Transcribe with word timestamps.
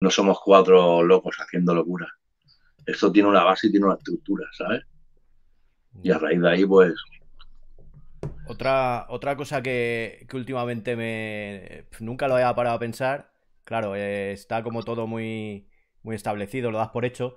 no 0.00 0.10
somos 0.10 0.38
cuatro 0.44 1.02
locos 1.02 1.36
haciendo 1.40 1.74
locura. 1.74 2.06
Esto 2.86 3.12
tiene 3.12 3.28
una 3.28 3.44
base 3.44 3.66
y 3.66 3.70
tiene 3.70 3.86
una 3.86 3.96
estructura, 3.96 4.46
¿sabes? 4.56 4.82
Y 6.02 6.10
a 6.10 6.18
raíz 6.18 6.40
de 6.40 6.50
ahí, 6.50 6.64
pues. 6.64 6.94
Otra, 8.46 9.06
otra 9.08 9.36
cosa 9.36 9.62
que, 9.62 10.26
últimamente 10.32 10.96
me. 10.96 11.86
Nunca 12.00 12.28
lo 12.28 12.34
había 12.34 12.54
parado 12.54 12.76
a 12.76 12.80
pensar. 12.80 13.32
Claro, 13.64 13.94
eh, 13.94 14.32
está 14.32 14.62
como 14.62 14.82
todo 14.82 15.06
muy, 15.06 15.68
muy 16.02 16.16
establecido, 16.16 16.70
lo 16.70 16.78
das 16.78 16.88
por 16.88 17.04
hecho. 17.04 17.36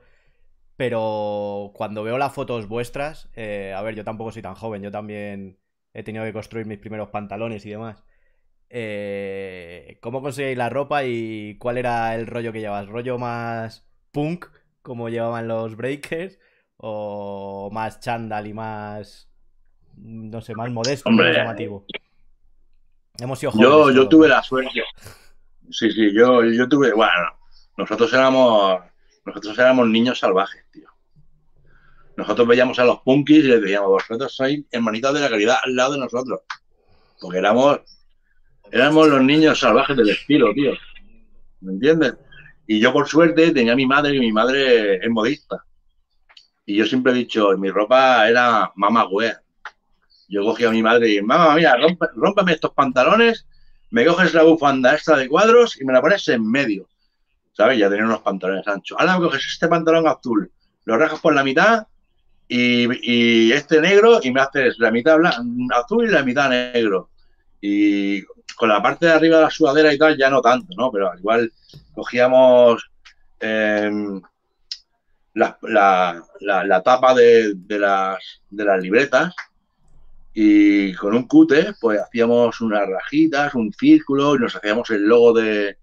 Pero 0.78 1.72
cuando 1.76 2.04
veo 2.04 2.18
las 2.18 2.34
fotos 2.34 2.68
vuestras, 2.68 3.30
eh, 3.36 3.74
a 3.76 3.82
ver, 3.82 3.96
yo 3.96 4.04
tampoco 4.04 4.32
soy 4.32 4.42
tan 4.42 4.56
joven, 4.56 4.82
yo 4.82 4.92
también 4.92 5.60
he 5.94 6.04
tenido 6.04 6.24
que 6.24 6.34
construir 6.34 6.66
mis 6.66 6.80
primeros 6.80 7.10
pantalones 7.10 7.66
y 7.66 7.70
demás. 7.72 8.04
Eh, 8.74 9.98
¿Cómo 10.00 10.22
conseguís 10.22 10.58
la 10.58 10.70
ropa 10.70 11.04
y 11.04 11.58
cuál 11.58 11.78
era 11.78 12.16
el 12.16 12.26
rollo 12.26 12.54
que 12.54 12.62
llevas? 12.62 12.88
¿Rollo 12.88 13.18
más 13.18 13.86
punk, 14.12 14.46
como 14.82 15.10
llevaban 15.10 15.50
los 15.50 15.76
breakers? 15.76 16.40
¿O 16.78 17.70
más 17.74 18.00
chándal 18.00 18.48
y 18.48 18.54
más, 18.54 19.30
no 19.98 20.42
sé, 20.42 20.56
más 20.56 20.72
modesto, 20.72 21.10
más 21.12 21.36
llamativo? 21.36 21.86
Hemos 23.20 23.40
sido 23.40 23.52
yo, 23.56 23.92
yo 23.92 24.08
tuve 24.08 24.30
la 24.30 24.42
suerte. 24.42 24.82
Sí, 25.70 25.92
sí, 25.92 26.14
yo, 26.14 26.42
yo 26.46 26.70
tuve, 26.70 26.94
bueno, 26.94 27.12
nosotros 27.76 28.12
éramos, 28.14 28.80
nosotros 29.26 29.60
éramos 29.60 29.90
niños 29.90 30.18
salvajes, 30.18 30.64
tío. 30.72 30.88
Nosotros 32.16 32.48
veíamos 32.48 32.80
a 32.80 32.86
los 32.86 33.02
punkis 33.02 33.40
y 33.40 33.48
les 33.50 33.62
decíamos, 33.62 33.90
vosotros 33.90 34.34
sois 34.34 34.64
hermanitas 34.72 35.14
de 35.14 35.20
la 35.20 35.30
caridad 35.30 35.58
al 35.62 35.76
lado 35.76 35.94
de 35.94 36.00
nosotros. 36.00 36.42
Porque 37.20 37.40
éramos 37.40 37.82
Éramos 38.72 39.10
los 39.10 39.22
niños 39.22 39.60
salvajes 39.60 39.98
del 39.98 40.10
estilo, 40.10 40.54
tío. 40.54 40.72
¿Me 41.60 41.74
entiendes? 41.74 42.16
Y 42.66 42.80
yo, 42.80 42.94
por 42.94 43.08
suerte, 43.08 43.52
tenía 43.52 43.74
a 43.74 43.76
mi 43.76 43.86
madre, 43.86 44.16
y 44.16 44.20
mi 44.20 44.32
madre 44.32 44.96
es 44.96 45.10
modista. 45.10 45.66
Y 46.66 46.78
yo 46.78 46.86
siempre 46.86 47.12
he 47.12 47.16
dicho, 47.16 47.50
mi 47.58 47.70
ropa 47.70 48.30
era 48.30 48.72
mamá 48.76 49.08
wea. 49.10 49.42
Yo 50.30 50.44
cogía 50.44 50.70
a 50.70 50.72
mi 50.72 50.82
madre 50.82 51.12
y, 51.12 51.22
mamá, 51.22 51.54
mira, 51.56 51.76
rómpame 52.16 52.54
estos 52.54 52.72
pantalones, 52.72 53.46
me 53.90 54.06
coges 54.06 54.34
la 54.34 54.44
bufanda 54.44 54.96
esta 54.96 55.18
de 55.18 55.28
cuadros 55.28 55.80
y 55.80 55.84
me 55.84 55.92
la 55.92 56.02
pones 56.02 56.26
en 56.30 56.50
medio. 56.50 56.88
¿Sabes? 57.52 57.78
Ya 57.78 57.90
tenía 57.90 58.06
unos 58.06 58.22
pantalones 58.22 58.66
anchos. 58.66 58.98
Ahora 58.98 59.20
me 59.20 59.26
coges 59.26 59.46
este 59.52 59.68
pantalón 59.68 60.08
azul, 60.08 60.50
lo 60.86 60.98
rajas 60.98 61.20
por 61.20 61.36
la 61.36 61.44
mitad 61.44 61.88
y, 62.48 62.88
y 63.02 63.52
este 63.52 63.82
negro 63.82 64.22
y 64.24 64.32
me 64.32 64.40
haces 64.40 64.80
la 64.80 64.92
mitad 64.92 65.18
azul 65.76 66.06
y 66.08 66.12
la 66.12 66.24
mitad 66.24 66.50
negro. 66.50 67.10
Y 67.60 68.24
con 68.56 68.70
la 68.70 68.82
parte 68.82 69.06
de 69.06 69.14
arriba 69.14 69.38
de 69.38 69.44
la 69.44 69.50
sudadera 69.50 69.94
y 69.94 69.98
tal, 69.98 70.18
ya 70.18 70.30
no 70.30 70.42
tanto, 70.42 70.74
¿no? 70.78 70.92
Pero 70.92 71.12
igual 71.18 71.52
cogíamos 71.94 72.90
em, 73.40 74.22
la, 75.34 76.82
tapa 76.84 77.14
de, 77.14 77.56
las, 77.68 78.20
de 78.50 78.66
las 78.66 78.82
libretas 78.82 79.34
y 80.34 80.94
con 80.94 81.14
un 81.14 81.28
cute, 81.28 81.74
pues 81.80 82.00
hacíamos 82.00 82.62
unas 82.62 82.88
rajitas, 82.88 83.54
un 83.56 83.72
círculo 83.74 84.36
y 84.36 84.40
nos 84.40 84.56
hacíamos 84.56 84.90
el 84.92 85.04
logo 85.04 85.34
de, 85.34 85.78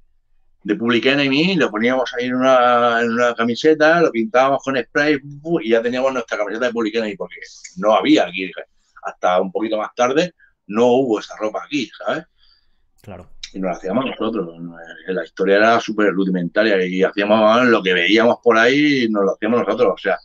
de 0.62 0.74
Public 0.74 1.06
Enemy, 1.06 1.56
lo 1.56 1.70
poníamos 1.70 2.12
ahí 2.14 2.26
en 2.26 2.34
una, 2.34 3.00
en 3.00 3.10
una 3.10 3.34
camiseta, 3.34 4.00
lo 4.00 4.10
pintábamos 4.10 4.62
con 4.62 4.76
spray 4.76 5.18
y 5.62 5.70
ya 5.70 5.82
teníamos 5.82 6.12
nuestra 6.12 6.38
camiseta 6.38 6.66
de 6.66 6.72
Public 6.72 6.94
Enemy 6.94 7.16
porque 7.16 7.40
no 7.76 7.94
había 7.94 8.26
aquí, 8.26 8.50
hasta 9.02 9.40
un 9.40 9.52
poquito 9.52 9.78
más 9.78 9.94
tarde, 9.94 10.34
no 10.66 10.86
hubo 10.86 11.20
esa 11.20 11.36
ropa 11.36 11.62
aquí, 11.64 11.90
¿sabes? 11.96 12.24
Claro. 13.08 13.26
Y 13.54 13.58
nos 13.58 13.70
la 13.70 13.76
hacíamos 13.78 14.04
nosotros. 14.04 14.54
La 15.06 15.24
historia 15.24 15.56
era 15.56 15.80
súper 15.80 16.12
rudimentaria 16.12 16.84
y 16.84 17.02
hacíamos 17.02 17.64
lo 17.64 17.82
que 17.82 17.94
veíamos 17.94 18.36
por 18.44 18.58
ahí 18.58 19.04
y 19.04 19.08
nos 19.08 19.24
lo 19.24 19.32
hacíamos 19.32 19.60
nosotros. 19.60 19.94
O 19.94 19.96
sea, 19.96 20.18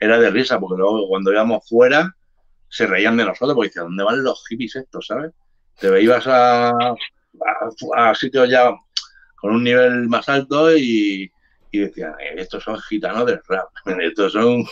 era 0.00 0.18
de 0.18 0.30
risa 0.30 0.58
porque 0.58 0.80
luego 0.80 1.06
cuando 1.06 1.30
íbamos 1.30 1.64
fuera 1.68 2.12
se 2.68 2.88
reían 2.88 3.16
de 3.16 3.26
nosotros 3.26 3.54
porque 3.54 3.68
decían, 3.68 3.84
¿dónde 3.84 4.02
van 4.02 4.24
los 4.24 4.44
hippies 4.48 4.74
estos, 4.74 5.06
sabes? 5.06 5.30
Te 5.78 5.88
veías 5.88 6.26
a, 6.26 6.70
a, 7.96 8.14
sitios 8.16 8.50
ya 8.50 8.68
con 9.36 9.54
un 9.54 9.62
nivel 9.62 10.08
más 10.08 10.28
alto 10.28 10.76
y, 10.76 11.30
y 11.70 11.78
decían, 11.78 12.14
eh, 12.18 12.34
estos 12.38 12.64
son 12.64 12.80
gitanos 12.80 13.26
del 13.26 13.40
rap, 13.46 13.68
estos 14.00 14.32
son... 14.32 14.64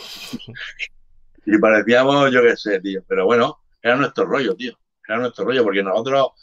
y 1.45 1.57
parecíamos, 1.59 2.29
yo 2.29 2.41
qué 2.41 2.57
sé, 2.57 2.81
tío. 2.81 3.01
Pero 3.07 3.25
bueno, 3.25 3.59
era 3.81 3.95
nuestro 3.95 4.25
rollo, 4.25 4.53
tío. 4.53 4.77
Era 5.07 5.19
nuestro 5.19 5.45
rollo 5.45 5.63
porque 5.63 5.81
nosotros 5.81 6.33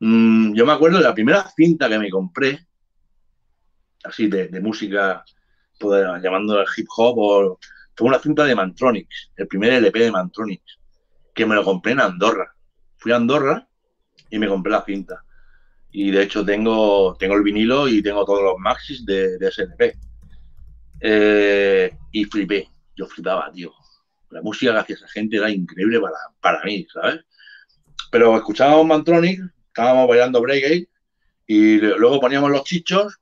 Mm, 0.00 0.54
yo 0.54 0.64
me 0.64 0.72
acuerdo 0.72 0.98
de 0.98 1.04
la 1.04 1.14
primera 1.14 1.46
cinta 1.54 1.88
que 1.88 1.98
me 1.98 2.10
compré, 2.10 2.66
así 4.02 4.28
de, 4.28 4.48
música, 4.60 5.24
pues, 5.78 6.04
llamando 6.22 6.64
hip 6.76 6.86
hop, 6.96 7.18
o, 7.18 7.58
fue 7.94 8.08
una 8.08 8.18
cinta 8.18 8.44
de 8.44 8.54
Mantronics, 8.54 9.30
el 9.36 9.46
primer 9.46 9.74
LP 9.74 9.98
de 10.00 10.10
Mantronics, 10.10 10.78
que 11.34 11.44
me 11.44 11.54
lo 11.54 11.64
compré 11.64 11.92
en 11.92 12.00
Andorra. 12.00 12.54
Fui 12.96 13.12
a 13.12 13.16
Andorra 13.16 13.68
y 14.30 14.38
me 14.38 14.48
compré 14.48 14.72
la 14.72 14.84
cinta. 14.84 15.22
Y 15.92 16.10
de 16.10 16.22
hecho 16.22 16.44
tengo, 16.44 17.14
tengo 17.18 17.34
el 17.34 17.42
vinilo 17.42 17.88
y 17.88 18.02
tengo 18.02 18.24
todos 18.24 18.42
los 18.42 18.54
maxis 18.58 19.04
de, 19.04 19.36
de 19.36 19.48
ese 19.48 19.64
LP. 19.64 19.98
Eh, 21.00 21.96
y 22.12 22.24
flipé, 22.24 22.68
yo 22.96 23.06
flipaba, 23.06 23.50
tío. 23.52 23.72
La 24.30 24.40
música 24.40 24.72
que 24.72 24.78
hacía 24.78 24.96
esa 24.96 25.08
gente 25.08 25.36
era 25.36 25.50
increíble 25.50 26.00
para, 26.00 26.16
para 26.40 26.64
mí, 26.64 26.86
¿sabes? 26.90 27.20
Pero 28.10 28.36
escuchábamos 28.36 28.86
Mantronics 28.86 29.42
estábamos 29.70 30.08
bailando 30.08 30.40
break 30.40 30.88
y 31.46 31.78
luego 31.78 32.20
poníamos 32.20 32.50
los 32.50 32.64
chichos, 32.64 33.18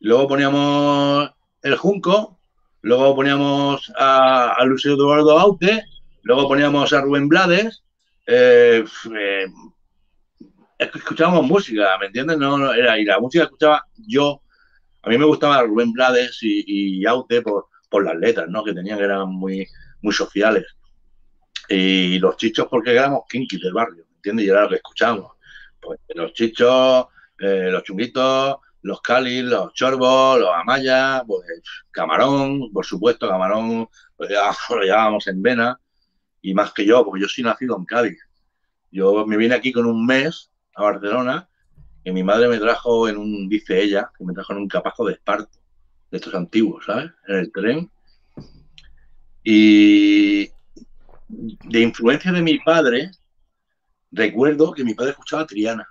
luego 0.00 0.28
poníamos 0.28 1.30
el 1.62 1.76
junco, 1.76 2.38
luego 2.82 3.14
poníamos 3.14 3.92
a, 3.96 4.52
a 4.52 4.64
Lucio 4.64 4.94
Eduardo 4.94 5.38
Aute, 5.38 5.84
luego 6.22 6.48
poníamos 6.48 6.92
a 6.92 7.00
Rubén 7.00 7.28
Blades, 7.28 7.82
eh, 8.26 8.84
eh, 9.16 9.46
escuchábamos 10.78 11.44
música, 11.44 11.96
¿me 11.98 12.06
entiendes? 12.06 12.38
No, 12.38 12.72
era, 12.72 12.98
y 12.98 13.04
la 13.04 13.20
música 13.20 13.44
escuchaba 13.44 13.84
yo, 13.96 14.42
a 15.02 15.08
mí 15.08 15.18
me 15.18 15.24
gustaba 15.24 15.62
Rubén 15.62 15.92
Blades 15.92 16.38
y, 16.42 17.04
Aute 17.06 17.42
por, 17.42 17.66
por, 17.88 18.04
las 18.04 18.16
letras, 18.16 18.48
¿no? 18.48 18.62
Que 18.64 18.74
tenían 18.74 18.98
que 18.98 19.04
eran 19.04 19.28
muy, 19.28 19.66
muy 20.02 20.12
sociales. 20.12 20.66
Y 21.68 22.18
los 22.18 22.36
chichos 22.36 22.66
porque 22.68 22.92
éramos 22.92 23.22
kinky 23.28 23.58
del 23.58 23.72
barrio, 23.72 24.04
¿me 24.08 24.16
entiendes? 24.16 24.46
Y 24.46 24.50
era 24.50 24.62
lo 24.62 24.68
que 24.68 24.76
escuchábamos 24.76 25.31
pues, 25.82 26.00
los 26.14 26.32
chichos, 26.32 27.06
eh, 27.38 27.68
los 27.70 27.82
chunguitos, 27.82 28.56
los 28.82 29.00
calis, 29.00 29.44
los 29.44 29.72
chorbos, 29.74 30.40
los 30.40 30.50
amayas, 30.54 31.22
pues 31.26 31.46
camarón, 31.90 32.72
por 32.72 32.84
supuesto, 32.86 33.28
camarón, 33.28 33.88
pues 34.16 34.30
ya 34.30 34.50
lo 34.74 34.82
llevábamos 34.82 35.26
en 35.26 35.42
vena, 35.42 35.78
y 36.40 36.54
más 36.54 36.72
que 36.72 36.84
yo, 36.84 37.04
porque 37.04 37.22
yo 37.22 37.28
soy 37.28 37.44
nacido 37.44 37.76
en 37.76 37.84
Cádiz. 37.84 38.18
Yo 38.90 39.26
me 39.26 39.36
vine 39.36 39.54
aquí 39.54 39.72
con 39.72 39.86
un 39.86 40.04
mes 40.06 40.50
a 40.74 40.82
Barcelona, 40.82 41.48
y 42.04 42.10
mi 42.10 42.22
madre 42.22 42.48
me 42.48 42.58
trajo 42.58 43.08
en 43.08 43.16
un, 43.16 43.48
dice 43.48 43.80
ella, 43.80 44.10
que 44.16 44.24
me 44.24 44.34
trajo 44.34 44.52
en 44.52 44.58
un 44.58 44.68
capazo 44.68 45.04
de 45.04 45.14
esparto, 45.14 45.58
de 46.10 46.18
estos 46.18 46.34
antiguos, 46.34 46.84
¿sabes? 46.86 47.10
En 47.28 47.36
el 47.36 47.52
tren. 47.52 47.90
Y 49.44 50.48
de 51.28 51.80
influencia 51.80 52.32
de 52.32 52.42
mi 52.42 52.58
padre, 52.58 53.10
recuerdo 54.12 54.72
que 54.72 54.84
mi 54.84 54.94
padre 54.94 55.12
escuchaba 55.12 55.46
Triana. 55.46 55.88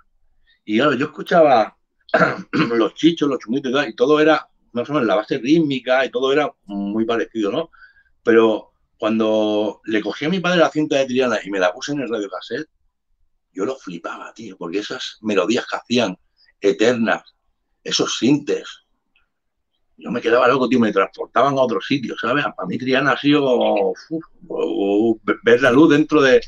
Y 0.64 0.78
claro, 0.78 0.94
yo 0.94 1.06
escuchaba 1.06 1.76
los 2.52 2.94
chichos, 2.94 3.28
los 3.28 3.38
chunguitos 3.40 3.88
y, 3.88 3.94
todo 3.94 4.20
era 4.20 4.48
más 4.72 4.88
o 4.88 4.94
menos 4.94 5.06
la 5.06 5.16
base 5.16 5.38
rítmica 5.38 6.06
y 6.06 6.10
todo 6.10 6.32
era 6.32 6.50
muy 6.64 7.04
parecido, 7.04 7.50
¿no? 7.50 7.70
Pero 8.22 8.72
cuando 8.96 9.80
le 9.84 10.00
cogí 10.00 10.24
a 10.24 10.28
mi 10.28 10.40
padre 10.40 10.60
la 10.60 10.70
cinta 10.70 10.96
de 10.96 11.06
Triana 11.06 11.38
y 11.44 11.50
me 11.50 11.58
la 11.58 11.72
puse 11.72 11.92
en 11.92 12.00
el 12.00 12.08
radio 12.08 12.30
cassette, 12.30 12.68
yo 13.52 13.64
lo 13.66 13.76
flipaba, 13.76 14.32
tío, 14.32 14.56
porque 14.56 14.78
esas 14.78 15.18
melodías 15.20 15.66
que 15.66 15.76
hacían 15.76 16.16
eternas, 16.60 17.22
esos 17.84 18.16
sintes, 18.16 18.86
yo 19.96 20.10
me 20.10 20.22
quedaba 20.22 20.48
loco, 20.48 20.68
tío, 20.68 20.80
me 20.80 20.92
transportaban 20.92 21.58
a 21.58 21.60
otros 21.60 21.84
sitios, 21.86 22.18
¿sabes? 22.20 22.44
Para 22.56 22.66
mí 22.66 22.78
Triana 22.78 23.12
ha 23.12 23.18
sido 23.18 23.92
ver 25.42 25.60
la 25.60 25.70
luz 25.70 25.90
dentro 25.90 26.22
de, 26.22 26.40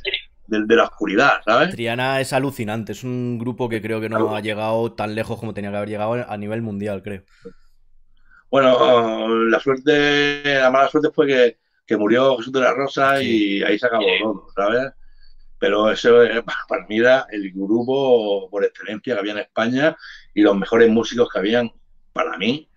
de, 0.46 0.76
la 0.76 0.84
oscuridad, 0.84 1.40
¿sabes? 1.44 1.70
Triana 1.70 2.20
es 2.20 2.32
alucinante, 2.32 2.92
es 2.92 3.04
un 3.04 3.38
grupo 3.38 3.68
que 3.68 3.80
creo 3.80 4.00
que 4.00 4.08
no 4.08 4.34
ha 4.34 4.40
llegado 4.40 4.92
tan 4.92 5.14
lejos 5.14 5.38
como 5.38 5.54
tenía 5.54 5.70
que 5.70 5.76
haber 5.76 5.88
llegado 5.88 6.12
a 6.28 6.36
nivel 6.36 6.62
mundial, 6.62 7.02
creo. 7.02 7.22
Bueno, 8.50 9.28
la 9.46 9.58
suerte, 9.58 10.60
la 10.60 10.70
mala 10.70 10.88
suerte 10.88 11.10
fue 11.12 11.26
que, 11.26 11.58
que 11.86 11.96
murió 11.96 12.36
Jesús 12.36 12.52
de 12.52 12.60
la 12.60 12.72
Rosa 12.72 13.22
y 13.22 13.62
ahí 13.62 13.78
se 13.78 13.86
acabó 13.86 14.04
todo, 14.22 14.46
¿sabes? 14.54 14.92
Pero 15.58 15.90
ese 15.90 16.10
para 16.68 16.86
mí 16.86 16.98
era 16.98 17.26
el 17.30 17.50
grupo 17.52 18.48
por 18.50 18.64
excelencia 18.64 19.14
que 19.14 19.20
había 19.20 19.32
en 19.32 19.38
España 19.38 19.96
y 20.34 20.42
los 20.42 20.56
mejores 20.56 20.90
músicos 20.90 21.28
que 21.32 21.38
habían 21.38 21.72
para 22.12 22.36
mí 22.38 22.68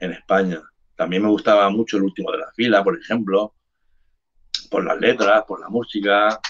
en 0.00 0.12
España. 0.12 0.60
También 0.96 1.22
me 1.22 1.28
gustaba 1.28 1.68
mucho 1.70 1.98
el 1.98 2.04
último 2.04 2.32
de 2.32 2.38
la 2.38 2.50
fila, 2.54 2.82
por 2.82 2.98
ejemplo, 2.98 3.54
por 4.70 4.84
las 4.84 4.98
letras, 4.98 5.44
por 5.46 5.60
la 5.60 5.68
música, 5.68 6.40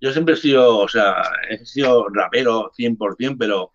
yo 0.00 0.12
siempre 0.12 0.34
he 0.34 0.36
sido, 0.36 0.78
o 0.78 0.88
sea, 0.88 1.22
he 1.48 1.64
sido 1.64 2.08
rapero 2.08 2.72
100%, 2.76 3.36
pero 3.38 3.72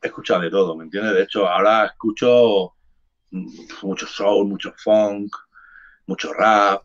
he 0.00 0.06
escuchado 0.06 0.42
de 0.42 0.50
todo, 0.50 0.76
¿me 0.76 0.84
entiendes? 0.84 1.14
De 1.14 1.22
hecho, 1.22 1.48
ahora 1.48 1.86
escucho 1.86 2.74
mucho 3.30 4.06
soul, 4.06 4.46
mucho 4.46 4.72
funk, 4.76 5.34
mucho 6.06 6.32
rap, 6.32 6.82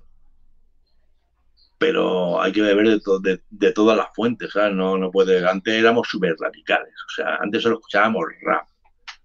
pero 1.77 2.41
hay 2.41 2.51
que 2.51 2.61
beber 2.61 2.99
de, 2.99 3.41
de, 3.49 3.71
todas 3.73 3.97
las 3.97 4.07
fuentes, 4.15 4.51
¿sabes? 4.51 4.73
No, 4.73 4.97
no 4.97 5.11
puede, 5.11 5.47
antes 5.47 5.73
éramos 5.73 6.07
súper 6.07 6.35
radicales, 6.39 6.93
o 7.07 7.09
sea, 7.13 7.35
antes 7.37 7.61
solo 7.61 7.75
escuchábamos 7.75 8.25
rap, 8.41 8.67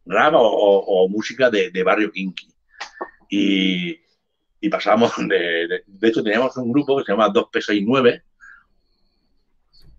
rap 0.06 0.34
o, 0.36 1.08
música 1.08 1.50
de, 1.50 1.82
barrio 1.82 2.10
kinky. 2.12 2.52
Y, 3.30 4.00
y 4.60 4.68
pasábamos 4.68 5.12
de, 5.28 5.82
de, 5.86 6.08
hecho 6.08 6.22
teníamos 6.22 6.56
un 6.56 6.72
grupo 6.72 6.98
que 6.98 7.04
se 7.04 7.12
llama 7.12 7.32
2P69, 7.32 8.22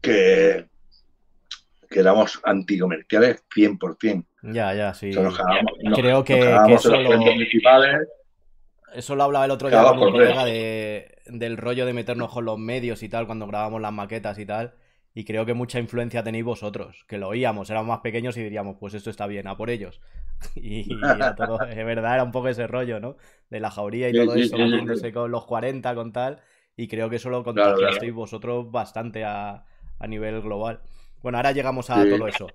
que, 0.01 0.65
que 1.89 1.99
éramos 1.99 2.39
anticomerciales 2.43 3.43
100%. 3.55 4.25
Ya, 4.43 4.73
ya, 4.73 4.93
sí. 4.93 5.11
Creo 5.95 6.23
que, 6.23 6.39
eso, 6.69 6.95
lo... 6.95 7.19
eso 8.93 9.15
lo 9.15 9.23
hablaba 9.23 9.45
el 9.45 9.51
otro 9.51 9.69
día 9.69 9.83
con 9.83 9.99
colega 9.99 10.45
de, 10.45 11.19
del 11.25 11.57
rollo 11.57 11.85
de 11.85 11.93
meternos 11.93 12.31
con 12.31 12.45
los 12.45 12.57
medios 12.57 13.03
y 13.03 13.09
tal 13.09 13.25
cuando 13.25 13.47
grabamos 13.47 13.81
las 13.81 13.93
maquetas 13.93 14.37
y 14.39 14.45
tal. 14.45 14.75
Y 15.13 15.25
creo 15.25 15.45
que 15.45 15.53
mucha 15.53 15.79
influencia 15.79 16.23
tenéis 16.23 16.45
vosotros, 16.45 17.03
que 17.07 17.17
lo 17.17 17.29
oíamos, 17.29 17.69
éramos 17.69 17.89
más 17.89 17.99
pequeños 17.99 18.37
y 18.37 18.43
diríamos, 18.43 18.77
pues 18.79 18.93
esto 18.93 19.09
está 19.09 19.25
bien, 19.27 19.47
a 19.47 19.57
por 19.57 19.69
ellos. 19.69 19.99
Y, 20.55 20.87
todo, 21.35 21.61
es 21.67 21.85
verdad, 21.85 22.13
era 22.13 22.23
un 22.23 22.31
poco 22.31 22.47
ese 22.47 22.67
rollo, 22.67 23.01
¿no? 23.01 23.17
De 23.49 23.59
la 23.59 23.71
jauría 23.71 24.07
y 24.07 24.13
todo 24.13 24.35
eso, 24.35 24.57
metiéndose 24.57 25.11
con 25.11 25.31
los 25.31 25.45
40, 25.45 25.93
con 25.95 26.13
tal. 26.13 26.39
Y 26.77 26.87
creo 26.87 27.09
que 27.09 27.17
eso 27.17 27.29
lo 27.29 27.43
contagiasteis 27.43 28.13
vosotros 28.13 28.71
bastante 28.71 29.25
a, 29.25 29.65
a 29.99 30.07
nivel 30.07 30.41
global. 30.41 30.81
Bueno, 31.21 31.37
ahora 31.37 31.51
llegamos 31.51 31.89
a 31.89 32.03
todo 32.07 32.27
eso. 32.27 32.47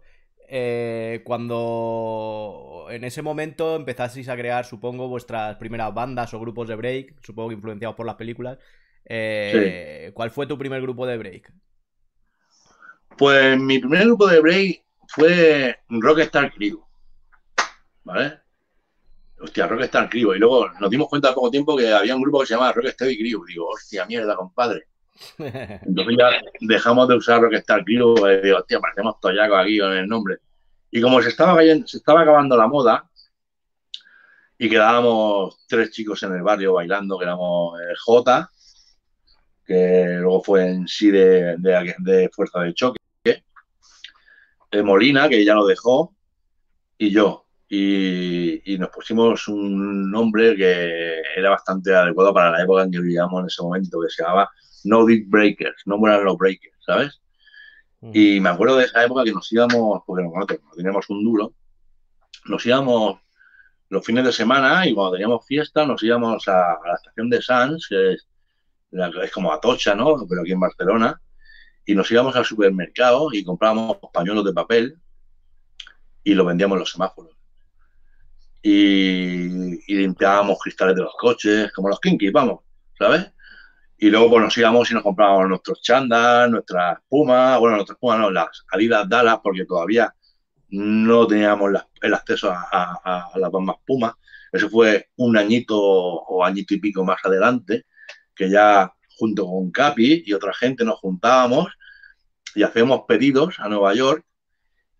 Eh, 0.49 1.23
cuando 1.25 2.87
en 2.91 3.05
ese 3.05 3.23
momento 3.23 3.77
empezasteis 3.77 4.29
a 4.29 4.37
crear, 4.37 4.65
supongo, 4.65 5.09
vuestras 5.09 5.57
primeras 5.57 5.93
bandas 5.95 6.35
o 6.35 6.41
grupos 6.41 6.69
de 6.69 6.77
break, 6.77 7.15
supongo 7.23 7.49
que 7.49 7.55
influenciados 7.55 7.97
por 7.97 8.07
las 8.07 8.17
películas. 8.17 8.59
Eh, 9.05 10.11
¿Cuál 10.15 10.31
fue 10.31 10.47
tu 10.47 10.59
primer 10.59 10.81
grupo 10.83 11.07
de 11.07 11.19
break? 11.19 11.53
Pues 13.17 13.59
mi 13.59 13.79
primer 13.79 14.05
grupo 14.05 14.27
de 14.27 14.41
break 14.41 14.85
fue 15.09 15.79
Rockstar 15.89 16.53
Crew. 16.53 16.85
¿Vale? 18.05 18.39
Hostia, 19.41 19.67
Rockstar 19.67 20.09
Crew. 20.09 20.35
Y 20.35 20.39
luego 20.39 20.69
nos 20.81 20.91
dimos 20.91 21.09
cuenta 21.09 21.29
al 21.29 21.35
poco 21.35 21.51
tiempo 21.51 21.77
que 21.77 21.93
había 21.93 22.17
un 22.17 22.23
grupo 22.23 22.41
que 22.41 22.47
se 22.47 22.55
llamaba 22.55 22.73
Rocksteady 22.73 23.19
Crew. 23.19 23.45
Digo, 23.45 23.69
hostia, 23.69 24.07
mierda, 24.07 24.37
compadre. 24.37 24.89
Entonces 25.39 26.17
ya 26.19 26.31
dejamos 26.61 27.09
de 27.09 27.17
usar 27.17 27.41
Rockstar 27.41 27.85
Crew 27.85 28.15
y 28.29 28.43
digo, 28.43 28.59
hostia, 28.59 28.81
parecemos 28.81 29.21
toyacos 29.21 29.59
aquí 29.59 29.79
con 29.79 29.93
el 29.93 30.07
nombre. 30.09 30.39
Y 30.91 31.01
como 31.01 31.23
se 31.23 31.29
estaba, 31.29 31.61
se 31.61 31.97
estaba 31.97 32.23
acabando 32.23 32.57
la 32.57 32.67
moda 32.67 33.09
y 34.59 34.69
quedábamos 34.69 35.65
tres 35.67 35.91
chicos 35.91 36.23
en 36.23 36.33
el 36.35 36.43
barrio 36.43 36.75
bailando, 36.75 37.19
que 37.19 37.25
éramos 37.25 37.79
J, 38.05 38.51
que 39.65 40.19
luego 40.21 40.43
fue 40.43 40.71
en 40.71 40.87
sí 40.87 41.11
de, 41.11 42.31
Fuerza 42.33 42.61
de 42.61 42.75
Choque, 42.75 42.99
Molina, 44.83 45.29
que 45.29 45.45
ya 45.45 45.55
lo 45.55 45.67
dejó, 45.67 46.15
y 46.99 47.11
yo. 47.11 47.43
Y, 47.69 48.73
y, 48.73 48.79
nos 48.79 48.91
pusimos 48.91 49.49
un 49.49 50.11
nombre 50.11 50.55
que 50.55 51.23
era 51.35 51.51
bastante 51.51 51.95
adecuado 51.95 52.33
para 52.33 52.51
la 52.51 52.63
época 52.63 52.83
en 52.83 52.91
que 52.91 53.01
vivíamos 53.01 53.41
en 53.41 53.47
ese 53.47 53.63
momento, 53.63 54.01
que 54.01 54.11
se 54.11 54.23
llamaba 54.23 54.49
no 54.85 55.05
Big 55.05 55.29
Breakers, 55.29 55.83
no 55.87 55.99
mueran 55.99 56.25
los 56.25 56.37
breakers, 56.37 56.77
¿sabes? 56.85 57.21
Y 58.13 58.39
me 58.39 58.51
acuerdo 58.51 58.77
de 58.77 58.85
esa 58.85 59.03
época 59.05 59.25
que 59.25 59.33
nos 59.33 59.51
íbamos, 59.51 60.03
porque 60.07 60.25
no, 60.25 60.47
teníamos 60.77 61.09
un 61.09 61.25
duro, 61.25 61.55
nos 62.45 62.65
íbamos 62.67 63.19
los 63.89 64.05
fines 64.05 64.25
de 64.25 64.33
semana 64.33 64.87
y 64.87 64.95
cuando 64.95 65.13
teníamos 65.13 65.47
fiesta 65.47 65.87
nos 65.87 66.03
íbamos 66.03 66.47
a, 66.49 66.79
la 66.85 66.95
estación 66.95 67.31
de 67.31 67.41
Sans, 67.41 67.87
que 67.89 68.13
es, 68.13 68.29
es, 69.23 69.33
como 69.33 69.53
Atocha, 69.53 69.95
¿no? 69.95 70.27
Pero 70.29 70.43
aquí 70.43 70.53
en 70.53 70.61
Barcelona, 70.61 71.19
y 71.87 71.95
nos 71.95 72.11
íbamos 72.11 72.37
al 72.37 72.45
supermercado 72.45 73.29
y 73.33 73.43
comprábamos 73.43 73.97
pañuelos 74.13 74.45
de 74.45 74.53
papel 74.53 74.99
y 76.23 76.35
los 76.35 76.47
vendíamos 76.47 76.77
en 76.77 76.81
los 76.81 76.91
semáforos. 76.91 77.35
Y, 78.63 79.93
y 79.93 79.97
limpiábamos 79.97 80.59
cristales 80.59 80.97
de 80.97 81.03
los 81.03 81.15
coches, 81.19 81.73
como 81.73 81.89
los 81.89 82.01
kinky, 82.01 82.31
vamos, 82.31 82.61
¿sabes? 82.99 83.31
Y 83.97 84.11
luego 84.11 84.31
pues 84.31 84.43
nos 84.43 84.59
íbamos 84.59 84.91
y 84.91 84.95
nos 84.95 85.03
comprábamos 85.03 85.49
nuestros 85.49 85.81
chandas, 85.81 86.51
nuestras 86.51 86.99
pumas, 87.09 87.59
bueno, 87.59 87.77
nuestras 87.77 87.99
pumas 87.99 88.19
no, 88.19 88.31
las 88.31 88.65
Adidas 88.71 89.09
Dallas, 89.09 89.39
porque 89.43 89.65
todavía 89.65 90.13
no 90.69 91.27
teníamos 91.27 91.71
el 92.03 92.15
acceso 92.15 92.51
a, 92.53 93.31
las 93.35 93.51
bambas 93.51 93.77
pumas. 93.87 94.15
Eso 94.53 94.69
fue 94.69 95.09
un 95.17 95.37
añito 95.37 95.79
o 95.79 96.45
añito 96.45 96.75
y 96.75 96.81
pico 96.81 97.05
más 97.05 97.19
adelante, 97.25 97.87
que 98.35 98.51
ya 98.51 98.93
junto 99.17 99.47
con 99.47 99.71
Capi 99.71 100.25
y 100.27 100.33
otra 100.33 100.53
gente 100.53 100.85
nos 100.85 100.99
juntábamos 100.99 101.69
y 102.55 102.63
hacíamos 102.63 103.03
pedidos 103.07 103.59
a 103.59 103.69
Nueva 103.69 103.95
York 103.95 104.25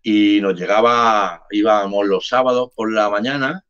y 0.01 0.39
nos 0.41 0.59
llegaba, 0.59 1.45
íbamos 1.51 2.07
los 2.07 2.27
sábados 2.27 2.69
por 2.75 2.93
la 2.93 3.09
mañana 3.09 3.65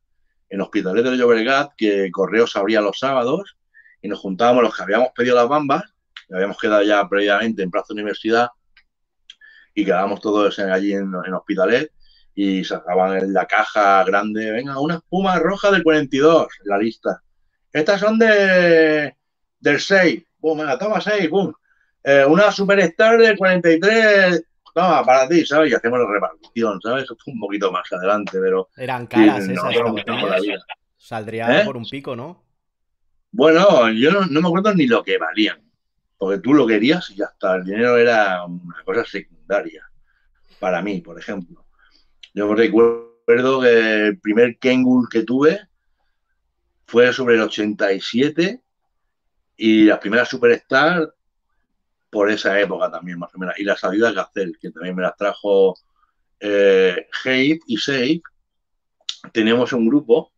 en 0.50 0.62
Hospitalet 0.62 1.04
de 1.04 1.18
Llobregat, 1.18 1.72
que 1.78 2.12
Correos 2.12 2.56
abría 2.56 2.82
los 2.82 3.00
sábados, 3.00 3.56
y 4.06 4.08
nos 4.08 4.20
juntábamos 4.20 4.62
los 4.62 4.76
que 4.76 4.84
habíamos 4.84 5.10
pedido 5.16 5.36
las 5.36 5.50
bambas, 5.50 5.84
que 6.28 6.36
habíamos 6.36 6.60
quedado 6.60 6.84
ya 6.84 7.10
previamente 7.10 7.64
en 7.64 7.72
Plaza 7.72 7.92
Universidad, 7.92 8.50
y 9.74 9.84
quedábamos 9.84 10.22
todos 10.22 10.60
allí 10.60 10.94
en, 10.94 11.12
en 11.26 11.34
Hospitalet, 11.34 11.92
y 12.36 12.64
sacaban 12.64 13.18
en 13.18 13.34
la 13.34 13.48
caja 13.48 14.04
grande, 14.04 14.52
venga, 14.52 14.80
una 14.80 14.98
espuma 14.98 15.40
roja 15.40 15.72
del 15.72 15.82
42, 15.82 16.48
la 16.66 16.78
lista. 16.78 17.20
Estas 17.74 18.00
son 18.00 18.20
de 18.20 19.16
del 19.60 19.80
6, 19.80 20.24
pum, 20.40 20.60
venga, 20.60 20.78
toma 20.78 21.02
6, 21.02 21.28
pum. 21.28 21.52
Eh, 22.04 22.26
una 22.28 22.52
Superstar 22.52 23.18
del 23.18 23.36
43, 23.36 24.46
toma, 24.72 25.04
para 25.04 25.28
ti, 25.28 25.44
¿sabes? 25.48 25.72
Y 25.72 25.74
hacemos 25.74 25.98
la 25.98 26.14
repartición, 26.14 26.80
¿sabes? 26.80 27.08
Un 27.26 27.40
poquito 27.40 27.72
más 27.72 27.92
adelante, 27.92 28.38
pero... 28.40 28.70
Eran 28.78 29.08
caras 29.08 29.50
esas, 29.50 29.74
Saldría 30.96 31.62
¿Eh? 31.62 31.66
por 31.66 31.76
un 31.76 31.86
pico, 31.86 32.16
¿no? 32.16 32.45
Bueno, 33.38 33.92
yo 33.92 34.12
no, 34.12 34.42
me 34.42 34.48
acuerdo 34.48 34.74
ni 34.74 34.88
lo 34.88 35.04
que 35.04 35.18
valían, 35.18 35.62
porque 36.18 36.40
tú 36.40 36.54
lo 36.54 36.66
querías 36.66 37.10
y 37.10 37.16
ya 37.16 37.26
está, 37.26 37.58
el 37.58 37.66
dinero 37.66 37.98
era 37.98 38.46
una 38.46 38.82
cosa 38.86 39.04
secundaria, 39.04 39.84
para 40.58 40.82
mí, 40.82 41.02
por 41.02 41.20
ejemplo. 41.20 41.66
Yo 42.34 42.56
recuerdo 42.56 43.60
que 43.60 44.08
el 44.08 44.20
primer 44.22 44.58
Kengul 44.58 45.10
que 45.10 45.24
tuve 45.24 45.68
fue 46.86 47.12
sobre 47.12 47.36
el 47.36 47.42
87 47.42 48.62
y 49.58 49.84
la 49.84 50.00
primera 50.00 50.24
Superstar 50.24 51.14
por 52.10 52.32
esa 52.32 52.58
época 52.58 52.90
también, 52.90 53.20
más 53.20 53.36
o 53.36 53.38
menos. 53.38 53.60
Y 53.60 53.66
las 53.66 53.82
salidas 53.82 54.16
Gazelle, 54.16 54.58
que 54.62 54.72
también 54.72 54.96
me 54.96 55.02
las 55.02 55.18
trajo 55.18 55.78
eh, 56.40 57.06
Hate 57.26 57.60
y 57.68 57.76
Safe. 57.76 58.22
Tenemos 59.34 59.74
un 59.74 59.90
grupo 59.90 60.32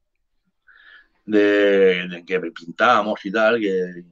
de, 1.27 2.23
que 2.25 2.39
pintábamos 2.39 3.23
y 3.25 3.31
tal, 3.31 3.59
que 3.59 4.03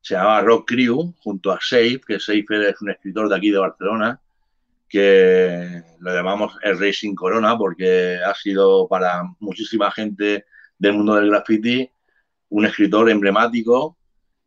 se 0.00 0.14
llamaba 0.14 0.42
Rock 0.42 0.68
Crew, 0.68 1.14
junto 1.18 1.50
a 1.50 1.58
Safe, 1.60 2.00
que 2.06 2.20
Safe 2.20 2.44
es 2.68 2.80
un 2.80 2.90
escritor 2.90 3.28
de 3.28 3.36
aquí 3.36 3.50
de 3.50 3.58
Barcelona, 3.58 4.20
que 4.88 5.82
lo 5.98 6.14
llamamos 6.14 6.56
el 6.62 6.78
Racing 6.78 7.14
Corona, 7.14 7.58
porque 7.58 8.20
ha 8.24 8.34
sido 8.34 8.86
para 8.86 9.22
muchísima 9.40 9.90
gente 9.90 10.44
del 10.78 10.92
mundo 10.92 11.14
del 11.14 11.30
graffiti 11.30 11.90
un 12.50 12.66
escritor 12.66 13.10
emblemático 13.10 13.96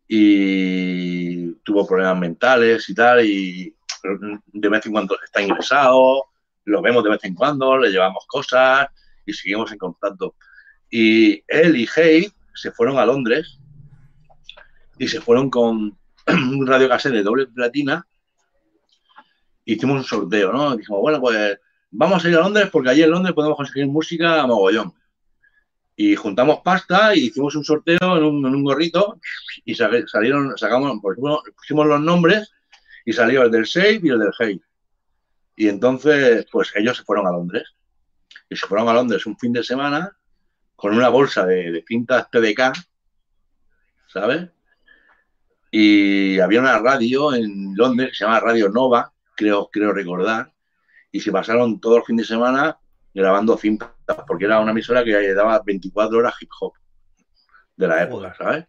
y 0.07 1.51
tuvo 1.63 1.85
problemas 1.85 2.17
mentales 2.19 2.87
y 2.89 2.95
tal, 2.95 3.25
y 3.25 3.75
de 4.53 4.69
vez 4.69 4.85
en 4.85 4.91
cuando 4.93 5.17
está 5.21 5.41
ingresado, 5.41 6.25
lo 6.65 6.81
vemos 6.81 7.03
de 7.03 7.09
vez 7.09 7.23
en 7.23 7.33
cuando, 7.33 7.77
le 7.77 7.89
llevamos 7.89 8.25
cosas 8.27 8.87
y 9.25 9.33
seguimos 9.33 9.71
en 9.71 9.77
contacto. 9.79 10.35
Y 10.89 11.43
él 11.47 11.75
y 11.75 11.87
Hay 11.95 12.31
se 12.53 12.71
fueron 12.71 12.97
a 12.97 13.05
Londres 13.05 13.59
y 14.97 15.07
se 15.07 15.21
fueron 15.21 15.49
con 15.49 15.97
un 16.27 16.67
radio 16.67 16.89
cassette 16.89 17.13
de 17.13 17.23
doble 17.23 17.47
platina. 17.47 18.05
Hicimos 19.65 19.97
un 19.97 20.03
sorteo, 20.03 20.51
¿no? 20.53 20.75
Dijimos, 20.75 21.01
bueno, 21.01 21.19
pues 21.19 21.59
vamos 21.91 22.23
a 22.23 22.29
ir 22.29 22.35
a 22.35 22.41
Londres 22.41 22.69
porque 22.71 22.89
allí 22.89 23.03
en 23.03 23.11
Londres 23.11 23.35
podemos 23.35 23.57
conseguir 23.57 23.87
música 23.87 24.41
a 24.41 24.47
mogollón. 24.47 24.93
Y 25.95 26.15
juntamos 26.15 26.59
pasta 26.63 27.15
y 27.15 27.25
hicimos 27.25 27.55
un 27.55 27.63
sorteo 27.63 28.17
en 28.17 28.23
un, 28.23 28.63
gorrito 28.63 29.19
y 29.65 29.73
salieron, 29.73 30.55
sacamos, 30.55 30.99
pues, 31.01 31.17
pusimos 31.55 31.87
los 31.87 31.99
nombres 31.99 32.53
y 33.03 33.13
salió 33.13 33.43
el 33.43 33.51
del 33.51 33.65
Save 33.65 34.01
y 34.03 34.09
el 34.09 34.19
del 34.19 34.33
Hate. 34.37 34.61
Y 35.55 35.67
entonces, 35.69 36.45
pues 36.51 36.71
ellos 36.75 36.97
se 36.97 37.03
fueron 37.03 37.25
a 37.25 37.31
Londres. 37.31 37.73
Y 38.47 38.55
se 38.55 38.67
fueron 38.67 38.87
a 38.89 38.93
Londres 38.93 39.25
un 39.25 39.37
fin 39.37 39.51
de 39.51 39.63
semana 39.63 40.16
con 40.77 40.95
una 40.95 41.09
bolsa 41.09 41.45
de, 41.45 41.83
cintas 41.85 42.27
PDK, 42.29 42.71
¿sabes? 44.07 44.49
Y 45.71 46.39
había 46.39 46.61
una 46.61 46.79
radio 46.79 47.33
en 47.33 47.75
Londres 47.75 48.11
que 48.11 48.15
se 48.15 48.23
llama 48.23 48.39
Radio 48.39 48.69
Nova, 48.69 49.11
creo, 49.35 49.69
creo 49.69 49.91
recordar, 49.91 50.53
y 51.11 51.19
se 51.19 51.31
pasaron 51.31 51.81
todo 51.81 51.97
el 51.97 52.03
fin 52.03 52.15
de 52.15 52.23
semana 52.23 52.77
grabando 53.13 53.57
cintas, 53.57 53.89
porque 54.27 54.45
era 54.45 54.59
una 54.59 54.71
emisora 54.71 55.03
que 55.03 55.33
daba 55.33 55.61
24 55.65 56.17
horas 56.17 56.35
hip 56.39 56.51
hop 56.61 56.73
de 57.75 57.87
la 57.87 58.03
época, 58.03 58.35
¿sabes? 58.37 58.65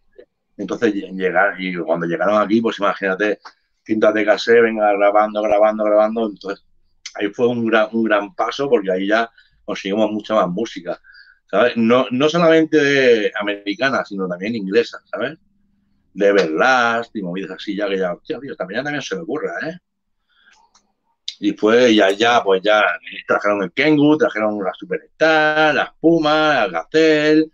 Entonces 0.57 0.93
llegar, 0.93 1.61
y 1.61 1.75
cuando 1.77 2.07
llegaron 2.07 2.41
aquí, 2.41 2.59
pues 2.59 2.79
imagínate, 2.79 3.39
cintas 3.85 4.13
de 4.15 4.25
cassette, 4.25 4.63
venga 4.63 4.91
grabando, 4.93 5.43
grabando, 5.43 5.83
grabando. 5.83 6.27
Entonces, 6.27 6.65
ahí 7.13 7.29
fue 7.29 7.47
un 7.47 7.67
gran, 7.67 7.89
un 7.91 8.03
gran 8.03 8.33
paso 8.33 8.67
porque 8.67 8.91
ahí 8.91 9.07
ya 9.07 9.29
conseguimos 9.63 10.11
mucha 10.11 10.33
más 10.33 10.49
música, 10.49 10.99
¿sabes? 11.49 11.75
No, 11.75 12.05
no 12.11 12.29
solamente 12.29 12.77
de 12.77 13.31
americana, 13.39 14.05
sino 14.05 14.27
también 14.27 14.55
inglesa, 14.55 14.99
¿sabes? 15.11 15.37
De 16.13 16.27
Everlast 16.27 17.15
y 17.15 17.21
movidas 17.21 17.51
así, 17.51 17.75
ya 17.75 17.87
que 17.87 17.97
ya, 17.97 18.13
hostia, 18.13 18.39
tío, 18.39 18.55
también, 18.55 18.83
también 18.83 19.01
se 19.01 19.15
me 19.15 19.21
ocurra, 19.21 19.53
¿eh? 19.67 19.77
Y 21.41 21.53
fue 21.53 21.95
ya, 21.95 22.11
ya, 22.11 22.43
pues 22.43 22.61
ya 22.61 22.83
trajeron 23.25 23.63
el 23.63 23.71
Kengu, 23.71 24.17
trajeron 24.17 24.61
la 24.61 24.73
Superstar, 24.73 25.73
la 25.73 25.83
Espuma, 25.83 26.65
el 26.65 26.71
Gazelle, 26.71 27.45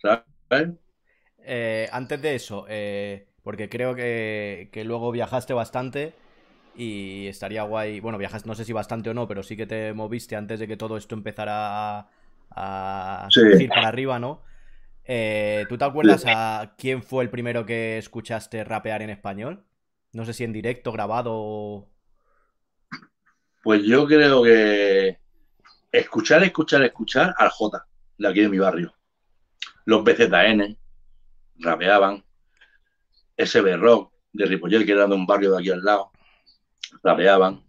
¿sabes? 0.00 0.70
Eh, 1.40 1.88
antes 1.92 2.22
de 2.22 2.34
eso, 2.34 2.64
eh, 2.68 3.26
porque 3.42 3.68
creo 3.68 3.94
que, 3.94 4.70
luego 4.84 5.12
viajaste 5.12 5.52
bastante 5.52 6.14
y 6.74 7.26
estaría 7.26 7.62
guay. 7.62 8.00
Bueno, 8.00 8.16
viajaste, 8.16 8.48
no 8.48 8.54
sé 8.54 8.64
si 8.64 8.72
bastante 8.72 9.10
o 9.10 9.14
no, 9.14 9.28
pero 9.28 9.42
sí 9.42 9.56
que 9.56 9.66
te 9.66 9.92
moviste 9.92 10.34
antes 10.34 10.58
de 10.58 10.66
que 10.66 10.78
todo 10.78 10.96
esto 10.96 11.14
empezara 11.14 11.98
a, 11.98 12.10
subir 13.30 13.68
para 13.68 13.88
arriba, 13.88 14.18
¿no? 14.18 14.42
Eh, 15.04 15.64
¿Tú 15.68 15.78
te 15.78 15.84
acuerdas 15.84 16.24
a 16.26 16.74
quién 16.76 17.02
fue 17.02 17.24
el 17.24 17.30
primero 17.30 17.64
que 17.64 17.98
escuchaste 17.98 18.62
rapear 18.64 19.02
en 19.02 19.10
español? 19.10 19.64
No 20.12 20.24
sé 20.24 20.34
si 20.34 20.44
en 20.44 20.52
directo, 20.52 20.92
grabado. 20.92 21.88
Pues 23.62 23.82
yo 23.84 24.06
creo 24.06 24.42
que 24.42 25.18
escuchar, 25.90 26.42
escuchar, 26.44 26.82
escuchar 26.82 27.34
al 27.38 27.48
J, 27.48 27.86
de 28.18 28.28
aquí 28.28 28.40
de 28.40 28.48
mi 28.48 28.58
barrio. 28.58 28.94
Los 29.86 30.04
BZN, 30.04 30.76
rapeaban. 31.56 32.24
SB 33.38 33.76
Rock 33.76 34.12
de 34.32 34.46
Ripollet, 34.46 34.84
que 34.84 34.92
era 34.92 35.06
de 35.06 35.14
un 35.14 35.26
barrio 35.26 35.52
de 35.52 35.58
aquí 35.60 35.70
al 35.70 35.82
lado, 35.82 36.10
rapeaban. 37.02 37.62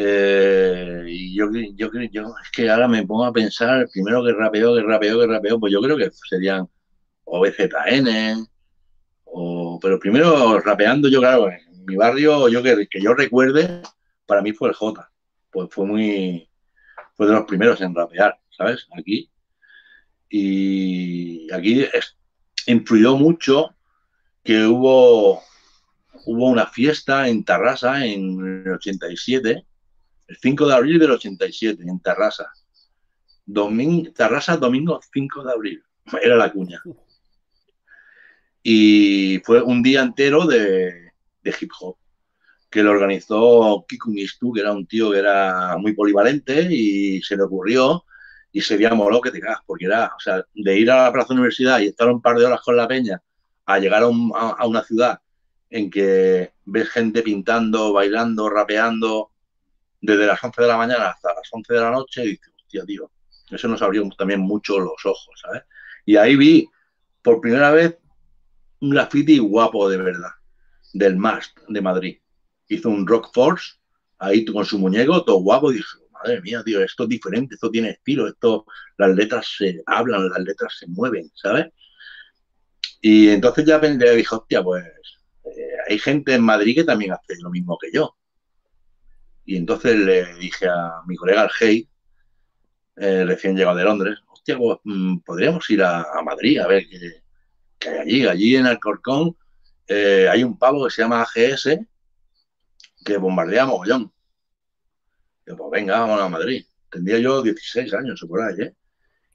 Eh, 0.00 1.06
y 1.08 1.34
yo, 1.34 1.50
yo, 1.74 1.90
yo, 2.12 2.22
es 2.40 2.50
que 2.52 2.70
ahora 2.70 2.86
me 2.86 3.04
pongo 3.04 3.24
a 3.24 3.32
pensar, 3.32 3.88
primero 3.92 4.22
que 4.24 4.32
rapeó, 4.32 4.76
que 4.76 4.82
rapeó, 4.82 5.18
que 5.18 5.26
rapeó, 5.26 5.58
pues 5.58 5.72
yo 5.72 5.80
creo 5.80 5.96
que 5.96 6.08
serían 6.28 6.68
o 7.24 7.40
BZN, 7.40 8.46
o, 9.24 9.76
pero 9.82 9.98
primero 9.98 10.60
rapeando, 10.60 11.08
yo 11.08 11.18
claro, 11.18 11.50
en 11.50 11.84
mi 11.84 11.96
barrio, 11.96 12.48
yo 12.48 12.62
que, 12.62 12.86
yo 13.00 13.12
recuerde, 13.12 13.82
para 14.24 14.40
mí 14.40 14.52
fue 14.52 14.68
el 14.68 14.76
J, 14.76 15.10
pues 15.50 15.68
fue 15.72 15.84
muy, 15.84 16.48
fue 17.16 17.26
de 17.26 17.32
los 17.32 17.44
primeros 17.46 17.80
en 17.80 17.92
rapear, 17.92 18.38
¿sabes? 18.50 18.86
Aquí. 18.96 19.28
Y 20.30 21.52
aquí 21.52 21.86
influyó 22.66 23.16
mucho 23.16 23.74
que 24.44 24.64
hubo, 24.64 25.42
hubo 26.24 26.46
una 26.46 26.66
fiesta 26.66 27.26
en 27.26 27.42
Tarrasa 27.42 28.06
en 28.06 28.62
el 28.64 28.72
87, 28.74 29.64
el 30.28 30.36
5 30.36 30.66
de 30.66 30.74
abril 30.74 30.98
del 30.98 31.10
87, 31.12 31.82
en 31.82 32.00
Tarrasa. 32.00 32.52
Tarrasa, 34.14 34.56
domingo 34.56 35.00
5 35.12 35.42
de 35.42 35.52
abril, 35.52 35.82
era 36.22 36.36
la 36.36 36.52
cuña. 36.52 36.82
Y 38.62 39.40
fue 39.44 39.62
un 39.62 39.82
día 39.82 40.02
entero 40.02 40.46
de, 40.46 41.12
hip 41.44 41.70
hop, 41.80 41.96
que 42.68 42.82
lo 42.82 42.90
organizó 42.90 43.86
Kiku 43.88 44.10
Mistu, 44.10 44.52
que 44.52 44.60
era 44.60 44.72
un 44.72 44.86
tío 44.86 45.10
que 45.10 45.18
era 45.18 45.78
muy 45.78 45.94
polivalente 45.94 46.68
y 46.70 47.22
se 47.22 47.36
le 47.36 47.44
ocurrió 47.44 48.04
y 48.52 48.60
sería 48.60 48.94
moló 48.94 49.20
que 49.22 49.30
te 49.30 49.40
cagas, 49.40 49.60
porque 49.66 49.86
era, 49.86 50.12
o 50.14 50.20
sea, 50.20 50.44
de 50.54 50.78
ir 50.78 50.90
a 50.90 51.04
la 51.04 51.12
Plaza 51.12 51.32
Universidad 51.32 51.80
y 51.80 51.86
estar 51.86 52.08
un 52.08 52.20
par 52.20 52.36
de 52.36 52.44
horas 52.44 52.60
con 52.60 52.76
la 52.76 52.88
peña 52.88 53.22
a 53.64 53.78
llegar 53.78 54.02
a, 54.02 54.66
una 54.66 54.82
ciudad 54.84 55.20
en 55.70 55.90
que 55.90 56.52
ves 56.64 56.88
gente 56.90 57.22
pintando, 57.22 57.92
bailando, 57.92 58.50
rapeando 58.50 59.30
desde 60.00 60.26
las 60.26 60.42
11 60.42 60.62
de 60.62 60.68
la 60.68 60.76
mañana 60.76 61.08
hasta 61.08 61.34
las 61.34 61.48
11 61.50 61.74
de 61.74 61.80
la 61.80 61.90
noche 61.90 62.24
y 62.24 62.28
dices, 62.30 62.52
hostia, 62.56 62.84
tío, 62.84 63.10
eso 63.50 63.68
nos 63.68 63.82
abrió 63.82 64.08
también 64.16 64.40
mucho 64.40 64.78
los 64.78 65.04
ojos, 65.04 65.40
¿sabes? 65.42 65.62
Y 66.04 66.16
ahí 66.16 66.36
vi 66.36 66.68
por 67.22 67.40
primera 67.40 67.70
vez 67.70 67.98
un 68.80 68.90
graffiti 68.90 69.38
guapo 69.38 69.88
de 69.88 69.96
verdad, 69.96 70.30
del 70.92 71.16
MAST 71.16 71.58
de 71.68 71.80
Madrid. 71.80 72.18
Hizo 72.68 72.88
un 72.88 73.06
Rock 73.06 73.30
Force 73.32 73.74
ahí 74.18 74.44
con 74.44 74.64
su 74.64 74.78
muñeco, 74.78 75.24
todo 75.24 75.38
guapo, 75.38 75.72
y 75.72 75.76
dije, 75.76 75.98
madre 76.12 76.40
mía, 76.42 76.62
tío, 76.64 76.82
esto 76.82 77.04
es 77.04 77.08
diferente, 77.08 77.54
esto 77.54 77.70
tiene 77.70 77.90
estilo, 77.90 78.28
esto, 78.28 78.66
las 78.96 79.14
letras 79.14 79.54
se 79.56 79.82
hablan, 79.86 80.28
las 80.28 80.40
letras 80.40 80.76
se 80.78 80.86
mueven, 80.86 81.30
¿sabes? 81.34 81.66
Y 83.00 83.28
entonces 83.28 83.64
ya 83.64 83.78
dije, 83.78 84.34
hostia, 84.34 84.62
pues 84.62 84.84
eh, 85.44 85.76
hay 85.88 85.98
gente 85.98 86.34
en 86.34 86.42
Madrid 86.42 86.74
que 86.74 86.84
también 86.84 87.12
hace 87.12 87.40
lo 87.40 87.50
mismo 87.50 87.78
que 87.80 87.90
yo. 87.92 88.16
Y 89.48 89.56
entonces 89.56 89.96
le 89.96 90.34
dije 90.34 90.68
a 90.68 91.00
mi 91.06 91.16
colega 91.16 91.44
el 91.44 91.50
Hey, 91.58 91.88
eh, 92.96 93.24
recién 93.24 93.56
llegado 93.56 93.78
de 93.78 93.84
Londres, 93.84 94.18
hostia, 94.28 94.58
pues, 94.58 94.78
mm, 94.84 95.20
podríamos 95.20 95.70
ir 95.70 95.82
a, 95.82 96.04
Madrid 96.22 96.58
a 96.58 96.66
ver 96.66 96.84
qué, 97.78 97.88
hay 97.88 97.98
allí. 97.98 98.26
Allí 98.26 98.56
en 98.56 98.66
Alcorcón 98.66 99.34
eh, 99.86 100.28
hay 100.30 100.44
un 100.44 100.58
pavo 100.58 100.84
que 100.84 100.90
se 100.90 101.00
llama 101.00 101.22
AGS 101.22 101.78
que 103.02 103.16
bombardea 103.16 103.64
mogollón 103.64 104.12
pues 105.56 105.70
venga, 105.70 106.00
vamos 106.00 106.20
a 106.20 106.28
Madrid. 106.28 106.66
Tendría 106.90 107.18
yo 107.18 107.40
16 107.40 107.94
años 107.94 108.22
por 108.28 108.42
ahí, 108.42 108.60
¿eh? 108.60 108.74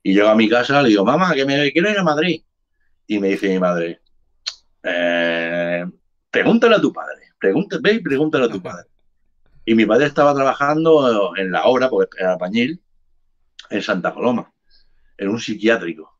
Y 0.03 0.13
llego 0.13 0.27
a 0.27 0.35
mi 0.35 0.47
casa, 0.47 0.79
le 0.83 0.89
digo, 0.89 1.03
mamá, 1.03 1.33
que 1.33 1.43
me 1.43 1.71
quiero 1.71 1.89
ir 1.89 1.97
a 1.97 2.03
Madrid. 2.03 2.43
Y 3.07 3.17
me 3.17 3.29
dice 3.29 3.49
mi 3.49 3.57
madre, 3.57 3.99
eh, 4.83 5.83
pregúntale 6.29 6.75
a 6.75 6.81
tu 6.81 6.93
padre, 6.93 7.31
pregúntale, 7.39 7.81
ve 7.81 7.93
y 7.93 7.99
pregúntale 7.99 8.45
a 8.45 8.49
tu 8.49 8.61
padre. 8.61 8.92
Y 9.65 9.75
mi 9.75 9.85
padre 9.85 10.07
estaba 10.07 10.33
trabajando 10.33 11.33
en 11.37 11.51
la 11.51 11.65
obra, 11.65 11.89
porque 11.89 12.17
era 12.19 12.37
pañil, 12.37 12.81
en 13.69 13.81
Santa 13.81 14.13
Coloma, 14.13 14.51
en 15.17 15.29
un 15.29 15.39
psiquiátrico. 15.39 16.17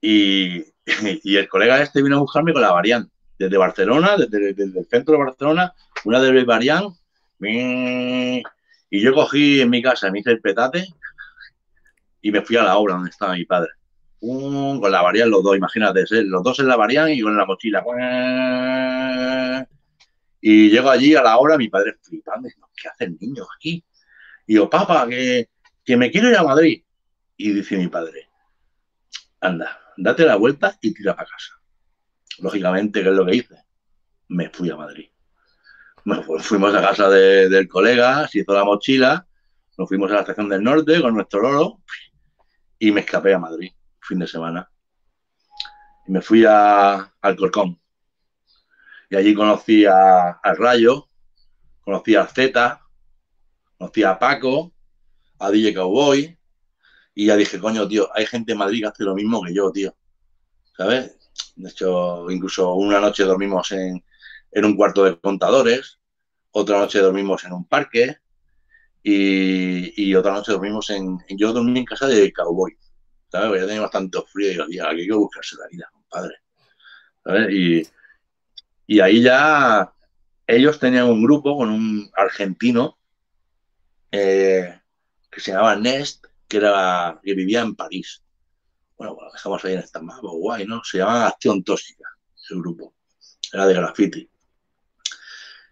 Y, 0.00 0.64
el 0.86 1.48
colega 1.48 1.82
este 1.82 2.02
vino 2.02 2.16
a 2.16 2.20
buscarme 2.20 2.52
con 2.52 2.62
la 2.62 2.72
variante, 2.72 3.12
desde 3.38 3.56
Barcelona, 3.56 4.16
desde, 4.16 4.50
el 4.50 4.86
centro 4.88 5.18
de 5.18 5.24
Barcelona, 5.24 5.74
una 6.04 6.20
de 6.20 6.44
variante, 6.44 6.96
y 7.38 9.00
yo 9.00 9.12
cogí 9.12 9.60
en 9.60 9.70
mi 9.70 9.82
casa, 9.82 10.10
me 10.10 10.20
hice 10.20 10.30
el 10.30 10.40
petate 10.40 10.86
y 12.22 12.30
me 12.30 12.42
fui 12.42 12.56
a 12.56 12.62
la 12.62 12.76
obra 12.76 12.94
donde 12.94 13.10
estaba 13.10 13.34
mi 13.34 13.44
padre. 13.44 13.70
con 14.20 14.90
la 14.90 15.02
variante 15.02 15.30
los 15.30 15.42
dos, 15.42 15.56
imagínate, 15.56 16.04
los 16.24 16.42
dos 16.42 16.58
en 16.60 16.68
la 16.68 16.76
variante 16.76 17.14
y 17.14 17.20
con 17.20 17.36
la 17.36 17.44
mochila. 17.44 17.84
Y 20.48 20.70
llego 20.70 20.88
allí 20.90 21.12
a 21.16 21.24
la 21.24 21.38
obra, 21.38 21.58
mi 21.58 21.68
padre 21.68 21.96
flipando, 22.00 22.48
¿qué 22.80 22.86
hace 22.86 23.06
el 23.06 23.18
niño 23.20 23.44
aquí? 23.56 23.84
Y 24.46 24.54
yo, 24.54 24.70
papá, 24.70 25.08
que, 25.08 25.48
que 25.84 25.96
me 25.96 26.08
quiero 26.08 26.28
ir 26.28 26.36
a 26.36 26.44
Madrid. 26.44 26.84
Y 27.36 27.50
dice 27.50 27.76
mi 27.76 27.88
padre, 27.88 28.28
anda, 29.40 29.76
date 29.96 30.24
la 30.24 30.36
vuelta 30.36 30.78
y 30.80 30.94
tira 30.94 31.16
para 31.16 31.28
casa. 31.28 31.60
Lógicamente, 32.38 33.02
¿qué 33.02 33.08
es 33.08 33.14
lo 33.16 33.26
que 33.26 33.34
hice? 33.34 33.56
Me 34.28 34.48
fui 34.48 34.70
a 34.70 34.76
Madrid. 34.76 35.10
Pues 36.04 36.46
fuimos 36.46 36.72
a 36.76 36.80
casa 36.80 37.10
del 37.10 37.66
colega, 37.66 38.28
se 38.28 38.38
hizo 38.38 38.54
la 38.54 38.62
mochila, 38.62 39.26
nos 39.76 39.88
fuimos 39.88 40.12
a 40.12 40.14
la 40.14 40.20
estación 40.20 40.48
del 40.48 40.62
norte 40.62 41.02
con 41.02 41.12
nuestro 41.12 41.42
loro 41.42 41.82
y 42.78 42.92
me 42.92 43.00
escapé 43.00 43.34
a 43.34 43.40
Madrid, 43.40 43.72
fin 44.00 44.20
de 44.20 44.28
semana. 44.28 44.70
Y 46.06 46.12
me 46.12 46.22
fui 46.22 46.44
a 46.44 47.12
Alcorcón. 47.20 47.80
Y 49.10 49.16
allí 49.16 49.34
conocí 49.34 49.84
a, 49.86 50.40
Rayo, 50.42 51.08
conocí 51.80 52.16
a 52.16 52.26
Z, 52.26 52.80
conocí 53.78 54.02
a 54.02 54.18
Paco, 54.18 54.72
a 55.38 55.50
DJ 55.50 55.74
Cowboy, 55.74 56.36
y 57.14 57.26
ya 57.26 57.36
dije, 57.36 57.58
coño, 57.58 57.86
tío, 57.88 58.08
hay 58.14 58.26
gente 58.26 58.52
en 58.52 58.58
Madrid 58.58 58.80
que 58.80 58.88
hace 58.88 59.04
lo 59.04 59.14
mismo 59.14 59.42
que 59.42 59.54
yo, 59.54 59.70
tío. 59.70 59.94
¿Sabes? 60.76 61.16
De 61.54 61.70
hecho, 61.70 62.30
incluso 62.30 62.74
una 62.74 63.00
noche 63.00 63.24
dormimos 63.24 63.72
en, 63.72 64.04
en 64.50 64.64
un 64.64 64.76
cuarto 64.76 65.04
de 65.04 65.18
contadores, 65.18 65.98
otra 66.50 66.78
noche 66.78 66.98
dormimos 66.98 67.44
en 67.44 67.52
un 67.52 67.66
parque 67.66 68.18
y, 69.02 70.14
otra 70.14 70.32
noche 70.32 70.52
dormimos 70.52 70.90
en... 70.90 71.18
Yo 71.28 71.52
dormí 71.52 71.78
en 71.78 71.84
casa 71.84 72.08
de 72.08 72.32
cowboy, 72.32 72.76
¿sabes? 73.30 73.60
Ya 73.60 73.66
tenía 73.66 73.82
bastante 73.82 74.18
frío 74.32 74.50
y 74.50 74.56
yo 74.56 74.64
aquí 74.64 74.78
hay 74.80 75.06
que 75.06 75.12
buscarse 75.14 75.56
la 75.56 75.68
vida, 75.70 75.88
compadre. 75.92 76.34
¿sabes? 77.22 77.50
Y, 77.52 77.82
y 78.86 79.00
ahí 79.00 79.22
ya 79.22 79.92
ellos 80.46 80.78
tenían 80.78 81.06
un 81.06 81.22
grupo 81.22 81.56
con 81.56 81.70
un 81.70 82.10
argentino 82.14 82.98
eh, 84.12 84.80
que 85.30 85.40
se 85.40 85.50
llamaba 85.50 85.76
Nest, 85.76 86.26
que, 86.46 86.58
era, 86.58 87.20
que 87.22 87.34
vivía 87.34 87.62
en 87.62 87.74
París. 87.74 88.22
Bueno, 88.96 89.14
bueno, 89.14 89.32
dejamos 89.32 89.64
ahí 89.64 89.74
en 89.74 89.80
esta 89.80 90.00
mapa, 90.00 90.28
guay, 90.28 90.66
¿no? 90.66 90.82
Se 90.84 90.98
llama 90.98 91.26
Acción 91.26 91.62
Tóxica, 91.64 92.08
ese 92.34 92.54
grupo. 92.54 92.94
Era 93.52 93.66
de 93.66 93.74
graffiti. 93.74 94.30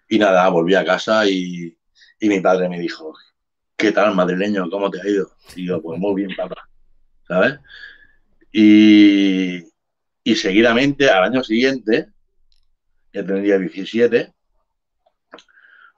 Y 0.09 0.19
nada, 0.19 0.49
volví 0.49 0.75
a 0.75 0.85
casa 0.85 1.27
y, 1.29 1.77
mi 2.21 2.41
padre 2.41 2.69
me 2.69 2.81
dijo, 2.81 3.15
¿qué 3.77 3.93
tal, 3.93 4.15
madrileño? 4.15 4.69
¿Cómo 4.71 4.91
te 4.91 5.01
ha 5.01 5.07
ido? 5.07 5.37
Y 5.57 5.67
yo, 5.67 5.81
pues 5.83 5.99
muy 5.99 6.23
bien, 6.23 6.35
papá, 6.37 6.69
¿sabes? 7.29 7.59
Y, 8.51 9.63
y 10.23 10.37
seguidamente, 10.37 11.11
al 11.11 11.25
año 11.25 11.45
siguiente, 11.45 12.14
ya 13.15 13.25
tendría 13.25 13.59
17, 13.59 14.35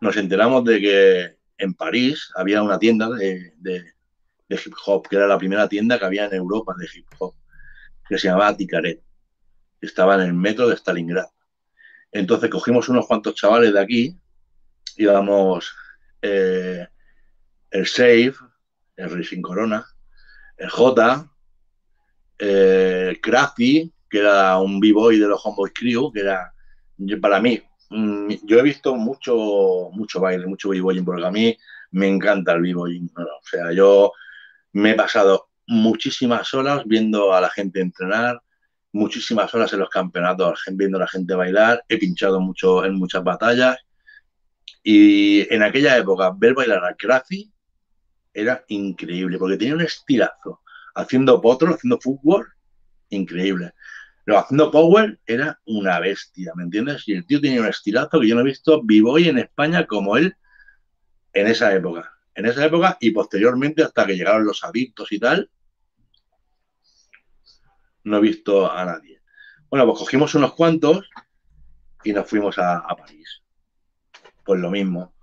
nos 0.03 0.17
enteramos 0.19 0.63
de 0.65 0.81
que 0.81 1.37
en 1.57 1.73
París 1.73 2.31
había 2.37 2.63
una 2.63 2.79
tienda 2.79 3.09
de, 3.09 3.55
hip 4.51 4.75
hop, 4.85 5.09
que 5.09 5.17
era 5.17 5.27
la 5.27 5.39
primera 5.39 5.67
tienda 5.67 5.99
que 5.99 6.05
había 6.05 6.27
en 6.27 6.35
Europa 6.35 6.75
de 6.77 6.87
hip 6.95 7.07
hop, 7.19 7.35
que 8.07 8.19
se 8.19 8.29
llamaba 8.29 8.55
Ticaret. 8.55 9.03
Estaba 9.81 10.17
en 10.17 10.21
el 10.21 10.35
metro 10.35 10.69
de 10.69 10.77
Stalingrad. 10.77 11.29
Entonces 12.13 12.51
cogimos 12.51 12.91
unos 12.91 13.07
cuantos 13.07 13.35
chavales 13.35 13.73
de 13.73 13.81
aquí, 13.81 14.17
íbamos 14.99 15.75
eh, 16.21 16.87
el 17.71 17.87
Save, 17.87 18.35
el 18.97 19.11
Racing 19.11 19.41
Corona, 19.41 19.87
el 20.59 20.69
J, 20.69 21.31
eh, 22.39 23.07
el 23.09 23.21
Crazy, 23.23 23.91
que 24.11 24.19
era 24.19 24.59
un 24.59 24.81
b-boy 24.81 25.19
de 25.19 25.29
los 25.29 25.41
Homeboy 25.45 25.71
Crew, 25.71 26.13
que 26.13 26.21
era 26.21 26.53
para 27.21 27.41
mí, 27.41 27.61
mm, 27.91 28.33
yo 28.45 28.59
he 28.59 28.63
visto 28.63 28.95
mucho, 28.97 29.91
mucho 29.93 30.21
baile, 30.21 30.47
mucho 30.47 30.71
b-boying, 30.71 31.05
porque 31.05 31.27
a 31.27 31.31
mí 31.31 31.57
me 31.93 32.09
encanta 32.09 32.53
el 32.53 32.63
b-boying. 32.63 33.11
o 33.17 33.41
sea, 33.43 33.73
yo 33.73 34.13
me 34.73 34.93
he 34.93 34.95
pasado 34.95 35.49
muchísimas 35.67 36.53
horas 36.55 36.83
viendo 36.87 37.35
a 37.35 37.41
la 37.41 37.51
gente 37.51 37.81
entrenar, 37.81 38.41
muchísimas 38.93 39.55
horas 39.55 39.73
en 39.73 39.81
los 39.81 39.91
campeonatos 39.91 40.61
viendo 40.73 40.97
a 40.97 41.01
la 41.01 41.09
gente 41.09 41.35
bailar, 41.35 41.85
he 41.89 41.99
pinchado 41.99 42.41
mucho 42.41 42.85
en 42.85 42.95
muchas 42.95 43.23
batallas 43.23 43.77
y 44.83 45.53
en 45.53 45.63
aquella 45.63 45.97
época 45.97 46.33
ver 46.37 46.55
bailar 46.55 46.85
a 46.85 46.95
Crazy 46.95 47.53
era 48.33 48.65
increíble 48.69 49.39
porque 49.39 49.57
tenía 49.57 49.75
un 49.75 49.81
estilazo 49.81 50.63
haciendo 50.95 51.41
potro, 51.41 51.75
haciendo 51.75 51.99
fútbol, 52.01 52.47
increíble. 53.11 53.73
Pero 54.27 54.41
haciendo 54.41 54.73
power 54.73 55.21
era 55.25 55.61
una 55.67 56.01
bestia, 56.01 56.53
¿me 56.57 56.65
entiendes? 56.65 57.07
Y 57.07 57.13
el 57.13 57.25
tío 57.25 57.41
tenía 57.41 57.61
un 57.61 57.69
estilazo 57.69 58.19
que 58.19 58.27
yo 58.27 58.35
no 58.35 58.41
he 58.41 58.45
visto 58.45 58.83
vivo 58.83 59.17
en 59.19 59.39
España 59.39 59.87
como 59.87 60.17
él 60.17 60.37
en 61.33 61.47
esa 61.47 61.73
época. 61.73 62.13
En 62.35 62.45
esa 62.47 62.65
época 62.67 62.99
y 63.01 63.13
posteriormente 63.13 63.85
hasta 63.85 64.05
que 64.05 64.17
llegaron 64.17 64.45
los 64.45 64.65
adictos 64.65 65.13
y 65.13 65.21
tal, 65.21 65.49
no 68.03 68.17
he 68.17 68.21
visto 68.21 68.69
a 68.69 68.85
nadie. 68.85 69.23
Bueno, 69.71 69.87
pues 69.87 70.01
cogimos 70.01 70.35
unos 70.35 70.55
cuantos 70.55 71.09
y 72.03 72.13
nos 72.13 72.29
fuimos 72.29 72.59
a, 72.59 72.85
París. 72.99 73.45
Pues 74.45 74.61
lo 74.61 74.73
mismo. 74.73 75.15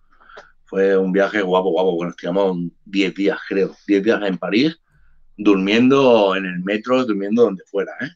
Fue 0.64 0.96
un 0.96 1.12
viaje 1.12 1.42
guapo, 1.42 1.72
guapo, 1.72 1.98
porque 1.98 2.08
nos 2.08 2.16
tiramos 2.16 2.58
10 2.86 3.16
días, 3.16 3.40
creo. 3.50 3.76
10 3.86 4.02
días 4.02 4.22
en 4.24 4.38
París, 4.38 4.80
durmiendo 5.36 6.38
en 6.38 6.46
el 6.46 6.60
metro, 6.62 7.04
durmiendo 7.04 7.44
donde 7.44 7.66
fuera, 7.66 7.92
¿eh? 8.00 8.10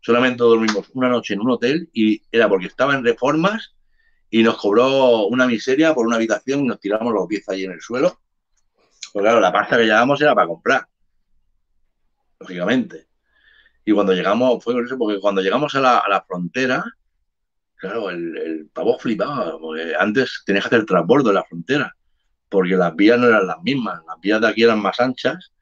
Solamente 0.00 0.42
dormimos 0.42 0.88
una 0.94 1.08
noche 1.08 1.34
en 1.34 1.40
un 1.40 1.50
hotel 1.50 1.90
y 1.92 2.22
era 2.32 2.48
porque 2.48 2.66
estaba 2.66 2.94
en 2.94 3.04
reformas 3.04 3.74
y 4.30 4.42
nos 4.42 4.56
cobró 4.56 5.26
una 5.26 5.46
miseria 5.46 5.92
por 5.94 6.06
una 6.06 6.16
habitación 6.16 6.60
y 6.60 6.68
nos 6.68 6.80
tiramos 6.80 7.12
los 7.12 7.28
10 7.28 7.48
allí 7.48 7.64
en 7.64 7.72
el 7.72 7.80
suelo. 7.80 8.20
Pues 9.12 9.22
claro, 9.22 9.40
la 9.40 9.52
pasta 9.52 9.76
que 9.76 9.84
llevábamos 9.84 10.20
era 10.20 10.34
para 10.34 10.46
comprar. 10.46 10.86
Lógicamente. 12.38 13.08
Y 13.84 13.92
cuando 13.92 14.12
llegamos, 14.12 14.62
fue 14.62 14.80
eso, 14.82 14.96
porque 14.96 15.20
cuando 15.20 15.42
llegamos 15.42 15.74
a 15.74 15.80
la, 15.80 16.24
frontera, 16.26 16.84
claro, 17.76 18.10
el, 18.10 18.70
pavo 18.72 18.98
flipaba, 18.98 19.58
porque 19.58 19.94
antes 19.98 20.42
tenías 20.46 20.68
que 20.68 20.76
hacer 20.76 20.86
transbordo 20.86 21.30
en 21.30 21.34
la 21.34 21.44
frontera, 21.44 21.96
porque 22.48 22.76
las 22.76 22.94
vías 22.94 23.18
no 23.18 23.26
eran 23.26 23.46
las 23.46 23.60
mismas, 23.62 24.00
las 24.06 24.20
vías 24.20 24.40
de 24.40 24.48
aquí 24.48 24.62
eran 24.62 24.80
más 24.80 25.00
anchas 25.00 25.52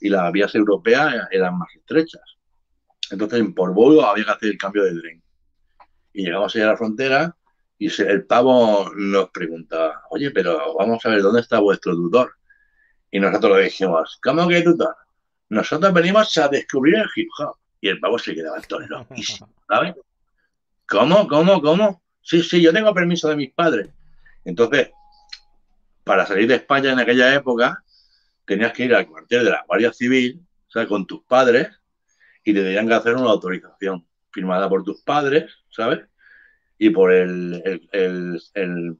y 0.00 0.08
las 0.08 0.32
vías 0.32 0.54
europeas 0.54 1.28
eran 1.30 1.56
más 1.56 1.68
estrechas. 1.76 2.35
Entonces, 3.10 3.42
por 3.54 3.72
Bodo 3.72 4.06
había 4.06 4.24
que 4.24 4.30
hacer 4.30 4.48
el 4.50 4.58
cambio 4.58 4.84
de 4.84 5.00
tren. 5.00 5.22
Y 6.12 6.24
llegamos 6.24 6.54
allá 6.54 6.64
a 6.64 6.70
la 6.72 6.76
frontera 6.76 7.36
y 7.78 8.02
el 8.02 8.24
pavo 8.24 8.90
nos 8.96 9.30
pregunta, 9.30 10.02
oye, 10.10 10.30
pero 10.30 10.74
vamos 10.74 11.04
a 11.04 11.10
ver, 11.10 11.22
¿dónde 11.22 11.42
está 11.42 11.58
vuestro 11.58 11.94
tutor? 11.94 12.34
Y 13.10 13.20
nosotros 13.20 13.58
le 13.58 13.64
dijimos, 13.64 14.18
¿cómo 14.22 14.48
que 14.48 14.62
tutor? 14.62 14.96
Nosotros 15.50 15.92
venimos 15.92 16.36
a 16.38 16.48
descubrir 16.48 16.96
el 16.96 17.08
hip 17.14 17.28
hop. 17.38 17.56
Y 17.80 17.88
el 17.88 18.00
pavo 18.00 18.18
se 18.18 18.34
quedaba 18.34 18.58
loquísimo, 18.88 19.52
¿sabes? 19.68 19.94
¿Cómo? 20.88 21.28
¿Cómo? 21.28 21.60
¿Cómo? 21.60 22.02
Sí, 22.22 22.42
sí, 22.42 22.62
yo 22.62 22.72
tengo 22.72 22.92
permiso 22.94 23.28
de 23.28 23.36
mis 23.36 23.52
padres. 23.52 23.90
Entonces, 24.44 24.90
para 26.02 26.24
salir 26.24 26.48
de 26.48 26.56
España 26.56 26.92
en 26.92 26.98
aquella 26.98 27.34
época, 27.34 27.84
tenías 28.46 28.72
que 28.72 28.86
ir 28.86 28.94
al 28.94 29.06
cuartel 29.06 29.44
de 29.44 29.50
la 29.50 29.64
Guardia 29.66 29.92
Civil, 29.92 30.40
¿sabes? 30.68 30.88
Con 30.88 31.06
tus 31.06 31.22
padres, 31.24 31.68
y 32.46 32.54
te 32.54 32.62
tenían 32.62 32.86
que 32.86 32.94
hacer 32.94 33.16
una 33.16 33.30
autorización 33.30 34.06
firmada 34.30 34.68
por 34.68 34.84
tus 34.84 35.02
padres, 35.02 35.52
¿sabes? 35.68 36.06
Y 36.78 36.90
por 36.90 37.12
el, 37.12 37.60
el, 37.90 38.98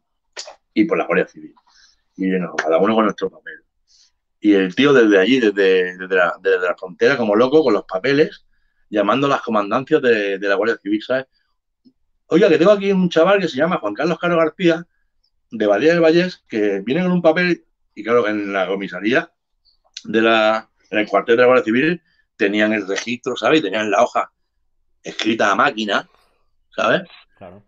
y 0.75 0.85
por 0.85 0.99
la 0.99 1.07
Guardia 1.07 1.29
Civil. 1.29 1.55
Y 2.17 2.29
bueno, 2.29 2.57
cada 2.57 2.79
uno 2.79 2.97
con 2.97 3.05
nuestro 3.05 3.31
papel. 3.31 3.55
Y 4.41 4.55
el 4.55 4.75
tío 4.75 4.93
desde 4.93 5.21
allí, 5.21 5.39
desde, 5.39 5.97
desde, 5.97 6.17
la, 6.17 6.75
frontera, 6.77 7.17
como 7.17 7.37
loco, 7.37 7.63
con 7.63 7.73
los 7.73 7.85
papeles, 7.85 8.45
llamando 8.91 9.29
a 9.29 9.31
las 9.31 9.43
comandancias 9.43 10.03
de, 10.03 10.41
la 10.41 10.57
Guardia 10.57 10.79
Civil, 10.79 11.03
¿sabes? 11.05 11.27
Oiga, 12.27 12.49
que 12.49 12.59
tengo 12.59 12.73
aquí 12.73 12.91
un 12.91 13.09
chaval 13.09 13.39
que 13.39 13.47
se 13.47 13.57
llama 13.57 13.79
Juan 13.79 13.95
Carlos 13.95 14.19
Caro 14.19 14.39
García, 14.39 14.85
de 15.53 15.67
Badía 15.67 15.93
del 15.93 16.03
Vallés, 16.03 16.43
que 16.49 16.81
viene 16.81 17.05
con 17.05 17.13
un 17.13 17.23
papel, 17.23 17.65
y 17.95 18.03
claro, 18.03 18.27
en 18.27 18.53
la 18.53 18.67
comisaría 18.67 19.31
de 20.03 20.21
la, 20.21 20.69
en 20.91 20.99
el 20.99 21.07
cuartel 21.07 21.37
de 21.37 21.43
la 21.43 21.47
Guardia 21.47 21.65
Civil 21.65 22.03
tenían 22.37 22.72
el 22.72 22.87
registro, 22.87 23.37
¿sabes? 23.37 23.61
Y 23.61 23.64
tenían 23.64 23.90
la 23.90 24.03
hoja 24.03 24.31
escrita 25.03 25.51
a 25.51 25.55
máquina, 25.55 26.09
¿sabes? 26.75 27.03
Claro. 27.38 27.62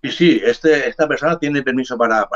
Y 0.00 0.10
sí, 0.10 0.40
este, 0.44 0.88
esta 0.88 1.08
persona 1.08 1.38
tiene 1.38 1.62
permiso 1.62 1.98
para, 1.98 2.28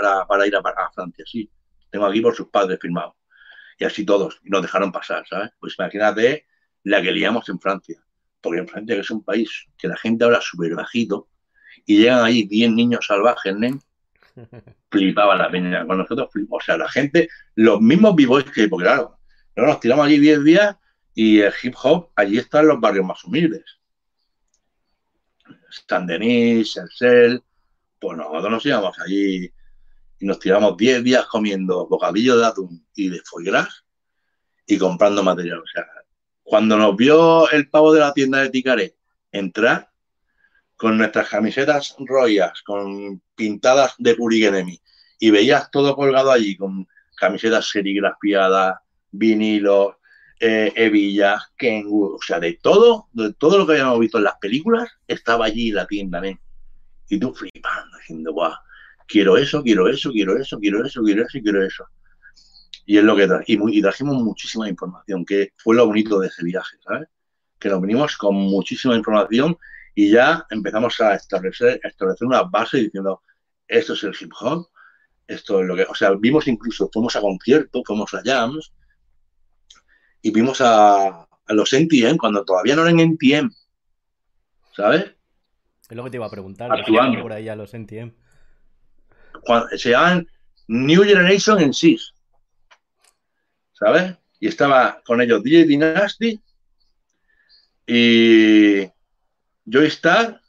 ir 0.46 0.56
a, 0.56 0.58
a, 0.58 0.90
Francia, 0.90 1.24
sí. 1.26 1.48
Tengo 1.90 2.06
aquí 2.06 2.20
por 2.20 2.34
sus 2.34 2.48
padres 2.48 2.78
firmado. 2.80 3.16
Y 3.78 3.84
así 3.84 4.04
todos, 4.04 4.40
y 4.42 4.50
nos 4.50 4.62
dejaron 4.62 4.90
pasar, 4.90 5.24
¿sabes? 5.28 5.50
Pues 5.60 5.76
imagínate 5.78 6.46
la 6.82 7.00
que 7.02 7.12
liamos 7.12 7.48
en 7.48 7.60
Francia. 7.60 8.02
Porque 8.40 8.60
en 8.60 8.68
Francia, 8.68 8.96
que 8.96 9.00
es 9.02 9.10
un 9.10 9.22
país 9.22 9.66
que 9.78 9.86
la 9.86 9.96
gente 9.96 10.24
habla 10.24 10.40
súper 10.40 10.74
bajito, 10.74 11.28
y 11.84 11.98
llegan 11.98 12.24
ahí 12.24 12.44
10 12.44 12.72
niños 12.72 13.06
salvajes, 13.06 13.54
¿nen? 13.56 13.80
Flipaba 14.90 15.36
la 15.36 15.50
peña. 15.50 15.86
Con 15.86 15.98
nosotros, 15.98 16.30
o 16.50 16.60
sea, 16.60 16.76
la 16.76 16.88
gente, 16.88 17.28
los 17.54 17.80
mismos 17.80 18.16
vivos 18.16 18.44
que, 18.44 18.68
porque 18.68 18.86
claro, 18.86 19.18
nos 19.54 19.80
tiramos 19.80 20.06
allí 20.06 20.18
10 20.18 20.44
días 20.44 20.76
y 21.16 21.40
el 21.40 21.52
hip 21.62 21.74
hop, 21.82 22.10
allí 22.14 22.36
están 22.36 22.68
los 22.68 22.78
barrios 22.78 23.06
más 23.06 23.24
humildes. 23.24 23.64
San 25.88 26.06
Denis, 26.06 26.78
El 27.00 27.42
pues 27.98 28.18
nosotros 28.18 28.50
nos 28.50 28.66
íbamos 28.66 28.98
allí 29.00 29.50
y 30.20 30.26
nos 30.26 30.38
tiramos 30.38 30.76
10 30.76 31.02
días 31.02 31.24
comiendo 31.24 31.86
bocadillo 31.86 32.36
de 32.36 32.46
atún 32.46 32.86
y 32.94 33.08
de 33.08 33.22
foie 33.24 33.46
gras 33.46 33.84
y 34.66 34.76
comprando 34.76 35.22
material. 35.22 35.60
O 35.60 35.66
sea, 35.66 35.86
cuando 36.42 36.76
nos 36.76 36.94
vio 36.94 37.50
el 37.50 37.70
pavo 37.70 37.94
de 37.94 38.00
la 38.00 38.12
tienda 38.12 38.40
de 38.40 38.50
Ticaré 38.50 38.96
entrar 39.32 39.90
con 40.76 40.98
nuestras 40.98 41.30
camisetas 41.30 41.96
rollas, 41.98 42.60
con 42.60 43.22
pintadas 43.34 43.94
de 43.96 44.14
Purigenemi, 44.14 44.78
y 45.18 45.30
veías 45.30 45.70
todo 45.70 45.96
colgado 45.96 46.30
allí 46.30 46.58
con 46.58 46.86
camisetas 47.16 47.70
serigrafiadas, 47.70 48.76
vinilos, 49.10 49.96
eh, 50.40 50.72
hebillas, 50.76 51.42
o 51.90 52.18
sea, 52.20 52.38
de 52.40 52.58
todo, 52.60 53.08
de 53.12 53.32
todo 53.34 53.58
lo 53.58 53.66
que 53.66 53.72
habíamos 53.72 54.00
visto 54.00 54.18
en 54.18 54.24
las 54.24 54.36
películas, 54.38 54.88
estaba 55.06 55.46
allí 55.46 55.70
la 55.70 55.86
tienda, 55.86 56.20
¿eh? 56.24 56.38
Y 57.08 57.18
tú 57.18 57.32
flipando, 57.32 57.96
diciendo, 57.98 58.32
guau, 58.32 58.52
quiero 59.06 59.36
eso, 59.36 59.62
quiero 59.62 59.88
eso, 59.88 60.10
quiero 60.10 60.36
eso, 60.36 60.58
quiero 60.58 60.84
eso, 60.84 61.02
quiero 61.02 61.22
eso, 61.22 61.38
quiero 61.42 61.64
eso. 61.64 61.84
Y 62.84 62.98
es 62.98 63.04
lo 63.04 63.16
que 63.16 63.26
trajimos, 63.26 63.72
y 63.72 63.80
trajimos 63.80 64.22
muchísima 64.22 64.68
información, 64.68 65.24
que 65.24 65.52
fue 65.56 65.74
lo 65.74 65.86
bonito 65.86 66.18
de 66.20 66.28
ese 66.28 66.44
viaje, 66.44 66.76
¿sabes? 66.84 67.08
Que 67.58 67.68
nos 67.68 67.80
venimos 67.80 68.16
con 68.16 68.34
muchísima 68.34 68.94
información 68.94 69.56
y 69.94 70.10
ya 70.10 70.46
empezamos 70.50 71.00
a 71.00 71.14
establecer, 71.14 71.80
establecer 71.82 72.26
una 72.26 72.42
base 72.42 72.78
diciendo, 72.78 73.22
esto 73.66 73.94
es 73.94 74.04
el 74.04 74.14
hip 74.20 74.32
hop, 74.38 74.68
esto 75.26 75.60
es 75.60 75.66
lo 75.66 75.74
que, 75.74 75.84
o 75.84 75.94
sea, 75.94 76.12
vimos 76.12 76.46
incluso, 76.46 76.90
fuimos 76.92 77.16
a 77.16 77.20
conciertos, 77.20 77.82
fuimos 77.84 78.12
a 78.14 78.22
jams, 78.22 78.72
y 80.26 80.32
vimos 80.32 80.60
a, 80.60 81.06
a 81.06 81.52
los 81.54 81.72
NTM 81.72 82.16
cuando 82.16 82.44
todavía 82.44 82.74
no 82.74 82.82
eran 82.82 82.98
NTM, 82.98 83.48
¿sabes? 84.74 85.14
Es 85.88 85.96
lo 85.96 86.02
que 86.02 86.10
te 86.10 86.16
iba 86.16 86.26
a 86.26 86.30
preguntar, 86.30 86.68
Actuando. 86.72 87.22
por 87.22 87.32
ahí 87.32 87.48
a 87.48 87.54
los 87.54 87.72
NTM. 87.72 88.10
se 89.76 89.90
llaman 89.90 90.28
New 90.66 91.04
Generation 91.04 91.60
en 91.60 91.72
sí. 91.72 91.96
¿sabes? 93.72 94.16
Y 94.40 94.48
estaba 94.48 95.00
con 95.04 95.20
ellos 95.20 95.44
DJ 95.44 95.64
Dynasty 95.66 96.40
y 97.86 98.90
Joystar, 99.64 100.40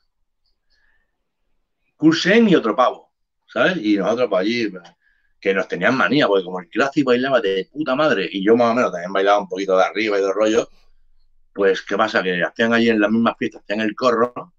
Kursen 1.97 2.49
y 2.49 2.55
otro 2.55 2.75
pavo, 2.75 3.11
¿sabes? 3.45 3.77
Y 3.77 3.97
nosotros 3.97 4.27
para 4.27 4.41
allí, 4.41 4.71
que 5.39 5.53
nos 5.53 5.67
tenían 5.67 5.95
manía, 5.95 6.27
porque 6.27 6.43
como 6.43 6.59
el 6.59 6.69
clásico 6.69 7.11
bailaba 7.11 7.41
de 7.41 7.69
puta 7.71 7.95
madre, 7.95 8.27
y 8.31 8.43
yo 8.43 8.55
más 8.55 8.71
o 8.71 8.75
menos 8.75 8.91
también 8.91 9.13
bailaba 9.13 9.39
un 9.39 9.47
poquito 9.47 9.77
de 9.77 9.83
arriba 9.83 10.17
y 10.17 10.21
de 10.21 10.33
rollo, 10.33 10.69
pues, 11.53 11.81
¿qué 11.81 11.97
pasa? 11.97 12.21
Que 12.23 12.43
hacían 12.43 12.73
allí 12.73 12.89
en 12.89 12.99
las 12.99 13.11
mismas 13.11 13.35
fiestas, 13.37 13.61
hacían 13.63 13.81
el 13.81 13.95
corro, 13.95 14.53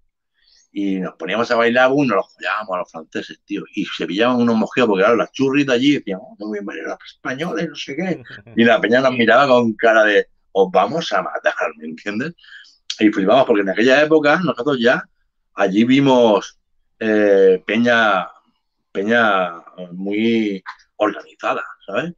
y 0.71 0.99
nos 0.99 1.15
poníamos 1.15 1.49
a 1.51 1.55
bailar, 1.55 1.91
uno 1.91 2.15
los 2.15 2.33
follábamos 2.33 2.75
a 2.75 2.79
los 2.79 2.91
franceses, 2.91 3.41
tío, 3.45 3.63
y 3.73 3.85
se 3.85 4.05
pillaban 4.05 4.37
unos 4.37 4.55
mojeos, 4.55 4.87
porque 4.87 5.03
claro, 5.03 5.17
las 5.17 5.31
churritas 5.31 5.75
allí 5.75 5.93
decían, 5.93 6.19
oh, 6.21 6.35
muy 6.39 6.59
bien, 6.59 6.85
los 6.85 6.97
españoles, 7.05 7.69
no 7.69 7.75
sé 7.75 7.95
qué, 7.95 8.21
y 8.55 8.63
la 8.63 8.79
peña 8.79 9.01
nos 9.01 9.13
miraba 9.13 9.47
con 9.47 9.73
cara 9.73 10.03
de, 10.03 10.27
os 10.51 10.69
vamos 10.71 11.11
a 11.11 11.21
matar, 11.21 11.53
¿me 11.77 11.87
entiendes? 11.87 12.33
Y 12.99 13.09
flipamos, 13.09 13.45
porque 13.45 13.61
en 13.61 13.69
aquella 13.69 14.01
época 14.03 14.39
nosotros 14.43 14.77
ya 14.79 15.03
allí 15.55 15.83
vimos 15.85 16.59
eh, 16.99 17.63
peña, 17.65 18.27
peña 18.91 19.63
muy 19.91 20.63
organizada, 20.97 21.63
¿sabes? 21.85 22.13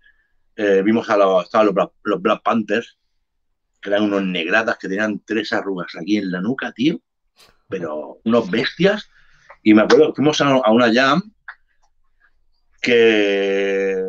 Eh, 0.55 0.81
vimos 0.83 1.09
a 1.09 1.17
los, 1.17 1.45
estaban 1.45 1.69
los, 2.03 2.21
Black, 2.21 2.43
Panthers, 2.43 2.97
que 3.81 3.89
eran 3.89 4.03
unos 4.03 4.23
negratas 4.23 4.77
que 4.77 4.87
tenían 4.87 5.21
tres 5.25 5.53
arrugas 5.53 5.95
aquí 5.99 6.17
en 6.17 6.31
la 6.31 6.41
nuca, 6.41 6.71
tío, 6.71 6.99
pero 7.67 8.19
unos 8.23 8.49
bestias. 8.49 9.09
Y 9.63 9.73
me 9.73 9.83
acuerdo 9.83 10.07
que 10.07 10.17
fuimos 10.17 10.41
a, 10.41 10.71
una 10.71 10.93
jam 10.93 11.21
que 12.81 14.03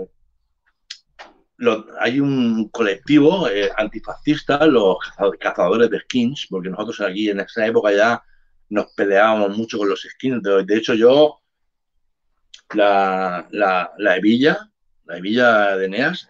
hay 2.00 2.18
un 2.18 2.68
colectivo 2.70 3.48
eh, 3.48 3.70
antifascista, 3.76 4.66
los 4.66 4.96
cazadores 5.38 5.90
de 5.90 6.00
skins, 6.00 6.46
porque 6.50 6.70
nosotros 6.70 7.00
aquí 7.02 7.30
en 7.30 7.40
esa 7.40 7.66
época 7.66 7.92
ya 7.92 8.22
nos 8.70 8.86
peleábamos 8.94 9.56
mucho 9.56 9.78
con 9.78 9.88
los 9.88 10.02
skins. 10.02 10.42
De, 10.42 10.76
hecho, 10.76 10.94
yo, 10.94 11.41
la, 12.74 13.46
la, 13.50 13.92
la 13.98 14.16
hebilla, 14.16 14.70
la 15.04 15.18
hebilla 15.18 15.76
de 15.76 15.86
Eneas, 15.86 16.28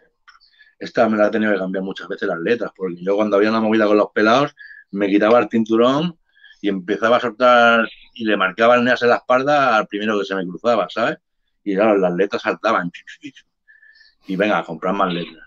esta 0.78 1.08
me 1.08 1.16
la 1.16 1.28
he 1.28 1.30
tenido 1.30 1.52
que 1.52 1.58
cambiar 1.58 1.84
muchas 1.84 2.08
veces 2.08 2.28
las 2.28 2.40
letras, 2.40 2.72
porque 2.76 2.96
yo 3.02 3.14
cuando 3.14 3.36
había 3.36 3.50
una 3.50 3.60
movida 3.60 3.86
con 3.86 3.96
los 3.96 4.10
pelados, 4.12 4.54
me 4.90 5.08
quitaba 5.08 5.38
el 5.38 5.48
cinturón 5.48 6.18
y 6.60 6.68
empezaba 6.68 7.16
a 7.16 7.20
soltar 7.20 7.88
y 8.14 8.24
le 8.24 8.36
marcaba 8.36 8.74
el 8.74 8.82
Eneas 8.82 9.02
en 9.02 9.10
la 9.10 9.16
espalda 9.16 9.76
al 9.76 9.86
primero 9.86 10.18
que 10.18 10.24
se 10.24 10.34
me 10.34 10.46
cruzaba, 10.46 10.88
¿sabes? 10.90 11.18
Y 11.64 11.74
las 11.74 12.14
letras 12.14 12.42
saltaban. 12.42 12.90
Y 14.26 14.36
venga, 14.36 14.58
a 14.58 14.64
comprar 14.64 14.94
más 14.94 15.12
letras. 15.12 15.46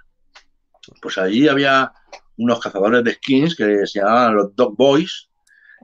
Pues 1.02 1.18
allí 1.18 1.48
había 1.48 1.92
unos 2.38 2.60
cazadores 2.60 3.04
de 3.04 3.14
skins 3.14 3.56
que 3.56 3.86
se 3.86 4.00
llamaban 4.00 4.36
los 4.36 4.56
Dog 4.56 4.76
Boys, 4.76 5.30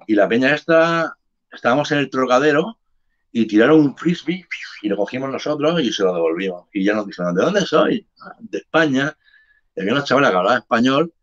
y 0.07 0.15
la 0.15 0.27
peña 0.27 0.53
esta, 0.53 1.15
estábamos 1.51 1.91
en 1.91 1.99
el 1.99 2.09
trocadero 2.09 2.79
y 3.31 3.45
tiraron 3.47 3.79
un 3.79 3.97
frisbee 3.97 4.45
y 4.81 4.89
lo 4.89 4.97
cogimos 4.97 5.29
nosotros 5.29 5.81
y 5.81 5.91
se 5.91 6.03
lo 6.03 6.13
devolvimos. 6.13 6.67
Y 6.73 6.83
ya 6.83 6.93
nos 6.93 7.07
dijeron, 7.07 7.33
¿de 7.35 7.43
dónde 7.43 7.61
soy? 7.61 8.07
Ah, 8.21 8.35
de 8.39 8.57
España. 8.57 9.15
Y 9.75 9.81
había 9.81 9.93
una 9.93 10.03
chavala 10.03 10.31
que 10.31 10.37
hablaba 10.37 10.57
español. 10.57 11.13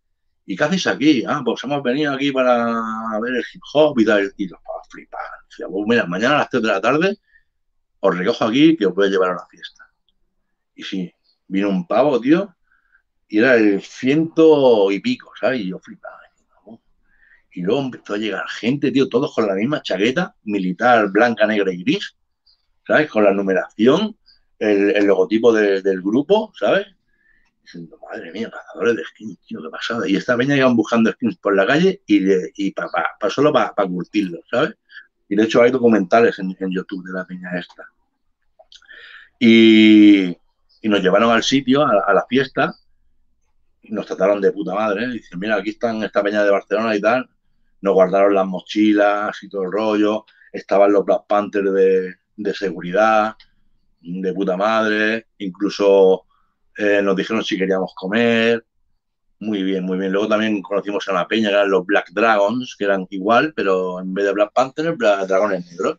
¿Y 0.47 0.57
qué 0.57 0.64
hacéis 0.64 0.87
aquí? 0.87 1.25
Ah, 1.27 1.42
pues 1.44 1.62
hemos 1.64 1.83
venido 1.83 2.14
aquí 2.14 2.33
para 2.33 3.18
ver 3.21 3.35
el 3.35 3.44
hip 3.53 3.62
hop 3.75 3.99
y 4.01 4.05
tal. 4.05 4.33
Y 4.37 4.49
los 4.49 4.61
pavos 4.62 4.88
flipan. 4.90 5.21
Pues 5.71 5.85
mira, 5.87 6.07
mañana 6.07 6.37
a 6.37 6.38
las 6.38 6.51
3 6.51 6.62
de 6.62 6.68
la 6.68 6.81
tarde 6.81 7.18
os 8.01 8.16
recojo 8.16 8.44
aquí 8.44 8.77
que 8.77 8.87
os 8.87 8.94
voy 8.94 9.09
a 9.09 9.11
llevar 9.11 9.31
a 9.31 9.33
una 9.33 9.47
fiesta. 9.47 9.90
Y 10.75 10.83
sí, 10.83 11.12
vino 11.49 11.68
un 11.68 11.87
pavo, 11.87 12.21
tío, 12.21 12.55
y 13.29 13.38
era 13.38 13.57
el 13.57 13.83
ciento 13.83 14.90
y 14.90 15.01
pico, 15.01 15.33
¿sabes? 15.38 15.61
Y 15.61 15.68
yo 15.68 15.79
flipaba. 15.79 16.18
Y 17.53 17.63
luego 17.63 17.81
empezó 17.81 18.15
a 18.15 18.19
llegar 18.19 18.49
gente, 18.49 18.91
tío, 18.91 19.09
todos 19.09 19.35
con 19.35 19.47
la 19.47 19.55
misma 19.55 19.83
chaqueta, 19.83 20.35
militar, 20.45 21.09
blanca, 21.11 21.47
negra 21.47 21.73
y 21.73 21.83
gris, 21.83 22.15
¿sabes? 22.87 23.11
Con 23.11 23.25
la 23.25 23.33
numeración, 23.33 24.17
el, 24.59 25.07
logotipo 25.07 25.53
del 25.53 26.03
grupo, 26.03 26.53
¿sabes? 26.59 26.87
Diciendo, 27.63 27.99
madre 28.11 28.33
mía, 28.33 28.51
cazadores 28.51 28.97
de 28.97 29.05
skins, 29.05 29.39
tío, 29.47 29.63
qué 29.63 29.71
pasada. 29.71 30.09
Y 30.09 30.17
esta 30.17 30.37
peña 30.37 30.57
iban 30.57 30.77
buscando 30.77 31.11
skins 31.13 31.37
por 31.39 31.57
la 31.57 31.67
calle 31.67 32.03
y, 32.07 32.21
y 32.57 32.71
pa, 32.73 32.91
solo 33.29 33.53
para 33.53 33.73
curtirlos, 33.75 34.41
¿sabes? 34.51 34.75
Y 35.29 35.37
de 35.37 35.45
hecho 35.45 35.63
hay 35.63 35.71
documentales 35.71 36.39
en, 36.39 36.55
YouTube 36.71 37.07
de 37.07 37.13
la 37.13 37.27
peña 37.27 37.51
esta. 37.59 37.87
Y, 39.39 40.37
nos 40.83 41.03
llevaron 41.03 41.31
al 41.31 41.43
sitio, 41.43 41.85
a, 41.85 42.15
la 42.15 42.25
fiesta, 42.27 42.75
y 43.83 43.93
nos 43.93 44.07
trataron 44.07 44.41
de 44.41 44.53
puta 44.53 44.75
madre. 44.75 45.05
¿eh? 45.05 45.09
Dicen, 45.09 45.39
mira, 45.39 45.57
aquí 45.57 45.71
están 45.71 46.03
esta 46.03 46.23
peña 46.23 46.45
de 46.45 46.51
Barcelona 46.51 46.97
y 46.97 47.01
tal 47.01 47.29
nos 47.81 47.95
guardaron 47.95 48.35
las 48.35 48.47
mochilas 48.47 49.43
y 49.43 49.49
todo 49.49 49.64
el 49.64 49.73
rollo, 49.73 50.25
estaban 50.53 50.93
los 50.93 51.05
Black 51.05 51.27
Panthers 51.27 51.73
de, 51.73 52.55
seguridad, 52.55 53.37
de 54.01 54.33
puta 54.33 54.57
madre, 54.57 55.27
incluso 55.38 56.27
eh, 56.77 57.01
nos 57.03 57.17
dijeron 57.17 57.45
si 57.45 57.59
queríamos 57.59 57.93
comer, 57.95 58.64
muy 59.41 59.62
bien, 59.62 59.85
muy 59.85 59.99
bien. 59.99 60.12
Luego 60.12 60.29
también 60.29 60.61
conocimos 60.62 61.07
a 61.09 61.12
una 61.12 61.29
peña 61.29 61.49
que 61.49 61.55
eran 61.55 61.71
los 61.71 61.87
Black 61.87 62.11
Dragons, 62.11 62.75
que 62.77 62.85
eran 62.85 63.07
igual, 63.11 63.53
pero 63.55 64.01
en 64.01 64.12
vez 64.12 64.25
de 64.25 64.33
Black 64.33 64.53
Panthers, 64.53 64.97
Black 64.97 65.27
Dragones 65.27 65.64
negros. 65.67 65.99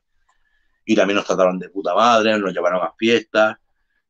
Y 0.86 0.96
también 0.96 1.18
nos 1.18 1.26
trataron 1.26 1.60
de 1.60 1.70
puta 1.70 1.94
madre, 1.94 2.38
nos 2.38 2.54
llevaron 2.54 2.82
a 2.84 2.94
fiestas 2.98 3.58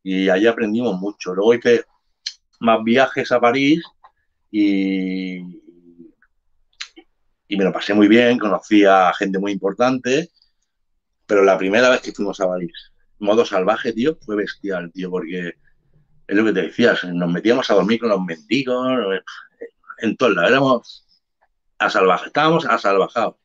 y 0.02 0.30
allí 0.30 0.48
aprendimos 0.48 1.00
mucho. 1.00 1.36
Luego 1.36 1.54
hice 1.54 1.84
más 2.60 2.84
viajes 2.84 3.32
a 3.32 3.40
París 3.40 3.84
y, 4.52 5.59
y 7.50 7.58
me 7.58 7.64
lo 7.64 7.74
pasé 7.74 7.96
muy 7.96 8.08
bien, 8.08 8.38
conocí 8.38 8.86
a 8.86 9.12
gente 9.14 9.40
muy 9.40 9.52
importante, 9.52 10.30
pero 11.26 11.44
la 11.44 11.58
primera 11.58 11.90
vez 11.90 12.02
que 12.02 12.14
fuimos 12.14 12.40
a 12.40 12.48
París, 12.48 12.94
modo 13.18 13.44
salvaje, 13.44 13.92
tío, 13.92 14.18
fue 14.24 14.36
bestial, 14.36 14.92
tío, 14.94 15.10
porque 15.10 15.56
es 16.28 16.36
lo 16.38 16.46
que 16.46 16.54
te 16.54 16.62
decías, 16.62 17.04
nos 17.06 17.32
metíamos 17.32 17.70
a 17.72 17.74
dormir 17.74 18.00
con 18.00 18.10
los 18.10 18.22
mendigos, 18.22 18.88
en 19.98 20.16
todos 20.16 20.36
lados, 20.36 20.52
éramos 20.52 21.08
a 21.80 21.90
salvaje, 21.90 22.28
estábamos 22.28 22.66
a 22.66 22.78
salvajados. 22.78 23.36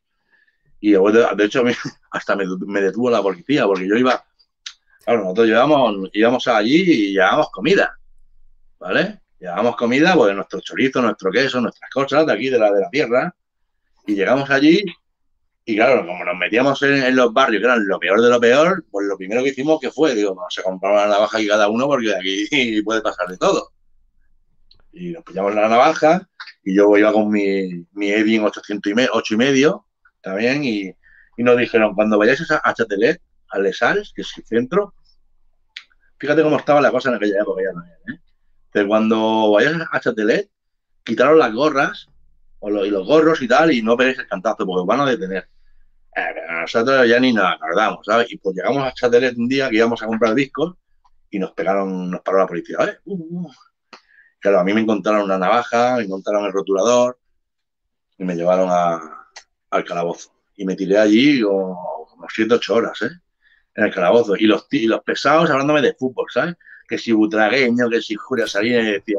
Y 0.80 0.92
de 0.92 1.44
hecho, 1.44 1.64
hasta 2.10 2.36
me, 2.36 2.80
detuvo 2.82 3.08
la 3.08 3.22
policía, 3.22 3.64
porque 3.64 3.88
yo 3.88 3.94
iba, 3.96 4.22
claro, 5.02 5.22
nosotros 5.22 5.46
llevamos, 5.46 6.10
íbamos 6.12 6.46
allí 6.46 6.82
y 6.82 7.12
llevábamos 7.12 7.50
comida, 7.50 7.98
¿vale? 8.78 9.22
Llevábamos 9.40 9.76
comida, 9.76 10.14
pues 10.14 10.34
nuestro 10.36 10.60
chorizo, 10.60 11.00
nuestro 11.00 11.30
queso, 11.30 11.58
nuestras 11.62 11.90
cosas 11.90 12.26
de 12.26 12.34
aquí, 12.34 12.50
de 12.50 12.58
la, 12.58 12.70
de 12.70 12.80
la 12.82 12.90
tierra, 12.90 13.34
y 14.06 14.14
llegamos 14.14 14.50
allí 14.50 14.84
y 15.66 15.76
claro, 15.76 16.06
como 16.06 16.24
nos 16.24 16.36
metíamos 16.36 16.82
en, 16.82 17.16
los 17.16 17.32
barrios, 17.32 17.60
que 17.60 17.66
eran 17.66 17.86
lo 17.88 17.98
peor 17.98 18.20
de 18.20 18.28
lo 18.28 18.38
peor, 18.38 18.84
pues 18.90 19.06
lo 19.06 19.16
primero 19.16 19.42
que 19.42 19.48
hicimos 19.48 19.80
que 19.80 19.90
fue, 19.90 20.14
digo, 20.14 20.34
vamos 20.34 20.54
a 20.58 20.62
comprar 20.62 20.92
una 20.92 21.06
navaja 21.06 21.40
y 21.40 21.48
cada 21.48 21.68
uno 21.68 21.86
porque 21.86 22.08
de 22.08 22.16
aquí 22.16 22.82
puede 22.84 23.00
pasar 23.00 23.28
de 23.28 23.38
todo. 23.38 23.72
Y 24.92 25.12
nos 25.12 25.24
pillamos 25.24 25.54
la 25.54 25.68
navaja 25.68 26.28
y 26.62 26.76
yo 26.76 26.96
iba 26.98 27.12
con 27.12 27.30
mi, 27.30 27.86
mi 27.92 28.10
Evian 28.10 28.44
800 28.44 28.92
y 28.92 29.06
8 29.10 29.34
y 29.34 29.36
medio 29.36 29.86
también 30.22 30.64
y, 30.64 30.94
y, 31.36 31.42
nos 31.42 31.56
dijeron, 31.56 31.94
cuando 31.94 32.18
vayáis 32.18 32.46
a 32.50 32.74
Chatelet, 32.74 33.20
a 33.48 33.58
Les 33.58 33.78
que 34.14 34.22
es 34.22 34.32
el 34.36 34.44
centro, 34.44 34.94
fíjate 36.18 36.42
cómo 36.42 36.58
estaba 36.58 36.80
la 36.82 36.90
cosa 36.90 37.08
en 37.08 37.16
aquella 37.16 37.40
época 37.40 37.62
ya 37.62 37.72
también, 37.72 37.98
¿eh? 38.08 38.86
Cuando 38.86 39.50
vayáis 39.52 39.78
a 39.90 40.00
Chatelet, 40.00 40.50
quitaron 41.04 41.38
las 41.38 41.52
gorras 41.52 42.08
y 42.68 42.90
los 42.90 43.06
gorros 43.06 43.42
y 43.42 43.48
tal, 43.48 43.72
y 43.72 43.82
no 43.82 43.96
veréis 43.96 44.18
el 44.18 44.26
cantazo, 44.26 44.66
porque 44.66 44.80
os 44.80 44.86
van 44.86 45.00
a 45.00 45.06
detener. 45.06 45.48
Eh, 46.16 46.34
nosotros 46.60 47.08
ya 47.08 47.18
ni 47.18 47.32
nos 47.32 47.44
acordamos, 47.44 48.06
¿sabes? 48.06 48.30
Y 48.32 48.38
pues 48.38 48.56
llegamos 48.56 48.84
a 48.84 48.92
Chatelet 48.92 49.36
un 49.36 49.48
día 49.48 49.68
que 49.68 49.76
íbamos 49.76 50.02
a 50.02 50.06
comprar 50.06 50.34
discos 50.34 50.74
y 51.30 51.38
nos 51.38 51.52
pegaron, 51.52 52.10
nos 52.10 52.20
paró 52.20 52.38
la 52.38 52.46
policía, 52.46 52.76
¿vale? 52.78 52.98
Uh, 53.04 53.46
uh. 53.46 53.50
Claro, 54.38 54.60
a 54.60 54.64
mí 54.64 54.72
me 54.72 54.82
encontraron 54.82 55.22
una 55.22 55.38
navaja, 55.38 55.96
me 55.96 56.04
encontraron 56.04 56.44
el 56.44 56.52
rotulador 56.52 57.18
y 58.18 58.24
me 58.24 58.36
llevaron 58.36 58.68
al 59.70 59.84
calabozo. 59.84 60.30
Y 60.56 60.64
me 60.64 60.76
tiré 60.76 60.98
allí 60.98 61.42
como, 61.42 62.06
como 62.08 62.26
7, 62.28 62.54
8 62.54 62.74
horas, 62.74 63.02
¿eh? 63.02 63.10
En 63.74 63.84
el 63.84 63.92
calabozo. 63.92 64.36
Y 64.36 64.46
los, 64.46 64.66
y 64.70 64.86
los 64.86 65.02
pesados 65.02 65.50
hablándome 65.50 65.82
de 65.82 65.94
fútbol, 65.94 66.26
¿sabes? 66.32 66.54
Que 66.86 66.98
si 66.98 67.12
butragueño, 67.12 67.88
que 67.90 68.00
si 68.00 68.14
Julia 68.14 68.46
Salina, 68.46 68.80
y 68.82 68.92
decía, 68.92 69.18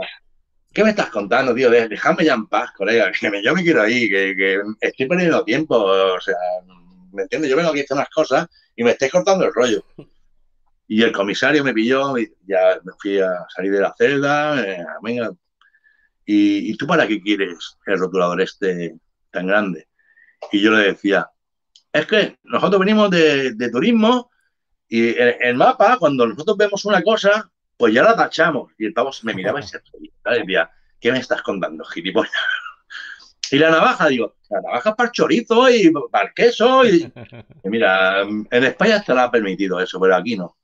¿Qué 0.76 0.84
me 0.84 0.90
estás 0.90 1.10
contando, 1.10 1.56
tío? 1.56 1.70
Déjame 1.70 2.26
ya 2.26 2.34
en 2.34 2.48
paz, 2.48 2.72
colega, 2.74 3.10
que 3.20 3.32
me, 3.32 3.42
yo 3.42 3.56
me 3.56 3.64
quiero 3.64 3.88
ir, 3.88 4.10
que, 4.10 4.62
estoy 4.82 5.08
perdiendo 5.08 5.46
tiempo, 5.46 5.78
o 5.78 6.20
sea, 6.20 6.36
¿me 7.14 7.24
entiendes? 7.24 7.50
Yo 7.50 7.56
vengo 7.56 7.70
aquí 7.70 7.80
a 7.80 7.84
hacer 7.84 7.96
unas 7.96 8.10
cosas 8.10 8.48
y 8.76 8.84
me 8.84 8.92
estáis 8.92 9.12
cortando 9.12 9.46
el 9.46 9.54
rollo. 9.54 9.84
Y 10.88 11.02
el 11.02 11.12
comisario 11.12 11.64
me 11.64 11.74
pilló, 11.74 12.16
y 12.16 12.32
ya 12.46 12.80
me 12.84 12.92
fui 13.02 13.18
a 13.20 13.32
salir 13.56 13.72
de 13.72 13.80
la 13.80 13.96
celda, 13.98 14.62
eh, 14.62 14.86
venga, 15.02 15.32
¿Y, 16.28 16.78
tú 16.78 16.86
para 16.86 17.08
qué 17.08 17.20
quieres 17.20 17.80
el 17.88 17.98
rotulador 17.98 18.40
este 18.40 18.96
tan 19.32 19.48
grande? 19.48 19.88
Y 20.52 20.62
yo 20.62 20.70
le 20.70 20.84
decía, 20.84 21.28
es 21.92 22.06
que 22.06 22.38
nosotros 22.44 22.80
venimos 22.80 23.10
de, 23.10 23.70
turismo 23.72 24.30
y 24.88 25.08
el, 25.08 25.38
el, 25.40 25.56
mapa, 25.56 25.98
cuando 25.98 26.28
nosotros 26.28 26.56
vemos 26.56 26.86
una 26.86 27.02
cosa, 27.02 27.52
pues 27.78 27.94
ya 27.94 28.04
la 28.04 28.16
tachamos. 28.16 28.72
Y 28.78 28.86
el 28.86 28.94
pavo 28.94 29.12
me 29.24 29.34
miraba 29.34 29.60
y 29.60 29.64
se 29.64 29.82
reía. 30.24 30.72
¿qué 31.00 31.12
me 31.12 31.20
estás 31.20 31.42
contando, 31.42 31.84
gilipollas? 31.86 32.32
Y 33.52 33.60
la 33.60 33.70
navaja, 33.70 34.08
digo, 34.08 34.38
la 34.50 34.60
navaja 34.60 34.90
es 34.90 34.96
para 34.96 35.08
el 35.08 35.12
chorizo 35.12 35.70
y 35.70 35.94
para 36.12 36.30
el 36.30 36.34
queso. 36.34 36.84
Y... 36.84 37.14
mira, 37.66 38.22
en 38.24 38.64
España 38.64 39.04
te 39.04 39.14
la 39.14 39.26
ha 39.26 39.32
permitido 39.32 39.80
eso, 39.80 40.00
pero 40.00 40.16
aquí 40.16 40.36
no. 40.36 40.58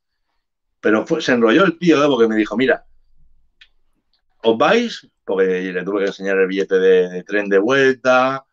Pero 0.79 1.05
se 1.21 1.31
enrolló 1.31 1.63
el 1.63 1.77
tío, 1.77 2.03
¿eh? 2.03 2.07
porque 2.07 2.27
me 2.27 2.35
dijo, 2.35 2.57
mira, 2.57 2.83
os 4.41 4.57
vais, 4.57 5.07
porque 5.23 5.71
le 5.71 5.83
tuve 5.83 5.99
que 5.99 6.07
enseñar 6.07 6.39
el 6.39 6.47
billete 6.47 6.79
de, 6.79 7.23
tren 7.23 7.49
de 7.49 7.59
vuelta, 7.59 8.45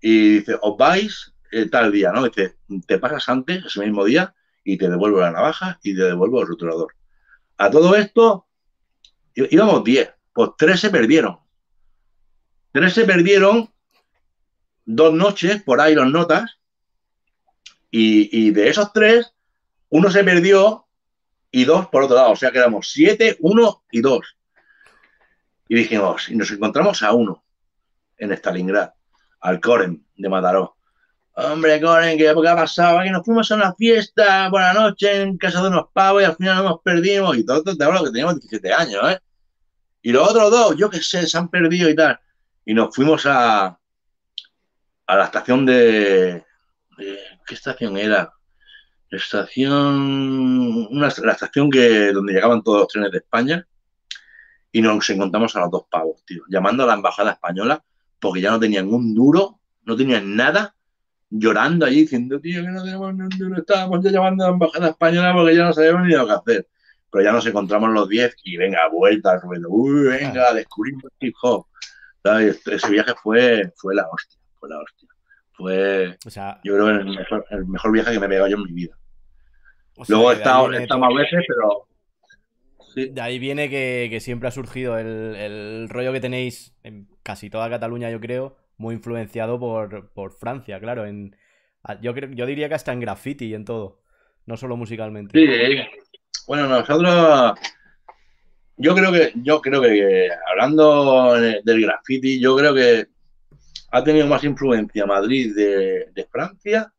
y 0.00 0.36
dice, 0.36 0.56
os 0.62 0.76
vais 0.76 1.34
eh, 1.50 1.68
tal 1.68 1.90
día, 1.90 2.12
¿no? 2.12 2.24
Dice, 2.24 2.56
te 2.86 2.98
pasas 2.98 3.28
antes, 3.28 3.64
ese 3.64 3.80
mismo 3.80 4.04
día, 4.04 4.34
y 4.62 4.78
te 4.78 4.88
devuelvo 4.88 5.20
la 5.20 5.32
navaja 5.32 5.80
y 5.82 5.96
te 5.96 6.04
devuelvo 6.04 6.42
el 6.42 6.48
rotulador. 6.48 6.94
A 7.58 7.70
todo 7.70 7.96
esto, 7.96 8.46
íbamos 9.34 9.84
10, 9.84 10.14
pues 10.32 10.50
tres 10.56 10.80
se 10.80 10.90
perdieron. 10.90 11.38
Tres 12.72 12.94
se 12.94 13.04
perdieron 13.04 13.68
dos 14.84 15.12
noches, 15.12 15.62
por 15.62 15.80
ahí 15.80 15.94
los 15.94 16.10
notas, 16.10 16.58
y, 17.90 18.50
de 18.50 18.68
esos 18.68 18.92
tres, 18.92 19.34
uno 19.88 20.10
se 20.10 20.22
perdió 20.22 20.86
y 21.50 21.64
dos 21.64 21.88
por 21.88 22.04
otro 22.04 22.16
lado. 22.16 22.32
O 22.32 22.36
sea 22.36 22.50
que 22.50 22.58
éramos 22.58 22.90
siete, 22.90 23.36
uno 23.40 23.82
y 23.90 24.00
dos. 24.00 24.36
Y 25.68 25.74
dijimos, 25.74 26.28
y 26.28 26.36
nos 26.36 26.50
encontramos 26.50 27.02
a 27.02 27.12
uno 27.12 27.44
en 28.18 28.32
Stalingrad, 28.32 28.90
al 29.40 29.60
Coren 29.60 30.06
de 30.16 30.28
Mataró. 30.28 30.77
Hombre, 31.40 31.80
Coren, 31.80 32.18
¿qué 32.18 32.28
época 32.28 32.52
ha 32.52 32.56
pasado? 32.56 33.00
Que 33.00 33.10
nos 33.10 33.24
fuimos 33.24 33.48
a 33.52 33.54
una 33.54 33.72
fiesta 33.72 34.50
por 34.50 34.60
la 34.60 34.72
noche 34.72 35.22
en 35.22 35.38
casa 35.38 35.62
de 35.62 35.68
unos 35.68 35.86
pavos 35.92 36.20
y 36.20 36.24
al 36.24 36.34
final 36.34 36.64
nos 36.64 36.80
perdimos. 36.80 37.36
Y 37.36 37.46
todo 37.46 37.62
te 37.62 37.84
hablo 37.84 38.02
que 38.02 38.10
teníamos 38.10 38.40
17 38.40 38.72
años, 38.72 39.08
¿eh? 39.08 39.20
Y 40.02 40.10
los 40.10 40.28
otros 40.28 40.50
dos, 40.50 40.76
yo 40.76 40.90
qué 40.90 41.00
sé, 41.00 41.28
se 41.28 41.38
han 41.38 41.48
perdido 41.48 41.88
y 41.88 41.94
tal. 41.94 42.18
Y 42.64 42.74
nos 42.74 42.92
fuimos 42.92 43.24
a, 43.26 43.66
a 45.06 45.16
la 45.16 45.24
estación 45.24 45.64
de, 45.64 46.44
¿Qué 46.96 47.54
estación 47.54 47.96
era? 47.96 48.32
La 49.10 49.18
estación. 49.18 50.88
la 50.90 51.06
estación 51.06 51.70
que, 51.70 52.12
donde 52.12 52.32
llegaban 52.32 52.64
todos 52.64 52.80
los 52.80 52.88
trenes 52.88 53.12
de 53.12 53.18
España. 53.18 53.64
Y 54.72 54.82
nos 54.82 55.08
encontramos 55.08 55.54
a 55.54 55.60
los 55.60 55.70
dos 55.70 55.84
pavos, 55.88 56.24
tío. 56.26 56.42
Llamando 56.48 56.82
a 56.82 56.86
la 56.86 56.94
embajada 56.94 57.30
española 57.30 57.84
porque 58.18 58.40
ya 58.40 58.50
no 58.50 58.58
tenían 58.58 58.92
un 58.92 59.14
duro, 59.14 59.60
no 59.84 59.94
tenían 59.94 60.34
nada. 60.34 60.74
Llorando 61.30 61.86
allí 61.86 62.02
diciendo, 62.02 62.40
tío, 62.40 62.62
que 62.62 62.68
no 62.68 62.82
tenemos 62.82 63.14
ni 63.14 63.22
un 63.22 63.28
duro. 63.28 63.58
Estábamos 63.58 64.02
ya 64.02 64.10
llamando 64.10 64.44
a 64.44 64.48
la 64.48 64.52
embajada 64.54 64.88
española 64.88 65.32
porque 65.34 65.56
ya 65.56 65.64
no 65.64 65.72
sabíamos 65.72 66.06
ni 66.06 66.14
lo 66.14 66.26
que 66.26 66.32
hacer. 66.32 66.68
Pero 67.10 67.24
ya 67.24 67.32
nos 67.32 67.46
encontramos 67.46 67.90
los 67.90 68.08
10 68.08 68.36
y 68.44 68.56
venga, 68.56 68.88
vuelta, 68.90 69.38
ruido. 69.38 69.68
Uy, 69.70 70.08
venga, 70.08 70.52
descubrimos 70.54 71.04
hip 71.20 71.34
hop. 71.42 71.66
Ese 72.24 72.90
viaje 72.90 73.12
fue, 73.22 73.72
fue 73.76 73.94
la 73.94 74.06
hostia, 74.08 74.38
fue 74.58 74.68
la 74.68 74.78
hostia. 74.78 75.08
Fue, 75.52 76.16
yo 76.62 76.74
creo, 76.74 76.88
el 76.88 77.04
mejor, 77.04 77.44
el 77.50 77.66
mejor 77.66 77.92
viaje 77.92 78.12
que 78.12 78.20
me 78.20 78.26
he 78.26 78.28
pegado 78.28 78.48
yo 78.48 78.56
en 78.56 78.62
mi 78.62 78.72
vida. 78.72 78.96
Luego 80.06 80.30
he 80.30 80.36
estado, 80.36 80.68
más 80.68 81.14
veces, 81.14 81.44
pero 81.48 83.12
De 83.12 83.20
ahí 83.20 83.38
viene 83.38 83.68
que, 83.68 84.16
siempre 84.20 84.48
ha 84.48 84.52
surgido 84.52 84.98
el, 84.98 85.88
rollo 85.88 86.12
que 86.12 86.20
tenéis 86.20 86.74
en 86.84 87.08
casi 87.22 87.50
toda 87.50 87.68
Cataluña, 87.68 88.10
yo 88.10 88.20
creo, 88.20 88.56
muy 88.78 88.94
influenciado 88.94 89.58
por, 89.58 90.32
Francia, 90.38 90.80
claro. 90.80 91.04
Yo, 92.00 92.14
yo 92.14 92.46
diría 92.46 92.68
que 92.68 92.74
hasta 92.74 92.92
en 92.92 93.00
graffiti 93.00 93.46
y 93.46 93.54
en 93.54 93.64
todo, 93.64 94.00
no 94.46 94.56
solo 94.56 94.76
musicalmente. 94.76 95.38
Sí, 95.38 95.78
bueno, 96.46 96.66
nosotros, 96.66 97.58
yo 98.76 98.94
creo 98.94 99.12
que, 99.12 99.32
yo 99.34 99.60
creo 99.60 99.82
que 99.82 100.30
hablando 100.50 101.34
del 101.34 101.82
graffiti, 101.82 102.40
yo 102.40 102.56
creo 102.56 102.74
que 102.74 103.06
ha 103.90 104.04
tenido 104.04 104.26
más 104.26 104.44
influencia 104.44 105.06
Madrid 105.06 105.54
de, 105.54 106.28
Francia 106.30 106.92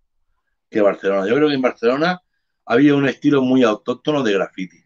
que 0.69 0.81
Barcelona. 0.81 1.27
Yo 1.27 1.35
creo 1.35 1.47
que 1.47 1.55
en 1.55 1.61
Barcelona 1.61 2.21
había 2.65 2.95
un 2.95 3.07
estilo 3.07 3.41
muy 3.41 3.63
autóctono 3.63 4.21
de 4.21 4.33
graffiti. 4.33 4.77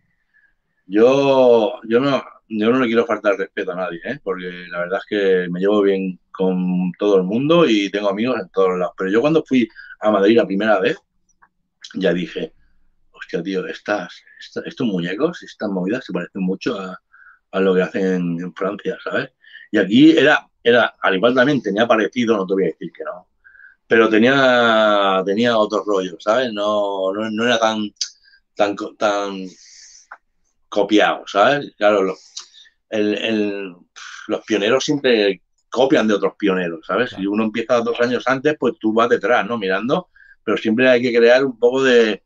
Yo, 0.86 1.82
yo, 1.84 1.99
no, 1.99 2.23
yo 2.47 2.69
no 2.69 2.79
le 2.79 2.88
quiero 2.88 3.06
faltar 3.06 3.38
respeto 3.38 3.71
a 3.71 3.75
nadie, 3.75 3.99
¿eh? 4.06 4.19
porque 4.23 4.45
la 4.69 4.79
verdad 4.79 4.99
es 4.99 5.06
que 5.08 5.49
me 5.49 5.60
llevo 5.60 5.82
bien 5.82 6.19
con 6.34 6.91
todo 7.00 7.17
el 7.17 7.24
mundo 7.24 7.65
y 7.67 7.89
tengo 7.89 8.10
amigos 8.10 8.39
en 8.41 8.50
todos 8.50 8.78
lados. 8.78 8.93
Pero 8.98 9.12
yo 9.12 9.22
cuando 9.22 9.43
fui 9.43 9.67
a 10.02 10.12
Madrid 10.12 10.38
la 10.38 10.46
primera 10.46 10.80
vez, 10.80 10.98
ya 11.96 12.13
dije, 12.13 12.54
hostia, 13.12 13.41
tío, 13.41 13.65
estas, 13.67 14.13
estos 14.65 14.88
muñecos, 14.88 15.43
estas 15.43 15.69
movidas 15.69 16.06
se 16.06 16.13
parecen 16.13 16.41
mucho 16.41 16.80
a, 16.80 17.00
lo 17.60 17.76
que 17.76 17.84
hacen 17.84 18.39
en 18.41 18.54
Francia, 18.56 18.98
¿sabes? 19.04 19.30
Y 19.72 19.78
aquí 19.78 20.17
era 20.17 20.48
era, 20.63 20.96
al 21.02 21.15
igual 21.15 21.36
también 21.36 21.62
tenía 21.62 21.86
parecido, 21.86 22.38
no 22.38 22.48
te 22.48 22.54
voy 22.54 22.63
a 22.63 22.67
decir 22.67 22.91
que 22.93 23.04
no, 23.04 23.28
pero 23.86 24.10
tenía, 24.10 25.22
tenía 25.26 25.58
otro 25.58 25.84
rollo, 25.84 26.17
¿sabes? 26.19 26.54
No, 26.54 27.12
no, 27.12 27.46
era 27.46 27.60
tan, 27.60 27.93
tan, 28.56 28.76
tan 28.98 29.48
copiado, 30.69 31.26
¿sabes? 31.28 31.74
Claro, 31.78 32.15
los 34.28 34.41
pioneros 34.46 34.86
siempre 34.86 35.42
copian 35.74 36.08
de 36.08 36.14
otros 36.14 36.34
pioneros, 36.38 36.86
¿sabes? 36.86 37.10
Si 37.10 37.26
uno 37.26 37.46
empieza 37.46 37.82
dos 37.82 38.00
años 38.00 38.24
antes, 38.28 38.56
pues 38.60 38.76
tú 38.80 38.94
vas 38.94 39.10
detrás, 39.10 39.44
¿no? 39.44 39.58
Mirando, 39.58 40.10
pero 40.44 40.56
siempre 40.56 40.88
hay 40.88 41.02
que 41.02 41.12
crear 41.12 41.44
un 41.44 41.58
poco 41.58 41.84
de, 41.84 42.22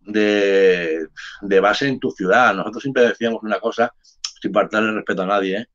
de, 0.00 1.06
de 1.42 1.60
base 1.60 1.86
en 1.86 2.00
tu 2.00 2.10
ciudad. 2.10 2.54
Nosotros 2.54 2.82
siempre 2.82 3.06
decíamos 3.06 3.42
una 3.42 3.60
cosa, 3.60 3.92
sin 4.40 4.54
faltarle 4.54 4.90
respeto 4.92 5.20
a 5.20 5.26
nadie, 5.26 5.58
¿eh? 5.58 5.66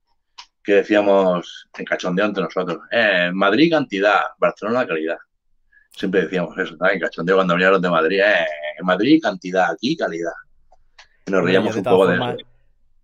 que 0.64 0.74
decíamos 0.74 1.70
en 1.78 1.86
cachondeo 1.86 2.26
entre 2.26 2.42
nosotros. 2.42 2.80
Eh, 2.90 3.30
Madrid 3.32 3.72
cantidad, 3.72 4.22
Barcelona 4.40 4.88
calidad. 4.88 5.18
Siempre 5.92 6.24
decíamos 6.24 6.58
eso, 6.58 6.76
¿sabes? 6.78 6.96
En 6.96 7.02
cachondeo 7.02 7.36
cuando 7.36 7.54
veníamos 7.54 7.80
de 7.80 7.90
Madrid, 7.92 8.22
eh, 8.22 8.82
Madrid 8.82 9.22
cantidad, 9.22 9.70
aquí 9.70 9.96
calidad. 9.96 10.34
Y 11.28 11.32
nos 11.32 11.44
reíamos 11.44 11.76
un 11.76 11.84
poco 11.84 12.08
de 12.08 12.16
eso. 12.16 12.38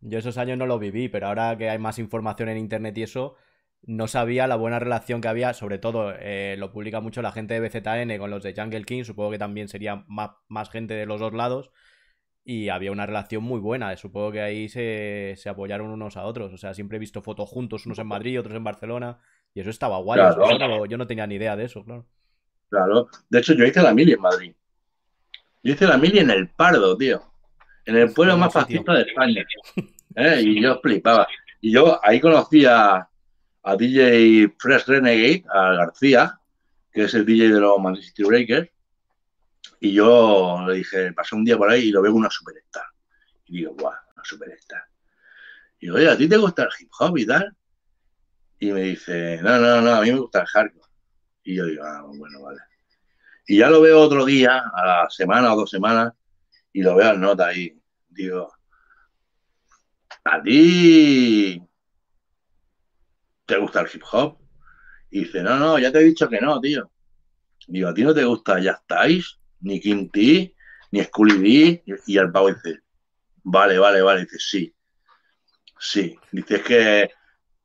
Yo 0.01 0.17
esos 0.17 0.37
años 0.39 0.57
no 0.57 0.65
lo 0.65 0.79
viví, 0.79 1.09
pero 1.09 1.27
ahora 1.27 1.55
que 1.55 1.69
hay 1.69 1.77
más 1.77 1.99
información 1.99 2.49
en 2.49 2.57
internet 2.57 2.97
y 2.97 3.03
eso, 3.03 3.35
no 3.85 4.07
sabía 4.07 4.47
la 4.47 4.55
buena 4.55 4.79
relación 4.79 5.21
que 5.21 5.27
había, 5.27 5.53
sobre 5.53 5.77
todo 5.77 6.13
eh, 6.17 6.55
lo 6.57 6.71
publica 6.71 7.01
mucho 7.01 7.21
la 7.21 7.31
gente 7.31 7.59
de 7.59 7.67
BZN 7.67 8.17
con 8.17 8.29
los 8.29 8.43
de 8.43 8.53
Jungle 8.55 8.85
King, 8.85 9.03
supongo 9.03 9.31
que 9.31 9.37
también 9.37 9.67
sería 9.67 10.05
más, 10.07 10.31
más 10.47 10.69
gente 10.69 10.93
de 10.93 11.05
los 11.05 11.19
dos 11.19 11.33
lados, 11.33 11.71
y 12.45 12.69
había 12.69 12.91
una 12.91 13.05
relación 13.05 13.43
muy 13.43 13.59
buena. 13.59 13.95
Supongo 13.95 14.31
que 14.31 14.41
ahí 14.41 14.69
se, 14.69 15.37
apoyaron 15.47 15.89
unos 15.89 16.17
a 16.17 16.25
otros. 16.25 16.51
O 16.53 16.57
sea, 16.57 16.73
siempre 16.73 16.97
he 16.97 16.99
visto 16.99 17.21
fotos 17.21 17.49
juntos, 17.49 17.85
unos 17.85 17.99
en 17.99 18.07
Madrid, 18.07 18.39
otros 18.39 18.55
en 18.55 18.63
Barcelona, 18.63 19.19
y 19.53 19.61
eso 19.61 19.69
estaba 19.69 19.97
guay. 19.97 20.19
yo, 20.89 20.97
no, 20.97 21.07
tenía 21.07 21.27
ni 21.27 21.35
idea 21.35 21.55
de 21.55 21.65
eso, 21.65 21.83
claro. 21.83 22.05
Claro. 22.69 23.07
De 23.29 23.39
hecho, 23.39 23.53
yo 23.53 23.65
hice 23.65 23.81
la 23.81 23.93
mili 23.93 24.13
en 24.13 24.21
Madrid. 24.21 24.53
Yo 25.61 25.73
hice 25.73 25.87
la 25.87 25.97
mili 25.97 26.19
en 26.19 26.31
el 26.31 26.49
Pardo, 26.49 26.97
tío. 26.97 27.21
En 27.85 27.95
el 27.95 28.11
pueblo 28.13 28.35
más 28.37 28.51
fascista 28.51 28.93
de 28.93 29.01
España. 29.03 29.43
¿Eh? 30.15 30.41
Y 30.41 30.61
yo 30.61 30.79
flipaba. 30.81 31.27
Y 31.61 31.71
yo 31.71 31.99
ahí 32.03 32.19
conocí 32.19 32.65
a, 32.65 33.07
DJ 33.77 34.53
Fresh 34.59 34.85
Renegade, 34.85 35.43
a 35.49 35.73
García, 35.73 36.39
que 36.91 37.05
es 37.05 37.13
el 37.13 37.25
DJ 37.25 37.49
de 37.49 37.59
los 37.59 37.79
Manchester 37.79 38.25
Breakers 38.25 38.69
y 39.83 39.91
yo 39.91 40.63
le 40.65 40.75
dije, 40.75 41.11
pasé 41.11 41.35
un 41.35 41.43
día 41.43 41.57
por 41.57 41.69
ahí 41.69 41.89
y 41.89 41.91
lo 41.91 42.01
veo 42.01 42.13
una 42.13 42.29
superstar. 42.29 42.85
Y 43.47 43.57
digo, 43.57 43.73
guau, 43.73 43.93
una 44.15 44.23
superstar. 44.23 44.81
Y 45.77 45.87
digo, 45.87 45.97
oye, 45.97 46.09
¿a 46.09 46.17
ti 46.17 46.29
te 46.29 46.37
gusta 46.37 46.63
el 46.63 46.69
hip 46.79 46.89
hop 46.99 47.17
y 47.17 47.25
tal? 47.25 47.53
Y 48.59 48.71
me 48.71 48.81
dice, 48.81 49.41
no, 49.41 49.59
no, 49.59 49.81
no, 49.81 49.95
a 49.95 50.01
mí 50.01 50.09
me 50.09 50.19
gusta 50.19 50.39
el 50.39 50.47
hardcore. 50.47 50.89
Y 51.43 51.55
yo 51.55 51.65
digo, 51.65 51.83
ah, 51.83 52.01
bueno, 52.05 52.41
vale. 52.41 52.61
Y 53.45 53.57
ya 53.57 53.69
lo 53.69 53.81
veo 53.81 53.99
otro 53.99 54.23
día, 54.23 54.63
a 54.73 54.85
la 54.85 55.09
semana 55.09 55.53
o 55.53 55.57
dos 55.57 55.69
semanas, 55.69 56.13
y 56.71 56.81
lo 56.81 56.95
veo 56.95 57.11
en 57.11 57.19
nota 57.19 57.47
ahí. 57.47 57.77
Digo, 58.07 58.53
¿a 60.23 60.41
ti 60.41 61.61
te 63.45 63.57
gusta 63.57 63.81
el 63.81 63.89
hip 63.93 64.03
hop? 64.11 64.37
Y 65.09 65.25
dice, 65.25 65.43
no, 65.43 65.57
no, 65.57 65.79
ya 65.79 65.91
te 65.91 65.99
he 65.99 66.03
dicho 66.03 66.27
que 66.29 66.39
no, 66.39 66.59
tío. 66.59 66.89
Digo, 67.67 67.89
¿a 67.89 67.93
ti 67.93 68.03
no 68.03 68.13
te 68.13 68.25
gusta 68.25 68.59
Ya 68.59 68.71
estáis? 68.71 69.37
ni 69.63 69.79
Kim 69.79 70.09
T, 70.09 70.53
ni 70.91 71.03
Scully 71.03 71.37
D, 71.37 71.83
y 72.05 72.17
el 72.17 72.31
pavo 72.31 72.49
dice, 72.49 72.81
vale, 73.43 73.79
vale, 73.79 74.01
vale, 74.01 74.21
dice, 74.21 74.37
sí, 74.39 74.75
sí, 75.79 76.17
dice, 76.31 76.55
es 76.55 76.61
que 76.63 77.11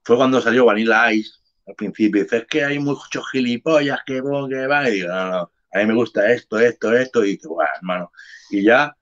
fue 0.03 0.17
cuando 0.17 0.41
salió 0.41 0.64
Vanilla 0.64 1.12
Ice 1.12 1.33
al 1.67 1.75
principio, 1.75 2.23
dice, 2.23 2.38
es 2.38 2.47
que 2.47 2.64
hay 2.64 2.79
muchos 2.79 3.29
gilipollas 3.31 4.01
que, 4.07 4.23
que 4.49 4.67
van, 4.67 4.87
y 4.87 4.91
digo, 4.91 5.09
no, 5.09 5.31
no, 5.31 5.53
a 5.73 5.79
mí 5.79 5.87
me 5.87 5.95
gusta 5.95 6.31
esto, 6.33 6.59
esto, 6.59 6.97
esto, 6.97 7.25
y 7.25 7.33
dice, 7.33 7.49
bueno, 7.49 7.71
hermano, 7.77 8.12
y 8.51 8.62
ya, 8.62 8.97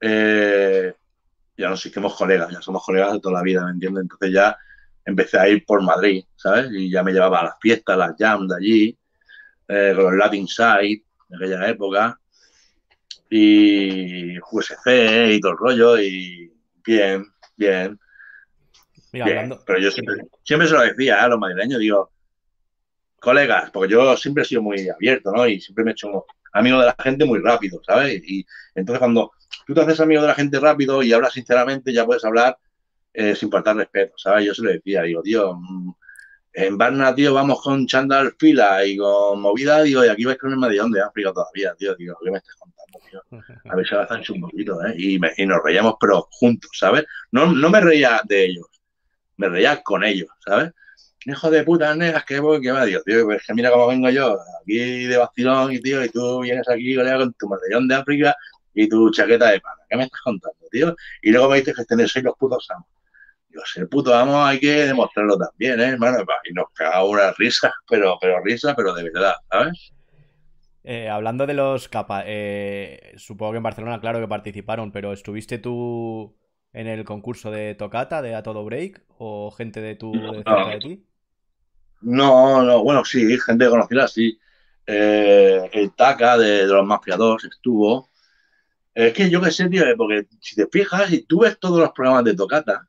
eh, 0.00 0.94
ya 1.56 1.68
nos 1.68 1.84
hicimos 1.84 2.16
colegas, 2.16 2.50
ya 2.50 2.60
somos 2.60 2.84
colegas 2.84 3.12
de 3.12 3.20
toda 3.20 3.34
la 3.34 3.42
vida, 3.42 3.64
¿me 3.64 3.72
entiendes? 3.72 4.02
Entonces 4.02 4.32
ya 4.32 4.56
empecé 5.06 5.38
a 5.38 5.48
ir 5.48 5.64
por 5.64 5.82
Madrid, 5.82 6.24
¿sabes? 6.34 6.68
Y 6.72 6.90
ya 6.90 7.02
me 7.02 7.12
llevaba 7.12 7.40
a 7.40 7.44
las 7.44 7.54
fiestas, 7.60 7.96
las 7.96 8.14
jams 8.18 8.48
de 8.48 8.56
allí, 8.56 8.98
eh, 9.68 9.92
con 9.94 10.04
los 10.04 10.14
Latin 10.14 10.48
Side, 10.48 11.02
en 11.30 11.36
aquella 11.36 11.68
época. 11.68 12.20
Y 13.30 14.38
USC 14.38 14.86
y 15.30 15.40
todo 15.40 15.52
el 15.52 15.58
rollo, 15.58 15.98
y 15.98 16.52
bien, 16.84 17.24
bien. 17.56 17.98
Pero 19.12 19.78
yo 19.78 19.90
siempre, 19.90 20.16
siempre 20.42 20.68
se 20.68 20.74
lo 20.74 20.82
decía 20.82 21.22
a 21.22 21.28
los 21.28 21.38
madrileños, 21.38 21.80
digo, 21.80 22.10
colegas, 23.20 23.70
porque 23.70 23.92
yo 23.92 24.16
siempre 24.16 24.42
he 24.42 24.46
sido 24.46 24.62
muy 24.62 24.88
abierto, 24.88 25.32
¿no? 25.32 25.46
Y 25.46 25.60
siempre 25.60 25.84
me 25.84 25.90
he 25.90 25.92
hecho 25.92 26.26
amigo 26.52 26.80
de 26.80 26.86
la 26.86 26.96
gente 27.02 27.24
muy 27.24 27.40
rápido, 27.40 27.80
¿sabes? 27.86 28.22
Y 28.26 28.44
entonces 28.74 28.98
cuando 28.98 29.32
tú 29.66 29.74
te 29.74 29.80
haces 29.80 30.00
amigo 30.00 30.22
de 30.22 30.28
la 30.28 30.34
gente 30.34 30.58
rápido 30.60 31.02
y 31.02 31.12
hablas 31.12 31.32
sinceramente, 31.32 31.92
ya 31.92 32.04
puedes 32.04 32.24
hablar 32.24 32.58
sin 33.34 33.50
faltar 33.50 33.76
respeto, 33.76 34.14
¿sabes? 34.16 34.44
Yo 34.44 34.54
se 34.54 34.62
lo 34.62 34.70
decía, 34.70 35.02
digo, 35.02 35.22
tío, 35.22 35.54
mm, 35.54 35.92
en 36.52 36.78
Barna, 36.78 37.14
tío, 37.14 37.34
vamos 37.34 37.60
con 37.62 37.86
Chandal 37.86 38.34
Fila 38.38 38.84
y 38.84 38.96
con 38.96 39.40
movida, 39.40 39.82
digo, 39.82 40.04
y 40.04 40.08
aquí 40.08 40.24
vais 40.24 40.38
con 40.38 40.52
el 40.52 40.58
Medellón 40.58 40.90
de 40.90 41.02
África 41.02 41.32
todavía, 41.32 41.74
tío, 41.74 41.94
digo, 41.96 42.16
¿qué 42.22 42.30
me 42.30 42.38
estás 42.38 42.56
contando, 42.56 42.98
tío? 43.10 43.70
A 43.70 43.76
ver 43.76 43.86
si 43.86 43.94
avanzan 43.94 44.22
un 44.34 44.40
poquito, 44.40 44.84
¿eh? 44.86 44.94
Y, 44.96 45.16
y, 45.16 45.46
nos 45.46 45.62
reíamos, 45.62 45.94
pero 46.00 46.26
juntos, 46.30 46.70
¿sabes? 46.74 47.04
No, 47.30 47.52
no 47.52 47.70
me 47.70 47.80
reía 47.80 48.20
de 48.24 48.46
ellos, 48.46 48.66
me 49.36 49.48
reía 49.48 49.82
con 49.82 50.04
ellos, 50.04 50.28
¿sabes? 50.44 50.72
Hijo 51.26 51.50
de 51.50 51.64
puta, 51.64 51.94
negas, 51.94 52.24
que 52.24 52.40
voy, 52.40 52.60
que 52.60 52.70
va, 52.70 52.84
Dios, 52.84 53.02
tío, 53.04 53.30
es 53.32 53.44
que 53.46 53.52
mira 53.54 53.70
cómo 53.70 53.88
vengo 53.88 54.08
yo, 54.10 54.38
aquí 54.62 55.04
de 55.06 55.16
vacilón, 55.16 55.72
y 55.72 55.80
tío, 55.80 56.04
y 56.04 56.08
tú 56.08 56.40
vienes 56.40 56.68
aquí, 56.68 56.96
colega, 56.96 57.18
con 57.18 57.34
tu 57.34 57.48
medallón 57.48 57.88
de 57.88 57.94
África 57.96 58.36
y 58.74 58.88
tu 58.88 59.10
chaqueta 59.10 59.50
de 59.50 59.60
pana. 59.60 59.82
¿Qué 59.90 59.96
me 59.96 60.04
estás 60.04 60.20
contando, 60.22 60.58
tío? 60.70 60.94
Y 61.22 61.32
luego 61.32 61.50
me 61.50 61.58
dices 61.58 61.74
que 61.76 61.84
tenéis 61.84 62.14
los 62.22 62.34
putos 62.36 62.66
amos. 62.70 62.95
Yo 63.56 63.62
sé, 63.64 63.86
puto 63.86 64.14
amo, 64.14 64.44
hay 64.44 64.60
que 64.60 64.70
demostrarlo 64.70 65.38
también, 65.38 65.80
¿eh, 65.80 65.84
hermano? 65.84 66.18
Y 66.44 66.52
nos 66.52 66.66
cagamos 66.74 67.08
una 67.08 67.32
risa, 67.32 67.72
pero, 67.88 68.18
pero 68.20 68.42
risa, 68.44 68.74
pero 68.76 68.92
de 68.92 69.04
verdad, 69.04 69.34
¿sabes? 69.50 69.92
Eh, 70.84 71.08
hablando 71.08 71.46
de 71.46 71.54
los 71.54 71.88
capas, 71.88 72.24
eh, 72.26 73.14
supongo 73.16 73.52
que 73.52 73.56
en 73.56 73.62
Barcelona, 73.62 73.98
claro 73.98 74.20
que 74.20 74.28
participaron, 74.28 74.92
pero 74.92 75.14
¿estuviste 75.14 75.58
tú 75.58 76.36
en 76.74 76.86
el 76.86 77.04
concurso 77.04 77.50
de 77.50 77.74
Tocata, 77.74 78.20
de 78.20 78.34
A 78.34 78.42
Todo 78.42 78.62
Break? 78.62 79.02
¿O 79.16 79.50
gente 79.50 79.80
de 79.80 79.94
tu 79.96 80.12
de 80.12 80.44
cerca 80.44 80.68
de 80.68 80.78
ti? 80.78 81.06
No, 82.02 82.62
no, 82.62 82.84
bueno, 82.84 83.06
sí, 83.06 83.38
gente 83.40 83.70
conocida, 83.70 84.06
sí. 84.06 84.38
Eh, 84.86 85.70
el 85.72 85.94
Taca 85.94 86.36
de, 86.36 86.66
los 86.66 86.86
Mafia 86.86 87.16
2 87.16 87.46
estuvo. 87.46 88.10
Es 88.94 89.14
que 89.14 89.30
yo 89.30 89.40
qué 89.40 89.50
sé, 89.50 89.68
tío, 89.70 89.82
porque 89.96 90.26
si 90.40 90.56
te 90.56 90.66
fijas 90.66 91.10
y 91.10 91.22
tú 91.22 91.40
ves 91.40 91.58
todos 91.58 91.80
los 91.80 91.90
programas 91.92 92.24
de 92.24 92.36
Tocata 92.36 92.86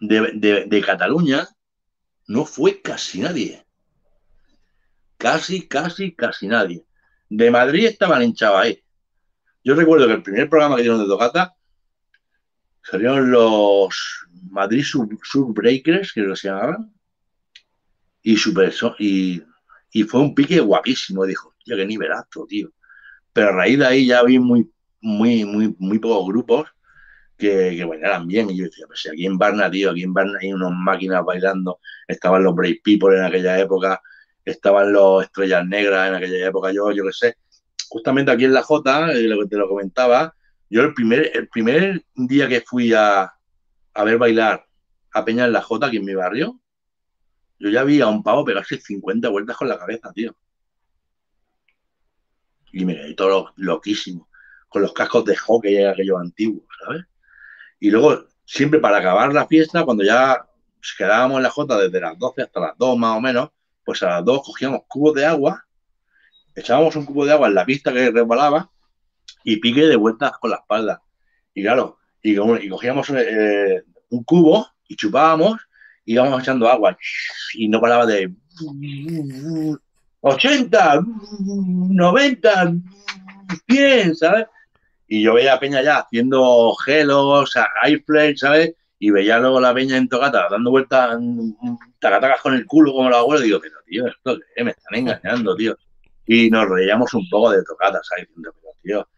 de, 0.00 0.66
de 0.66 0.80
Cataluña, 0.82 1.46
no 2.26 2.44
fue 2.44 2.80
casi 2.80 3.20
nadie. 3.20 3.64
Casi, 5.16 5.68
casi, 5.68 6.14
casi 6.14 6.48
nadie. 6.48 6.84
De 7.28 7.50
Madrid 7.50 7.86
estaban 7.86 8.22
en 8.22 8.34
ahí. 8.56 8.82
Yo 9.62 9.74
recuerdo 9.74 10.06
que 10.06 10.14
el 10.14 10.22
primer 10.22 10.48
programa 10.48 10.76
que 10.76 10.82
dieron 10.82 11.00
de 11.00 11.06
Tocata 11.06 11.54
salieron 12.82 13.30
los 13.30 14.26
Madrid 14.48 14.82
Subbreakers, 14.82 16.12
que 16.12 16.36
se 16.36 16.48
llamaban, 16.48 16.92
y, 18.22 18.36
super, 18.36 18.72
y, 18.98 19.42
y 19.92 20.02
fue 20.04 20.20
un 20.20 20.34
pique 20.34 20.60
guapísimo. 20.60 21.26
Dijo, 21.26 21.54
tío, 21.62 21.76
qué 21.76 21.84
nivelazo, 21.84 22.46
tío. 22.48 22.72
Pero 23.32 23.50
a 23.50 23.52
raíz 23.52 23.78
de 23.78 23.86
ahí 23.86 24.06
ya 24.06 24.22
vi 24.22 24.38
muy, 24.38 24.70
muy, 25.00 25.44
muy, 25.44 25.74
muy 25.78 25.98
pocos 25.98 26.26
grupos 26.26 26.68
que, 27.40 27.74
que 27.76 27.84
bailaran 27.84 28.26
bien. 28.26 28.50
Y 28.50 28.58
yo 28.58 28.64
decía, 28.66 28.86
pues 28.86 29.08
aquí 29.10 29.26
en 29.26 29.38
Barna, 29.38 29.70
tío, 29.70 29.90
aquí 29.90 30.02
en 30.02 30.14
Barna 30.14 30.38
hay 30.40 30.52
unas 30.52 30.72
máquinas 30.72 31.24
bailando. 31.24 31.80
Estaban 32.06 32.44
los 32.44 32.54
Brave 32.54 32.80
People 32.84 33.16
en 33.16 33.24
aquella 33.24 33.58
época, 33.58 34.00
estaban 34.44 34.92
los 34.92 35.24
Estrellas 35.24 35.66
Negras 35.66 36.08
en 36.08 36.14
aquella 36.14 36.46
época. 36.46 36.72
Yo, 36.72 36.92
yo 36.92 37.04
qué 37.04 37.12
sé. 37.12 37.36
Justamente 37.88 38.30
aquí 38.30 38.44
en 38.44 38.54
la 38.54 38.62
J, 38.62 39.12
eh, 39.12 39.22
lo 39.22 39.40
que 39.40 39.48
te 39.48 39.56
lo 39.56 39.68
comentaba, 39.68 40.34
yo 40.68 40.82
el 40.82 40.94
primer, 40.94 41.32
el 41.34 41.48
primer 41.48 42.04
día 42.14 42.48
que 42.48 42.60
fui 42.60 42.92
a, 42.94 43.32
a 43.94 44.04
ver 44.04 44.18
bailar 44.18 44.64
a 45.12 45.24
Peña 45.24 45.46
en 45.46 45.52
la 45.52 45.62
J, 45.62 45.86
aquí 45.86 45.96
en 45.96 46.04
mi 46.04 46.14
barrio, 46.14 46.60
yo 47.58 47.68
ya 47.68 47.84
vi 47.84 48.00
a 48.00 48.06
un 48.06 48.22
pavo 48.22 48.44
pegarse 48.44 48.80
50 48.80 49.28
vueltas 49.28 49.56
con 49.56 49.68
la 49.68 49.78
cabeza, 49.78 50.12
tío. 50.12 50.34
Y 52.72 52.84
me 52.84 52.94
quedé 52.94 53.14
todo 53.14 53.52
loquísimo. 53.56 54.28
Con 54.68 54.82
los 54.82 54.92
cascos 54.92 55.24
de 55.24 55.36
hockey 55.36 55.84
aquellos 55.84 56.20
antiguos, 56.20 56.64
¿sabes? 56.84 57.04
Y 57.80 57.90
luego, 57.90 58.26
siempre 58.44 58.78
para 58.78 58.98
acabar 58.98 59.32
la 59.32 59.46
fiesta, 59.46 59.84
cuando 59.84 60.04
ya 60.04 60.46
quedábamos 60.96 61.38
en 61.38 61.42
la 61.42 61.50
Jota 61.50 61.78
desde 61.78 62.00
las 62.00 62.18
12 62.18 62.42
hasta 62.42 62.60
las 62.60 62.78
2 62.78 62.98
más 62.98 63.16
o 63.16 63.20
menos, 63.20 63.50
pues 63.84 64.02
a 64.02 64.10
las 64.10 64.24
2 64.24 64.42
cogíamos 64.44 64.82
cubos 64.86 65.14
de 65.14 65.26
agua, 65.26 65.64
echábamos 66.54 66.94
un 66.96 67.06
cubo 67.06 67.24
de 67.24 67.32
agua 67.32 67.48
en 67.48 67.54
la 67.54 67.66
pista 67.66 67.92
que 67.92 68.10
resbalaba 68.10 68.70
y 69.42 69.56
pique 69.56 69.86
de 69.86 69.96
vueltas 69.96 70.32
con 70.38 70.50
la 70.50 70.56
espalda. 70.56 71.02
Y 71.54 71.62
claro, 71.62 71.98
y, 72.22 72.36
cogíamos 72.36 73.10
eh, 73.10 73.82
un 74.10 74.24
cubo 74.24 74.68
y 74.86 74.94
chupábamos 74.94 75.58
íbamos 76.04 76.42
echando 76.42 76.68
agua 76.68 76.96
y 77.54 77.68
no 77.68 77.80
paraba 77.80 78.06
de 78.06 78.32
80, 80.20 81.00
90, 81.38 82.72
100, 83.68 84.16
¿sabes? 84.16 84.46
Y 85.12 85.22
yo 85.22 85.34
veía 85.34 85.54
a 85.54 85.58
Peña 85.58 85.82
ya 85.82 85.98
haciendo 85.98 86.72
gelos, 86.84 87.52
airplay, 87.82 88.36
¿sabes? 88.36 88.76
Y 89.00 89.10
veía 89.10 89.40
luego 89.40 89.60
la 89.60 89.74
Peña 89.74 89.96
en 89.96 90.08
Tocata 90.08 90.46
dando 90.48 90.70
vueltas, 90.70 91.18
tacatacas 91.98 92.40
con 92.40 92.54
el 92.54 92.64
culo 92.64 92.92
como 92.92 93.10
la 93.10 93.18
abuela. 93.18 93.42
Y 93.42 93.48
digo, 93.48 93.58
pero 93.60 93.74
tío, 93.84 94.06
esto 94.06 94.38
qué? 94.54 94.62
me 94.62 94.70
están 94.70 94.94
engañando, 94.94 95.56
tío. 95.56 95.76
Y 96.26 96.48
nos 96.48 96.68
reíamos 96.68 97.12
un 97.14 97.28
poco 97.28 97.50
de 97.50 97.64
Tocata, 97.64 98.00
¿sabes? 98.04 98.28
Diciendo, 98.28 98.54
pero 98.54 98.72
tío, 98.84 99.08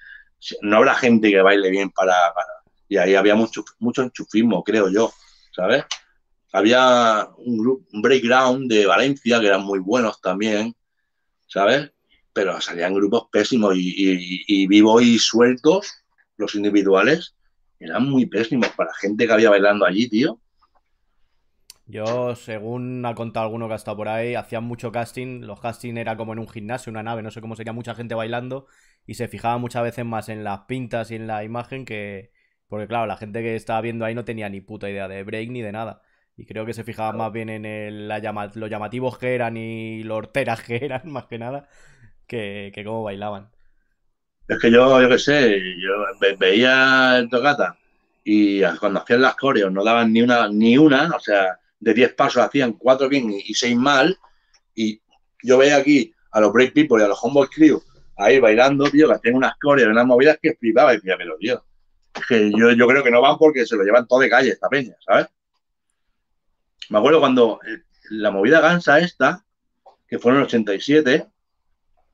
no 0.62 0.78
habrá 0.78 0.94
gente 0.94 1.30
que 1.30 1.42
baile 1.42 1.68
bien 1.68 1.90
para, 1.90 2.14
para... 2.32 2.48
Y 2.88 2.96
ahí 2.96 3.14
había 3.14 3.34
mucho, 3.34 3.62
mucho 3.78 4.00
enchufismo, 4.00 4.64
creo 4.64 4.88
yo, 4.88 5.12
¿sabes? 5.54 5.84
Había 6.54 7.28
un, 7.36 7.58
grupo, 7.58 7.86
un 7.92 8.00
breakground 8.00 8.72
de 8.72 8.86
Valencia 8.86 9.40
que 9.40 9.46
eran 9.46 9.62
muy 9.62 9.78
buenos 9.78 10.22
también, 10.22 10.74
¿sabes? 11.48 11.90
Pero 12.32 12.60
salían 12.60 12.94
grupos 12.94 13.28
pésimos 13.30 13.76
y, 13.76 13.94
y, 13.96 14.44
y 14.46 14.66
vivos 14.66 15.02
y 15.02 15.18
sueltos, 15.18 15.92
los 16.36 16.54
individuales, 16.54 17.34
eran 17.78 18.08
muy 18.08 18.26
pésimos 18.26 18.68
para 18.70 18.94
gente 18.94 19.26
que 19.26 19.32
había 19.32 19.50
bailando 19.50 19.84
allí, 19.84 20.08
tío. 20.08 20.40
Yo, 21.86 22.34
según 22.36 23.04
ha 23.04 23.14
contado 23.14 23.44
alguno 23.44 23.66
que 23.66 23.74
ha 23.74 23.76
estado 23.76 23.96
por 23.96 24.08
ahí, 24.08 24.34
hacían 24.34 24.64
mucho 24.64 24.92
casting. 24.92 25.42
Los 25.42 25.60
casting 25.60 25.96
era 25.96 26.16
como 26.16 26.32
en 26.32 26.38
un 26.38 26.48
gimnasio, 26.48 26.90
una 26.90 27.02
nave, 27.02 27.22
no 27.22 27.30
sé 27.30 27.40
cómo 27.40 27.56
sería, 27.56 27.72
mucha 27.72 27.94
gente 27.94 28.14
bailando. 28.14 28.66
Y 29.06 29.14
se 29.14 29.28
fijaba 29.28 29.58
muchas 29.58 29.82
veces 29.82 30.04
más 30.04 30.28
en 30.28 30.44
las 30.44 30.60
pintas 30.60 31.10
y 31.10 31.16
en 31.16 31.26
la 31.26 31.44
imagen 31.44 31.84
que. 31.84 32.32
Porque, 32.68 32.86
claro, 32.88 33.06
la 33.06 33.16
gente 33.16 33.42
que 33.42 33.56
estaba 33.56 33.80
viendo 33.82 34.04
ahí 34.04 34.14
no 34.14 34.24
tenía 34.24 34.48
ni 34.48 34.60
puta 34.60 34.88
idea 34.88 35.08
de 35.08 35.22
break 35.24 35.50
ni 35.50 35.60
de 35.60 35.72
nada. 35.72 36.02
Y 36.36 36.46
creo 36.46 36.64
que 36.64 36.72
se 36.72 36.84
fijaba 36.84 37.12
más 37.12 37.32
bien 37.32 37.50
en 37.50 37.66
el, 37.66 38.08
la 38.08 38.20
los 38.54 38.70
llamativos 38.70 39.18
que 39.18 39.34
eran 39.34 39.56
y 39.56 40.02
los 40.04 40.18
horteras 40.18 40.62
que 40.62 40.76
eran, 40.84 41.02
más 41.12 41.26
que 41.26 41.38
nada, 41.38 41.68
que, 42.32 42.72
que 42.74 42.82
cómo 42.82 43.02
bailaban. 43.02 43.50
Es 44.48 44.58
que 44.58 44.70
yo, 44.70 45.02
yo 45.02 45.08
qué 45.08 45.18
sé, 45.18 45.60
yo 45.78 45.90
veía 46.38 47.18
el 47.18 47.28
tocata 47.28 47.76
y 48.24 48.62
cuando 48.80 49.00
hacían 49.00 49.20
las 49.20 49.36
coreos 49.36 49.70
no 49.70 49.84
daban 49.84 50.12
ni 50.12 50.22
una, 50.22 50.48
ni 50.48 50.78
una, 50.78 51.10
o 51.14 51.20
sea, 51.20 51.58
de 51.78 51.92
10 51.92 52.14
pasos 52.14 52.42
hacían 52.42 52.72
4 52.72 53.08
bien 53.10 53.30
y 53.30 53.52
6 53.52 53.76
mal. 53.76 54.18
Y 54.74 54.98
yo 55.42 55.58
veía 55.58 55.76
aquí 55.76 56.14
a 56.30 56.40
los 56.40 56.52
Break 56.54 56.72
People 56.72 57.02
y 57.02 57.04
a 57.04 57.08
los 57.08 57.22
Homeboy 57.22 57.48
Crew 57.48 57.82
ahí 58.16 58.40
bailando, 58.40 58.88
tío, 58.90 59.08
que 59.08 59.14
hacían 59.14 59.34
unas 59.34 59.58
coreos, 59.58 59.90
unas 59.90 60.06
movidas 60.06 60.38
que 60.40 60.54
flipaba 60.54 60.92
y 60.92 60.96
decía, 60.96 61.16
pero 61.18 61.36
tío, 61.36 61.62
es 62.14 62.26
que 62.26 62.50
yo, 62.50 62.72
yo 62.72 62.86
creo 62.86 63.04
que 63.04 63.10
no 63.10 63.20
van 63.20 63.36
porque 63.36 63.66
se 63.66 63.76
lo 63.76 63.84
llevan 63.84 64.06
todo 64.06 64.20
de 64.20 64.30
calle 64.30 64.50
esta 64.50 64.68
peña, 64.70 64.94
¿sabes? 65.04 65.26
Me 66.88 66.98
acuerdo 66.98 67.20
cuando 67.20 67.60
eh, 67.66 67.82
la 68.10 68.30
movida 68.30 68.60
gansa 68.60 69.00
esta, 69.00 69.44
que 70.08 70.18
fue 70.18 70.32
en 70.32 70.38
el 70.38 70.44
87. 70.44 71.31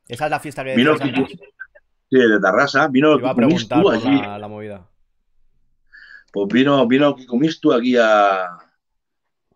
Esa 0.09 0.25
es 0.25 0.31
la 0.31 0.41
fiesta 0.41 0.65
que 0.65 0.75
vino 0.75 0.97
Sí, 0.97 2.17
de 2.17 2.41
Tarrasa. 2.41 2.89
Vino 2.89 3.19
Iba 3.19 3.31
a 3.31 3.35
preguntar 3.35 3.83
por 3.83 4.03
la, 4.03 4.39
la, 4.39 4.49
movida. 4.49 4.89
Pues 6.33 6.49
vino, 6.49 6.87
vino 6.87 7.15
Kikumistu 7.15 7.73
aquí 7.73 7.97
a, 7.99 8.47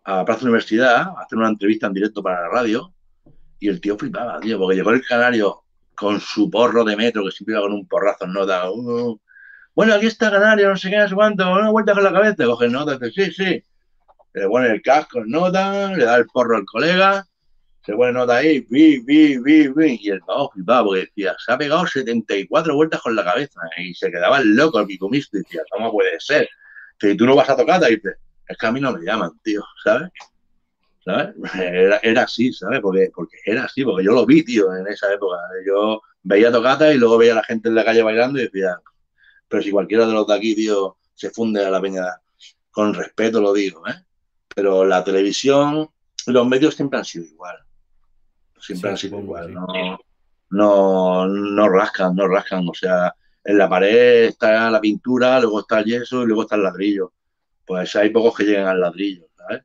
a 0.03 0.25
Plaza 0.25 0.43
Universidad 0.43 0.95
a 0.95 1.21
hacer 1.23 1.39
una 1.39 1.49
entrevista 1.49 1.87
en 1.87 1.93
directo 1.93 2.21
para 2.21 2.41
la 2.41 2.49
radio. 2.49 2.93
Y 3.59 3.69
el 3.69 3.81
tío 3.81 3.97
flipaba, 3.97 4.39
tío, 4.39 4.59
porque 4.59 4.75
llegó 4.75 4.91
el 4.91 5.03
canario 5.03 5.63
con 5.95 6.19
su 6.19 6.49
porro 6.49 6.83
de 6.83 6.95
metro, 6.95 7.23
que 7.23 7.31
siempre 7.31 7.55
iba 7.55 7.63
con 7.63 7.73
un 7.73 7.87
porrazo 7.87 8.25
en 8.25 8.33
nota. 8.33 8.69
Uh, 8.69 9.19
bueno, 9.73 9.95
aquí 9.95 10.05
está 10.05 10.29
Canario, 10.29 10.69
no 10.69 10.77
sé 10.77 10.89
qué, 10.91 10.97
no 10.97 11.07
sé 11.07 11.15
cuánto, 11.15 11.51
una 11.51 11.71
vuelta 11.71 11.93
con 11.93 12.03
la 12.03 12.13
cabeza, 12.13 12.45
coge 12.45 12.67
nota, 12.67 12.99
sí, 13.11 13.31
sí 13.31 13.63
le 14.33 14.47
pone 14.47 14.67
el 14.67 14.81
casco 14.81 15.19
en 15.19 15.29
nota, 15.29 15.93
le 15.93 16.05
da 16.05 16.15
el 16.17 16.25
porro 16.27 16.57
al 16.57 16.65
colega, 16.65 17.25
se 17.85 17.93
pone 17.93 18.13
nota 18.13 18.37
ahí, 18.37 18.65
vi, 18.69 18.99
vi, 18.99 19.37
vi, 19.39 19.67
vi, 19.67 19.99
y 20.01 20.09
el 20.09 20.21
pavo 20.21 20.49
flipaba 20.53 20.85
porque 20.85 21.01
decía, 21.01 21.35
se 21.43 21.51
ha 21.51 21.57
pegado 21.57 21.85
74 21.85 22.75
vueltas 22.75 23.01
con 23.01 23.15
la 23.15 23.23
cabeza 23.23 23.59
y 23.77 23.93
se 23.93 24.09
quedaba 24.09 24.39
loco 24.41 24.79
el 24.79 24.87
picomisto 24.87 25.37
y 25.37 25.41
decía, 25.41 25.61
¿cómo 25.69 25.91
puede 25.91 26.19
ser? 26.19 26.47
Si 26.99 27.15
tú 27.17 27.25
no 27.25 27.35
vas 27.35 27.49
a 27.49 27.57
tocar, 27.57 27.81
te 27.81 27.89
dices, 27.89 28.15
es 28.47 28.57
que 28.57 28.65
a 28.65 28.71
mí 28.71 28.79
no 28.79 28.93
me 28.93 29.03
llaman, 29.05 29.31
tío, 29.43 29.61
¿sabes? 29.83 30.09
¿Sabes? 31.03 31.35
Era, 31.55 31.99
era 32.01 32.23
así, 32.23 32.53
¿sabes? 32.53 32.79
Porque, 32.79 33.11
porque 33.13 33.35
era 33.45 33.65
así, 33.65 33.83
porque 33.83 34.05
yo 34.05 34.13
lo 34.13 34.25
vi, 34.25 34.43
tío, 34.45 34.73
en 34.73 34.87
esa 34.87 35.13
época. 35.13 35.35
Yo 35.67 36.01
veía 36.21 36.49
tocata 36.49 36.93
y 36.93 36.97
luego 36.97 37.17
veía 37.17 37.33
a 37.33 37.35
la 37.35 37.43
gente 37.43 37.67
en 37.67 37.75
la 37.75 37.83
calle 37.83 38.03
bailando 38.03 38.39
y 38.39 38.43
decía, 38.43 38.77
pero 39.49 39.61
si 39.61 39.71
cualquiera 39.71 40.07
de 40.07 40.13
los 40.13 40.25
de 40.25 40.33
aquí, 40.33 40.55
tío, 40.55 40.95
se 41.13 41.29
funde 41.29 41.65
a 41.65 41.69
la 41.69 41.81
peña, 41.81 42.05
con 42.71 42.93
respeto 42.93 43.41
lo 43.41 43.51
digo, 43.51 43.85
¿eh? 43.87 43.95
pero 44.55 44.85
la 44.85 45.03
televisión, 45.03 45.89
los 46.27 46.47
medios 46.47 46.75
siempre 46.75 46.99
han 46.99 47.05
sido 47.05 47.25
igual. 47.25 47.57
Siempre 48.65 48.89
han 48.91 48.97
sido 48.97 49.19
igual. 49.19 49.53
No, 49.53 49.99
no, 50.51 51.27
no 51.27 51.69
rascan, 51.69 52.15
no 52.15 52.27
rascan. 52.27 52.67
O 52.69 52.73
sea, 52.73 53.13
en 53.43 53.57
la 53.57 53.69
pared 53.69 54.25
está 54.25 54.69
la 54.71 54.81
pintura, 54.81 55.39
luego 55.39 55.61
está 55.61 55.79
el 55.79 55.85
yeso 55.85 56.23
y 56.23 56.27
luego 56.27 56.43
está 56.43 56.55
el 56.55 56.63
ladrillo. 56.63 57.13
Pues 57.65 57.95
hay 57.95 58.09
pocos 58.09 58.35
que 58.37 58.43
lleguen 58.45 58.67
al 58.67 58.81
ladrillo, 58.81 59.27
¿sabes? 59.37 59.63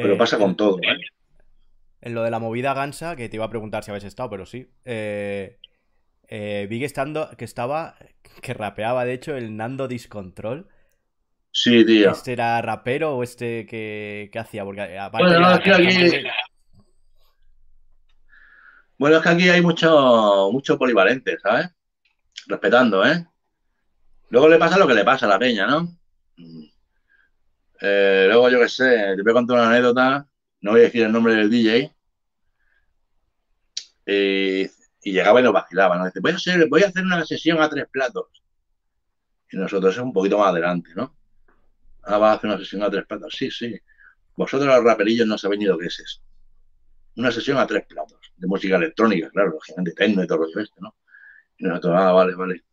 Pero 0.00 0.14
Eh, 0.14 0.16
pasa 0.16 0.38
con 0.38 0.56
todo, 0.56 0.78
¿eh? 0.82 0.96
en 2.00 2.14
lo 2.14 2.22
de 2.22 2.30
la 2.30 2.38
movida 2.38 2.74
Gansa, 2.74 3.16
que 3.16 3.28
te 3.28 3.36
iba 3.36 3.44
a 3.46 3.50
preguntar 3.50 3.84
si 3.84 3.90
habéis 3.90 4.04
estado, 4.04 4.30
pero 4.30 4.46
sí. 4.46 4.70
eh, 4.84 5.58
eh, 6.28 6.66
vi 6.70 6.80
que, 6.80 6.84
estando, 6.86 7.30
que 7.36 7.44
estaba, 7.44 7.96
que 8.42 8.54
rapeaba 8.54 9.04
de 9.04 9.14
hecho 9.14 9.36
el 9.36 9.56
Nando 9.56 9.88
Discontrol. 9.88 10.68
Sí, 11.52 11.84
tío. 11.84 12.10
¿Este 12.10 12.32
era 12.32 12.60
rapero 12.62 13.16
o 13.16 13.22
este 13.22 13.66
que, 13.66 14.28
que 14.32 14.38
hacía? 14.38 14.64
Porque 14.64 14.98
aparte 14.98 15.24
Bueno, 15.24 15.40
no, 15.40 15.48
la 15.48 15.56
es 15.56 15.60
que 15.60 15.72
aquí, 15.72 15.84
cantante... 15.94 16.30
bueno, 18.98 19.16
es 19.16 19.22
que 19.22 19.28
aquí 19.28 19.48
hay 19.48 19.62
mucho, 19.62 20.50
mucho 20.52 20.78
polivalente, 20.78 21.38
¿sabes? 21.38 21.68
Respetando, 22.46 23.04
¿eh? 23.04 23.26
Luego 24.30 24.48
le 24.48 24.58
pasa 24.58 24.78
lo 24.78 24.86
que 24.86 24.94
le 24.94 25.04
pasa 25.04 25.26
a 25.26 25.30
la 25.30 25.38
peña, 25.38 25.66
¿no? 25.66 25.96
Mm. 26.36 26.64
Eh, 27.80 28.24
luego, 28.28 28.48
yo 28.48 28.60
qué 28.60 28.68
sé, 28.68 29.14
te 29.16 29.22
voy 29.22 29.30
a 29.30 29.34
contar 29.34 29.58
una 29.58 29.68
anécdota, 29.68 30.26
no 30.62 30.70
voy 30.72 30.80
a 30.80 30.84
decir 30.84 31.02
el 31.02 31.12
nombre 31.12 31.34
del 31.34 31.50
DJ, 31.50 31.94
y 35.06 35.12
llegaba 35.12 35.40
y 35.40 35.44
nos 35.44 35.52
vacilaba, 35.52 35.96
¿no? 35.96 36.06
Dice, 36.06 36.20
voy 36.20 36.32
a, 36.32 36.36
hacer, 36.36 36.68
voy 36.68 36.82
a 36.82 36.88
hacer 36.88 37.04
una 37.04 37.24
sesión 37.24 37.60
a 37.60 37.68
tres 37.68 37.86
platos. 37.90 38.26
Y 39.50 39.56
nosotros 39.56 39.94
es 39.94 40.00
un 40.00 40.12
poquito 40.12 40.38
más 40.38 40.48
adelante, 40.48 40.90
¿no? 40.96 41.16
Ah, 42.02 42.18
vas 42.18 42.32
a 42.32 42.38
hacer 42.38 42.50
una 42.50 42.58
sesión 42.58 42.82
a 42.82 42.90
tres 42.90 43.06
platos. 43.06 43.34
Sí, 43.36 43.50
sí. 43.50 43.78
Vosotros 44.36 44.66
los 44.68 44.84
raperillos 44.84 45.26
no 45.26 45.38
sabéis 45.38 45.60
ni 45.60 45.66
lo 45.66 45.78
que 45.78 45.86
es 45.86 46.00
eso. 46.00 46.20
Una 47.16 47.30
sesión 47.32 47.58
a 47.58 47.66
tres 47.66 47.86
platos, 47.86 48.18
de 48.36 48.46
música 48.46 48.76
electrónica, 48.76 49.30
claro, 49.30 49.50
lógicamente, 49.52 49.92
techno 49.92 50.22
y 50.22 50.26
todo 50.26 50.38
lo 50.38 50.60
este, 50.60 50.80
¿no? 50.80 50.94
Y 51.58 51.64
nosotros, 51.64 51.94
ah, 51.96 52.12
vale, 52.12 52.34
vale. 52.34 52.64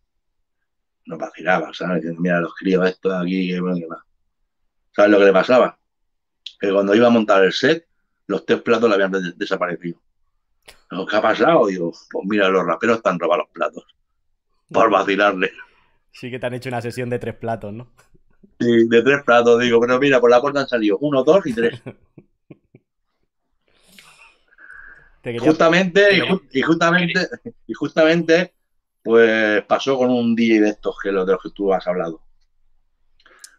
Nos 1.06 1.20
vacilaba, 1.20 1.74
¿sabes? 1.74 1.98
Diciendo, 1.98 2.22
mira, 2.22 2.39
los 2.39 2.54
críos 2.54 2.88
estos 2.89 3.14
aquí, 3.14 3.48
que 3.50 3.60
bueno, 3.60 3.78
que 3.78 3.88
va. 3.88 4.04
¿Sabes 4.96 5.12
lo 5.12 5.20
que 5.20 5.26
le 5.26 5.34
pasaba? 5.34 5.80
Que 6.60 6.72
cuando 6.72 6.96
iba 6.96 7.08
a 7.08 7.12
montar 7.12 7.44
el 7.44 7.54
set, 7.54 7.88
los 8.28 8.46
tres 8.46 8.62
platos 8.62 8.89
le 8.89 8.96
habían 8.96 9.12
des- 9.12 9.38
desaparecido. 9.38 10.02
¿Qué 11.10 11.16
ha 11.16 11.22
pasado? 11.22 11.66
Digo, 11.68 11.91
pues 12.12 12.26
mira, 12.30 12.50
los 12.50 12.66
raperos 12.66 12.98
están 12.98 13.20
robando 13.20 13.44
los 13.46 13.52
platos. 13.54 13.86
Por 14.72 14.89
vacilarle. 14.91 15.52
Sí 16.12 16.30
que 16.30 16.39
te 16.39 16.46
han 16.46 16.54
hecho 16.54 16.70
una 16.70 16.82
sesión 16.82 17.10
de 17.10 17.20
tres 17.20 17.36
platos, 17.36 17.74
¿no? 17.74 17.91
Sí, 18.60 18.88
de 18.88 19.02
tres 19.02 19.24
platos, 19.24 19.60
digo, 19.60 19.80
pero 19.82 20.00
mira, 20.00 20.20
por 20.22 20.30
la 20.30 20.39
puerta 20.39 20.62
han 20.62 20.68
salido 20.68 20.98
uno, 21.00 21.24
dos 21.24 21.46
y 21.48 21.54
tres. 21.54 21.82
Te 25.24 25.32
quería... 25.32 25.47
Justamente, 25.49 26.01
y, 26.51 26.61
justamente, 26.61 27.28
y 27.65 27.74
justamente, 27.74 28.53
pues 29.01 29.63
pasó 29.63 29.97
con 29.97 30.11
un 30.11 30.36
DJ 30.36 30.61
de 30.61 30.69
estos 30.69 30.95
que 31.01 31.11
los 31.11 31.26
de 31.26 31.34
los 31.34 31.41
que 31.41 31.49
tú 31.49 31.74
has 31.74 31.88
hablado. 31.88 32.21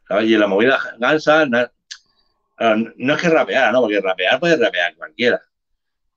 ¿Sabes? 0.06 0.28
Y 0.28 0.34
en 0.34 0.40
la 0.40 0.46
movida 0.46 0.78
Gansa, 0.98 1.46
no, 1.46 1.66
claro, 2.56 2.92
no 2.96 3.14
es 3.14 3.20
que 3.22 3.28
rapeara, 3.30 3.72
¿no? 3.72 3.80
Porque 3.80 4.00
rapear 4.00 4.38
puede 4.38 4.56
rapear 4.56 4.94
cualquiera. 4.96 5.40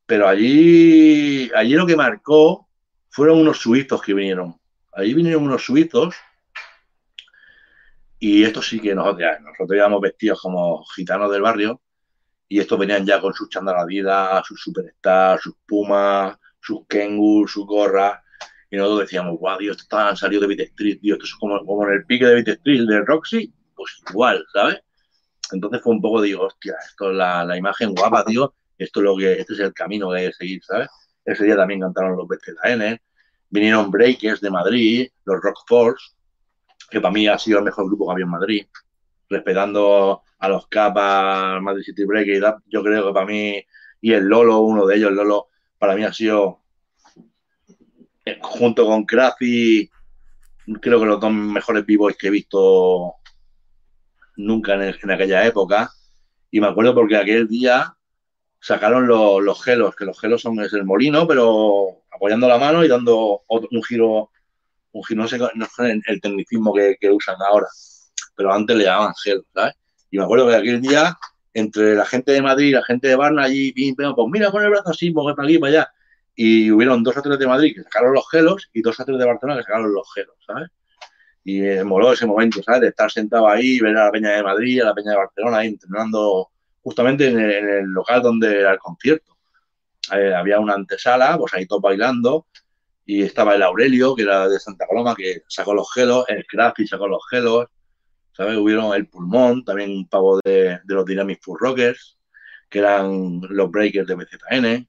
Pero 0.06 0.28
allí, 0.28 1.50
allí 1.56 1.74
lo 1.74 1.88
que 1.88 1.96
marcó 1.96 2.68
fueron 3.10 3.40
unos 3.40 3.58
suizos 3.58 4.02
que 4.02 4.14
vinieron. 4.14 4.60
Allí 4.92 5.14
vinieron 5.14 5.44
unos 5.44 5.64
suizos 5.64 6.14
y 8.20 8.44
estos 8.44 8.68
sí 8.68 8.80
que 8.80 8.96
nosotros, 8.96 9.22
ya- 9.22 9.40
nosotros 9.40 9.76
íbamos 9.78 10.02
vestidos 10.02 10.42
como 10.42 10.84
gitanos 10.96 11.32
del 11.32 11.42
barrio 11.42 11.82
y 12.50 12.60
estos 12.60 12.80
venían 12.80 13.06
ya 13.06 13.20
con 13.20 13.34
sus 13.34 13.50
chandalas 13.50 13.84
Adidas, 13.84 14.46
sus 14.46 14.62
Superstar, 14.62 15.40
sus 15.40 15.56
Pumas, 15.66 16.38
sus 16.62 16.86
Kengu, 16.88 17.48
sus 17.48 17.66
gorras. 17.66 18.22
Y 18.70 18.78
nosotros 18.78 19.02
decíamos, 19.02 19.38
guau, 19.38 19.58
Dios, 19.58 19.78
estos 19.78 20.00
han 20.00 20.18
salido 20.18 20.42
de 20.42 20.48
Beat 20.48 20.70
Street, 20.72 21.00
Dios, 21.02 21.18
esto 21.18 21.26
es 21.26 21.36
como, 21.36 21.66
como 21.66 21.88
en 21.88 21.94
el 21.94 22.06
pique 22.06 22.26
de 22.26 22.36
Beat 22.36 22.48
Street, 22.48 22.86
de 22.88 23.02
Roxy, 23.02 23.54
pues 23.76 24.02
igual, 24.10 24.46
¿sabes? 24.54 24.82
Entonces 25.52 25.82
fue 25.82 25.94
un 25.94 26.02
poco, 26.02 26.22
digo, 26.22 26.46
hostia, 26.46 26.76
esto 26.86 27.12
es 27.12 27.16
la, 27.16 27.46
la 27.46 27.58
imagen 27.58 27.96
guapa, 27.96 28.26
tío, 28.26 28.54
esto 28.78 29.00
es 29.00 29.04
lo 29.04 29.16
que, 29.16 29.40
este 29.40 29.54
es 29.54 29.60
el 29.60 29.74
camino 29.74 30.12
que 30.12 30.18
hay 30.18 30.28
que 30.28 30.34
seguir, 30.34 30.64
¿sabes? 30.64 30.90
Ese 31.24 31.46
día 31.46 31.56
también 31.56 31.80
cantaron 31.80 32.18
los 32.18 32.28
BCN, 32.28 33.00
vinieron 33.50 33.90
Breakers 33.90 34.42
de 34.42 34.50
Madrid, 34.50 35.10
los 35.26 35.42
Rock 35.42 35.58
Force, 35.68 36.16
que 36.90 37.00
para 37.00 37.14
mí 37.14 37.28
ha 37.28 37.38
sido 37.38 37.60
el 37.60 37.66
mejor 37.66 37.86
grupo 37.86 38.08
que 38.08 38.12
había 38.14 38.26
en 38.26 38.32
Madrid, 38.32 38.68
respetando 39.30 40.24
a 40.40 40.50
los 40.50 40.68
capas, 40.68 41.62
Madrid 41.62 41.84
City 41.84 42.06
Breakers 42.06 42.38
y 42.68 42.72
yo 42.72 42.84
creo 42.84 43.08
que 43.08 43.14
para 43.14 43.26
mí, 43.26 43.64
y 44.02 44.14
el 44.14 44.26
Lolo, 44.26 44.60
uno 44.60 44.86
de 44.86 44.96
ellos, 44.98 45.10
el 45.10 45.16
Lolo, 45.18 45.48
para 45.78 45.96
mí 45.96 46.04
ha 46.04 46.14
sido, 46.14 46.62
eh, 48.26 48.40
junto 48.42 48.86
con 48.86 49.06
Krafi, 49.06 49.90
creo 50.82 51.00
que 51.00 51.06
los 51.06 51.20
dos 51.20 51.32
mejores 51.32 51.86
b-boys 51.86 52.18
que 52.18 52.28
he 52.28 52.32
visto 52.32 53.16
nunca 54.38 54.76
en, 54.76 55.12
aquella 55.12 55.46
época. 55.46 55.90
Y 56.52 56.62
me 56.62 56.68
acuerdo 56.68 56.96
porque 56.96 57.18
aquel 57.18 57.48
día 57.48 57.96
sacaron 58.60 59.08
los, 59.08 59.42
los 59.44 59.64
gelos, 59.64 59.96
que 59.96 60.06
los 60.06 60.20
gelos 60.20 60.42
son 60.42 60.60
es 60.62 60.74
el 60.74 60.86
molino, 60.86 61.28
pero 61.28 62.04
apoyando 62.12 62.48
la 62.48 62.58
mano 62.58 62.84
y 62.84 62.88
dando 62.88 63.44
otro- 63.48 63.70
un 63.72 63.84
giro, 63.84 64.32
un 64.92 65.04
giro, 65.04 65.24
no 65.24 65.28
sé, 65.28 65.38
no 65.38 65.66
sé 65.66 66.02
el, 66.08 66.22
tecnicismo 66.22 66.74
que 66.74 67.12
usan 67.12 67.38
ahora, 67.42 67.68
pero 68.38 68.54
antes 68.54 68.78
le 68.78 68.86
llamaban 68.86 69.14
gelos, 69.22 69.46
¿sabes? 69.54 69.74
Y 70.12 70.18
me 70.18 70.24
acuerdo 70.24 70.48
que 70.48 70.56
aquel 70.56 70.80
día, 70.82 71.18
entre 71.54 71.96
la 71.96 72.06
gente 72.06 72.32
de 72.32 72.42
Madrid 72.42 72.68
y 72.68 72.72
la 72.72 72.84
gente 72.84 73.08
de 73.08 73.16
Barna, 73.16 73.44
allí, 73.44 73.74
pues 73.96 74.28
mira, 74.32 74.52
pon 74.52 74.64
el 74.64 74.70
brazo 74.70 74.92
así, 74.92 75.12
mueve 75.12 75.36
para 75.36 75.48
aquí, 75.48 75.58
para 75.58 75.72
allá. 75.72 75.92
Y 76.36 76.72
hubieron 76.72 77.04
dos 77.04 77.16
tres 77.22 77.40
de 77.40 77.48
Madrid 77.48 77.74
que 77.76 77.84
sacaron 77.84 78.14
los 78.14 78.30
gelos 78.30 78.70
y 78.72 78.82
dos 78.82 78.96
tres 78.96 79.18
de 79.18 79.26
Barcelona 79.26 79.60
que 79.60 79.64
sacaron 79.64 79.92
los 79.92 80.08
gelos, 80.14 80.36
¿sabes? 80.46 80.70
Y 81.44 81.62
me 81.62 81.84
moló 81.84 82.14
ese 82.14 82.26
momento, 82.28 82.62
¿sabes? 82.62 82.82
De 82.82 82.88
estar 82.90 83.12
sentado 83.12 83.50
ahí, 83.50 83.80
ver 83.80 83.98
a 83.98 84.06
la 84.06 84.12
Peña 84.12 84.30
de 84.30 84.44
Madrid, 84.44 84.82
a 84.82 84.86
la 84.86 84.94
Peña 84.94 85.12
de 85.12 85.18
Barcelona 85.18 85.58
ahí 85.58 85.68
entrenando 85.70 86.50
justamente 86.84 87.28
en 87.28 87.40
el, 87.40 87.52
en 87.52 87.70
el 87.70 87.86
local 87.86 88.22
donde 88.22 88.60
era 88.60 88.72
el 88.72 88.80
concierto. 88.80 89.36
Eh, 90.14 90.34
había 90.34 90.60
una 90.60 90.76
antesala, 90.76 91.38
pues 91.38 91.54
ahí 91.54 91.66
todos 91.66 91.82
bailando, 91.82 92.46
y 93.06 93.24
estaba 93.24 93.56
el 93.56 93.64
Aurelio, 93.64 94.16
que 94.16 94.24
era 94.24 94.48
de 94.48 94.60
Santa 94.60 94.86
Coloma, 94.86 95.16
que 95.16 95.44
sacó 95.48 95.74
los 95.74 95.92
gelos, 95.94 96.26
el 96.28 96.46
Crafty 96.46 96.86
sacó 96.86 97.08
los 97.08 97.22
gelos, 97.30 97.68
¿sabes? 98.38 98.56
Hubieron 98.56 98.94
el 98.94 99.08
Pulmón, 99.08 99.66
también 99.66 99.90
un 99.90 100.08
pavo 100.08 100.40
de, 100.44 100.80
de 100.84 100.94
los 100.94 101.06
Dynamic 101.06 101.42
Full 101.42 101.58
Rockers, 101.60 102.20
que 102.70 102.80
eran 102.80 103.42
los 103.50 103.72
Breakers 103.72 104.08
de 104.08 104.14
BZN, 104.14 104.88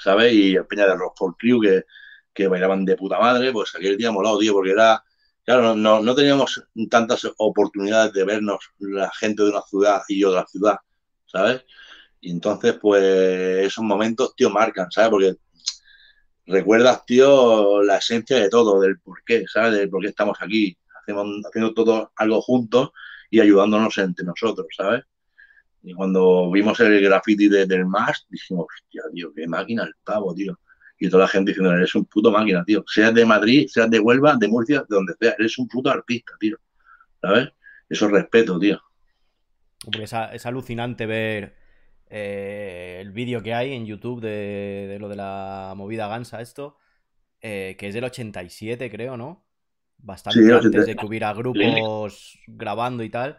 ¿sabes? 0.00 0.32
Y 0.32 0.56
el 0.56 0.66
Peña 0.66 0.86
de 0.86 0.94
Rockford 0.94 1.34
Crew, 1.38 1.60
que, 1.60 1.84
que 2.32 2.48
bailaban 2.48 2.86
de 2.86 2.96
puta 2.96 3.18
madre, 3.18 3.52
pues 3.52 3.74
aquel 3.74 3.98
día 3.98 4.10
molado, 4.10 4.38
tío, 4.38 4.54
porque 4.54 4.70
era, 4.70 5.04
claro, 5.44 5.74
no, 5.74 6.00
no, 6.00 6.14
teníamos 6.14 6.64
tantas 6.88 7.28
oportunidades 7.36 8.14
de 8.14 8.24
vernos 8.24 8.70
la 8.78 9.10
gente 9.12 9.42
de 9.42 9.50
una 9.50 9.62
ciudad 9.62 10.00
y 10.08 10.22
la 10.22 10.46
ciudad, 10.46 10.78
¿sabes? 11.26 11.64
Y 12.20 12.30
entonces, 12.30 12.78
pues, 12.80 13.02
esos 13.02 13.84
momentos, 13.84 14.34
tío, 14.34 14.48
marcan, 14.48 14.90
¿sabes? 14.90 15.10
Porque 15.10 15.36
recuerdas, 16.46 17.04
tío, 17.04 17.82
la 17.82 17.98
esencia 17.98 18.38
de 18.38 18.48
todo, 18.48 18.80
del 18.80 18.98
por 19.00 19.22
qué, 19.24 19.44
¿sabes? 19.52 19.72
Del 19.72 19.90
por 19.90 20.00
qué 20.00 20.08
estamos 20.08 20.38
aquí, 20.40 20.78
hacemos, 21.08 21.46
haciendo 21.46 21.74
todo 21.74 22.12
algo 22.16 22.40
juntos 22.40 22.90
y 23.30 23.40
ayudándonos 23.40 23.96
entre 23.98 24.24
nosotros, 24.24 24.66
¿sabes? 24.76 25.04
Y 25.82 25.94
cuando 25.94 26.50
vimos 26.50 26.78
el 26.80 27.00
graffiti 27.00 27.48
de, 27.48 27.66
del 27.66 27.86
MAS, 27.86 28.26
dijimos, 28.28 28.66
hostia, 28.66 29.02
tío, 29.12 29.32
qué 29.34 29.46
máquina 29.46 29.84
el 29.84 29.94
pavo, 30.04 30.34
tío. 30.34 30.58
Y 30.98 31.08
toda 31.08 31.24
la 31.24 31.28
gente 31.28 31.52
diciendo, 31.52 31.72
eres 31.72 31.94
un 31.94 32.04
puto 32.06 32.32
máquina, 32.32 32.64
tío. 32.64 32.84
Seas 32.86 33.14
de 33.14 33.24
Madrid, 33.24 33.68
seas 33.68 33.88
de 33.88 34.00
Huelva, 34.00 34.36
de 34.36 34.48
Murcia, 34.48 34.80
de 34.80 34.86
donde 34.88 35.14
sea, 35.18 35.34
eres 35.38 35.56
un 35.58 35.68
puto 35.68 35.90
artista, 35.90 36.32
tío. 36.40 36.56
¿Sabes? 37.20 37.50
Eso 37.88 38.06
es 38.06 38.12
respeto, 38.12 38.58
tío. 38.58 38.80
Es, 40.00 40.44
alucinante 40.44 41.06
ver 41.06 41.54
eh, 42.10 42.98
el 43.00 43.12
vídeo 43.12 43.42
que 43.42 43.54
hay 43.54 43.72
en 43.72 43.86
YouTube 43.86 44.20
de, 44.20 44.86
de 44.88 44.98
lo 44.98 45.08
de 45.08 45.16
la 45.16 45.74
movida 45.76 46.08
Gansa, 46.08 46.40
esto, 46.40 46.76
eh, 47.40 47.76
que 47.78 47.88
es 47.88 47.94
del 47.94 48.04
87, 48.04 48.90
creo, 48.90 49.16
¿no? 49.16 49.47
Bastante 49.98 50.40
Sí, 50.46 50.50
antes 50.52 50.56
80. 50.66 50.84
de 50.86 50.96
que 50.96 51.06
hubiera 51.06 51.32
grupos 51.34 52.38
grabando 52.46 53.02
y 53.02 53.10
tal. 53.10 53.38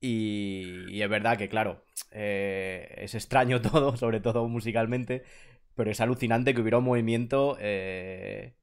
Y, 0.00 0.86
y 0.90 1.02
es 1.02 1.08
verdad 1.08 1.38
que, 1.38 1.48
claro, 1.48 1.84
eh, 2.12 2.94
es 2.98 3.14
extraño 3.14 3.60
todo, 3.62 3.96
sobre 3.96 4.20
todo 4.20 4.48
musicalmente, 4.48 5.24
pero 5.74 5.90
es 5.90 6.00
alucinante 6.00 6.54
que 6.54 6.60
hubiera 6.62 6.78
un 6.78 6.84
movimiento 6.84 7.56
eh, 7.60 8.54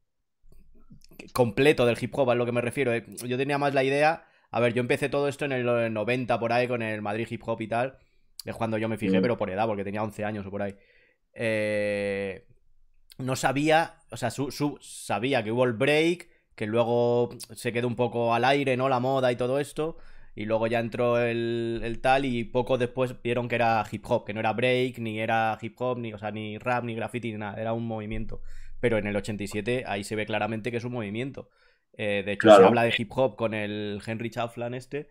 completo 1.34 1.86
del 1.86 1.98
hip 2.00 2.14
hop, 2.18 2.30
a 2.30 2.36
lo 2.36 2.46
que 2.46 2.52
me 2.52 2.62
refiero. 2.62 2.94
eh. 2.94 3.06
Yo 3.26 3.38
tenía 3.38 3.58
más 3.58 3.74
la 3.74 3.84
idea. 3.84 4.26
A 4.52 4.60
ver, 4.60 4.74
yo 4.74 4.82
empecé 4.82 5.10
todo 5.10 5.28
esto 5.28 5.46
en 5.46 5.52
el 5.54 5.94
90 5.94 6.40
por 6.40 6.52
ahí 6.54 6.68
con 6.68 6.82
el 6.82 7.02
Madrid 7.02 7.28
Hip 7.30 7.42
Hop 7.48 7.62
y 7.62 7.68
tal. 7.68 7.98
Es 8.46 8.56
cuando 8.56 8.78
yo 8.78 8.90
me 8.90 8.98
fijé, 8.98 9.20
Mm. 9.20 9.22
pero 9.22 9.38
por 9.38 9.50
edad, 9.50 9.68
porque 9.68 9.84
tenía 9.84 10.04
11 10.04 10.26
años 10.26 10.46
o 10.46 10.52
por 10.52 10.62
ahí. 10.62 10.76
Eh, 11.34 12.46
no 13.20 13.36
sabía, 13.38 14.00
o 14.12 14.18
sea, 14.18 14.32
su, 14.32 14.52
su- 14.52 14.80
sabía 14.82 15.44
que 15.44 15.52
hubo 15.54 15.66
el 15.66 15.74
break, 15.74 16.30
que 16.62 16.68
luego 16.68 17.32
se 17.56 17.74
quedó 17.74 17.88
un 17.88 17.96
poco 17.96 18.36
al 18.36 18.46
aire, 18.46 18.78
¿no? 18.78 18.88
La 18.88 19.00
moda 19.00 19.32
y 19.32 19.36
todo 19.36 19.58
esto. 19.58 19.98
Y 20.36 20.46
luego 20.46 20.68
ya 20.68 20.80
entró 20.80 21.18
el, 21.18 21.82
el 21.84 22.00
tal 22.02 22.24
y 22.24 22.44
poco 22.44 22.78
después 22.78 23.20
vieron 23.24 23.48
que 23.48 23.56
era 23.56 23.84
hip 23.92 24.06
hop, 24.08 24.26
que 24.26 24.34
no 24.36 24.42
era 24.42 24.54
break, 24.54 25.00
ni 25.00 25.20
era 25.20 25.58
hip 25.60 25.74
hop, 25.82 25.98
ni, 25.98 26.14
o 26.14 26.20
sea, 26.20 26.30
ni 26.30 26.60
rap, 26.60 26.84
ni 26.84 26.94
graffiti, 26.94 27.32
ni 27.32 27.40
nada, 27.40 27.60
era 27.60 27.74
un 27.74 27.88
movimiento. 27.88 28.44
pero 28.80 29.00
en 29.00 29.08
el 29.08 29.16
87 29.16 29.86
ahí 29.88 30.04
se 30.04 30.16
ve 30.16 30.28
claramente 30.28 30.70
que 30.70 30.78
es 30.78 30.84
un 30.84 30.92
movimiento. 30.92 31.50
Eh, 31.94 32.22
de 32.24 32.34
hecho, 32.34 32.56
se 32.56 32.64
habla 32.64 32.84
de 32.84 32.94
hip 32.96 33.12
hop 33.16 33.36
con 33.38 33.56
el 33.56 34.00
Henry 34.06 34.30
Chaflan 34.30 34.76
este, 34.76 35.10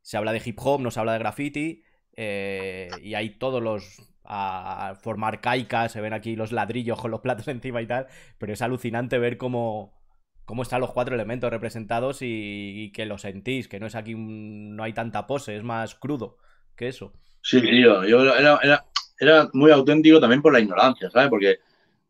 se 0.00 0.16
habla 0.16 0.32
de 0.32 0.40
hip 0.42 0.58
hop, 0.62 0.80
no 0.80 0.90
se 0.90 0.98
habla 0.98 1.12
de 1.12 1.18
graffiti, 1.18 1.82
eh, 2.16 2.88
y 3.02 3.12
hay 3.12 3.36
todos 3.38 3.62
los 3.62 4.00
a 4.24 4.94
formar 5.02 5.42
caica, 5.42 5.90
se 5.90 6.00
ven 6.00 6.14
aquí 6.14 6.36
los 6.36 6.52
ladrillos 6.52 6.98
con 6.98 7.10
los 7.10 7.20
platos 7.20 7.48
encima 7.48 7.82
y 7.82 7.86
tal, 7.86 8.06
pero 8.38 8.54
es 8.54 8.62
alucinante 8.62 9.18
ver 9.18 9.36
cómo, 9.36 9.95
cómo 10.46 10.62
están 10.62 10.80
los 10.80 10.92
cuatro 10.92 11.14
elementos 11.14 11.50
representados 11.50 12.18
y, 12.22 12.90
que 12.94 13.04
lo 13.04 13.18
sentís, 13.18 13.68
que 13.68 13.78
no 13.78 13.86
es 13.86 13.94
aquí, 13.94 14.14
no 14.16 14.82
hay 14.82 14.94
tanta 14.94 15.26
pose, 15.26 15.56
es 15.56 15.62
más 15.62 15.94
crudo 15.94 16.38
que 16.74 16.88
eso. 16.88 17.12
Sí, 17.42 17.60
yo 17.82 18.02
era, 18.02 18.82
era, 19.20 19.50
muy 19.52 19.70
auténtico 19.70 20.18
también 20.18 20.40
por 20.40 20.52
la 20.52 20.60
ignorancia, 20.60 21.10
¿sabes? 21.10 21.28
Porque 21.28 21.58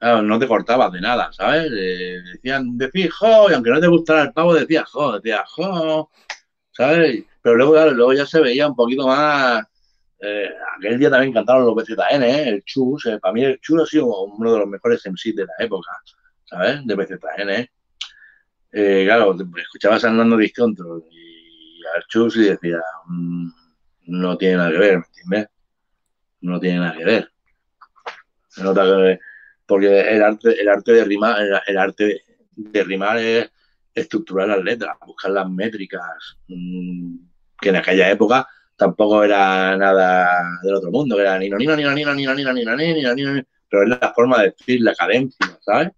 no 0.01 0.39
te 0.39 0.47
cortabas 0.47 0.93
de 0.93 1.01
nada, 1.01 1.32
¿sabes? 1.32 1.70
decían, 1.70 2.76
decís 2.76 3.12
jo, 3.12 3.51
y 3.51 3.55
aunque 3.55 3.70
no 3.70 3.80
te 3.80 3.87
gustara 3.87 4.22
el 4.22 4.32
pavo, 4.32 4.55
decías 4.55 4.89
jo, 4.91 5.18
decías 5.18 5.43
jo, 5.47 6.11
¿sabes? 6.70 7.24
Pero 7.43 7.57
luego, 7.57 7.91
luego 7.91 8.12
ya 8.12 8.26
se 8.26 8.41
veía 8.41 8.68
un 8.68 8.76
poquito 8.76 9.07
más 9.07 9.64
eh, 10.20 10.49
aquel 10.78 10.99
día 10.99 11.11
también 11.11 11.32
cantaron 11.32 11.66
los 11.66 11.74
BZN, 11.74 12.22
¿eh? 12.22 12.49
el 12.49 12.64
Chus. 12.64 13.07
Eh, 13.07 13.18
para 13.20 13.34
mí 13.34 13.45
el 13.45 13.61
Chus 13.61 13.82
ha 13.82 13.87
sido 13.87 14.07
uno 14.07 14.53
de 14.53 14.59
los 14.61 14.68
mejores 14.68 15.05
MC 15.07 15.34
de 15.34 15.45
la 15.45 15.53
época, 15.64 15.91
¿sabes? 16.45 16.87
De 16.87 16.95
BZN. 16.95 17.68
Eh, 18.79 19.05
claro, 19.07 19.35
escuchabas 19.57 20.05
a 20.05 20.09
Hernando 20.09 20.37
Discontrol 20.37 21.03
y 21.11 21.81
Chus 22.09 22.37
y 22.37 22.43
decía, 22.43 22.79
mm, 23.07 23.49
no 24.09 24.37
tiene 24.37 24.57
nada 24.57 24.70
que 24.70 24.77
ver, 24.77 24.99
¿me 24.99 25.05
entiendes? 25.07 25.49
No 26.43 26.61
tiene 26.61 26.81
nada 26.81 26.95
que 26.95 27.05
ver. 27.07 27.31
Porque 29.64 30.01
el 30.01 30.22
arte, 30.22 30.61
el 30.61 30.68
arte 30.68 30.93
de 30.93 31.05
rimar, 31.05 31.41
el, 31.66 31.79
arte 31.79 32.20
de 32.55 32.85
rimar 32.85 33.16
es 33.16 33.51
estructurar 33.95 34.49
las 34.49 34.62
letras, 34.62 34.95
buscar 35.07 35.31
las 35.31 35.49
métricas, 35.49 36.37
mm, 36.49 37.16
que 37.59 37.70
en 37.70 37.77
aquella 37.77 38.11
época 38.11 38.47
tampoco 38.77 39.24
era 39.24 39.74
nada 39.79 40.29
del 40.62 40.74
otro 40.74 40.91
mundo, 40.91 41.16
que 41.16 41.22
era 41.22 41.39
ni 41.39 41.49
no, 41.49 41.57
ni 41.57 41.64
no, 41.64 41.77
ni 41.77 41.83
no, 41.83 41.95
ni 41.95 42.05
no, 42.05 42.14
ni 42.14 42.24
no, 42.24 42.35
ni 42.35 42.45
no, 42.45 42.53
ni 42.53 42.62
no, 42.62 42.77
ni 43.14 43.22
no, 43.22 43.35
ni 43.37 43.43
pero 43.70 43.85
es 43.85 43.89
la 43.89 44.12
forma 44.14 44.43
de 44.43 44.51
decir, 44.51 44.83
la 44.83 44.95
cadencia, 44.95 45.59
¿sabes? 45.62 45.89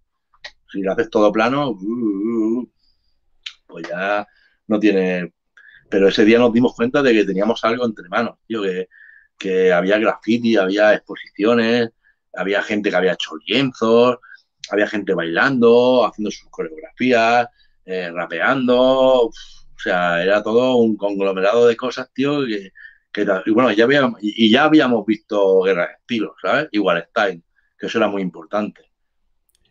Si 0.71 0.81
lo 0.81 0.91
haces 0.93 1.09
todo 1.09 1.31
plano, 1.31 1.77
pues 3.67 3.87
ya 3.87 4.27
no 4.67 4.79
tiene... 4.79 5.33
Pero 5.89 6.07
ese 6.07 6.23
día 6.25 6.37
nos 6.37 6.53
dimos 6.53 6.75
cuenta 6.75 7.01
de 7.01 7.13
que 7.13 7.25
teníamos 7.25 7.63
algo 7.63 7.85
entre 7.85 8.07
manos, 8.09 8.37
tío, 8.47 8.61
que, 9.37 9.73
había 9.73 9.97
graffiti, 9.97 10.55
había 10.55 10.93
exposiciones, 10.93 11.89
había 12.35 12.61
gente 12.61 12.89
que 12.89 12.95
había 12.95 13.13
hecho 13.13 13.31
lienzos, 13.47 14.17
había 14.69 14.87
gente 14.87 15.13
bailando, 15.13 16.05
haciendo 16.05 16.29
sus 16.29 16.49
coreografías, 16.49 17.47
eh, 17.85 18.11
rapeando, 18.11 19.25
o 19.25 19.31
sea, 19.75 20.21
era 20.21 20.43
todo 20.43 20.75
un 20.75 20.95
conglomerado 20.95 21.65
de 21.67 21.75
cosas, 21.75 22.11
tío, 22.13 22.45
que, 22.45 22.71
y 23.45 23.51
bueno, 23.51 23.71
ya 23.71 23.85
habíamos, 23.85 24.19
y 24.21 24.51
ya 24.51 24.65
habíamos 24.65 25.05
visto 25.05 25.61
Guerra 25.61 25.87
de 25.87 25.93
Estilos, 25.93 26.33
¿sabes? 26.41 26.67
Igual 26.71 27.07
Style, 27.09 27.43
que 27.77 27.87
eso 27.87 27.97
era 27.97 28.07
muy 28.07 28.21
importante. 28.21 28.88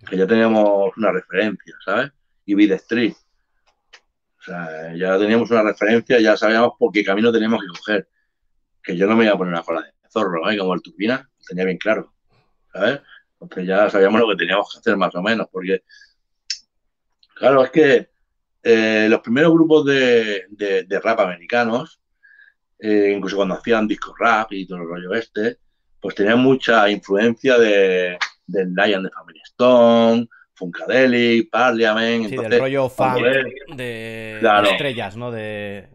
Que 0.07 0.16
ya 0.16 0.26
teníamos 0.26 0.96
una 0.96 1.12
referencia, 1.12 1.74
¿sabes? 1.84 2.12
Y 2.44 2.55
Beat 2.55 2.72
Street. 2.72 3.14
O 4.38 4.42
sea, 4.42 4.94
ya 4.94 5.18
teníamos 5.18 5.51
una 5.51 5.62
referencia, 5.62 6.20
ya 6.20 6.36
sabíamos 6.36 6.72
por 6.78 6.92
qué 6.92 7.05
camino 7.05 7.32
teníamos 7.32 7.61
que 7.61 7.78
coger. 7.78 8.09
Que 8.82 8.96
yo 8.96 9.07
no 9.07 9.16
me 9.16 9.24
iba 9.24 9.34
a 9.34 9.38
poner 9.38 9.53
una 9.53 9.62
cola 9.62 9.82
de 9.82 9.92
zorro, 10.11 10.49
¿eh? 10.51 10.57
Como 10.57 10.74
el 10.74 10.82
Turbina, 10.82 11.28
tenía 11.46 11.64
bien 11.64 11.78
claro, 11.78 12.12
¿sabes? 12.72 13.01
Entonces 13.40 13.66
ya 13.66 13.90
sabíamos 13.90 14.20
lo 14.20 14.28
que 14.28 14.36
teníamos 14.36 14.72
que 14.72 14.78
hacer 14.78 14.96
más 14.96 15.14
o 15.14 15.22
menos, 15.22 15.49
porque, 15.51 15.82
claro, 17.34 17.64
es 17.64 17.70
que 17.70 18.11
eh, 18.62 19.07
los 19.09 19.20
primeros 19.20 19.53
grupos 19.53 19.84
de, 19.84 20.46
rap 21.03 21.20
americanos, 21.20 22.01
eh, 22.78 23.12
incluso 23.14 23.36
cuando 23.36 23.55
hacían 23.57 23.86
disco 23.86 24.14
rap 24.18 24.53
y 24.53 24.66
todo 24.66 24.78
el 24.78 24.88
rollo 24.88 25.14
este, 25.14 25.59
pues 26.01 26.14
tenían 26.14 26.40
mucha 26.40 26.88
influencia 26.90 27.59
de, 27.59 28.18
del 28.49 28.74
Lion 28.74 29.05
de 29.05 29.11
Family 29.11 29.40
Stone, 29.44 30.28
Funkadelic, 30.55 31.51
Parliament. 31.51 32.28
Sí, 32.28 32.36
del 32.36 32.59
rollo 32.59 32.88
fan 32.88 33.22
de, 33.76 34.40
estrellas, 34.72 35.16
¿no? 35.16 35.30
De... 35.30 35.88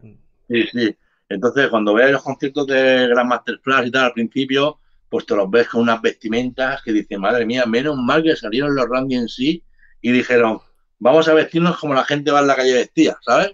Sí, 0.48 0.64
sí. 0.72 0.96
Entonces, 1.28 1.68
cuando 1.68 1.94
ves 1.94 2.12
los 2.12 2.22
conciertos 2.22 2.66
de 2.66 3.08
Grandmaster 3.08 3.58
Flash 3.62 3.88
y 3.88 3.90
tal 3.90 4.04
al 4.06 4.12
principio, 4.12 4.78
pues 5.08 5.26
te 5.26 5.36
los 5.36 5.50
ves 5.50 5.68
con 5.68 5.82
unas 5.82 6.00
vestimentas 6.00 6.82
que 6.82 6.92
dicen, 6.92 7.20
madre 7.20 7.44
mía, 7.44 7.66
menos 7.66 7.96
mal 7.96 8.22
que 8.22 8.36
salieron 8.36 8.74
los 8.74 8.88
Randy 8.88 9.16
en 9.16 9.28
sí 9.28 9.62
y 10.00 10.12
dijeron, 10.12 10.60
vamos 10.98 11.28
a 11.28 11.34
vestirnos 11.34 11.78
como 11.78 11.94
la 11.94 12.04
gente 12.04 12.30
va 12.30 12.40
en 12.40 12.46
la 12.46 12.56
calle 12.56 12.74
vestida, 12.74 13.18
¿sabes? 13.22 13.52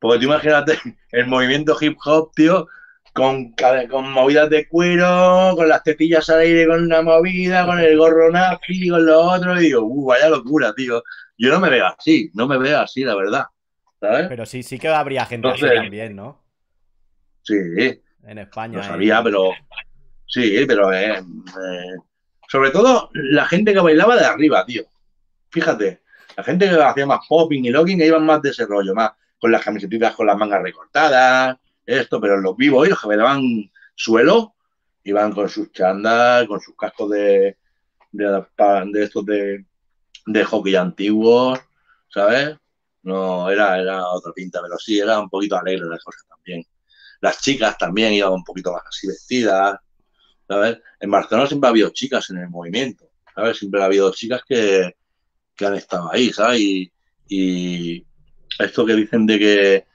Porque 0.00 0.18
tú 0.18 0.24
imagínate 0.24 0.78
el 1.12 1.26
movimiento 1.26 1.76
hip 1.80 1.96
hop, 2.04 2.32
tío, 2.34 2.68
con, 3.16 3.54
con 3.88 4.12
movidas 4.12 4.50
de 4.50 4.68
cuero, 4.68 5.54
con 5.56 5.66
las 5.66 5.82
tetillas 5.82 6.28
al 6.28 6.40
aire 6.40 6.66
con 6.66 6.82
una 6.82 7.00
movida, 7.00 7.64
con 7.64 7.80
el 7.80 7.96
gorro 7.96 8.30
nazi, 8.30 8.90
con 8.90 9.06
lo 9.06 9.18
otro, 9.18 9.58
y 9.58 9.64
digo, 9.64 9.82
uh, 9.84 10.04
vaya 10.04 10.28
locura, 10.28 10.74
tío. 10.74 11.02
Yo 11.38 11.50
no 11.50 11.58
me 11.58 11.70
veo 11.70 11.86
así, 11.86 12.30
no 12.34 12.46
me 12.46 12.58
veo 12.58 12.78
así, 12.78 13.04
la 13.04 13.14
verdad. 13.14 13.46
¿sabes? 13.98 14.26
Pero 14.28 14.44
sí, 14.44 14.62
sí 14.62 14.78
que 14.78 14.88
habría 14.88 15.24
gente 15.24 15.48
así 15.48 15.62
también, 15.62 16.14
¿no? 16.14 16.44
Sí. 17.42 17.54
En 18.24 18.38
España. 18.38 18.76
Lo 18.76 18.84
¿eh? 18.84 18.86
sabía, 18.86 19.22
pero. 19.22 19.52
Sí, 20.26 20.64
pero. 20.68 20.92
Eh, 20.92 21.18
eh, 21.18 21.94
sobre 22.48 22.70
todo 22.70 23.08
la 23.14 23.46
gente 23.46 23.72
que 23.72 23.80
bailaba 23.80 24.14
de 24.16 24.26
arriba, 24.26 24.66
tío. 24.66 24.84
Fíjate, 25.50 26.02
la 26.36 26.44
gente 26.44 26.68
que 26.68 26.82
hacía 26.82 27.06
más 27.06 27.20
popping 27.26 27.64
y 27.64 27.70
logging 27.70 28.02
iban 28.02 28.26
más 28.26 28.42
de 28.42 28.50
ese 28.50 28.66
rollo, 28.66 28.94
más 28.94 29.12
con 29.38 29.50
las 29.50 29.64
camisetitas 29.64 30.14
con 30.14 30.26
las 30.26 30.36
mangas 30.36 30.62
recortadas, 30.62 31.56
esto, 31.86 32.20
pero 32.20 32.40
los 32.40 32.56
vivos 32.56 32.86
y 32.86 32.90
los 32.90 33.00
que 33.00 33.08
me 33.08 33.16
daban 33.16 33.70
suelo 33.94 34.54
iban 35.04 35.32
con 35.32 35.48
sus 35.48 35.72
chandas, 35.72 36.46
con 36.46 36.60
sus 36.60 36.76
cascos 36.76 37.10
de, 37.10 37.56
de, 38.12 38.44
de 38.92 39.04
estos 39.04 39.24
de, 39.24 39.64
de 40.26 40.44
hockey 40.44 40.74
antiguos, 40.74 41.60
¿sabes? 42.08 42.56
No, 43.02 43.48
era, 43.48 43.80
era 43.80 44.04
otra 44.08 44.32
pinta, 44.32 44.60
pero 44.62 44.76
sí, 44.78 44.98
era 44.98 45.20
un 45.20 45.30
poquito 45.30 45.56
alegre 45.56 45.86
las 45.88 46.02
cosas 46.02 46.26
también. 46.28 46.64
Las 47.20 47.40
chicas 47.40 47.78
también 47.78 48.12
iban 48.12 48.32
un 48.32 48.44
poquito 48.44 48.72
más 48.72 48.82
así 48.88 49.06
vestidas, 49.06 49.78
¿sabes? 50.48 50.78
En 50.98 51.10
Barcelona 51.10 51.46
siempre 51.46 51.68
ha 51.68 51.70
habido 51.70 51.90
chicas 51.90 52.30
en 52.30 52.38
el 52.38 52.50
movimiento, 52.50 53.08
¿sabes? 53.34 53.58
Siempre 53.58 53.80
ha 53.80 53.86
habido 53.86 54.10
chicas 54.12 54.42
que, 54.46 54.96
que 55.54 55.66
han 55.66 55.74
estado 55.74 56.12
ahí, 56.12 56.32
¿sabes? 56.32 56.60
Y, 57.28 58.06
esto 58.58 58.86
que 58.86 58.94
dicen 58.94 59.26
de 59.26 59.38
que 59.38 59.86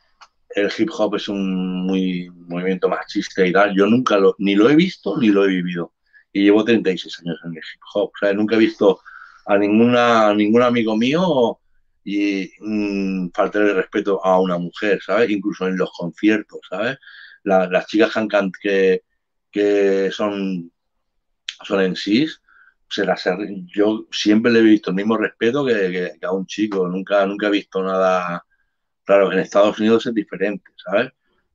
el 0.55 0.71
hip 0.77 0.89
hop 0.97 1.15
es 1.15 1.27
un 1.27 1.85
muy 1.85 2.29
movimiento 2.47 2.89
machista 2.89 3.45
y 3.45 3.51
tal, 3.51 3.75
yo 3.75 3.85
nunca 3.85 4.17
lo, 4.17 4.35
ni 4.39 4.55
lo 4.55 4.69
he 4.69 4.75
visto 4.75 5.17
ni 5.19 5.29
lo 5.29 5.45
he 5.45 5.49
vivido. 5.49 5.93
Y 6.33 6.43
llevo 6.43 6.63
36 6.63 7.19
años 7.19 7.39
en 7.45 7.51
el 7.51 7.57
hip 7.57 7.81
hop, 7.93 8.11
¿sabes? 8.19 8.35
Nunca 8.35 8.55
he 8.55 8.59
visto 8.59 8.99
a 9.45 9.57
ninguna 9.57 10.33
ningún 10.33 10.61
amigo 10.61 10.95
mío 10.97 11.59
y 12.03 12.51
mm, 12.59 13.29
faltar 13.33 13.63
el 13.63 13.75
respeto 13.75 14.23
a 14.25 14.39
una 14.39 14.57
mujer, 14.57 14.99
¿sabes? 15.05 15.29
Incluso 15.29 15.67
en 15.67 15.77
los 15.77 15.91
conciertos, 15.97 16.61
¿sabes? 16.69 16.97
las 17.43 17.87
chicas 17.87 18.13
que, 18.13 18.51
que, 18.61 19.01
que 19.51 20.11
son, 20.11 20.71
son 21.63 21.81
en 21.81 21.95
sí, 21.95 22.27
yo 23.73 24.07
siempre 24.11 24.51
le 24.51 24.59
he 24.59 24.63
visto 24.63 24.89
el 24.89 24.95
mismo 24.95 25.17
respeto 25.17 25.65
que, 25.65 26.11
a 26.21 26.31
un 26.31 26.45
chico, 26.45 26.87
nunca, 26.87 27.25
nunca 27.25 27.47
he 27.47 27.51
visto 27.51 27.81
nada, 27.83 28.45
claro, 29.05 29.31
en 29.31 29.39
Estados 29.39 29.79
Unidos 29.79 30.05
es 30.05 30.13
diferente, 30.13 30.69
¿sabes? 30.75 31.11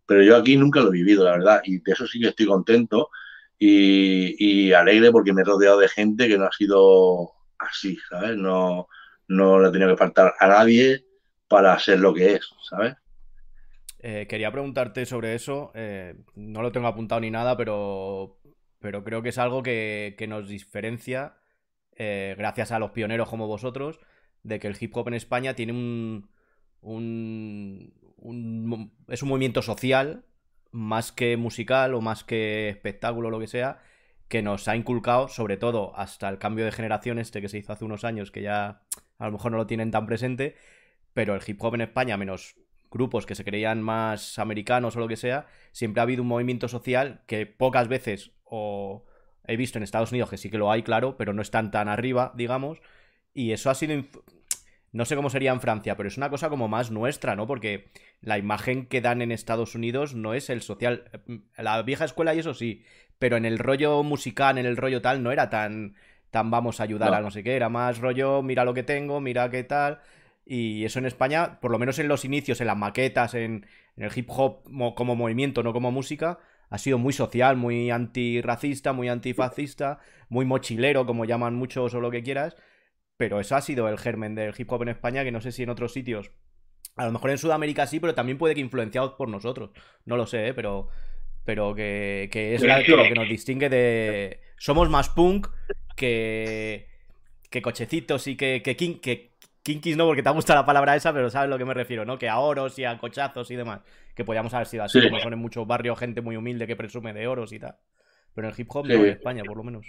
Pero 0.07 0.23
yo 0.23 0.37
aquí 0.37 0.57
nunca 0.57 0.81
lo 0.81 0.89
he 0.89 0.93
vivido, 0.93 1.25
la 1.25 1.33
verdad, 1.33 1.61
y 1.65 1.79
de 1.79 1.93
eso 1.93 2.07
sí 2.07 2.21
que 2.21 2.29
estoy 2.29 2.47
contento 2.47 3.11
y, 3.59 4.73
alegre 4.73 5.11
porque 5.11 5.33
me 5.33 5.43
he 5.43 5.45
rodeado 5.45 5.79
de 5.79 5.89
gente 5.89 6.29
que 6.29 6.39
no 6.39 6.45
ha 6.45 6.53
sido 6.53 7.33
así, 7.59 7.99
¿sabes? 8.11 8.37
No, 8.37 8.89
no 9.29 9.61
le 9.61 9.69
he 9.69 9.73
tenido 9.73 9.91
que 9.91 9.97
faltar 9.97 10.35
a 10.39 10.47
nadie 10.47 11.05
para 11.49 11.79
ser 11.79 12.01
lo 12.01 12.13
que 12.13 12.35
es, 12.35 12.51
¿sabes? 12.69 12.95
Eh, 13.99 14.27
quería 14.29 14.53
preguntarte 14.53 15.07
sobre 15.07 15.35
eso, 15.35 15.73
eh, 15.75 16.15
no 16.35 16.63
lo 16.63 16.71
tengo 16.71 16.87
apuntado 16.87 17.21
ni 17.21 17.31
nada, 17.31 17.57
pero 17.57 18.39
pero 18.87 19.03
creo 19.03 19.23
que 19.23 19.31
es 19.31 19.39
algo 19.39 19.63
que, 19.63 20.15
nos 20.29 20.49
diferencia, 20.49 21.35
eh, 21.97 22.35
gracias 22.39 22.73
a 22.73 22.79
los 22.79 22.93
pioneros 22.93 23.29
como 23.29 23.49
vosotros, 23.49 23.99
de 24.45 24.61
que 24.61 24.69
el 24.69 24.77
hip 24.79 24.97
hop 24.97 25.09
en 25.09 25.15
España 25.15 25.55
tiene 25.55 25.73
un, 25.73 26.29
un, 26.87 27.93
es 29.09 29.23
un 29.23 29.29
movimiento 29.29 29.63
social 29.63 30.25
más 30.71 31.13
que 31.13 31.37
musical 31.37 31.95
o 31.95 32.01
más 32.01 32.25
que 32.25 32.69
espectáculo 32.69 33.31
lo 33.31 33.39
que 33.39 33.47
sea, 33.47 33.79
que 34.29 34.43
nos 34.43 34.69
ha 34.69 34.77
inculcado, 34.77 35.29
sobre 35.29 35.57
todo 35.57 35.97
hasta 35.97 36.29
el 36.29 36.39
cambio 36.39 36.65
de 36.65 36.73
generación 36.73 37.19
este 37.19 37.41
que 37.41 37.49
se 37.49 37.59
hizo 37.59 37.73
hace 37.73 37.85
unos 37.85 38.05
años, 38.05 38.31
que 38.31 38.43
ya 38.43 38.83
a 39.19 39.27
lo 39.27 39.33
mejor 39.33 39.53
no 39.53 39.59
lo 39.59 39.67
tienen 39.67 39.91
tan 39.91 40.07
presente, 40.07 40.57
pero 41.15 41.35
el 41.35 41.43
hip 41.47 41.63
hop 41.63 41.75
en 41.75 41.83
España, 41.83 42.17
menos 42.17 42.57
grupos 42.91 43.27
que 43.27 43.35
se 43.35 43.45
creían 43.45 43.83
más 43.83 44.39
americanos 44.39 44.97
o 44.97 45.01
lo 45.01 45.09
que 45.09 45.17
sea, 45.17 45.47
siempre 45.73 46.01
ha 46.01 46.05
habido 46.05 46.23
un 46.23 46.29
movimiento 46.29 46.69
social 46.69 47.23
que 47.27 47.47
pocas 47.47 47.89
veces 47.89 48.33
o 48.45 49.05
he 49.47 49.57
visto 49.57 49.79
en 49.79 49.85
Estados 49.85 50.13
Unidos 50.13 50.31
que 50.31 50.37
sí 50.37 50.51
que 50.51 50.59
lo 50.59 50.71
hay, 50.71 50.83
claro, 50.83 51.17
pero 51.17 51.33
no 51.33 51.43
están 51.43 51.71
tan 51.71 51.89
arriba, 51.89 52.33
digamos. 52.37 52.81
Y 53.35 53.53
eso 53.53 53.71
ha 53.71 53.75
sido... 53.75 54.05
No 54.97 55.05
sé 55.05 55.15
cómo 55.15 55.29
sería 55.29 55.53
en 55.53 55.61
Francia, 55.61 55.95
pero 55.95 56.09
es 56.09 56.17
una 56.17 56.31
cosa 56.31 56.49
como 56.49 56.69
más 56.69 56.91
nuestra, 56.91 57.37
¿no? 57.37 57.47
Porque 57.47 57.91
la 58.23 58.39
imagen 58.39 58.87
que 58.87 59.03
dan 59.03 59.21
en 59.21 59.31
Estados 59.31 59.75
Unidos 59.75 60.15
no 60.15 60.33
es 60.33 60.49
el 60.49 60.63
social. 60.63 61.05
La 61.59 61.83
vieja 61.83 62.07
escuela 62.07 62.35
y 62.35 62.39
eso 62.39 62.55
sí, 62.55 62.83
pero 63.19 63.37
en 63.37 63.45
el 63.45 63.59
rollo 63.59 64.03
musical, 64.03 64.57
en 64.57 64.65
el 64.65 64.79
rollo 64.79 65.03
tal, 65.03 65.23
no 65.23 65.33
era 65.33 65.51
tan, 65.51 65.97
tan 66.31 66.51
vamos 66.51 66.81
a 66.81 66.85
ayudar 66.85 67.13
a 67.13 67.21
no 67.21 67.31
sé 67.31 67.45
qué, 67.45 67.57
era 67.57 67.69
más 67.69 67.99
rollo, 67.99 68.41
mira 68.41 68.65
lo 68.65 68.73
que 68.73 68.85
tengo, 68.85 69.21
mira 69.21 69.51
qué 69.51 69.65
tal. 69.65 70.01
Y 70.47 70.87
eso 70.87 70.99
en 70.99 71.05
España, 71.05 71.61
por 71.61 71.73
lo 71.73 71.79
menos 71.79 71.99
en 71.99 72.09
los 72.09 72.25
inicios, 72.25 72.63
en 72.63 72.69
las 72.69 72.79
maquetas, 72.79 73.35
en, 73.35 73.67
el 73.99 74.11
hip 74.17 74.31
hop 74.31 74.63
como 74.95 75.15
movimiento, 75.15 75.63
no 75.63 75.75
como 75.75 75.93
música, 75.93 76.39
ha 76.71 76.79
sido 76.79 76.97
muy 76.97 77.13
social, 77.13 77.57
muy 77.59 77.91
antirracista, 77.91 78.95
muy 78.95 79.11
antifascista, 79.11 79.99
muy 80.31 80.47
mochilero, 80.47 81.05
como 81.05 81.27
llaman 81.27 81.55
muchos 81.55 81.93
o 81.93 82.01
lo 82.01 82.11
que 82.11 82.23
quieras. 82.23 82.57
Pero 83.17 83.41
eso 83.41 83.57
ha 83.57 83.61
sido 83.61 83.89
el 83.89 83.99
germen 83.99 84.35
del 84.35 84.55
hip 84.57 84.71
hop 84.71 84.83
en 84.83 84.91
España, 84.91 85.25
que 85.25 85.33
no 85.33 85.41
sé 85.41 85.53
si 85.53 85.63
en 85.63 85.71
otros 85.71 85.93
sitios. 85.93 86.31
A 86.97 87.07
lo 87.07 87.13
mejor 87.13 87.31
en 87.31 87.39
Sudamérica 87.39 87.87
sí, 87.87 88.01
pero 88.01 88.15
también 88.15 88.39
puede 88.39 88.55
que 88.55 88.61
influenciados 88.61 89.15
por 89.15 89.29
nosotros. 89.29 89.71
No 90.05 90.17
lo 90.17 90.27
sé, 90.27 90.49
¿eh? 90.49 90.55
pero. 90.55 90.89
Pero 91.45 91.77
que, 91.77 92.29
es 92.33 92.61
lo 92.63 93.03
que 93.05 93.15
nos 93.15 93.29
distingue 93.29 93.69
de. 93.69 94.41
Somos 94.59 94.91
más 94.91 95.09
punk 95.09 95.49
que. 95.95 96.89
que 97.51 97.63
cochecitos 97.63 98.27
y 98.27 98.37
que, 98.37 98.63
que, 98.63 98.77
que 98.77 99.37
Kinkis 99.67 99.97
no, 99.97 100.07
porque 100.07 100.23
te 100.23 100.29
ha 100.29 100.33
gustado 100.33 100.61
la 100.61 100.67
palabra 100.67 100.95
esa, 100.95 101.13
pero 101.13 101.29
sabes 101.29 101.47
a 101.47 101.51
lo 101.51 101.59
que 101.59 101.65
me 101.65 101.75
refiero, 101.75 102.05
¿no? 102.05 102.19
Que 102.19 102.29
a 102.29 102.39
oros 102.39 102.79
y 102.79 102.85
a 102.85 102.97
cochazos 102.99 103.51
y 103.51 103.57
demás. 103.57 103.81
Que 104.15 104.25
podríamos 104.25 104.55
haber 104.55 104.69
sido 104.69 104.85
así, 104.85 105.03
como 105.03 105.19
son 105.19 105.33
en 105.33 105.41
muchos 105.41 105.67
barrios 105.67 105.99
gente 105.99 106.21
muy 106.21 106.37
humilde 106.37 106.69
que 106.69 106.77
presume 106.77 107.13
de 107.13 107.27
oros 107.27 107.53
y 107.53 107.59
tal. 107.59 107.77
Pero 108.33 108.47
en 108.47 108.55
el 108.55 108.61
hip 108.61 108.69
hop 108.71 108.87
no 108.87 108.95
en 108.95 109.07
España, 109.07 109.43
por 109.45 109.57
lo 109.57 109.65
menos. 109.65 109.87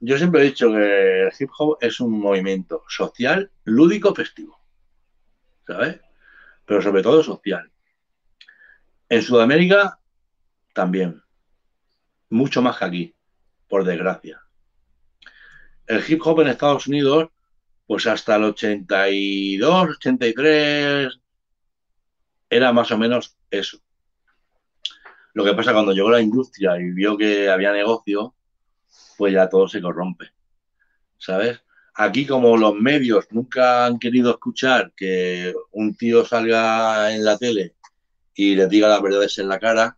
Yo 0.00 0.18
siempre 0.18 0.42
he 0.42 0.44
dicho 0.44 0.70
que 0.70 1.22
el 1.22 1.32
hip 1.38 1.50
hop 1.58 1.78
es 1.80 2.00
un 2.00 2.18
movimiento 2.18 2.84
social, 2.88 3.50
lúdico, 3.64 4.14
festivo. 4.14 4.60
¿Sabes? 5.66 6.00
Pero 6.64 6.82
sobre 6.82 7.02
todo 7.02 7.22
social. 7.22 7.70
En 9.08 9.22
Sudamérica 9.22 9.98
también. 10.72 11.22
Mucho 12.28 12.60
más 12.60 12.78
que 12.78 12.84
aquí, 12.84 13.14
por 13.68 13.84
desgracia. 13.84 14.42
El 15.86 16.02
hip 16.06 16.20
hop 16.24 16.40
en 16.40 16.48
Estados 16.48 16.86
Unidos 16.86 17.30
pues 17.86 18.06
hasta 18.06 18.36
el 18.36 18.44
82, 18.44 19.96
83 19.96 21.20
era 22.50 22.72
más 22.72 22.90
o 22.90 22.98
menos 22.98 23.36
eso. 23.50 23.78
Lo 25.34 25.44
que 25.44 25.54
pasa 25.54 25.72
cuando 25.72 25.92
llegó 25.92 26.10
la 26.10 26.20
industria 26.20 26.78
y 26.80 26.90
vio 26.90 27.16
que 27.16 27.48
había 27.48 27.72
negocio, 27.72 28.34
pues 29.16 29.32
ya 29.32 29.48
todo 29.48 29.68
se 29.68 29.80
corrompe. 29.80 30.26
¿Sabes? 31.18 31.60
Aquí 31.94 32.26
como 32.26 32.56
los 32.56 32.74
medios 32.74 33.26
nunca 33.30 33.86
han 33.86 33.98
querido 33.98 34.30
escuchar 34.30 34.92
que 34.94 35.54
un 35.72 35.96
tío 35.96 36.24
salga 36.26 37.14
en 37.14 37.24
la 37.24 37.38
tele 37.38 37.74
y 38.34 38.54
le 38.54 38.68
diga 38.68 38.88
las 38.88 39.00
verdades 39.00 39.38
en 39.38 39.48
la 39.48 39.58
cara, 39.58 39.96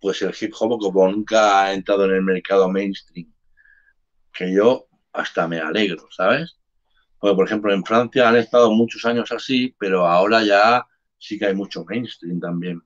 pues 0.00 0.20
el 0.22 0.34
hip 0.38 0.52
hop 0.58 0.80
como 0.80 1.08
nunca 1.08 1.62
ha 1.62 1.74
entrado 1.74 2.06
en 2.06 2.16
el 2.16 2.22
mercado 2.22 2.68
mainstream, 2.68 3.32
que 4.32 4.52
yo 4.52 4.88
hasta 5.12 5.46
me 5.46 5.60
alegro, 5.60 6.08
¿sabes? 6.10 6.58
Porque, 7.20 7.36
por 7.36 7.46
ejemplo, 7.46 7.72
en 7.72 7.84
Francia 7.84 8.28
han 8.28 8.36
estado 8.36 8.72
muchos 8.72 9.04
años 9.04 9.30
así, 9.30 9.74
pero 9.78 10.06
ahora 10.06 10.42
ya 10.42 10.86
sí 11.18 11.38
que 11.38 11.46
hay 11.46 11.54
mucho 11.54 11.84
mainstream 11.84 12.40
también. 12.40 12.82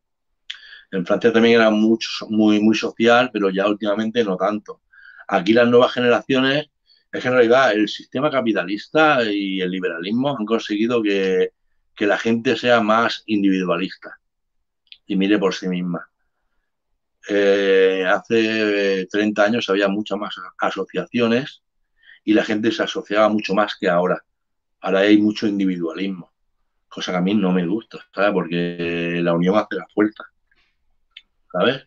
En 0.91 1.07
Francia 1.07 1.33
también 1.33 1.57
era 1.57 1.71
mucho, 1.71 2.09
muy, 2.29 2.61
muy 2.61 2.77
social, 2.77 3.31
pero 3.33 3.49
ya 3.49 3.67
últimamente 3.67 4.25
no 4.25 4.37
tanto. 4.37 4.81
Aquí 5.29 5.53
las 5.53 5.69
nuevas 5.69 5.93
generaciones, 5.93 6.67
es 7.13 7.23
que 7.23 7.29
en 7.29 7.35
realidad 7.35 7.73
el 7.73 7.89
sistema 7.89 8.31
capitalista 8.31 9.23
y 9.25 9.61
el 9.61 9.71
liberalismo 9.71 10.37
han 10.37 10.45
conseguido 10.45 11.03
que, 11.03 11.53
que 11.95 12.07
la 12.07 12.19
gente 12.19 12.57
sea 12.57 12.81
más 12.81 13.23
individualista 13.27 14.19
y 15.07 15.17
mire 15.17 15.39
por 15.39 15.55
sí 15.55 15.69
misma. 15.69 16.09
Eh, 17.29 18.05
hace 18.07 19.07
30 19.11 19.45
años 19.45 19.69
había 19.71 19.89
muchas 19.89 20.19
más 20.19 20.35
asociaciones 20.59 21.63
y 22.25 22.35
la 22.35 22.45
gente 22.45 22.71
se 22.71 22.83
asociaba 22.83 23.29
mucho 23.29 23.55
más 23.55 23.77
que 23.79 23.89
ahora. 23.89 24.23
Ahora 24.81 25.01
hay 25.01 25.19
mucho 25.19 25.47
individualismo, 25.47 26.31
cosa 26.89 27.13
que 27.13 27.19
a 27.19 27.23
mí 27.23 27.35
no 27.35 27.53
me 27.53 27.67
gusta, 27.67 27.99
¿sabes? 28.15 28.33
Porque 28.33 29.21
la 29.23 29.33
unión 29.33 29.57
hace 29.57 29.77
la 29.77 29.87
fuerza, 29.95 30.25
¿sabes? 31.51 31.87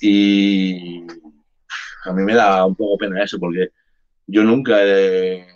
Y 0.00 1.06
a 2.04 2.12
mí 2.12 2.22
me 2.22 2.34
da 2.34 2.64
un 2.64 2.74
poco 2.74 2.98
pena 2.98 3.22
eso, 3.22 3.38
porque 3.38 3.70
yo 4.26 4.44
nunca 4.44 4.78
he, 4.82 5.46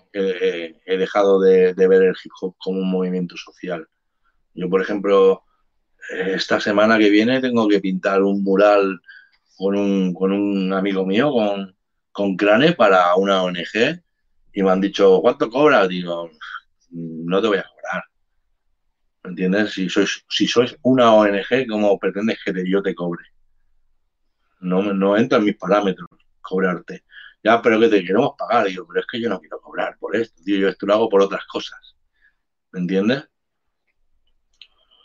dejado 0.86 1.40
de, 1.40 1.74
ver 1.74 2.02
el 2.02 2.16
hip 2.22 2.32
hop 2.40 2.54
como 2.58 2.80
un 2.80 2.90
movimiento 2.90 3.36
social. 3.36 3.86
Yo, 4.54 4.68
por 4.68 4.82
ejemplo, 4.82 5.44
esta 6.10 6.60
semana 6.60 6.98
que 6.98 7.10
viene 7.10 7.40
tengo 7.40 7.68
que 7.68 7.80
pintar 7.80 8.22
un 8.22 8.42
mural 8.42 9.00
con 9.56 9.76
un, 9.76 10.14
con 10.14 10.32
un 10.32 10.72
amigo 10.72 11.04
mío, 11.04 11.30
con, 11.32 11.76
con 12.12 12.36
Crane 12.36 12.72
para 12.72 13.14
una 13.16 13.42
ONG 13.42 14.02
y 14.52 14.62
me 14.62 14.70
han 14.70 14.80
dicho, 14.80 15.20
¿cuánto 15.20 15.50
cobras? 15.50 15.88
Digo, 15.88 16.30
no 16.90 17.40
te 17.40 17.48
voy 17.48 17.58
a 17.58 17.64
cobrar. 17.64 18.04
¿Me 19.22 19.30
entiendes? 19.30 19.72
Si 19.72 19.88
sois, 19.88 20.24
si 20.28 20.46
sois 20.46 20.76
una 20.82 21.14
ONG, 21.14 21.66
¿cómo 21.68 21.98
pretendes 21.98 22.38
que 22.44 22.52
yo 22.68 22.82
te 22.82 22.94
cobre? 22.94 23.24
No, 24.60 24.82
no 24.82 25.16
entra 25.16 25.38
en 25.38 25.44
mis 25.44 25.56
parámetros 25.56 26.08
cobrarte. 26.48 27.04
Ya, 27.42 27.62
pero 27.62 27.78
que 27.78 27.88
te 27.88 28.04
queremos 28.04 28.32
pagar. 28.36 28.66
Digo, 28.66 28.86
pero 28.86 29.00
es 29.00 29.06
que 29.06 29.20
yo 29.20 29.28
no 29.28 29.40
quiero 29.40 29.60
cobrar 29.60 29.96
por 29.98 30.16
esto, 30.16 30.42
tío. 30.44 30.58
Yo 30.58 30.68
esto 30.68 30.86
lo 30.86 30.94
hago 30.94 31.08
por 31.08 31.22
otras 31.22 31.44
cosas. 31.46 31.96
¿Me 32.72 32.80
entiendes? 32.80 33.28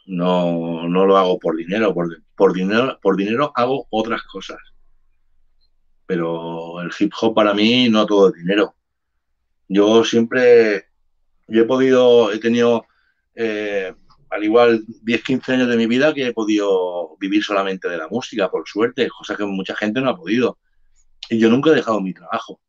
No, 0.06 0.88
no 0.88 1.06
lo 1.06 1.18
hago 1.18 1.40
por 1.40 1.56
dinero. 1.56 1.94
Por, 1.94 2.22
por 2.36 2.54
dinero. 2.54 3.00
por 3.02 3.16
dinero 3.16 3.52
hago 3.56 3.88
otras 3.92 4.24
cosas 4.24 4.60
pero 6.06 6.82
el 6.82 6.92
hip 6.98 7.12
hop 7.20 7.34
para 7.34 7.54
mí 7.54 7.90
no 7.90 8.06
todo 8.06 8.30
es 8.30 8.36
dinero. 8.36 8.76
Yo 9.68 10.04
siempre, 10.04 10.86
yo 11.48 11.64
he 11.64 11.66
podido, 11.66 12.32
he 12.32 12.40
tenido 12.40 12.86
eh, 13.36 13.94
al 14.30 14.44
igual 14.44 14.84
10, 15.02 15.24
15 15.24 15.54
años 15.54 15.68
de 15.70 15.78
mi 15.78 15.88
vida 15.88 16.14
que 16.14 16.28
he 16.28 16.34
podido 16.34 17.16
vivir 17.18 17.44
solamente 17.44 17.90
de 17.90 17.98
la 17.98 18.08
música, 18.08 18.50
por 18.50 18.68
suerte, 18.68 19.08
cosa 19.10 19.36
que 19.36 19.46
mucha 19.46 19.76
gente 19.76 20.02
no 20.02 20.10
ha 20.10 20.18
podido. 20.18 20.60
Y 21.34 21.40
yo 21.40 21.50
nunca 21.50 21.72
he 21.72 21.76
dejado 21.76 22.00
mi 22.00 22.14
trabajo. 22.14 22.62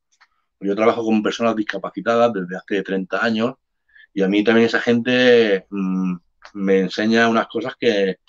Yo 0.58 0.74
trabajo 0.74 1.04
con 1.04 1.22
personas 1.22 1.54
discapacitadas 1.54 2.32
desde 2.32 2.56
hace 2.56 2.82
30 2.82 3.22
años 3.22 3.54
y 4.14 4.22
a 4.22 4.28
mí 4.28 4.42
también 4.42 4.66
esa 4.66 4.80
gente 4.80 5.66
mm, 5.68 6.14
me 6.54 6.80
enseña 6.80 7.28
unas 7.28 7.46
cosas 7.48 7.74
que, 7.78 8.20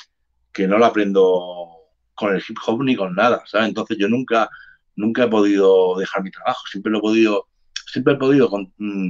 que 0.51 0.67
no 0.67 0.77
lo 0.77 0.85
aprendo 0.87 1.69
con 2.13 2.35
el 2.35 2.43
hip 2.45 2.57
hop 2.67 2.83
ni 2.83 2.97
con 2.97 3.15
nada, 3.15 3.43
¿sabes? 3.45 3.69
Entonces 3.69 3.97
yo 3.97 4.09
nunca 4.09 4.49
nunca 4.97 5.23
he 5.23 5.27
podido 5.29 5.97
dejar 5.97 6.21
mi 6.21 6.31
trabajo, 6.31 6.61
siempre 6.69 6.91
lo 6.91 6.97
he 6.97 7.01
podido, 7.01 7.47
siempre 7.85 8.15
he 8.15 8.17
podido 8.17 8.49
con, 8.49 8.73
mm, 8.77 9.09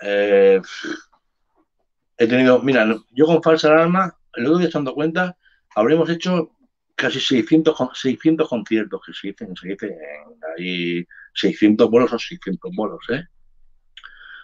eh, 0.00 0.62
he 2.16 2.26
tenido, 2.26 2.62
mira, 2.62 2.86
yo 3.10 3.26
con 3.26 3.42
Falsa 3.42 3.68
Alarma, 3.68 4.16
el 4.34 4.46
otro 4.46 4.58
día 4.58 4.68
estando 4.68 4.94
cuenta, 4.94 5.36
habremos 5.74 6.08
hecho 6.08 6.55
casi 6.96 7.20
600, 7.20 7.76
600 7.94 8.48
conciertos, 8.48 9.00
que 9.06 9.12
se 9.12 9.28
dicen, 9.28 9.54
se 9.54 9.68
dicen 9.68 9.94
ahí 10.56 11.06
600 11.34 11.88
bolos 11.88 12.12
o 12.12 12.18
600 12.18 12.70
bolos, 12.74 13.04
¿eh? 13.10 13.24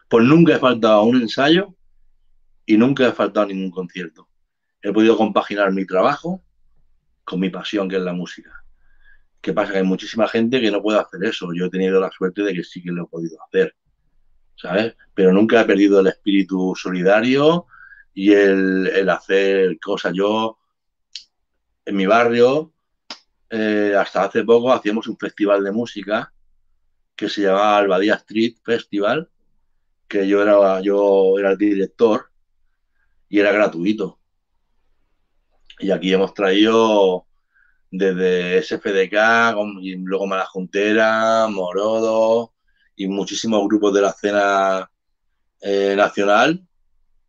Pues 0.08 0.24
nunca 0.24 0.54
he 0.54 0.58
faltado 0.58 1.02
un 1.04 1.22
ensayo 1.22 1.74
y 2.66 2.76
nunca 2.76 3.08
he 3.08 3.12
faltado 3.12 3.46
ningún 3.46 3.70
concierto. 3.70 4.28
He 4.82 4.92
podido 4.92 5.16
compaginar 5.16 5.72
mi 5.72 5.86
trabajo 5.86 6.44
con 7.24 7.40
mi 7.40 7.48
pasión, 7.48 7.88
que 7.88 7.96
es 7.96 8.02
la 8.02 8.12
música. 8.12 8.62
¿Qué 9.40 9.52
pasa? 9.52 9.72
Que 9.72 9.78
hay 9.78 9.84
muchísima 9.84 10.28
gente 10.28 10.60
que 10.60 10.70
no 10.70 10.82
puede 10.82 11.00
hacer 11.00 11.24
eso. 11.24 11.52
Yo 11.54 11.66
he 11.66 11.70
tenido 11.70 12.00
la 12.00 12.10
suerte 12.10 12.42
de 12.42 12.54
que 12.54 12.62
sí 12.62 12.82
que 12.82 12.92
lo 12.92 13.04
he 13.04 13.06
podido 13.06 13.38
hacer, 13.42 13.74
¿sabes? 14.56 14.94
Pero 15.14 15.32
nunca 15.32 15.60
he 15.60 15.64
perdido 15.64 16.00
el 16.00 16.08
espíritu 16.08 16.74
solidario 16.76 17.66
y 18.14 18.32
el, 18.32 19.08
hacer 19.08 19.78
cosas. 19.80 20.12
Yo, 20.14 20.58
en 21.84 21.96
mi 21.96 22.06
barrio, 22.06 22.72
eh, 23.50 23.94
hasta 23.98 24.24
hace 24.24 24.44
poco 24.44 24.72
hacíamos 24.72 25.06
un 25.08 25.16
festival 25.16 25.62
de 25.62 25.72
música 25.72 26.32
que 27.14 27.28
se 27.28 27.42
llamaba 27.42 27.78
Albadía 27.78 28.14
Street 28.14 28.56
Festival, 28.64 29.28
que 30.08 30.26
yo 30.26 30.42
era, 30.42 30.80
yo 30.80 31.38
era 31.38 31.52
el 31.52 31.58
director 31.58 32.30
y 33.28 33.38
era 33.38 33.52
gratuito. 33.52 34.18
Y 35.78 35.90
aquí 35.90 36.12
hemos 36.12 36.32
traído 36.34 37.26
desde 37.90 38.62
SFDK, 38.62 39.56
y 39.80 39.96
luego 39.96 40.26
Malajuntera, 40.26 41.46
Morodo 41.48 42.54
y 42.96 43.06
muchísimos 43.06 43.66
grupos 43.68 43.94
de 43.94 44.00
la 44.00 44.10
escena 44.10 44.90
eh, 45.60 45.94
nacional 45.96 46.62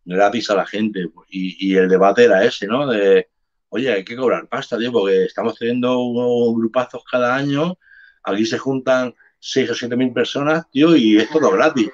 gratis 0.04 0.50
a 0.50 0.54
la 0.54 0.66
gente. 0.66 1.06
Y, 1.28 1.76
el 1.76 1.88
debate 1.88 2.24
era 2.24 2.44
ese, 2.44 2.66
¿no? 2.66 2.86
De, 2.86 3.28
oye, 3.74 3.92
hay 3.92 4.04
que 4.04 4.14
cobrar 4.14 4.48
pasta, 4.48 4.78
tío, 4.78 4.92
porque 4.92 5.24
estamos 5.24 5.58
teniendo 5.58 5.98
unos 5.98 6.56
grupazos 6.56 7.02
cada 7.10 7.34
año, 7.34 7.76
aquí 8.22 8.46
se 8.46 8.56
juntan 8.56 9.12
6 9.40 9.70
o 9.70 9.74
7 9.74 9.96
mil 9.96 10.12
personas, 10.12 10.70
tío, 10.70 10.94
y 10.94 11.16
es 11.16 11.28
todo 11.28 11.50
gratis. 11.50 11.90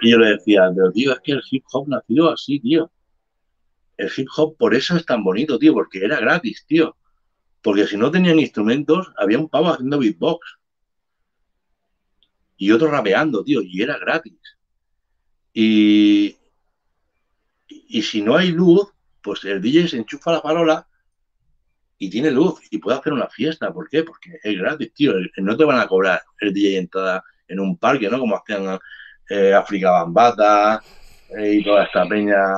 Y 0.00 0.10
yo 0.10 0.18
le 0.18 0.30
decía, 0.30 0.68
pero 0.74 0.90
tío, 0.90 1.12
es 1.12 1.20
que 1.20 1.32
el 1.32 1.42
hip 1.48 1.64
hop 1.70 1.88
nació 1.88 2.30
así, 2.32 2.58
tío. 2.58 2.90
El 3.96 4.10
hip 4.16 4.26
hop 4.36 4.56
por 4.58 4.74
eso 4.74 4.96
es 4.96 5.06
tan 5.06 5.22
bonito, 5.22 5.56
tío, 5.56 5.72
porque 5.72 6.04
era 6.04 6.18
gratis, 6.18 6.64
tío. 6.66 6.96
Porque 7.62 7.86
si 7.86 7.96
no 7.96 8.10
tenían 8.10 8.40
instrumentos, 8.40 9.12
había 9.16 9.38
un 9.38 9.48
pavo 9.48 9.68
haciendo 9.68 10.00
beatbox. 10.00 10.58
Y 12.56 12.72
otro 12.72 12.90
rapeando, 12.90 13.44
tío, 13.44 13.62
y 13.62 13.82
era 13.82 13.98
gratis. 13.98 14.40
Y, 15.54 16.36
y 17.68 18.02
si 18.02 18.20
no 18.20 18.36
hay 18.36 18.50
luz, 18.50 18.92
pues 19.22 19.44
el 19.44 19.60
DJ 19.60 19.88
se 19.88 19.96
enchufa 19.98 20.32
la 20.32 20.42
parola 20.42 20.86
y 21.98 22.10
tiene 22.10 22.30
luz 22.30 22.60
y 22.70 22.78
puede 22.78 22.98
hacer 22.98 23.12
una 23.12 23.28
fiesta. 23.28 23.72
¿Por 23.72 23.88
qué? 23.88 24.02
Porque 24.02 24.38
es 24.42 24.58
gratis, 24.58 24.92
tío. 24.92 25.12
No 25.36 25.56
te 25.56 25.64
van 25.64 25.78
a 25.78 25.86
cobrar 25.86 26.22
el 26.40 26.52
DJ 26.52 26.78
entrada 26.78 27.22
en 27.46 27.60
un 27.60 27.76
parque, 27.78 28.10
¿no? 28.10 28.18
Como 28.18 28.36
hacían 28.36 28.78
eh, 29.30 29.54
África 29.54 29.90
Bambata 29.90 30.82
eh, 31.36 31.54
y 31.54 31.64
toda 31.64 31.84
esta 31.84 32.06
peña. 32.08 32.56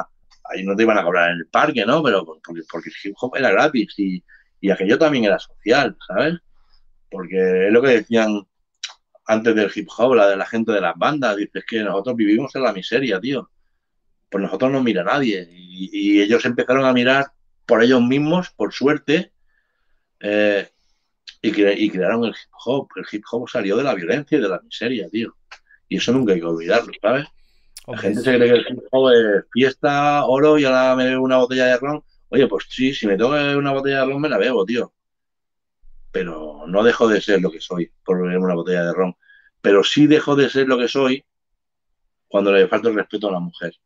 Ahí 0.50 0.62
no 0.64 0.74
te 0.74 0.82
iban 0.82 0.98
a 0.98 1.02
cobrar 1.02 1.30
en 1.30 1.38
el 1.38 1.46
parque, 1.46 1.84
¿no? 1.84 2.02
Pero 2.02 2.24
porque, 2.24 2.62
porque 2.70 2.90
el 2.90 3.10
hip 3.10 3.16
hop 3.20 3.36
era 3.36 3.50
gratis 3.50 3.94
y, 3.98 4.22
y 4.60 4.70
aquello 4.70 4.98
también 4.98 5.24
era 5.24 5.38
social, 5.38 5.96
¿sabes? 6.06 6.38
Porque 7.10 7.66
es 7.66 7.72
lo 7.72 7.82
que 7.82 7.88
decían 7.88 8.46
antes 9.26 9.54
del 9.54 9.70
hip 9.74 9.88
hop, 9.96 10.14
la 10.14 10.28
de 10.28 10.36
la 10.36 10.46
gente 10.46 10.72
de 10.72 10.80
las 10.80 10.96
bandas, 10.96 11.36
dices 11.36 11.64
que 11.66 11.82
nosotros 11.82 12.16
vivimos 12.16 12.54
en 12.54 12.62
la 12.62 12.72
miseria, 12.72 13.20
tío. 13.20 13.50
Pues 14.34 14.42
nosotros 14.42 14.72
no 14.72 14.82
mira 14.82 15.04
nadie. 15.04 15.48
Y, 15.48 15.90
y 15.92 16.20
ellos 16.20 16.44
empezaron 16.44 16.84
a 16.84 16.92
mirar 16.92 17.26
por 17.66 17.84
ellos 17.84 18.02
mismos, 18.02 18.50
por 18.50 18.72
suerte, 18.72 19.30
eh, 20.18 20.68
y, 21.40 21.52
crearon 21.52 22.24
el 22.24 22.30
hip 22.30 22.50
hop. 22.64 22.88
El 22.96 23.04
hip 23.12 23.22
hop 23.30 23.48
salió 23.48 23.76
de 23.76 23.84
la 23.84 23.94
violencia 23.94 24.36
y 24.36 24.40
de 24.40 24.48
la 24.48 24.60
miseria, 24.60 25.08
tío. 25.08 25.36
Y 25.88 25.98
eso 25.98 26.10
nunca 26.10 26.32
hay 26.32 26.40
que 26.40 26.46
olvidarlo, 26.46 26.92
¿sabes? 27.00 27.26
La 27.86 27.96
gente 27.96 28.22
se 28.22 28.34
cree 28.34 28.52
que 28.52 28.58
el 28.58 28.66
hip 28.72 28.82
hop 28.90 29.12
es 29.12 29.44
fiesta, 29.52 30.24
oro 30.24 30.58
y 30.58 30.64
ahora 30.64 30.96
me 30.96 31.04
bebo 31.04 31.22
una 31.22 31.36
botella 31.36 31.66
de 31.66 31.76
ron. 31.76 32.02
Oye, 32.30 32.48
pues 32.48 32.64
sí, 32.68 32.92
si 32.92 33.06
me 33.06 33.16
toca 33.16 33.56
una 33.56 33.70
botella 33.70 34.00
de 34.00 34.06
ron 34.06 34.20
me 34.20 34.28
la 34.28 34.38
bebo, 34.38 34.64
tío. 34.64 34.92
Pero 36.10 36.64
no 36.66 36.82
dejo 36.82 37.06
de 37.06 37.20
ser 37.20 37.40
lo 37.40 37.52
que 37.52 37.60
soy 37.60 37.88
por 38.04 38.20
beber 38.20 38.38
una 38.38 38.54
botella 38.54 38.82
de 38.82 38.94
ron. 38.94 39.14
Pero 39.60 39.84
sí 39.84 40.08
dejo 40.08 40.34
de 40.34 40.50
ser 40.50 40.66
lo 40.66 40.76
que 40.76 40.88
soy 40.88 41.24
cuando 42.26 42.50
le 42.50 42.66
falta 42.66 42.88
el 42.88 42.96
respeto 42.96 43.28
a 43.28 43.30
la 43.30 43.38
mujer. 43.38 43.76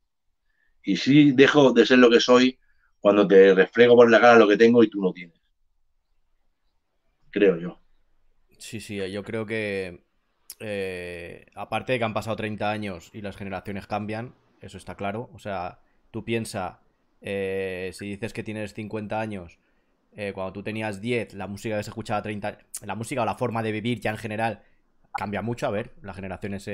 Y 0.88 0.96
sí 0.96 1.32
dejo 1.32 1.72
de 1.72 1.84
ser 1.86 1.98
lo 1.98 2.10
que 2.10 2.20
soy 2.20 2.58
cuando 3.00 3.26
te 3.26 3.54
refrego 3.54 3.94
por 3.94 4.10
la 4.10 4.20
cara 4.20 4.38
lo 4.38 4.48
que 4.48 4.56
tengo 4.56 4.82
y 4.82 4.88
tú 4.88 5.00
no 5.00 5.12
tienes 5.12 5.38
creo 7.30 7.56
yo. 7.56 7.80
Sí, 8.58 8.80
sí, 8.80 8.96
yo 9.10 9.22
creo 9.22 9.46
que 9.46 10.02
eh, 10.60 11.46
aparte 11.54 11.92
de 11.92 11.98
que 11.98 12.04
han 12.04 12.14
pasado 12.14 12.36
30 12.36 12.70
años 12.70 13.10
y 13.12 13.22
las 13.22 13.36
generaciones 13.36 13.86
cambian, 13.86 14.34
eso 14.60 14.76
está 14.76 14.96
claro. 14.96 15.30
O 15.32 15.38
sea, 15.38 15.80
tú 16.10 16.24
piensa, 16.24 16.80
eh, 17.20 17.90
si 17.94 18.06
dices 18.10 18.32
que 18.32 18.42
tienes 18.42 18.74
50 18.74 19.20
años, 19.20 19.58
eh, 20.16 20.32
cuando 20.34 20.52
tú 20.52 20.62
tenías 20.62 21.00
10, 21.00 21.34
la 21.34 21.46
música 21.46 21.76
que 21.76 21.84
se 21.84 21.90
escuchaba 21.90 22.22
30, 22.22 22.58
la 22.84 22.94
música 22.94 23.22
o 23.22 23.24
la 23.24 23.36
forma 23.36 23.62
de 23.62 23.72
vivir 23.72 24.00
ya 24.00 24.10
en 24.10 24.18
general 24.18 24.62
cambia 25.16 25.42
mucho. 25.42 25.66
A 25.66 25.70
ver, 25.70 25.92
las 26.02 26.16
generaciones... 26.16 26.68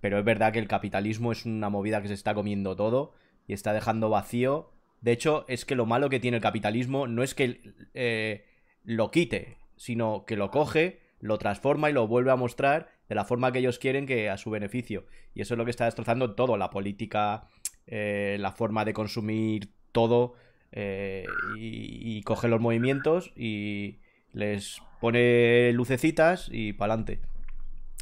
pero 0.00 0.18
es 0.18 0.24
verdad 0.24 0.52
que 0.52 0.58
el 0.58 0.68
capitalismo 0.68 1.30
es 1.32 1.46
una 1.46 1.68
movida 1.68 2.02
que 2.02 2.08
se 2.08 2.14
está 2.14 2.34
comiendo 2.34 2.74
todo 2.74 3.14
y 3.50 3.52
está 3.52 3.72
dejando 3.72 4.08
vacío. 4.10 4.70
De 5.00 5.10
hecho, 5.10 5.44
es 5.48 5.64
que 5.64 5.74
lo 5.74 5.86
malo 5.86 6.08
que 6.08 6.20
tiene 6.20 6.36
el 6.36 6.42
capitalismo 6.42 7.08
no 7.08 7.24
es 7.24 7.34
que 7.34 8.44
lo 8.84 9.10
quite, 9.10 9.58
sino 9.76 10.24
que 10.24 10.36
lo 10.36 10.52
coge, 10.52 11.00
lo 11.18 11.36
transforma 11.36 11.90
y 11.90 11.92
lo 11.92 12.06
vuelve 12.06 12.30
a 12.30 12.36
mostrar 12.36 12.90
de 13.08 13.16
la 13.16 13.24
forma 13.24 13.50
que 13.50 13.58
ellos 13.58 13.80
quieren 13.80 14.06
que 14.06 14.30
a 14.30 14.36
su 14.36 14.50
beneficio. 14.50 15.04
Y 15.34 15.42
eso 15.42 15.54
es 15.54 15.58
lo 15.58 15.64
que 15.64 15.72
está 15.72 15.86
destrozando 15.86 16.34
todo, 16.36 16.56
la 16.56 16.70
política, 16.70 17.48
eh, 17.88 18.36
la 18.38 18.52
forma 18.52 18.84
de 18.84 18.92
consumir 18.92 19.72
todo, 19.90 20.34
eh, 20.70 21.26
y, 21.56 22.22
coge 22.22 22.46
los 22.46 22.60
movimientos 22.60 23.32
y 23.34 23.98
les 24.32 24.80
pone 25.00 25.72
lucecitas 25.72 26.48
y 26.52 26.72
para 26.72 26.92
adelante. 26.92 27.20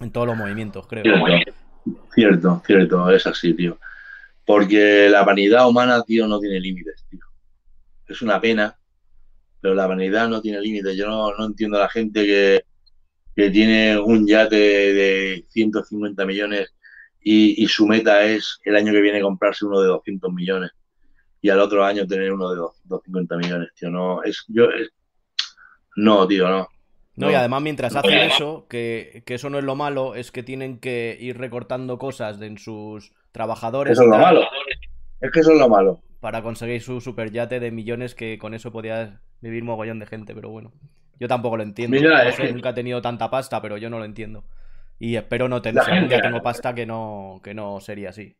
En 0.02 0.12
todos 0.12 0.26
los 0.26 0.36
movimientos, 0.36 0.86
creo. 0.86 1.04
Cierto, 2.12 2.62
cierto, 2.66 3.10
es 3.10 3.26
así, 3.26 3.54
tío. 3.54 3.78
Porque 4.48 5.08
la 5.08 5.22
vanidad 5.22 5.68
humana, 5.68 6.02
tío, 6.02 6.26
no 6.26 6.40
tiene 6.40 6.58
límites, 6.58 7.06
tío. 7.08 7.20
Es 8.08 8.20
una 8.20 8.40
pena 8.40 8.76
pero 9.60 9.74
la 9.74 9.86
vanidad 9.86 10.28
no 10.28 10.40
tiene 10.40 10.60
límites. 10.60 10.96
Yo 10.96 11.08
no, 11.08 11.44
entiendo 11.44 11.76
a 11.76 11.82
la 11.82 11.88
gente 11.88 12.24
que, 12.24 12.64
tiene 13.52 13.96
un 13.96 14.26
yate 14.26 14.56
de 14.56 15.46
150 15.50 16.26
millones 16.26 16.74
y, 17.20 17.64
su 17.68 17.86
meta 17.86 18.24
es 18.24 18.58
el 18.64 18.74
año 18.74 18.92
que 18.92 19.00
viene 19.00 19.20
comprarse 19.20 19.64
uno 19.64 19.80
de 19.80 19.86
200 19.86 20.32
millones 20.32 20.72
y 21.40 21.48
al 21.48 21.60
otro 21.60 21.84
año 21.84 22.04
tener 22.04 22.32
uno 22.32 22.50
de 22.50 22.56
250 22.56 23.36
millones, 23.36 23.68
tío. 23.78 23.90
No, 23.90 24.24
es, 24.24 24.44
yo, 24.48 24.66
no, 25.96 26.26
tío, 26.26 26.48
no. 26.48 26.68
No, 27.14 27.30
y 27.30 27.34
además 27.34 27.62
mientras 27.62 27.94
hacen 27.94 28.18
eso, 28.18 28.66
que, 28.68 29.22
eso 29.26 29.50
no 29.50 29.58
es 29.58 29.64
lo 29.64 29.76
malo, 29.76 30.16
es 30.16 30.32
que 30.32 30.42
tienen 30.42 30.78
que 30.78 31.16
ir 31.20 31.38
recortando 31.38 31.96
cosas 31.98 32.40
en 32.40 32.58
sus 32.58 33.12
trabajadores. 33.32 33.92
Eso 33.92 34.02
es 34.02 34.08
lo 34.08 34.18
malo. 34.18 34.42
Es 35.20 35.30
que 35.30 35.40
eso 35.40 35.52
es 35.52 35.58
lo 35.58 35.68
malo. 35.68 36.00
Para 36.20 36.42
conseguir 36.42 36.82
su 36.82 37.00
superyate 37.00 37.60
de 37.60 37.70
millones 37.70 38.14
que 38.14 38.38
con 38.38 38.54
eso 38.54 38.72
podía 38.72 39.20
vivir 39.40 39.62
mogollón 39.64 39.98
de 39.98 40.06
gente, 40.06 40.34
pero 40.34 40.50
bueno. 40.50 40.72
Yo 41.20 41.28
tampoco 41.28 41.56
lo 41.56 41.62
entiendo. 41.62 41.96
Nunca 42.52 42.70
he 42.70 42.74
tenido 42.74 43.02
tanta 43.02 43.30
pasta, 43.30 43.60
pero 43.60 43.76
yo 43.76 43.90
no 43.90 43.98
lo 43.98 44.04
entiendo. 44.04 44.44
Y 44.98 45.16
espero 45.16 45.48
no 45.48 45.62
tener. 45.62 45.84
Tengo 46.08 46.42
pasta, 46.42 46.74
que 46.74 46.86
no, 46.86 47.40
que 47.42 47.54
no 47.54 47.80
sería 47.80 48.10
así. 48.10 48.36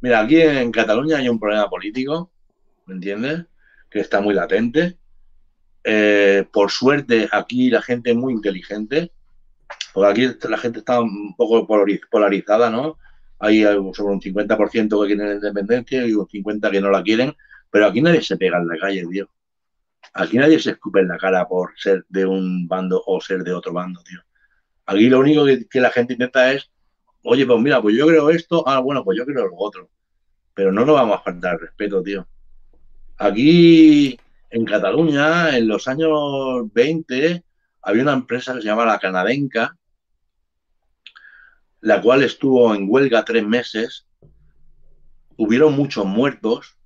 Mira, 0.00 0.20
aquí 0.20 0.40
en 0.40 0.70
Cataluña 0.70 1.18
hay 1.18 1.28
un 1.28 1.38
problema 1.38 1.68
político, 1.70 2.30
¿me 2.86 2.94
entiendes? 2.94 3.46
Que 3.90 4.00
está 4.00 4.20
muy 4.20 4.34
latente. 4.34 4.98
Eh, 5.82 6.46
por 6.52 6.70
suerte, 6.70 7.28
aquí 7.32 7.70
la 7.70 7.80
gente 7.80 8.10
es 8.10 8.16
muy 8.16 8.32
inteligente, 8.32 9.12
porque 9.92 10.10
aquí 10.10 10.48
la 10.48 10.58
gente 10.58 10.80
está 10.80 11.00
un 11.00 11.34
poco 11.36 11.66
polarizada, 12.10 12.70
¿no? 12.70 12.98
Hay 13.38 13.62
sobre 13.62 14.14
un 14.14 14.20
50% 14.20 15.00
que 15.00 15.06
quieren 15.06 15.28
la 15.28 15.34
independencia 15.34 16.06
y 16.06 16.12
un 16.12 16.26
50% 16.26 16.70
que 16.70 16.80
no 16.80 16.90
la 16.90 17.02
quieren, 17.02 17.34
pero 17.70 17.86
aquí 17.86 18.00
nadie 18.00 18.22
se 18.22 18.36
pega 18.36 18.58
en 18.58 18.68
la 18.68 18.78
calle, 18.78 19.04
tío. 19.10 19.28
Aquí 20.12 20.38
nadie 20.38 20.60
se 20.60 20.72
escupe 20.72 21.00
en 21.00 21.08
la 21.08 21.18
cara 21.18 21.46
por 21.48 21.72
ser 21.76 22.04
de 22.08 22.24
un 22.24 22.68
bando 22.68 23.02
o 23.06 23.20
ser 23.20 23.42
de 23.42 23.52
otro 23.52 23.72
bando, 23.72 24.02
tío. 24.02 24.20
Aquí 24.86 25.08
lo 25.08 25.20
único 25.20 25.44
que, 25.44 25.80
la 25.80 25.90
gente 25.90 26.12
intenta 26.12 26.52
es, 26.52 26.70
oye, 27.22 27.46
pues 27.46 27.60
mira, 27.60 27.80
pues 27.80 27.96
yo 27.96 28.06
creo 28.06 28.30
esto, 28.30 28.62
ah, 28.68 28.80
bueno, 28.80 29.02
pues 29.02 29.18
yo 29.18 29.24
creo 29.24 29.48
lo 29.48 29.56
otro. 29.56 29.90
Pero 30.54 30.70
no 30.70 30.84
nos 30.84 30.94
vamos 30.94 31.18
a 31.18 31.22
faltar 31.22 31.58
respeto, 31.58 32.02
tío. 32.02 32.26
Aquí 33.18 34.18
en 34.50 34.64
Cataluña, 34.64 35.56
en 35.56 35.66
los 35.66 35.88
años 35.88 36.72
20, 36.72 37.42
había 37.82 38.02
una 38.02 38.12
empresa 38.12 38.54
que 38.54 38.60
se 38.60 38.66
llama 38.66 38.84
La 38.84 38.98
Canadenca, 38.98 39.76
la 41.84 42.00
cual 42.00 42.22
estuvo 42.22 42.74
en 42.74 42.86
huelga 42.88 43.26
tres 43.26 43.46
meses. 43.46 44.06
Hubieron 45.36 45.74
muchos 45.74 46.06
muertos, 46.06 46.78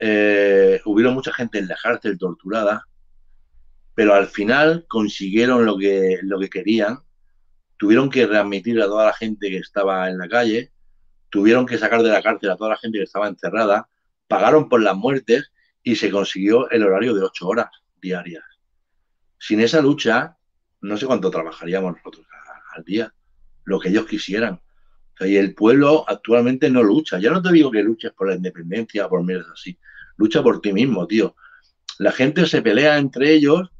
eh, 0.00 0.80
hubieron 0.84 1.14
mucha 1.14 1.32
gente 1.32 1.60
en 1.60 1.68
la 1.68 1.76
cárcel 1.80 2.18
torturada, 2.18 2.88
pero 3.94 4.14
al 4.14 4.26
final 4.26 4.84
consiguieron 4.88 5.64
lo 5.64 5.78
que, 5.78 6.18
lo 6.22 6.40
que 6.40 6.50
querían. 6.50 6.98
Tuvieron 7.76 8.10
que 8.10 8.26
readmitir 8.26 8.82
a 8.82 8.86
toda 8.86 9.06
la 9.06 9.12
gente 9.14 9.48
que 9.48 9.58
estaba 9.58 10.10
en 10.10 10.18
la 10.18 10.28
calle, 10.28 10.72
tuvieron 11.30 11.66
que 11.66 11.78
sacar 11.78 12.02
de 12.02 12.10
la 12.10 12.22
cárcel 12.22 12.50
a 12.50 12.56
toda 12.56 12.70
la 12.70 12.78
gente 12.78 12.98
que 12.98 13.04
estaba 13.04 13.28
encerrada, 13.28 13.88
pagaron 14.26 14.68
por 14.68 14.82
las 14.82 14.96
muertes 14.96 15.52
y 15.84 15.94
se 15.94 16.10
consiguió 16.10 16.68
el 16.70 16.82
horario 16.82 17.14
de 17.14 17.22
ocho 17.22 17.46
horas 17.46 17.70
diarias. 18.02 18.42
Sin 19.38 19.60
esa 19.60 19.80
lucha, 19.80 20.36
no 20.80 20.96
sé 20.96 21.06
cuánto 21.06 21.30
trabajaríamos 21.30 21.94
nosotros 21.94 22.26
al 22.74 22.82
día, 22.82 23.14
lo 23.66 23.78
que 23.78 23.90
ellos 23.90 24.06
quisieran 24.06 24.60
y 25.20 25.36
el 25.36 25.54
pueblo 25.54 26.04
actualmente 26.06 26.68
no 26.68 26.82
lucha. 26.82 27.18
Ya 27.18 27.30
no 27.30 27.40
te 27.40 27.52
digo 27.52 27.70
que 27.70 27.82
luches 27.82 28.12
por 28.12 28.28
la 28.28 28.34
independencia 28.34 29.06
o 29.06 29.08
por 29.08 29.24
mierdas 29.24 29.48
así. 29.52 29.78
Lucha 30.16 30.42
por 30.42 30.60
ti 30.60 30.72
mismo, 30.72 31.06
tío. 31.06 31.36
La 31.98 32.12
gente 32.12 32.46
se 32.46 32.60
pelea 32.60 32.98
entre 32.98 33.32
ellos 33.32 33.70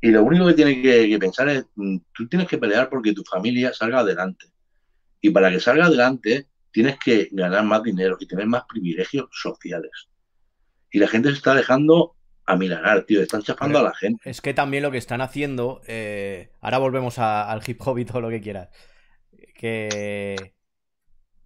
y 0.00 0.10
lo 0.10 0.22
único 0.22 0.46
que 0.46 0.54
tiene 0.54 0.80
que, 0.80 1.18
pensar 1.18 1.48
es, 1.48 1.66
mm, 1.74 1.96
tú 2.12 2.28
tienes 2.28 2.46
que 2.46 2.58
pelear 2.58 2.88
porque 2.88 3.12
tu 3.12 3.24
familia 3.24 3.72
salga 3.72 4.00
adelante. 4.00 4.46
Y 5.20 5.30
para 5.30 5.50
que 5.50 5.58
salga 5.58 5.86
adelante, 5.86 6.48
tienes 6.70 6.98
que 6.98 7.28
ganar 7.32 7.64
más 7.64 7.82
dinero 7.82 8.16
y 8.20 8.26
tener 8.26 8.46
más 8.46 8.64
privilegios 8.68 9.26
sociales. 9.32 10.08
Y 10.90 10.98
la 10.98 11.08
gente 11.08 11.30
se 11.30 11.36
está 11.36 11.54
dejando 11.54 12.14
a 12.46 12.56
milanar, 12.56 13.04
tío. 13.04 13.22
Están 13.22 13.42
chafando 13.42 13.78
a 13.78 13.82
la 13.82 13.94
gente. 13.94 14.28
Es 14.28 14.40
que 14.40 14.54
también 14.54 14.82
lo 14.82 14.92
que 14.92 14.98
están 14.98 15.22
haciendo. 15.22 15.80
Eh, 15.88 16.50
ahora 16.60 16.78
volvemos 16.78 17.18
al 17.18 17.62
hip 17.66 17.80
hop 17.84 17.98
y 17.98 18.04
todo 18.04 18.20
lo 18.20 18.28
que 18.28 18.40
quieras. 18.40 18.68
Que 19.54 20.54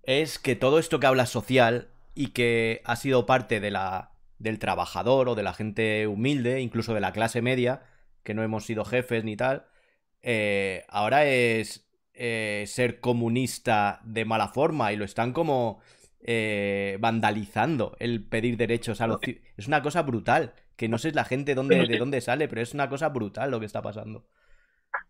es 0.03 0.39
que 0.39 0.57
todo 0.57 0.79
esto 0.79 1.01
que 1.01 1.07
habla 1.07 1.27
social 1.27 1.89
y 2.15 2.29
que 2.29 2.81
ha 2.85 2.97
sido 2.97 3.27
parte 3.27 3.61
de 3.61 3.71
la, 3.71 4.13
del 4.39 4.59
trabajador 4.59 5.29
o 5.29 5.35
de 5.35 5.43
la 5.43 5.53
gente 5.53 6.07
humilde, 6.07 6.61
incluso 6.61 6.95
de 6.95 7.01
la 7.01 7.13
clase 7.13 7.43
media, 7.43 7.83
que 8.23 8.35
no 8.35 8.43
hemos 8.43 8.65
sido 8.65 8.85
jefes 8.85 9.25
ni 9.25 9.37
tal, 9.37 9.67
eh, 10.23 10.85
ahora 10.89 11.27
es 11.27 11.89
eh, 12.15 12.65
ser 12.67 13.01
comunista 13.01 14.01
de 14.05 14.25
mala 14.25 14.49
forma 14.49 14.93
y 14.93 14.97
lo 14.97 15.05
están 15.05 15.33
como 15.33 15.81
eh, 16.21 16.97
vandalizando 17.01 17.97
el 18.01 18.25
pedir 18.25 18.57
derechos 18.57 19.01
a 19.01 19.07
los... 19.07 19.21
Es 19.57 19.69
una 19.69 19.83
cosa 19.83 20.03
brutal, 20.03 20.55
que 20.77 20.89
no 20.89 20.99
sé 20.99 21.13
la 21.13 21.25
gente 21.25 21.55
dónde, 21.55 21.87
de 21.87 21.99
dónde 21.99 22.21
sale, 22.21 22.49
pero 22.49 22.63
es 22.63 22.75
una 22.75 22.89
cosa 22.89 23.11
brutal 23.11 23.51
lo 23.51 23.61
que 23.61 23.67
está 23.67 23.83
pasando. 23.83 24.27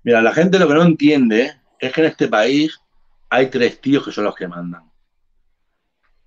Mira, 0.02 0.22
la 0.22 0.32
gente 0.32 0.58
lo 0.58 0.68
que 0.68 0.74
no 0.74 0.82
entiende 0.82 1.52
es 1.78 1.92
que 1.92 2.00
en 2.00 2.06
este 2.08 2.28
país 2.28 2.80
hay 3.30 3.50
tres 3.50 3.80
tíos 3.80 4.04
que 4.04 4.12
son 4.12 4.24
los 4.24 4.34
que 4.34 4.48
mandan. 4.48 4.90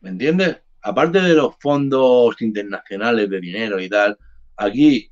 ¿Me 0.01 0.09
entiendes? 0.09 0.57
Aparte 0.81 1.21
de 1.21 1.35
los 1.35 1.55
fondos 1.59 2.41
internacionales 2.41 3.29
de 3.29 3.39
dinero 3.39 3.79
y 3.79 3.87
tal, 3.87 4.17
aquí 4.57 5.11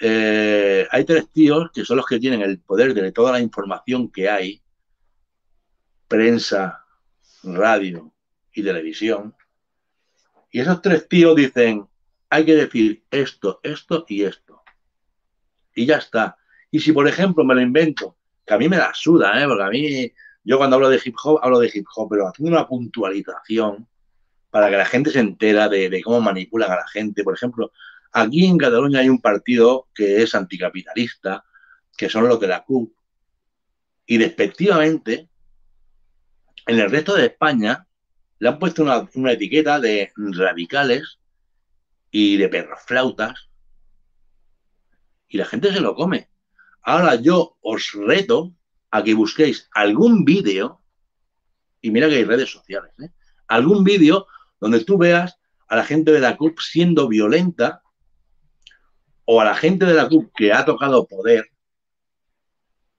eh, 0.00 0.86
hay 0.90 1.04
tres 1.04 1.30
tíos 1.30 1.70
que 1.72 1.84
son 1.84 1.98
los 1.98 2.06
que 2.06 2.18
tienen 2.18 2.42
el 2.42 2.60
poder 2.60 2.94
de 2.94 3.12
toda 3.12 3.32
la 3.32 3.40
información 3.40 4.10
que 4.10 4.28
hay, 4.28 4.62
prensa, 6.08 6.84
radio 7.42 8.12
y 8.52 8.62
televisión. 8.62 9.34
Y 10.50 10.60
esos 10.60 10.82
tres 10.82 11.08
tíos 11.08 11.36
dicen, 11.36 11.86
hay 12.28 12.44
que 12.44 12.54
decir 12.54 13.04
esto, 13.10 13.60
esto 13.62 14.04
y 14.08 14.24
esto. 14.24 14.62
Y 15.74 15.86
ya 15.86 15.96
está. 15.96 16.36
Y 16.70 16.80
si, 16.80 16.92
por 16.92 17.06
ejemplo, 17.08 17.44
me 17.44 17.54
lo 17.54 17.60
invento, 17.60 18.16
que 18.46 18.54
a 18.54 18.58
mí 18.58 18.68
me 18.68 18.76
la 18.76 18.92
suda, 18.94 19.40
¿eh? 19.42 19.46
porque 19.46 19.62
a 19.62 19.70
mí, 19.70 20.12
yo 20.42 20.58
cuando 20.58 20.76
hablo 20.76 20.88
de 20.88 21.00
hip 21.04 21.16
hop, 21.22 21.40
hablo 21.42 21.58
de 21.58 21.70
hip 21.72 21.86
hop, 21.94 22.08
pero 22.10 22.28
haciendo 22.28 22.56
una 22.56 22.66
puntualización 22.66 23.86
para 24.50 24.70
que 24.70 24.76
la 24.76 24.86
gente 24.86 25.10
se 25.10 25.20
entera 25.20 25.68
de, 25.68 26.00
cómo 26.02 26.20
manipulan 26.20 26.72
a 26.72 26.76
la 26.76 26.88
gente. 26.88 27.22
Por 27.22 27.34
ejemplo, 27.34 27.72
aquí 28.12 28.46
en 28.46 28.58
Cataluña 28.58 29.00
hay 29.00 29.08
un 29.08 29.20
partido 29.20 29.88
que 29.94 30.22
es 30.22 30.34
anticapitalista, 30.34 31.44
que 31.96 32.08
son 32.08 32.26
los 32.26 32.40
de 32.40 32.48
la 32.48 32.64
CUP, 32.64 32.92
y 34.06 34.18
despectivamente, 34.18 35.28
en 36.66 36.78
el 36.80 36.90
resto 36.90 37.14
de 37.14 37.26
España, 37.26 37.86
le 38.38 38.48
han 38.48 38.58
puesto 38.58 38.82
una, 38.82 39.08
una 39.14 39.32
etiqueta 39.32 39.78
de 39.78 40.12
radicales 40.16 41.18
y 42.10 42.36
de 42.38 42.48
perros 42.48 42.80
flautas, 42.86 43.50
y 45.28 45.38
la 45.38 45.44
gente 45.44 45.72
se 45.72 45.80
lo 45.80 45.94
come. 45.94 46.28
Ahora 46.82 47.14
yo 47.14 47.56
os 47.60 47.92
reto 47.92 48.52
a 48.90 49.02
que 49.02 49.14
busquéis 49.14 49.68
algún 49.72 50.24
vídeo, 50.24 50.80
y 51.80 51.90
mira 51.90 52.08
que 52.08 52.16
hay 52.16 52.24
redes 52.24 52.50
sociales, 52.50 52.92
¿eh? 53.00 53.10
algún 53.48 53.84
vídeo 53.84 54.26
donde 54.60 54.84
tú 54.84 54.98
veas 54.98 55.38
a 55.68 55.76
la 55.76 55.84
gente 55.84 56.12
de 56.12 56.20
la 56.20 56.36
CUP 56.36 56.58
siendo 56.60 57.08
violenta 57.08 57.82
o 59.24 59.40
a 59.40 59.44
la 59.44 59.54
gente 59.54 59.86
de 59.86 59.94
la 59.94 60.08
CUP 60.08 60.32
que 60.34 60.52
ha 60.52 60.64
tocado 60.64 61.06
poder, 61.06 61.50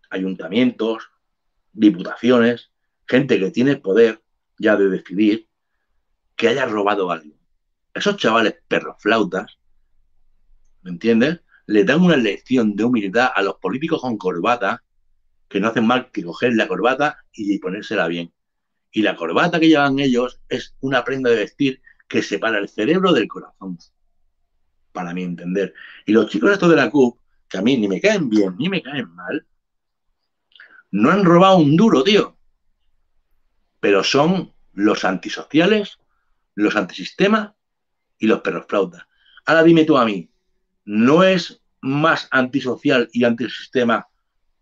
ayuntamientos, 0.10 1.10
diputaciones, 1.74 2.72
gente 3.08 3.40
que 3.40 3.52
tiene 3.52 3.76
poder 3.76 4.22
ya 4.58 4.76
de 4.78 4.90
decidir, 4.90 5.48
que 6.36 6.48
haya 6.48 6.66
robado 6.66 7.12
algo. 7.12 7.36
Esos 7.94 8.18
chavales 8.18 8.56
perros 8.68 8.96
flautas, 9.00 9.60
¿me 10.82 10.92
entiendes? 10.92 11.42
Le 11.66 11.84
dan 11.84 12.02
una 12.02 12.16
lección 12.16 12.76
de 12.76 12.86
humildad 12.86 13.30
a 13.36 13.42
los 13.42 13.56
políticos 13.56 14.02
con 14.02 14.18
corbata 14.18 14.84
que 15.52 15.60
no 15.60 15.68
hacen 15.68 15.86
mal 15.86 16.10
que 16.12 16.24
coger 16.24 16.54
la 16.56 16.68
corbata 16.68 17.26
y 17.34 17.60
ponérsela 17.60 18.08
bien. 18.08 18.34
Y 18.90 19.02
la 19.02 19.18
corbata 19.18 19.60
que 19.60 19.68
llevan 19.68 20.00
ellos 20.00 20.40
es 20.48 20.76
una 20.80 21.04
prenda 21.04 21.30
de 21.30 21.36
vestir 21.36 21.82
que 22.08 22.24
separa 22.24 22.58
el 22.58 22.70
cerebro 22.70 23.12
del 23.12 23.28
corazón, 23.28 23.78
para 24.94 25.14
mi 25.14 25.24
entender. 25.24 25.74
Y 26.06 26.14
los 26.14 26.28
chicos 26.30 26.52
estos 26.52 26.70
de 26.70 26.78
la 26.78 26.90
CUP, 26.90 27.20
que 27.50 27.58
a 27.58 27.62
mí 27.62 27.78
ni 27.78 27.90
me 27.90 28.00
caen 28.00 28.30
bien 28.30 28.56
ni 28.58 28.70
me 28.70 28.82
caen 28.82 29.14
mal, 29.14 29.46
no 30.90 31.12
han 31.12 31.26
robado 31.26 31.58
un 31.58 31.76
duro, 31.76 32.04
tío. 32.04 32.38
Pero 33.82 34.04
son 34.04 34.54
los 34.74 35.04
antisociales, 35.04 36.00
los 36.56 36.78
antisistemas 36.78 37.52
y 38.18 38.28
los 38.28 38.40
perros 38.40 38.66
flautas. 38.70 39.04
Ahora 39.46 39.64
dime 39.64 39.84
tú 39.84 39.98
a 39.98 40.06
mí, 40.06 40.30
¿no 40.86 41.24
es 41.24 41.62
más 41.82 42.30
antisocial 42.32 43.10
y 43.12 43.26
antisistema 43.26 44.08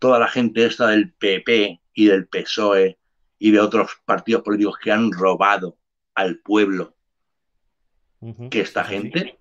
toda 0.00 0.18
la 0.18 0.26
gente 0.26 0.66
esta 0.66 0.88
del 0.88 1.12
PP 1.12 1.80
y 1.94 2.06
del 2.06 2.26
PSOE 2.26 2.98
y 3.38 3.52
de 3.52 3.60
otros 3.60 3.90
partidos 4.04 4.42
políticos 4.42 4.78
que 4.82 4.90
han 4.90 5.12
robado 5.12 5.78
al 6.14 6.38
pueblo 6.40 6.96
que 8.50 8.60
esta 8.60 8.84
gente 8.84 9.38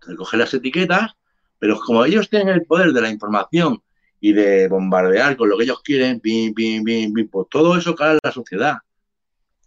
recoge 0.00 0.36
las 0.36 0.54
etiquetas, 0.54 1.14
pero 1.58 1.80
como 1.80 2.04
ellos 2.04 2.30
tienen 2.30 2.48
el 2.50 2.64
poder 2.64 2.92
de 2.92 3.00
la 3.00 3.10
información 3.10 3.82
y 4.20 4.32
de 4.32 4.68
bombardear 4.68 5.36
con 5.36 5.48
lo 5.48 5.56
que 5.56 5.64
ellos 5.64 5.82
quieren, 5.82 6.20
pim, 6.20 6.54
pim, 6.54 6.84
pim, 6.84 7.12
pim, 7.12 7.28
pues 7.28 7.48
todo 7.50 7.76
eso 7.76 7.94
cae 7.94 8.12
en 8.12 8.18
la 8.22 8.32
sociedad. 8.32 8.76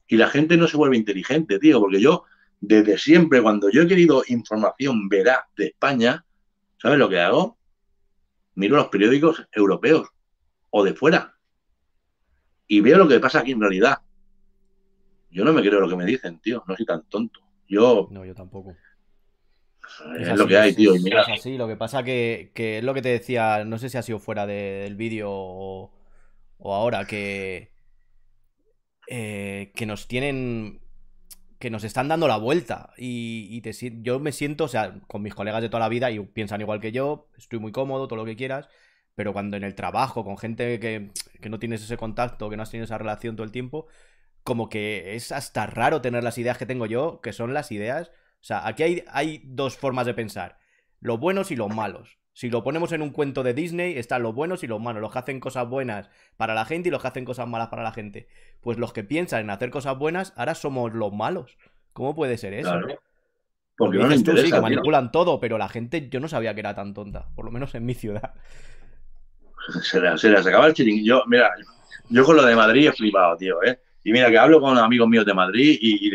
Y 0.07 0.17
la 0.17 0.29
gente 0.29 0.57
no 0.57 0.67
se 0.67 0.77
vuelve 0.77 0.97
inteligente, 0.97 1.59
tío, 1.59 1.79
porque 1.79 1.99
yo, 1.99 2.23
desde 2.61 2.97
siempre, 2.97 3.41
cuando 3.41 3.69
yo 3.69 3.81
he 3.81 3.87
querido 3.87 4.23
información 4.27 5.09
veraz 5.09 5.41
de 5.55 5.67
España, 5.67 6.25
¿sabes 6.81 6.97
lo 6.97 7.09
que 7.09 7.19
hago? 7.19 7.58
Miro 8.59 8.75
los 8.75 8.89
periódicos 8.89 9.47
europeos 9.53 10.09
o 10.69 10.83
de 10.83 10.93
fuera 10.93 11.37
y 12.67 12.81
veo 12.81 12.97
lo 12.97 13.07
que 13.07 13.21
pasa 13.21 13.39
aquí 13.39 13.53
en 13.53 13.61
realidad. 13.61 13.99
Yo 15.31 15.45
no 15.45 15.53
me 15.53 15.61
creo 15.61 15.79
lo 15.79 15.87
que 15.87 15.95
me 15.95 16.05
dicen, 16.05 16.39
tío. 16.39 16.61
No 16.67 16.75
soy 16.75 16.85
tan 16.85 17.03
tonto. 17.03 17.39
Yo. 17.69 18.09
No, 18.11 18.25
yo 18.25 18.35
tampoco. 18.35 18.75
Es, 20.19 20.37
lo 20.37 20.45
que 20.45 20.57
hay, 20.57 20.75
tío. 20.75 20.93
Es, 20.93 21.03
así. 21.29 21.57
Lo 21.57 21.69
que 21.69 21.77
pasa 21.77 22.03
que, 22.03 22.51
que 22.53 22.79
es 22.79 22.83
lo 22.83 22.93
que 22.93 23.01
te 23.01 23.07
decía. 23.07 23.63
No 23.63 23.77
sé 23.77 23.87
si 23.87 23.97
ha 23.97 24.01
sido 24.01 24.19
fuera 24.19 24.45
del 24.45 24.97
vídeo 24.97 25.29
o, 25.31 25.93
ahora. 26.59 27.05
Que. 27.05 27.71
Eh, 29.07 29.71
que 29.73 29.85
nos 29.85 30.09
tienen. 30.09 30.81
Que 31.59 31.69
nos 31.69 31.83
están 31.83 32.07
dando 32.07 32.27
la 32.27 32.37
vuelta. 32.37 32.93
Y, 32.97 33.47
y 33.51 33.61
te, 33.61 33.73
yo 34.01 34.19
me 34.19 34.31
siento, 34.31 34.63
o 34.63 34.69
sea, 34.69 34.99
con 35.07 35.21
mis 35.21 35.35
colegas 35.35 35.61
de 35.61 35.69
toda 35.69 35.81
la 35.81 35.89
vida 35.89 36.09
y 36.09 36.19
piensan 36.19 36.61
igual 36.61 36.79
que 36.79 36.91
yo. 36.91 37.29
Estoy 37.37 37.59
muy 37.59 37.71
cómodo, 37.71 38.07
todo 38.07 38.17
lo 38.17 38.25
que 38.25 38.35
quieras 38.35 38.69
pero 39.19 39.33
cuando 39.33 39.57
en 39.57 39.65
el 39.65 39.75
trabajo, 39.75 40.23
con 40.23 40.37
gente 40.37 40.79
que, 40.79 41.11
no 41.49 41.59
tienes 41.59 41.83
ese 41.83 41.97
contacto, 41.97 42.49
que 42.49 42.55
no 42.55 42.63
has 42.63 42.71
tenido 42.71 42.85
esa 42.85 42.97
relación 42.97 43.35
todo 43.35 43.43
el 43.43 43.51
tiempo, 43.51 43.85
como 44.45 44.69
que 44.69 45.13
es 45.13 45.33
hasta 45.33 45.65
raro 45.65 45.99
tener 45.99 46.23
las 46.23 46.37
ideas 46.37 46.57
que 46.57 46.65
tengo 46.65 46.85
yo, 46.85 47.19
que 47.19 47.33
son 47.33 47.53
las 47.53 47.73
ideas. 47.73 48.11
O 48.35 48.45
sea, 48.45 48.65
aquí 48.65 48.83
hay, 48.83 49.03
hay 49.09 49.41
dos 49.43 49.75
formas 49.75 50.05
de 50.05 50.13
pensar: 50.13 50.57
los 51.01 51.19
buenos 51.19 51.51
y 51.51 51.57
los 51.57 51.67
malos. 51.67 52.17
Si 52.39 52.49
lo 52.49 52.63
ponemos 52.63 52.93
en 52.93 53.01
un 53.01 53.09
cuento 53.09 53.43
de 53.43 53.53
Disney, 53.53 53.97
están 53.97 54.23
los 54.23 54.33
buenos 54.33 54.63
y 54.63 54.67
los 54.67 54.79
malos, 54.79 55.01
los 55.01 55.11
que 55.11 55.19
hacen 55.19 55.41
cosas 55.41 55.67
buenas 55.67 56.09
para 56.37 56.53
la 56.53 56.63
gente 56.63 56.87
y 56.87 56.91
los 56.93 57.01
que 57.01 57.09
hacen 57.09 57.25
cosas 57.25 57.49
malas 57.49 57.67
para 57.67 57.83
la 57.83 57.91
gente. 57.91 58.29
Pues 58.61 58.77
los 58.77 58.93
que 58.93 59.03
piensan 59.03 59.41
en 59.41 59.49
hacer 59.49 59.69
cosas 59.71 59.97
buenas, 59.97 60.31
ahora 60.37 60.55
somos 60.55 60.93
los 60.93 61.11
malos. 61.11 61.57
¿Cómo 61.91 62.15
puede 62.15 62.37
ser 62.37 62.53
eso? 62.53 62.79
Porque, 63.75 63.97
no 63.97 64.07
les 64.07 64.19
interesa, 64.19 64.55
que 64.55 64.61
manipulan 64.61 65.11
todo, 65.11 65.41
pero 65.41 65.57
la 65.57 65.67
gente 65.67 66.07
yo 66.09 66.21
no 66.21 66.29
sabía 66.29 66.53
que 66.53 66.61
era 66.61 66.73
tan 66.73 66.93
tonta, 66.93 67.27
por 67.35 67.43
lo 67.43 67.51
menos 67.51 67.75
en 67.75 67.85
mi 67.85 67.93
ciudad 67.93 68.33
se, 69.83 69.99
les, 69.99 70.47
acaba 70.47 70.67
el 70.67 70.73
chiringuito. 70.73 71.05
Yo, 71.05 71.23
mira, 71.27 71.51
yo 72.07 72.23
con 72.23 72.37
lo 72.37 72.45
de 72.45 72.55
Madrid 72.55 72.87
he 72.87 72.93
flipado, 72.93 73.35
tío, 73.35 73.61
¿eh? 73.63 73.81
Y 74.01 74.13
mira, 74.13 74.29
que 74.29 74.37
hablo 74.37 74.61
con 74.61 74.77
amigos 74.77 75.09
míos 75.09 75.25
de 75.25 75.33
Madrid 75.33 75.77
y, 75.81 76.09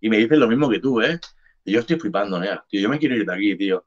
y, 0.00 0.10
me, 0.10 0.18
dicen 0.18 0.38
lo 0.38 0.48
mismo 0.48 0.68
que 0.68 0.80
tú, 0.80 1.00
¿eh? 1.00 1.18
Y 1.64 1.72
yo 1.72 1.80
estoy 1.80 1.98
flipando, 1.98 2.38
nea. 2.38 2.62
Tío, 2.68 2.78
yo 2.78 2.90
me 2.90 2.98
quiero 2.98 3.16
ir 3.16 3.24
de 3.24 3.32
aquí, 3.32 3.56
tío. 3.56 3.86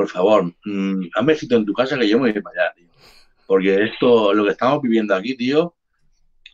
Por 0.00 0.08
favor, 0.08 0.54
mmm, 0.64 1.08
hazme 1.14 1.34
sitio 1.34 1.58
en 1.58 1.66
tu 1.66 1.74
casa 1.74 1.98
que 1.98 2.08
yo 2.08 2.18
me 2.18 2.32
voy 2.32 2.40
para 2.40 2.62
allá, 2.62 2.74
tío. 2.74 2.86
Porque 3.46 3.84
esto, 3.84 4.32
lo 4.32 4.44
que 4.44 4.52
estamos 4.52 4.80
viviendo 4.80 5.14
aquí, 5.14 5.36
tío, 5.36 5.74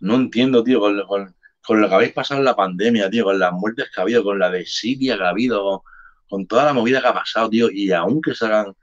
no 0.01 0.17
entiendo, 0.17 0.65
tío, 0.65 0.81
con, 0.81 1.33
con, 1.65 1.81
lo 1.81 1.89
que 1.89 1.95
habéis 1.95 2.13
pasado 2.13 2.41
en 2.41 2.45
la 2.45 2.57
pandemia, 2.57 3.09
tío, 3.09 3.23
con 3.23 3.39
las 3.39 3.53
muertes 3.53 3.89
que 3.95 4.01
ha 4.01 4.03
habido, 4.03 4.25
con 4.25 4.41
la 4.41 4.51
de 4.51 4.67
Siria 4.67 5.17
que 5.17 5.23
ha 5.23 5.29
habido, 5.29 5.63
con, 5.63 5.81
con 6.29 6.47
toda 6.49 6.65
la 6.65 6.73
movida 6.73 7.01
que 7.01 7.07
ha 7.07 7.15
pasado, 7.15 7.49
tío, 7.49 7.71
y 7.71 7.93
aunque 7.93 8.35
salgan 8.35 8.75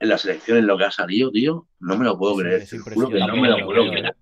en 0.00 0.08
las 0.10 0.22
elecciones 0.26 0.64
lo 0.64 0.76
que 0.76 0.84
ha 0.84 0.90
salido, 0.90 1.30
tío, 1.30 1.66
no 1.80 1.96
me 1.96 2.04
lo 2.04 2.18
puedo 2.18 2.36
creer. 2.36 2.62
no 2.94 3.08
me 3.08 3.48
lo 3.48 3.64
puedo 3.64 3.90
creer. 3.90 4.16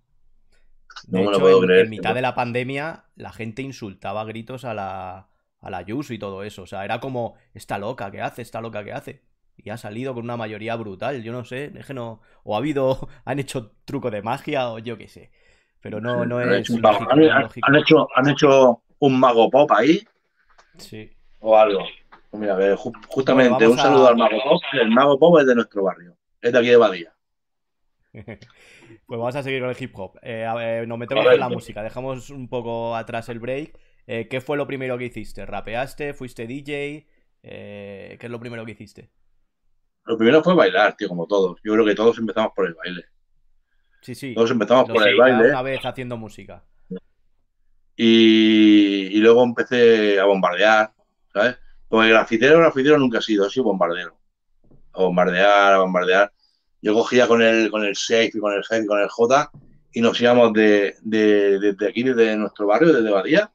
No 1.08 1.24
me 1.24 1.32
lo 1.32 1.40
puedo 1.40 1.60
creer. 1.62 1.86
En 1.86 1.90
mitad 1.90 2.14
de 2.14 2.22
la 2.22 2.36
pandemia, 2.36 3.06
la 3.16 3.32
gente 3.32 3.62
insultaba 3.62 4.20
a 4.20 4.24
gritos 4.26 4.64
a 4.64 4.74
la, 4.74 5.33
a 5.64 5.70
la 5.70 5.84
y 5.86 6.18
todo 6.18 6.44
eso. 6.44 6.62
O 6.62 6.66
sea, 6.66 6.84
era 6.84 7.00
como, 7.00 7.34
está 7.54 7.78
loca, 7.78 8.10
¿qué 8.10 8.20
hace? 8.20 8.42
Está 8.42 8.60
loca, 8.60 8.84
¿qué 8.84 8.92
hace? 8.92 9.22
Y 9.56 9.70
ha 9.70 9.78
salido 9.78 10.14
con 10.14 10.24
una 10.24 10.36
mayoría 10.36 10.76
brutal. 10.76 11.22
Yo 11.22 11.32
no 11.32 11.44
sé, 11.44 11.72
es 11.74 11.86
que 11.86 11.94
no. 11.94 12.20
O 12.44 12.54
ha 12.54 12.58
habido. 12.58 13.08
Han 13.24 13.38
hecho 13.38 13.72
truco 13.84 14.10
de 14.10 14.22
magia 14.22 14.70
o 14.70 14.78
yo 14.78 14.98
qué 14.98 15.08
sé. 15.08 15.30
Pero 15.80 16.00
no, 16.00 16.24
no 16.24 16.40
es. 16.40 16.70
han, 16.70 17.76
hecho, 17.76 18.08
han 18.14 18.28
hecho 18.28 18.82
un 19.00 19.20
mago 19.20 19.50
pop 19.50 19.70
ahí. 19.72 20.02
Sí. 20.78 21.10
O 21.40 21.56
algo. 21.56 21.80
Pues 22.30 22.40
mira, 22.40 22.76
justamente 23.08 23.68
un 23.68 23.76
saludo 23.76 24.08
al 24.08 24.16
Mago 24.16 24.42
Pop. 24.42 24.62
El 24.72 24.90
Mago 24.90 25.18
Pop 25.18 25.38
es 25.38 25.46
de 25.46 25.54
nuestro 25.54 25.84
barrio. 25.84 26.16
Es 26.40 26.52
de 26.52 26.58
aquí 26.58 26.68
de 26.68 26.76
Badía. 26.76 27.14
pues 28.12 28.38
vamos 29.06 29.36
a 29.36 29.42
seguir 29.42 29.60
con 29.60 29.70
el 29.70 29.76
hip 29.78 29.96
hop. 29.96 30.18
Eh, 30.22 30.84
nos 30.88 30.98
metemos 30.98 31.26
en 31.26 31.38
la 31.38 31.48
música. 31.48 31.82
Dejamos 31.82 32.30
un 32.30 32.48
poco 32.48 32.96
atrás 32.96 33.28
el 33.28 33.38
break. 33.38 33.78
Eh, 34.06 34.28
¿Qué 34.28 34.40
fue 34.40 34.56
lo 34.56 34.66
primero 34.66 34.98
que 34.98 35.06
hiciste? 35.06 35.46
¿Rapeaste? 35.46 36.14
¿Fuiste 36.14 36.46
DJ? 36.46 37.08
Eh, 37.42 38.16
¿Qué 38.18 38.26
es 38.26 38.32
lo 38.32 38.40
primero 38.40 38.64
que 38.64 38.72
hiciste? 38.72 39.10
Lo 40.04 40.18
primero 40.18 40.42
fue 40.42 40.54
bailar, 40.54 40.96
tío, 40.96 41.08
como 41.08 41.26
todos. 41.26 41.60
Yo 41.64 41.72
creo 41.72 41.84
que 41.84 41.94
todos 41.94 42.18
empezamos 42.18 42.52
por 42.54 42.66
el 42.66 42.74
baile. 42.74 43.04
Sí, 44.02 44.14
sí. 44.14 44.34
Todos 44.34 44.50
empezamos 44.50 44.88
Lo 44.88 44.94
por 44.94 45.08
el 45.08 45.16
baile. 45.16 45.48
Una 45.48 45.62
vez 45.62 45.84
haciendo 45.84 46.16
música. 46.16 46.64
Y, 47.96 49.08
y 49.12 49.18
luego 49.18 49.44
empecé 49.44 50.18
a 50.18 50.24
bombardear, 50.24 50.92
¿sabes? 51.32 51.56
Porque 51.88 52.10
grafitero, 52.10 52.58
grafitero 52.58 52.98
nunca 52.98 53.18
he 53.18 53.22
sido, 53.22 53.46
he 53.46 53.50
sido 53.50 53.64
bombardero. 53.64 54.18
A 54.92 55.02
bombardear, 55.02 55.74
a 55.74 55.78
bombardear. 55.78 56.32
Yo 56.82 56.92
cogía 56.92 57.26
con 57.26 57.40
el, 57.40 57.70
con 57.70 57.84
el 57.84 57.96
Safe 57.96 58.32
y 58.34 58.40
con 58.40 58.52
el 58.52 58.62
G 58.62 58.84
y 58.84 58.86
con 58.86 59.00
el 59.00 59.08
J 59.08 59.50
y 59.94 60.00
nos 60.00 60.20
íbamos 60.20 60.52
de, 60.52 60.96
aquí, 61.88 62.02
desde 62.02 62.36
nuestro 62.36 62.66
barrio, 62.66 62.92
desde 62.92 63.10
Badía, 63.10 63.50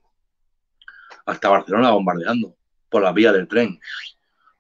hasta 1.30 1.50
Barcelona 1.50 1.92
bombardeando 1.92 2.56
por 2.90 3.02
las 3.02 3.14
vías 3.14 3.34
del 3.34 3.48
tren. 3.48 3.80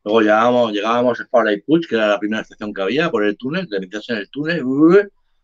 Luego 0.04 0.22
llegábamos, 0.22 0.72
llegábamos 0.72 1.20
a 1.20 1.52
y 1.52 1.62
Puig, 1.62 1.88
que 1.88 1.96
era 1.96 2.08
la 2.08 2.20
primera 2.20 2.42
estación 2.42 2.74
que 2.74 2.82
había, 2.82 3.10
por 3.10 3.26
el 3.26 3.38
túnel, 3.38 3.68
te 3.68 3.80
metías 3.80 4.10
en 4.10 4.18
el 4.18 4.30
túnel, 4.30 4.64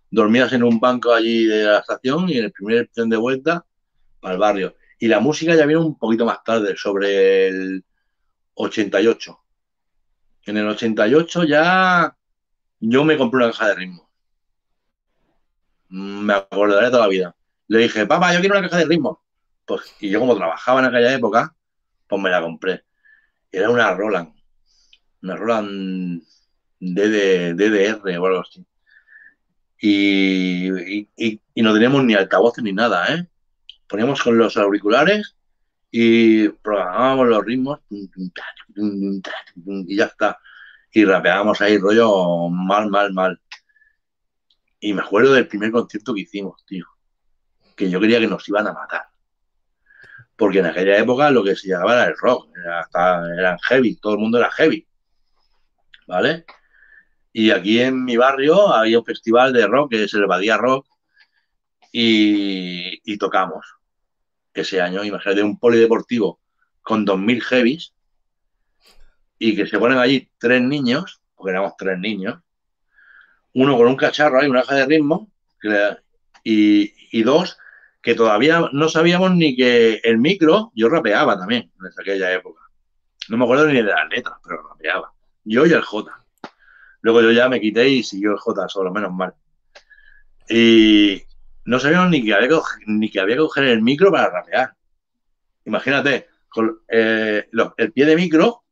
dormías 0.09 0.53
en 0.53 0.63
un 0.63 0.79
banco 0.79 1.13
allí 1.13 1.45
de 1.45 1.65
la 1.65 1.79
estación 1.79 2.29
y 2.29 2.37
en 2.37 2.45
el 2.45 2.51
primer 2.51 2.89
tren 2.93 3.09
de 3.09 3.17
vuelta 3.17 3.65
al 4.21 4.37
barrio. 4.37 4.75
Y 4.99 5.07
la 5.07 5.19
música 5.19 5.55
ya 5.55 5.65
vino 5.65 5.85
un 5.85 5.97
poquito 5.97 6.25
más 6.25 6.43
tarde, 6.43 6.75
sobre 6.77 7.47
el 7.47 7.83
88. 8.53 9.39
En 10.45 10.57
el 10.57 10.67
88 10.67 11.43
ya 11.43 12.15
yo 12.79 13.03
me 13.03 13.17
compré 13.17 13.37
una 13.37 13.51
caja 13.51 13.69
de 13.69 13.75
ritmos. 13.75 14.07
Mm, 15.89 16.25
Me 16.25 16.33
acordaré 16.33 16.87
toda 16.87 17.01
la 17.01 17.07
vida. 17.07 17.35
Le 17.67 17.79
dije, 17.79 18.05
papá, 18.05 18.33
yo 18.33 18.39
quiero 18.39 18.57
una 18.57 18.67
caja 18.67 18.79
de 18.79 18.85
ritmos. 18.85 19.17
Pues, 19.65 19.95
y 19.99 20.09
yo 20.09 20.19
como 20.19 20.35
trabajaba 20.35 20.79
en 20.79 20.87
aquella 20.87 21.13
época, 21.13 21.55
pues 22.07 22.21
me 22.21 22.29
la 22.29 22.41
compré. 22.41 22.83
Era 23.51 23.69
una 23.69 23.93
Roland. 23.93 24.33
Una 25.21 25.35
Roland 25.35 26.23
DD, 26.79 27.55
DDR 27.55 28.19
o 28.19 28.25
algo 28.25 28.41
así. 28.41 28.65
Y, 29.79 31.07
y, 31.15 31.61
no 31.61 31.73
teníamos 31.73 32.03
ni 32.03 32.13
altavoces 32.13 32.63
ni 32.63 32.73
nada, 32.73 33.13
¿eh? 33.13 33.27
Poníamos 33.87 34.21
con 34.21 34.37
los 34.37 34.57
auriculares 34.57 35.35
y 35.91 36.49
programábamos 36.49 37.27
los 37.27 37.45
ritmos 37.45 37.79
y 37.89 39.95
ya 39.95 40.05
está. 40.05 40.39
Y 40.91 41.05
rapeábamos 41.05 41.61
ahí 41.61 41.77
rollo 41.77 42.49
mal, 42.49 42.89
mal, 42.89 43.13
mal. 43.13 43.41
Y 44.79 44.93
me 44.93 45.01
acuerdo 45.01 45.33
del 45.33 45.47
primer 45.47 45.71
concierto 45.71 46.13
que 46.13 46.21
hicimos, 46.21 46.65
tío. 46.65 46.85
Que 47.75 47.89
yo 47.89 47.99
creía 47.99 48.19
que 48.19 48.27
nos 48.27 48.47
iban 48.47 48.67
a 48.67 48.73
matar. 48.73 49.05
Porque 50.35 50.59
en 50.59 50.65
aquella 50.65 50.97
época 50.97 51.31
lo 51.31 51.43
que 51.43 51.55
se 51.55 51.69
llamaba 51.69 51.93
era 51.93 52.05
el 52.05 52.17
rock. 52.17 52.49
Hasta, 52.73 53.33
eran 53.33 53.57
heavy, 53.59 53.95
todo 53.95 54.13
el 54.13 54.19
mundo 54.19 54.37
era 54.37 54.51
heavy. 54.51 54.85
¿Vale? 56.07 56.45
Y 57.31 57.51
aquí 57.51 57.81
en 57.81 58.03
mi 58.03 58.15
barrio 58.15 58.73
había 58.73 58.99
un 58.99 59.05
festival 59.05 59.51
de 59.53 59.67
rock 59.67 59.91
que 59.91 60.03
es 60.03 60.13
el 60.13 60.25
Badía 60.25 60.57
Rock. 60.57 60.87
Y, 61.91 63.17
tocamos 63.17 63.65
ese 64.53 64.81
año, 64.81 65.03
imagínate 65.03 65.43
un 65.43 65.57
polideportivo 65.57 66.39
con 66.81 67.05
2.000 67.05 67.41
heavies 67.41 67.93
y 69.39 69.55
que 69.55 69.67
se 69.67 69.79
ponen 69.79 69.97
allí 69.97 70.29
tres 70.37 70.61
niños, 70.61 71.21
porque 71.35 71.51
éramos 71.51 71.73
tres 71.77 71.97
niños, 71.97 72.39
uno 73.53 73.77
con 73.77 73.87
un 73.87 73.95
cacharro 73.95 74.39
ahí, 74.39 74.47
una 74.47 74.61
caja 74.61 74.75
de 74.75 74.85
ritmo, 74.85 75.29
y 76.43 77.23
dos 77.23 77.57
que 78.05 78.13
todavía 78.13 78.69
no 78.71 78.87
sabíamos 78.87 79.33
ni 79.35 79.55
que 79.55 79.95
el 80.03 80.19
micro, 80.19 80.71
yo 80.75 80.89
rapeaba 80.89 81.39
también 81.39 81.71
en 81.79 81.91
aquella 81.99 82.31
época. 82.31 82.61
No 83.29 83.37
me 83.37 83.45
acuerdo 83.45 83.65
ni 83.65 83.77
de 83.77 83.81
las 83.81 84.07
letras, 84.09 84.35
pero 84.43 84.61
rapeaba. 84.61 85.11
Yo 85.43 85.65
y 85.65 85.73
el 85.73 85.81
J. 85.81 86.11
Luego 87.01 87.21
yo 87.23 87.31
ya 87.31 87.49
me 87.49 87.59
quité 87.59 87.89
y 87.89 88.03
siguió 88.03 88.33
el 88.33 88.37
J 88.37 88.69
solo, 88.69 88.93
menos 88.93 89.11
mal. 89.11 89.33
Y 90.47 91.23
no 91.65 91.79
sabíamos 91.79 92.11
ni 92.11 92.23
que 92.23 92.35
había 92.35 92.47
que, 92.47 92.59
ni 92.85 93.09
que, 93.09 93.19
había 93.19 93.37
que 93.37 93.41
coger 93.41 93.63
el 93.63 93.81
micro 93.81 94.11
para 94.11 94.29
rapear. 94.29 94.75
Imagínate, 95.65 96.27
con 96.47 96.81
eh, 96.87 97.47
lo- 97.53 97.73
el 97.75 97.91
pie 97.91 98.05
de 98.05 98.15
micro 98.15 98.65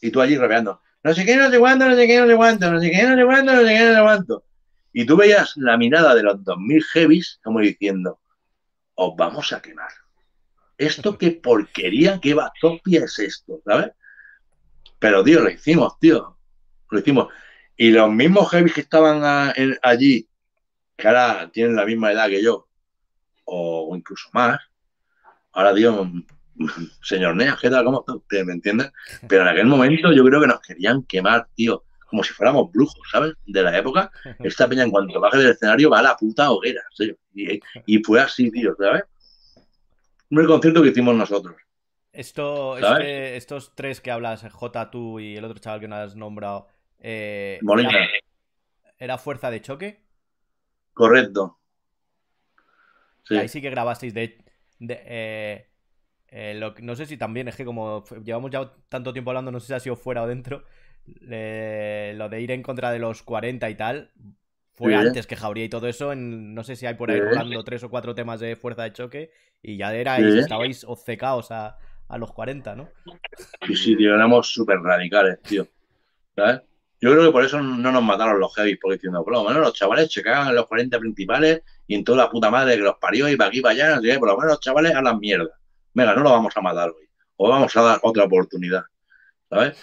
y 0.00 0.12
tú 0.12 0.20
allí 0.20 0.36
rapeando. 0.36 0.80
No 1.02 1.12
sé 1.12 1.24
qué, 1.24 1.34
no 1.36 1.50
sé 1.50 1.58
cuánto, 1.58 1.88
no 1.88 1.96
sé 1.96 2.06
qué, 2.06 2.20
no 2.20 2.28
sé 2.28 2.36
cuánto, 2.36 2.70
no 2.70 2.80
sé 2.80 2.88
qué, 2.92 3.02
no 3.02 3.16
sé 3.16 3.24
cuánto, 3.24 3.52
no 3.52 3.60
sé 3.62 3.66
qué, 3.66 3.84
no 3.84 3.94
sé 3.96 4.00
cuánto. 4.02 4.44
Y 4.92 5.04
tú 5.04 5.16
veías 5.16 5.54
la 5.56 5.76
mirada 5.76 6.14
de 6.14 6.22
los 6.22 6.44
2000 6.44 6.84
heavies 6.84 7.40
como 7.42 7.58
diciendo, 7.58 8.20
os 8.96 9.14
vamos 9.16 9.52
a 9.52 9.62
quemar. 9.62 9.90
Esto 10.78 11.16
qué 11.16 11.30
porquería, 11.32 12.18
qué 12.20 12.34
batopia 12.34 13.04
es 13.04 13.18
esto, 13.18 13.60
¿sabes? 13.64 13.92
Pero, 14.98 15.22
tío, 15.24 15.40
lo 15.40 15.50
hicimos, 15.50 15.98
tío. 15.98 16.36
Lo 16.90 16.98
hicimos. 16.98 17.28
Y 17.76 17.90
los 17.90 18.10
mismos 18.10 18.50
heavies 18.50 18.74
que 18.74 18.80
estaban 18.82 19.22
a- 19.24 19.52
en- 19.56 19.78
allí, 19.82 20.28
que 20.96 21.08
ahora 21.08 21.50
tienen 21.52 21.76
la 21.76 21.84
misma 21.86 22.12
edad 22.12 22.28
que 22.28 22.42
yo, 22.42 22.68
o, 23.44 23.88
o 23.90 23.96
incluso 23.96 24.28
más, 24.32 24.58
ahora, 25.52 25.74
tío, 25.74 26.10
señor 27.02 27.36
Neas, 27.36 27.58
¿qué 27.60 27.70
tal? 27.70 27.84
¿Cómo 27.84 28.00
está 28.00 28.14
usted? 28.14 28.44
¿Me 28.44 28.52
entiendes? 28.54 28.90
Pero 29.28 29.42
en 29.42 29.48
aquel 29.48 29.66
momento 29.66 30.12
yo 30.12 30.24
creo 30.24 30.40
que 30.40 30.46
nos 30.46 30.60
querían 30.60 31.02
quemar, 31.04 31.48
tío, 31.54 31.84
como 32.06 32.22
si 32.24 32.32
fuéramos 32.34 32.70
brujos, 32.72 33.00
¿sabes? 33.10 33.34
De 33.46 33.62
la 33.62 33.76
época. 33.78 34.10
Esta 34.42 34.68
peña, 34.68 34.84
en 34.84 34.90
cuanto 34.90 35.20
baje 35.20 35.38
del 35.38 35.50
escenario, 35.50 35.90
va 35.90 36.00
a 36.00 36.02
la 36.02 36.16
puta 36.16 36.50
hoguera, 36.50 36.82
tío. 36.96 37.14
Y, 37.34 37.60
y 37.86 38.02
fue 38.04 38.20
así, 38.20 38.50
tío, 38.50 38.74
¿sabes? 38.78 39.04
Un 40.30 40.46
concierto 40.46 40.82
que 40.82 40.90
hicimos 40.90 41.16
nosotros. 41.16 41.56
Esto, 42.12 42.78
este- 42.78 43.36
estos 43.36 43.74
tres 43.74 44.00
que 44.00 44.10
hablas, 44.10 44.42
J, 44.50 44.90
tú 44.90 45.20
y 45.20 45.36
el 45.36 45.44
otro 45.44 45.58
chaval 45.58 45.80
que 45.80 45.88
no 45.88 45.96
has 45.96 46.16
nombrado, 46.16 46.66
eh, 46.98 47.66
Molina, 47.66 47.90
¿era, 47.90 48.08
era 48.98 49.18
fuerza 49.18 49.50
de 49.50 49.62
choque? 49.62 50.02
correcto. 50.94 51.58
Sí. 53.24 53.36
Ahí 53.36 53.48
sí 53.48 53.60
que 53.60 53.70
grabasteis 53.70 54.14
de... 54.14 54.38
de- 54.78 55.02
eh, 55.06 55.68
eh, 56.28 56.54
lo 56.56 56.74
no 56.82 56.96
sé 56.96 57.06
si 57.06 57.16
también, 57.16 57.48
es 57.48 57.56
que 57.56 57.64
como 57.64 58.04
llevamos 58.24 58.50
ya 58.50 58.72
tanto 58.88 59.12
tiempo 59.12 59.30
hablando, 59.30 59.52
no 59.52 59.60
sé 59.60 59.68
si 59.68 59.74
ha 59.74 59.80
sido 59.80 59.96
fuera 59.96 60.22
o 60.24 60.26
dentro, 60.28 60.64
le- 61.20 62.14
lo 62.14 62.28
de 62.28 62.40
ir 62.40 62.50
en 62.50 62.62
contra 62.62 62.90
de 62.90 62.98
los 62.98 63.22
40 63.22 63.68
y 63.70 63.74
tal, 63.74 64.10
fue 64.74 64.92
Sí. 64.92 64.94
antes 64.98 65.26
que 65.26 65.36
Jauría 65.36 65.64
y 65.64 65.68
todo 65.68 65.88
eso, 65.88 66.12
en, 66.12 66.54
no 66.54 66.62
sé 66.62 66.76
si 66.76 66.86
hay 66.86 66.94
por 66.94 67.10
ahí 67.10 67.18
Sí. 67.18 67.22
rolando 67.24 67.64
tres 67.64 67.82
o 67.84 67.90
cuatro 67.90 68.14
temas 68.14 68.40
de 68.40 68.56
fuerza 68.56 68.82
de 68.84 68.92
choque 68.92 69.30
y 69.62 69.76
ya 69.76 69.94
erais, 69.94 70.32
Sí. 70.32 70.38
estabais 70.38 70.84
obcecados 70.84 71.50
a, 71.50 71.78
a 72.08 72.18
los 72.18 72.32
40, 72.32 72.74
¿no? 72.76 72.88
Sí, 73.66 73.74
sí, 73.76 73.96
tío, 73.96 74.14
éramos 74.14 74.48
súper 74.52 74.78
radicales, 74.80 75.40
tío. 75.42 75.66
¿Sabes? 76.34 76.60
Yo 77.00 77.10
creo 77.12 77.24
que 77.26 77.32
por 77.32 77.44
eso 77.44 77.60
no 77.60 77.92
nos 77.92 78.02
mataron 78.02 78.38
los 78.40 78.54
heavy, 78.54 78.76
porque 78.76 78.94
diciendo, 78.96 79.22
por 79.24 79.32
lo 79.34 79.44
menos 79.44 79.60
los 79.62 79.74
chavales 79.74 80.10
se 80.12 80.22
cagan 80.22 80.48
en 80.48 80.54
los 80.54 80.66
40 80.66 80.98
principales 80.98 81.62
y 81.86 81.94
en 81.94 82.04
toda 82.04 82.24
la 82.24 82.30
puta 82.30 82.50
madre 82.50 82.76
que 82.76 82.82
los 82.82 82.96
parió 82.98 83.28
y 83.28 83.36
para 83.36 83.48
aquí, 83.48 83.60
para 83.60 83.72
allá, 83.74 83.96
no 83.96 84.02
sé 84.02 84.08
qué, 84.08 84.18
por 84.18 84.28
lo 84.28 84.36
menos 84.36 84.52
los 84.52 84.60
chavales 84.60 84.94
a 84.94 85.02
la 85.02 85.14
mierda. 85.14 85.50
Venga, 85.94 86.14
no 86.14 86.22
lo 86.22 86.30
vamos 86.30 86.56
a 86.56 86.60
matar 86.60 86.90
hoy. 86.90 87.06
O 87.36 87.48
vamos 87.50 87.74
a 87.76 87.82
dar 87.82 87.98
otra 88.02 88.24
oportunidad. 88.24 88.82
¿Sabes? 89.50 89.76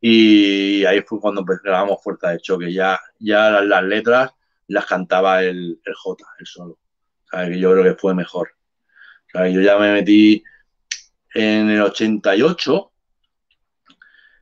Y 0.00 0.84
ahí 0.84 1.00
fue 1.02 1.20
cuando 1.20 1.44
pues, 1.44 1.60
grabamos 1.62 2.02
Fuerza 2.02 2.30
de 2.30 2.38
Choque. 2.40 2.72
Ya, 2.72 2.98
ya 3.18 3.50
las, 3.50 3.64
las 3.64 3.82
letras 3.84 4.30
las 4.68 4.86
cantaba 4.86 5.42
el, 5.42 5.80
el 5.84 5.94
J, 5.94 6.24
el 6.38 6.46
solo. 6.46 6.78
¿Sabes? 7.30 7.50
Que 7.50 7.58
yo 7.60 7.72
creo 7.72 7.84
que 7.84 7.94
fue 8.00 8.14
mejor. 8.14 8.50
¿Sabes? 9.32 9.52
Yo 9.54 9.60
ya 9.60 9.76
me 9.78 9.92
metí 9.92 10.42
en 11.34 11.68
el 11.70 11.82
88 11.82 12.92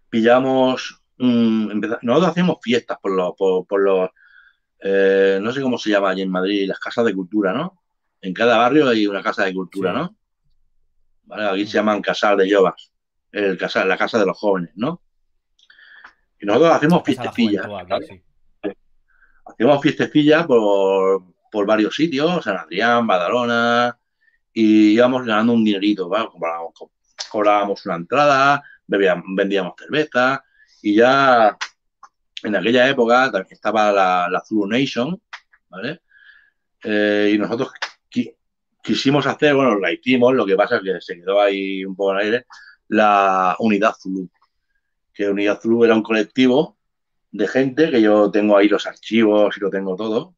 pillamos 0.09 1.03
mm, 1.19 1.71
empeza- 1.71 1.99
nosotros 2.03 2.31
hacíamos 2.31 2.59
fiestas 2.63 2.99
por 3.01 3.13
los 3.13 3.35
por, 3.37 3.67
por 3.67 3.81
los 3.83 4.11
eh, 4.81 5.39
no 5.43 5.53
sé 5.53 5.61
cómo 5.63 5.79
se 5.79 5.91
llama 5.91 6.11
allí 6.11 6.23
en 6.23 6.31
Madrid 6.31 6.69
las 6.69 6.79
casas 6.79 7.05
de 7.05 7.15
cultura 7.15 7.53
¿no? 7.53 7.83
en 8.21 8.33
cada 8.33 8.57
barrio 8.59 8.89
hay 8.89 9.07
una 9.07 9.23
casa 9.23 9.45
de 9.45 9.55
cultura 9.55 9.93
Sí. 9.93 9.99
¿no? 9.99 10.17
¿Vale? 11.25 11.49
aquí 11.49 11.67
se 11.67 11.73
llaman 11.75 12.01
casal 12.03 12.37
de 12.37 12.49
yovas 12.49 12.93
el 13.33 13.59
casal, 13.59 13.89
la 13.89 13.99
casa 13.99 14.19
de 14.19 14.27
los 14.27 14.39
jóvenes 14.39 14.71
¿no? 14.77 15.03
Y 16.47 16.55
nosotros 16.55 16.77
hacemos 16.77 17.03
fiestecillas 17.05 17.67
sí. 18.07 18.23
hacíamos 19.47 19.83
fiestecillas 19.83 20.47
por, 20.47 21.23
por 21.51 21.67
varios 21.67 21.95
sitios, 21.95 22.45
San 22.45 22.57
Adrián, 22.57 23.07
Badalona, 23.07 23.99
y 24.53 24.93
íbamos 24.93 25.25
ganando 25.25 25.53
un 25.53 25.65
dinerito, 25.65 26.09
¿vale? 26.09 26.29
Cobrábamos, 26.29 26.73
co- 26.75 26.93
cobrábamos 27.31 27.85
una 27.87 27.97
entrada, 27.97 28.63
bebíamos, 28.87 29.25
vendíamos 29.37 29.75
cerveza, 29.79 30.43
y 30.83 30.95
ya 30.97 31.57
en 32.43 32.57
aquella 32.57 32.89
época 32.89 33.31
también 33.31 33.53
estaba 33.53 33.93
la, 33.93 34.29
la 34.31 34.41
Zulu 34.45 34.67
Nation, 34.67 35.21
¿vale? 35.69 36.01
Eh, 36.83 37.33
y 37.35 37.39
nosotros 37.39 37.71
qui- 38.11 38.35
quisimos 38.83 39.27
hacer, 39.27 39.55
bueno, 39.55 39.79
la 39.79 39.93
hicimos, 39.93 40.35
lo 40.35 40.47
que 40.47 40.57
pasa 40.57 40.77
es 40.77 40.83
que 40.83 41.01
se 41.01 41.17
quedó 41.17 41.41
ahí 41.41 41.85
un 41.85 41.95
poco 41.97 42.13
en 42.13 42.19
el 42.19 42.25
aire, 42.25 42.47
la 42.89 43.57
Unidad 43.59 43.95
Zulu, 44.01 44.29
que 45.17 45.29
Unidad 45.31 45.61
Zulu 45.61 45.85
era 45.85 45.95
un 45.95 46.03
colectivo 46.03 46.79
de 47.33 47.49
gente, 47.49 47.91
que 47.91 48.03
yo 48.03 48.31
tengo 48.31 48.57
ahí 48.57 48.69
los 48.69 48.87
archivos 48.87 49.57
y 49.57 49.61
lo 49.61 49.71
tengo 49.71 49.97
todo. 49.97 50.35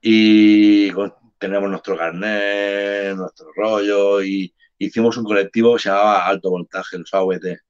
Y 0.00 0.90
con- 0.92 1.14
tenemos 1.38 1.70
nuestro 1.70 1.96
carnet, 1.96 3.16
nuestro 3.16 3.52
rollo, 3.54 4.22
y 4.22 4.54
hicimos 4.78 5.16
un 5.16 5.24
colectivo 5.24 5.74
que 5.74 5.82
se 5.82 5.88
llamaba 5.90 6.26
Alto 6.26 6.50
Voltaje, 6.50 6.98
los 6.98 7.12
AVT. 7.14 7.60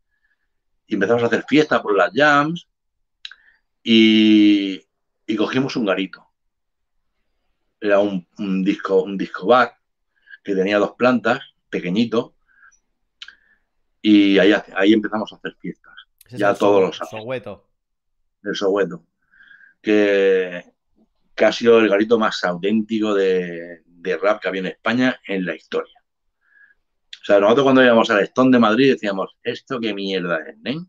Y 0.86 0.95
empezamos 0.95 1.22
a 1.22 1.26
hacer 1.26 1.45
fiestas 1.49 1.80
por 1.80 1.97
las 1.97 2.12
jams 2.14 2.68
y, 3.82 4.80
y 5.26 5.36
cogimos 5.36 5.76
un 5.76 5.86
garito. 5.86 6.26
era 7.80 7.99
un, 7.99 8.26
disco, 8.64 9.03
un 9.03 9.18
disco 9.18 9.47
bar 9.47 9.74
que 10.45 10.55
tenía 10.55 10.78
dos 10.78 10.93
plantas, 10.97 11.40
pequeñito, 11.68 12.32
y 14.03 14.38
ahí, 14.38 14.53
ahí 14.74 14.92
empezamos 14.92 15.32
a 15.32 15.36
hacer 15.36 15.55
fiestas. 15.61 15.94
Ya 16.30 16.55
todos 16.55 16.82
los 16.82 17.09
Soweto. 17.09 17.68
El 18.42 18.57
Soweto. 18.57 19.05
Que, 19.80 20.64
que, 21.34 21.44
ha 21.44 21.53
sido 21.53 21.78
el 21.78 21.88
garito 21.88 22.18
más 22.18 22.42
auténtico 22.44 23.14
de, 23.14 23.82
de, 23.86 24.16
rap 24.16 24.40
que 24.40 24.48
había 24.48 24.61
en 24.61 24.66
España 24.66 25.20
en 25.26 25.46
la 25.46 25.55
historia. 25.55 25.94
O 27.20 27.24
sea, 27.24 27.38
nosotros 27.38 27.64
cuando 27.64 27.84
íbamos 27.84 28.11
al 28.11 28.20
Stone 28.24 28.50
de 28.50 28.59
Madrid 28.59 28.92
decíamos, 28.92 29.36
¿esto 29.42 29.78
qué 29.78 29.94
mierda 29.94 30.38
es, 30.40 30.57
¿eh? 30.64 30.80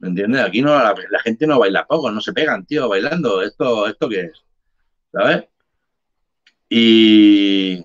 ¿Me 0.00 0.08
entiendes? 0.08 0.42
Aquí 0.42 0.62
no 0.62 0.70
la, 0.78 0.94
gente 1.24 1.46
no 1.46 1.58
baila 1.58 1.86
poco, 1.86 2.10
no 2.10 2.20
se 2.20 2.32
pegan, 2.32 2.64
tío, 2.66 2.88
bailando. 2.88 3.42
¿Esto, 3.42 3.88
esto 3.88 4.08
qué 4.08 4.20
es? 4.20 4.44
¿Sabes? 5.12 5.44
Y, 6.68 7.84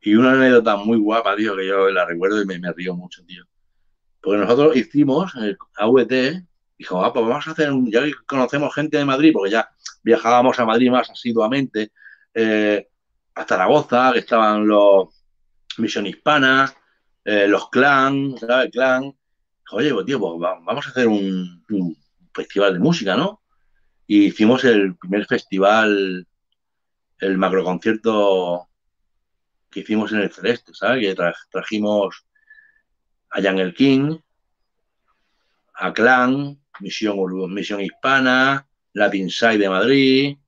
y 0.00 0.14
una 0.14 0.32
anécdota 0.32 0.76
muy 0.76 0.98
guapa, 0.98 1.34
tío, 1.34 1.56
que 1.56 1.66
yo 1.66 1.90
la 1.90 2.04
recuerdo 2.04 2.40
y 2.40 2.46
me, 2.46 2.58
me 2.58 2.72
río 2.72 2.94
mucho, 2.94 3.24
tío. 3.24 3.44
Porque 4.24 4.40
nosotros 4.40 4.74
hicimos 4.74 5.34
el 5.34 5.58
AVT, 5.76 6.46
dijo, 6.78 7.04
ah, 7.04 7.12
pues 7.12 7.26
vamos 7.26 7.46
a 7.46 7.50
hacer 7.50 7.70
un, 7.70 7.90
ya 7.90 8.00
conocemos 8.26 8.74
gente 8.74 8.96
de 8.96 9.04
Madrid, 9.04 9.32
porque 9.34 9.50
ya 9.50 9.68
viajábamos 10.02 10.58
a 10.58 10.64
Madrid 10.64 10.90
más 10.90 11.10
asiduamente, 11.10 11.92
eh, 12.32 12.88
a 13.34 13.44
Zaragoza, 13.44 14.12
que 14.14 14.20
estaban 14.20 14.66
los 14.66 15.08
Misión 15.76 16.06
Hispana, 16.06 16.72
eh, 17.22 17.46
los 17.46 17.68
Clan, 17.68 18.36
¿sabes? 18.38 18.70
Clan. 18.72 19.14
Oye, 19.72 19.92
pues 19.92 20.06
tío, 20.06 20.18
pues 20.18 20.32
vamos 20.40 20.86
a 20.86 20.90
hacer 20.90 21.06
un, 21.06 21.62
festival 22.32 22.72
de 22.72 22.78
música, 22.78 23.16
¿no? 23.16 23.42
Y 24.06 24.24
hicimos 24.24 24.64
el 24.64 24.96
primer 24.96 25.26
festival, 25.26 26.26
el 27.18 27.38
macroconcierto 27.38 28.68
que 29.70 29.80
hicimos 29.80 30.12
en 30.12 30.20
el 30.20 30.32
Celeste, 30.32 30.72
¿sabes? 30.74 31.14
Que 31.14 31.22
trajimos 31.50 32.24
a 33.34 33.42
Jungle 33.42 33.74
King, 33.74 34.16
a 35.74 35.92
Clan, 35.92 36.56
Misión, 36.80 37.80
Hispana, 37.80 38.66
Latin 38.92 39.28
Side 39.28 39.58
de 39.58 39.68
Madrid, 39.68 40.38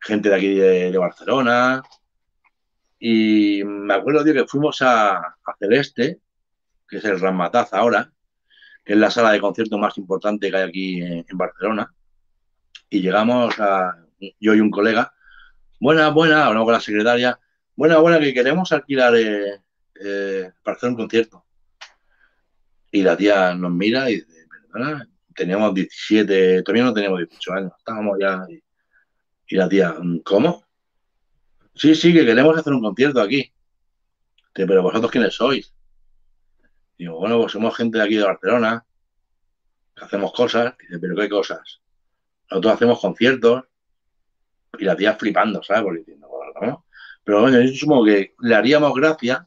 gente 0.00 0.30
de 0.30 0.34
aquí 0.34 0.54
de, 0.54 0.96
Barcelona. 0.96 1.82
Y 2.98 3.62
me 3.64 3.92
acuerdo, 3.92 4.24
tío, 4.24 4.32
que 4.32 4.46
fuimos 4.46 4.80
a, 4.80 5.18
a 5.18 5.56
Celeste, 5.58 6.18
que 6.88 6.96
es 6.96 7.04
el 7.04 7.20
Ramataz 7.20 7.74
ahora, 7.74 8.10
que 8.82 8.94
es 8.94 8.98
la 8.98 9.10
sala 9.10 9.32
de 9.32 9.40
concierto 9.40 9.76
más 9.76 9.98
importante 9.98 10.50
que 10.50 10.56
hay 10.56 10.68
aquí 10.68 11.02
en, 11.02 11.24
Barcelona. 11.36 11.92
Y 12.88 13.02
llegamos 13.02 13.60
a, 13.60 13.98
yo 14.40 14.54
y 14.54 14.60
un 14.60 14.70
colega, 14.70 15.12
buena, 15.78 16.08
buena, 16.08 16.46
hablamos 16.46 16.66
con 16.66 16.72
la 16.72 16.80
secretaria, 16.80 17.38
buena, 17.74 17.98
buena, 17.98 18.18
que 18.18 18.32
queremos 18.32 18.72
alquilar 18.72 19.14
eh, 19.14 19.60
eh, 20.02 20.50
para 20.62 20.78
hacer 20.78 20.88
un 20.88 20.96
concierto. 20.96 21.45
Y 22.96 23.02
la 23.02 23.14
tía 23.14 23.54
nos 23.54 23.70
mira 23.72 24.08
y 24.08 24.14
dice, 24.14 24.48
perdona, 24.72 25.06
teníamos 25.34 25.74
17, 25.74 26.62
todavía 26.62 26.84
no 26.84 26.94
teníamos 26.94 27.18
18 27.18 27.52
años, 27.52 27.72
estábamos 27.76 28.16
ya. 28.18 28.42
Y, 28.48 29.54
la 29.54 29.68
tía, 29.68 29.94
¿cómo? 30.24 30.64
Sí, 31.74 31.94
sí, 31.94 32.14
que 32.14 32.24
queremos 32.24 32.56
hacer 32.56 32.72
un 32.72 32.80
concierto 32.80 33.20
aquí. 33.20 33.52
pero 34.54 34.82
vosotros 34.82 35.10
quiénes 35.10 35.34
sois? 35.34 35.74
Digo, 36.96 37.18
bueno, 37.18 37.38
pues 37.38 37.52
somos 37.52 37.76
gente 37.76 37.98
de 37.98 38.04
aquí 38.04 38.16
de 38.16 38.24
Barcelona, 38.24 38.86
que 39.94 40.04
hacemos 40.06 40.32
cosas. 40.32 40.74
Dice, 40.78 40.98
pero 40.98 41.14
¿qué 41.16 41.28
cosas? 41.28 41.82
Nosotros 42.50 42.72
hacemos 42.72 42.98
conciertos. 42.98 43.64
Y 44.78 44.84
la 44.86 44.96
tía 44.96 45.14
flipando, 45.16 45.62
¿sabes? 45.62 45.82
Porque 45.82 46.16
Pero 47.24 47.42
bueno, 47.42 47.60
yo 47.60 47.74
supongo 47.74 48.06
que 48.06 48.34
le 48.40 48.54
haríamos 48.54 48.94
gracia. 48.94 49.46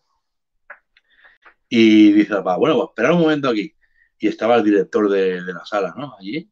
Y 1.69 2.11
dice, 2.13 2.35
bueno, 2.39 2.75
pues 2.75 2.89
esperar 2.89 3.11
un 3.13 3.21
momento 3.21 3.49
aquí. 3.49 3.73
Y 4.17 4.27
estaba 4.27 4.55
el 4.55 4.63
director 4.63 5.09
de, 5.09 5.41
la 5.41 5.65
sala, 5.65 5.93
¿no? 5.95 6.15
Allí. 6.19 6.49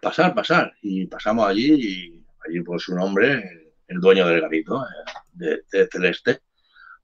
Pasar, 0.00 0.34
pasar. 0.34 0.72
Y 0.82 1.06
pasamos 1.06 1.46
allí 1.46 1.74
y 1.74 2.24
allí 2.46 2.60
pues 2.62 2.88
un 2.88 2.98
hombre, 2.98 3.70
el, 3.86 4.00
dueño 4.00 4.26
del 4.26 4.40
garito, 4.40 4.84
eh, 5.40 5.62
de, 5.70 5.88
Celeste. 5.92 6.40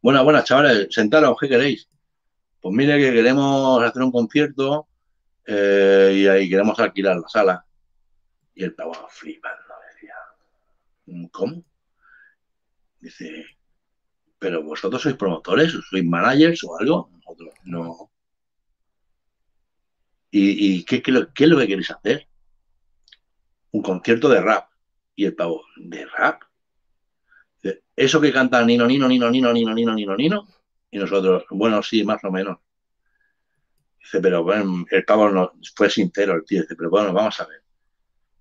Buenas, 0.01 0.25
buenas, 0.25 0.45
chavales, 0.45 0.89
sentaros, 0.91 1.37
¿qué 1.41 1.49
queréis? 1.49 1.89
pues 2.61 2.75
mire 2.75 2.99
que 2.99 3.13
queremos 3.13 3.83
hacer 3.83 4.03
un 4.03 4.11
concierto 4.11 4.89
eh, 5.47 6.13
y 6.17 6.27
ahí 6.27 6.49
queremos 6.49 6.79
alquilar 6.81 7.17
la 7.17 7.29
sala. 7.29 7.67
Y 8.55 8.65
el 8.65 8.75
pavo 8.75 8.95
flipando, 9.09 9.75
decía, 9.93 10.15
¿cómo? 11.31 11.65
Dice, 13.01 13.47
pero 14.39 14.63
vosotros 14.63 15.03
sois 15.03 15.17
promotores, 15.17 15.73
sois 15.73 16.05
managers 16.05 16.63
o 16.65 16.79
algo, 16.79 17.11
nosotros 17.13 17.55
no. 17.65 18.11
¿Y, 20.31 20.85
qué, 20.85 21.03
qué, 21.03 21.13
qué, 21.35 21.45
es 21.45 21.51
lo 21.51 21.59
que 21.59 21.67
queréis 21.67 21.91
hacer? 21.91 22.29
Un 23.73 23.83
concierto 23.83 24.29
de 24.29 24.41
rap. 24.41 24.69
Y 25.17 25.25
el 25.25 25.35
pavo, 25.35 25.65
¿de 25.77 26.05
rap? 26.07 26.43
Eso 27.97 28.21
que 28.21 28.33
cantan 28.33 28.67
Nino, 28.67 28.87
Nino, 28.87 29.09
Nino, 29.09 29.29
Nino, 29.29 29.53
Nino, 29.53 29.75
Nino, 29.75 29.95
Nino, 29.95 30.17
Nino. 30.17 30.49
Y 30.91 30.99
nosotros, 30.99 31.45
bueno, 31.51 31.83
sí, 31.83 32.05
más 32.05 32.23
o 32.23 32.31
menos. 32.31 32.59
Dice, 33.99 34.21
pero 34.21 34.45
bueno, 34.45 34.85
el 34.89 35.05
pavo 35.05 35.29
no, 35.31 35.53
fue 35.75 35.91
sincero, 35.91 36.35
el 36.35 36.45
tío. 36.45 36.63
Dice, 36.63 36.77
pero 36.77 36.91
bueno, 36.91 37.13
vamos 37.13 37.41
a 37.41 37.47
ver. 37.47 37.63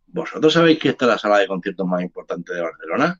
¿Vosotros 0.06 0.54
sabéis 0.54 0.78
que 0.78 0.90
esta 0.90 1.06
es 1.06 1.12
la 1.12 1.18
sala 1.18 1.40
de 1.40 1.48
conciertos 1.48 1.88
más 1.88 2.04
importante 2.04 2.54
de 2.54 2.62
Barcelona? 2.62 3.20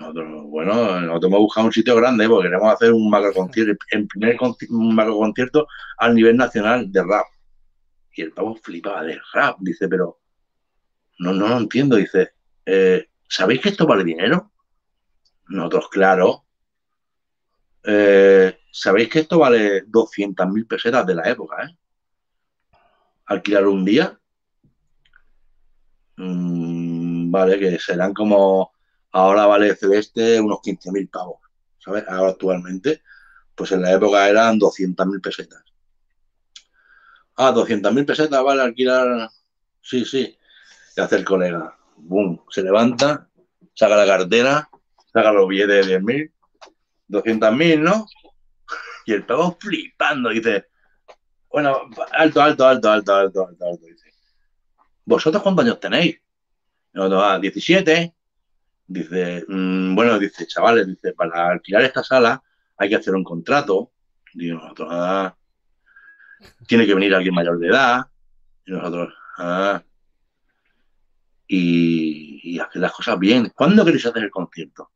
Nosotros, 0.00 0.44
bueno, 0.44 1.00
nosotros 1.00 1.30
hemos 1.30 1.40
buscado 1.40 1.66
un 1.66 1.72
sitio 1.72 1.94
grande 1.94 2.28
porque 2.28 2.48
queremos 2.48 2.72
hacer 2.72 2.92
un 2.92 3.08
macro 3.08 3.32
concierto, 3.32 3.84
en 3.90 4.08
primer 4.08 4.36
macro 4.70 5.16
concierto 5.16 5.66
al 5.98 6.14
nivel 6.14 6.36
nacional 6.36 6.90
de 6.90 7.02
rap. 7.02 7.26
Y 8.14 8.22
el 8.22 8.32
pavo 8.32 8.56
flipaba 8.56 9.04
de 9.04 9.20
rap, 9.32 9.58
dice, 9.60 9.88
pero 9.88 10.18
no, 11.18 11.32
no 11.32 11.48
lo 11.48 11.58
entiendo, 11.58 11.96
dice, 11.96 12.30
eh, 12.66 13.08
¿sabéis 13.28 13.60
que 13.60 13.68
esto 13.68 13.86
vale 13.86 14.02
dinero? 14.02 14.50
Nosotros, 15.48 15.88
claro, 15.90 16.44
eh, 17.84 18.60
Sabéis 18.72 19.08
que 19.08 19.20
esto 19.20 19.38
vale 19.38 19.84
200.000 19.86 20.66
pesetas 20.66 21.04
de 21.06 21.14
la 21.14 21.28
época, 21.28 21.64
¿eh? 21.64 21.76
Alquilar 23.26 23.66
un 23.66 23.84
día. 23.84 24.18
Mm, 26.16 27.30
vale, 27.30 27.58
que 27.58 27.78
serán 27.78 28.14
como. 28.14 28.72
Ahora 29.12 29.46
vale 29.46 29.74
Celeste 29.76 30.40
unos 30.40 30.60
15.000 30.60 31.10
pavos, 31.10 31.40
¿sabes? 31.78 32.04
Ahora 32.08 32.30
actualmente. 32.30 33.02
Pues 33.54 33.72
en 33.72 33.82
la 33.82 33.92
época 33.92 34.28
eran 34.28 34.58
200.000 34.58 35.20
pesetas. 35.20 35.62
Ah, 37.36 37.52
200.000 37.52 38.06
pesetas 38.06 38.42
vale 38.42 38.62
alquilar. 38.62 39.30
Sí, 39.82 40.04
sí. 40.04 40.38
Y 40.96 41.00
hace 41.00 41.16
el 41.16 41.24
colega. 41.24 41.76
Boom. 41.96 42.42
Se 42.50 42.62
levanta, 42.62 43.28
saca 43.74 43.96
la 43.96 44.06
cartera, 44.06 44.68
saca 45.12 45.32
los 45.32 45.48
billetes 45.48 45.86
de 45.86 46.00
10.000 46.00 46.32
200.000, 47.10 47.80
¿no? 47.80 48.06
Y 49.06 49.12
el 49.12 49.24
pavo 49.24 49.56
flipando, 49.58 50.28
dice, 50.28 50.68
bueno, 51.50 51.80
alto, 52.12 52.42
alto, 52.42 52.66
alto, 52.66 52.90
alto, 52.90 53.14
alto, 53.14 53.46
alto, 53.48 53.66
alto, 53.66 53.86
dice, 53.86 54.12
¿vosotros 55.04 55.42
cuántos 55.42 55.64
años 55.64 55.80
tenéis? 55.80 56.20
No, 56.92 57.20
ah, 57.20 57.38
17. 57.38 58.14
Dice, 58.92 59.44
mm, 59.46 59.94
bueno, 59.94 60.18
dice, 60.18 60.46
chavales, 60.46 60.86
dice, 60.86 61.12
para 61.12 61.50
alquilar 61.50 61.82
esta 61.82 62.02
sala 62.02 62.42
hay 62.76 62.88
que 62.88 62.96
hacer 62.96 63.14
un 63.14 63.22
contrato. 63.22 63.92
Digo, 64.34 64.58
nosotros, 64.58 64.88
ah, 64.90 65.36
tiene 66.66 66.86
que 66.86 66.94
venir 66.94 67.14
alguien 67.14 67.34
mayor 67.34 67.58
de 67.58 67.68
edad. 67.68 68.06
Y 68.66 68.72
nosotros, 68.72 69.14
ah, 69.38 69.82
y, 71.46 72.40
y 72.42 72.58
hacer 72.58 72.82
las 72.82 72.92
cosas 72.92 73.18
bien. 73.18 73.52
¿Cuándo 73.54 73.84
queréis 73.84 74.06
hacer 74.06 74.24
el 74.24 74.30
concierto? 74.30 74.90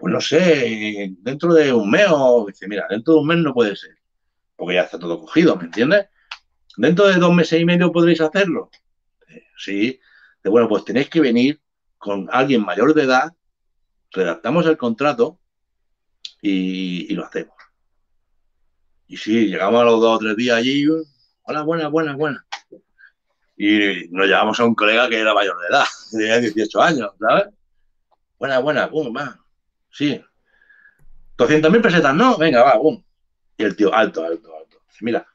pues 0.00 0.14
no 0.14 0.20
sé, 0.20 1.14
dentro 1.18 1.52
de 1.52 1.74
un 1.74 1.90
mes 1.90 2.06
o 2.10 2.46
dice, 2.46 2.66
mira, 2.66 2.86
dentro 2.88 3.14
de 3.14 3.20
un 3.20 3.26
mes 3.26 3.36
no 3.36 3.52
puede 3.52 3.76
ser, 3.76 3.98
porque 4.56 4.74
ya 4.74 4.82
está 4.82 4.98
todo 4.98 5.20
cogido, 5.20 5.56
¿me 5.56 5.64
entiendes? 5.64 6.06
Dentro 6.78 7.06
de 7.06 7.16
dos 7.16 7.34
meses 7.34 7.60
y 7.60 7.66
medio 7.66 7.92
podréis 7.92 8.22
hacerlo. 8.22 8.70
Eh, 9.28 9.44
sí, 9.58 10.00
de, 10.42 10.50
bueno, 10.50 10.68
pues 10.68 10.86
tenéis 10.86 11.10
que 11.10 11.20
venir 11.20 11.60
con 12.00 12.28
alguien 12.32 12.64
mayor 12.64 12.94
de 12.94 13.02
edad, 13.02 13.34
redactamos 14.10 14.64
el 14.64 14.78
contrato 14.78 15.38
y, 16.40 17.14
lo 17.14 17.26
hacemos. 17.26 17.54
Y 19.06 19.18
sí, 19.18 19.48
llegamos 19.48 19.82
a 19.82 19.84
los 19.84 20.00
dos 20.00 20.16
o 20.16 20.18
tres 20.18 20.34
días 20.34 20.56
allí, 20.56 20.86
hola, 21.42 21.62
buena, 21.62 21.88
buena, 21.88 22.16
buena. 22.16 22.46
Y 23.54 24.08
nos 24.08 24.26
llevamos 24.26 24.58
a 24.58 24.64
un 24.64 24.74
colega 24.74 25.10
que 25.10 25.20
era 25.20 25.34
mayor 25.34 25.60
de 25.60 25.66
edad, 25.68 25.84
tenía 26.10 26.40
18 26.40 26.80
años, 26.80 27.10
¿sabes? 27.20 27.44
Buena, 28.38 28.58
buena, 28.60 28.90
pum, 28.90 29.14
va. 29.14 29.38
Sí. 29.90 30.18
200.000 31.36 31.82
pesetas, 31.82 32.14
no, 32.14 32.38
venga, 32.38 32.62
va, 32.62 32.78
boom. 32.78 33.04
Y 33.58 33.64
el 33.64 33.76
tío, 33.76 33.92
alto, 33.92 34.24
alto, 34.24 34.56
alto. 34.56 34.82
Mira, 35.02 35.26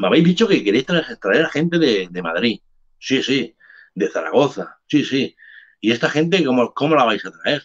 me 0.00 0.08
habéis 0.08 0.24
dicho 0.24 0.48
que 0.48 0.64
queréis 0.64 0.86
traer, 0.86 1.44
a 1.44 1.48
gente 1.48 1.78
de, 1.78 2.22
Madrid. 2.22 2.60
Sí, 2.98 3.22
sí. 3.22 3.54
De 3.94 4.08
Zaragoza. 4.08 4.80
Sí, 4.88 5.04
sí. 5.04 5.36
¿Y 5.80 5.92
esta 5.92 6.10
gente 6.10 6.44
cómo, 6.44 6.72
cómo 6.74 6.94
la 6.94 7.04
vais 7.04 7.24
a 7.24 7.30
traer? 7.30 7.62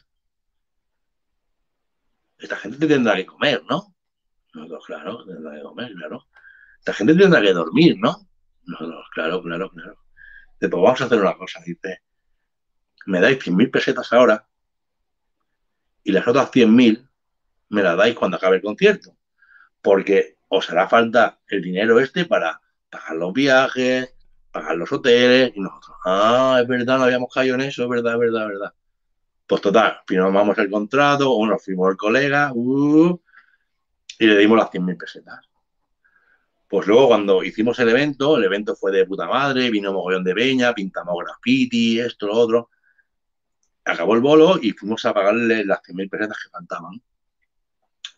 Esta 2.37 2.55
gente 2.57 2.77
te 2.77 2.87
tendrá 2.87 3.15
que 3.15 3.25
comer, 3.25 3.63
¿no? 3.69 3.95
Nosotros, 4.53 4.85
claro, 4.85 5.25
tendrá 5.25 5.55
que 5.55 5.61
comer, 5.61 5.93
claro. 5.93 6.27
Esta 6.79 6.93
gente 6.93 7.15
tendrá 7.15 7.41
que 7.41 7.53
dormir, 7.53 7.97
¿no? 7.97 8.27
Nosotros, 8.63 9.05
claro, 9.13 9.41
claro, 9.41 9.69
claro. 9.69 9.97
Después 10.59 10.81
vamos 10.83 11.01
a 11.01 11.05
hacer 11.05 11.19
una 11.19 11.37
cosa, 11.37 11.61
dice, 11.65 12.01
me 13.05 13.19
dais 13.19 13.37
100.000 13.37 13.69
pesetas 13.69 14.11
ahora 14.13 14.47
y 16.03 16.11
las 16.11 16.27
otras 16.27 16.51
100.000 16.51 17.09
me 17.69 17.83
las 17.83 17.97
dais 17.97 18.15
cuando 18.15 18.37
acabe 18.37 18.57
el 18.57 18.61
concierto, 18.61 19.17
porque 19.81 20.37
os 20.47 20.69
hará 20.69 20.87
falta 20.87 21.39
el 21.47 21.61
dinero 21.61 21.99
este 21.99 22.25
para 22.25 22.61
pagar 22.89 23.17
los 23.17 23.33
viajes, 23.33 24.14
pagar 24.55 24.77
los 24.77 24.89
hoteles, 24.89 25.51
y 25.53 25.59
nosotros, 25.59 25.97
ah, 26.05 26.59
es 26.61 26.67
verdad, 26.67 26.97
no 26.97 27.03
habíamos 27.03 27.33
caído 27.33 27.55
en 27.55 27.61
eso, 27.61 27.83
es 27.83 27.89
verdad, 27.89 28.13
es 28.13 28.19
verdad, 28.19 28.43
es 28.43 28.47
verdad. 28.47 28.73
Pues 29.45 29.61
total, 29.61 29.97
firmamos 30.07 30.57
el 30.57 30.71
contrato, 30.71 31.29
o 31.29 31.45
nos 31.45 31.61
firmó 31.61 31.89
el 31.89 31.97
colega, 31.97 32.51
uh, 32.53 33.19
y 34.17 34.25
le 34.25 34.37
dimos 34.37 34.57
las 34.57 34.69
100.000 34.71 34.97
pesetas. 34.97 35.39
Pues 36.69 36.87
luego 36.87 37.09
cuando 37.09 37.43
hicimos 37.43 37.77
el 37.79 37.89
evento, 37.89 38.37
el 38.37 38.45
evento 38.45 38.77
fue 38.77 38.93
de 38.93 39.05
puta 39.05 39.27
madre, 39.27 39.69
vino 39.69 39.91
mogollón 39.91 40.23
de 40.23 40.33
peña, 40.33 40.73
pintamos 40.73 41.15
graffiti, 41.25 41.99
esto, 41.99 42.27
lo 42.27 42.35
otro. 42.35 42.69
Acabó 43.83 44.15
el 44.15 44.21
bolo 44.21 44.57
y 44.61 44.71
fuimos 44.71 45.03
a 45.03 45.13
pagarle 45.13 45.65
las 45.65 45.81
100.000 45.83 46.09
pesetas 46.09 46.37
que 46.41 46.49
faltaban. 46.49 47.01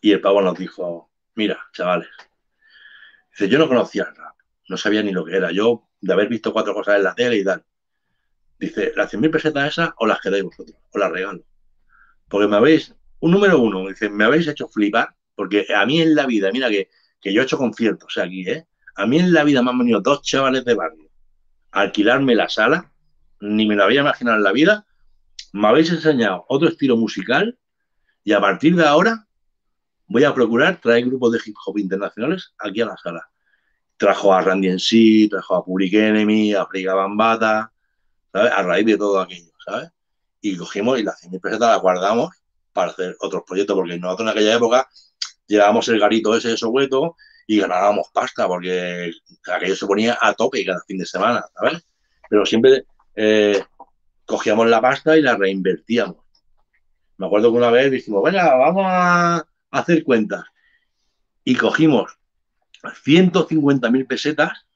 Y 0.00 0.12
el 0.12 0.20
pavo 0.20 0.40
nos 0.40 0.56
dijo, 0.56 1.10
mira, 1.34 1.58
chavales, 1.72 2.08
dice, 3.32 3.48
yo 3.48 3.58
no 3.58 3.66
conocía 3.66 4.04
el 4.04 4.14
rap, 4.14 4.36
no 4.68 4.76
sabía 4.76 5.02
ni 5.02 5.10
lo 5.10 5.24
que 5.24 5.36
era. 5.36 5.50
Yo, 5.50 5.87
de 6.00 6.12
haber 6.12 6.28
visto 6.28 6.52
cuatro 6.52 6.74
cosas 6.74 6.96
en 6.96 7.04
la 7.04 7.14
tele 7.14 7.38
y 7.38 7.44
tal. 7.44 7.64
Dice, 8.58 8.92
las 8.96 9.12
100.000 9.12 9.30
pesetas 9.30 9.72
esas 9.72 9.90
os 9.96 10.08
las 10.08 10.20
quedáis 10.20 10.44
vosotros, 10.44 10.76
os 10.90 11.00
las 11.00 11.10
regalo. 11.10 11.42
Porque 12.28 12.48
me 12.48 12.56
habéis, 12.56 12.94
un 13.20 13.30
número 13.30 13.58
uno, 13.60 13.88
dice, 13.88 14.10
me 14.10 14.24
habéis 14.24 14.48
hecho 14.48 14.68
flipar, 14.68 15.14
porque 15.34 15.66
a 15.74 15.86
mí 15.86 16.00
en 16.00 16.14
la 16.14 16.26
vida, 16.26 16.50
mira 16.52 16.68
que 16.68 16.88
que 17.20 17.32
yo 17.32 17.40
he 17.40 17.44
hecho 17.44 17.58
conciertos 17.58 18.16
aquí, 18.18 18.48
¿eh? 18.48 18.66
A 18.96 19.06
mí 19.06 19.18
en 19.18 19.32
la 19.32 19.44
vida 19.44 19.62
me 19.62 19.70
han 19.70 19.78
venido 19.78 20.00
dos 20.00 20.22
chavales 20.22 20.64
de 20.64 20.74
barrio 20.74 21.08
a 21.70 21.82
alquilarme 21.82 22.34
la 22.34 22.48
sala, 22.48 22.92
ni 23.40 23.66
me 23.66 23.76
lo 23.76 23.84
había 23.84 24.00
imaginado 24.00 24.38
en 24.38 24.42
la 24.42 24.52
vida. 24.52 24.86
Me 25.52 25.68
habéis 25.68 25.90
enseñado 25.90 26.44
otro 26.48 26.68
estilo 26.68 26.96
musical 26.96 27.58
y 28.24 28.32
a 28.32 28.40
partir 28.40 28.74
de 28.74 28.86
ahora 28.86 29.26
voy 30.06 30.24
a 30.24 30.34
procurar 30.34 30.80
traer 30.80 31.04
grupos 31.04 31.32
de 31.32 31.40
hip 31.44 31.54
hop 31.64 31.78
internacionales 31.78 32.54
aquí 32.58 32.80
a 32.80 32.86
la 32.86 32.96
sala. 32.96 33.28
Trajo 33.98 34.32
a 34.32 34.40
Randy 34.40 34.68
en 34.68 34.78
sí, 34.78 35.28
trajo 35.28 35.56
a 35.56 35.64
Public 35.64 35.92
Enemy, 35.92 36.54
a 36.54 36.66
Friga 36.66 36.94
Bambata, 36.94 37.72
¿sabes? 38.32 38.52
A 38.52 38.62
raíz 38.62 38.86
de 38.86 38.96
todo 38.96 39.20
aquello, 39.20 39.52
¿sabes? 39.64 39.90
Y 40.40 40.56
cogimos 40.56 40.98
y 40.98 41.02
las 41.02 41.22
100.000 41.22 41.40
pesetas 41.40 41.68
las 41.68 41.82
guardamos 41.82 42.34
para 42.72 42.92
hacer 42.92 43.16
otros 43.20 43.42
proyectos, 43.46 43.74
porque 43.76 43.98
nosotros 43.98 44.28
en 44.30 44.36
aquella 44.36 44.54
época 44.54 44.88
llevábamos 45.46 45.88
el 45.88 45.98
garito 45.98 46.36
ese 46.36 46.50
de 46.50 46.56
Soweto 46.56 47.16
y 47.46 47.58
ganábamos 47.58 48.08
pasta, 48.12 48.46
porque 48.46 49.10
aquello 49.52 49.74
se 49.74 49.86
ponía 49.86 50.18
a 50.20 50.34
tope 50.34 50.64
cada 50.64 50.80
fin 50.86 50.98
de 50.98 51.06
semana, 51.06 51.44
¿sabes? 51.54 51.84
Pero 52.28 52.46
siempre 52.46 52.84
eh, 53.16 53.64
cogíamos 54.26 54.68
la 54.68 54.80
pasta 54.80 55.16
y 55.16 55.22
la 55.22 55.36
reinvertíamos. 55.36 56.18
Me 57.16 57.26
acuerdo 57.26 57.50
que 57.50 57.58
una 57.58 57.70
vez 57.70 57.90
dijimos, 57.90 58.22
venga, 58.22 58.54
vamos 58.54 58.84
a 58.86 59.44
hacer 59.70 60.04
cuentas. 60.04 60.44
Y 61.42 61.56
cogimos 61.56 62.17
150.000 62.82 64.06
pesetas 64.06 64.66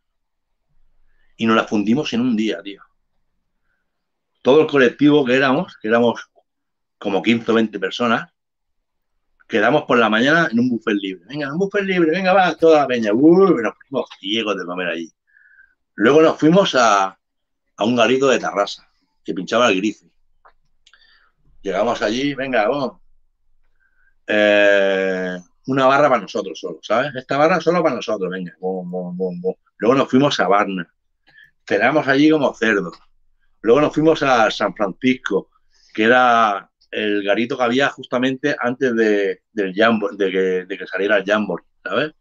y 1.36 1.46
nos 1.46 1.56
las 1.56 1.68
fundimos 1.68 2.12
en 2.12 2.20
un 2.20 2.36
día, 2.36 2.62
tío. 2.62 2.82
Todo 4.42 4.62
el 4.62 4.66
colectivo 4.66 5.24
que 5.24 5.36
éramos, 5.36 5.76
que 5.80 5.88
éramos 5.88 6.30
como 6.98 7.22
15 7.22 7.50
o 7.50 7.54
20 7.54 7.78
personas, 7.78 8.32
quedamos 9.48 9.84
por 9.84 9.98
la 9.98 10.08
mañana 10.08 10.48
en 10.50 10.60
un 10.60 10.70
buffet 10.70 10.94
libre. 10.94 11.24
Venga, 11.28 11.52
un 11.52 11.58
buffet 11.58 11.84
libre, 11.84 12.10
venga, 12.10 12.32
va, 12.32 12.54
toda 12.54 12.80
la 12.80 12.86
peña. 12.86 13.12
Uh, 13.12 13.60
nos 13.60 13.74
fuimos 13.78 14.08
ciegos 14.18 14.56
de 14.56 14.64
comer 14.64 14.88
allí. 14.88 15.12
Luego 15.94 16.22
nos 16.22 16.38
fuimos 16.38 16.74
a, 16.74 17.18
un 17.78 17.96
garito 17.96 18.28
de 18.28 18.38
Tarrasa, 18.38 18.88
que 19.24 19.34
pinchaba 19.34 19.68
el 19.68 19.76
grife. 19.76 20.06
Llegamos 21.60 22.00
allí, 22.02 22.34
venga, 22.34 22.68
vamos. 22.68 23.00
Eh, 24.26 25.38
una 25.66 25.86
barra 25.86 26.08
para 26.08 26.22
nosotros 26.22 26.58
solo, 26.58 26.78
¿sabes? 26.82 27.14
Esta 27.14 27.36
barra 27.36 27.60
solo 27.60 27.82
para 27.82 27.96
nosotros, 27.96 28.30
venga. 28.30 28.54
Luego 28.60 29.94
nos 29.94 30.08
fuimos 30.08 30.38
a 30.40 30.48
Barna. 30.48 30.92
Cenamos 31.66 32.06
allí 32.08 32.30
como 32.30 32.52
cerdos. 32.54 32.98
Luego 33.60 33.80
nos 33.80 33.94
fuimos 33.94 34.22
a 34.22 34.50
San 34.50 34.74
Francisco, 34.74 35.50
que 35.94 36.04
era 36.04 36.70
el 36.90 37.22
garito 37.22 37.56
que 37.56 37.62
había 37.62 37.88
justamente 37.88 38.56
antes 38.58 38.94
de, 38.94 39.42
que, 39.54 40.86
saliera 40.86 41.18
el 41.18 41.24
Jamboree, 41.24 41.64
¿sabes? 41.82 42.12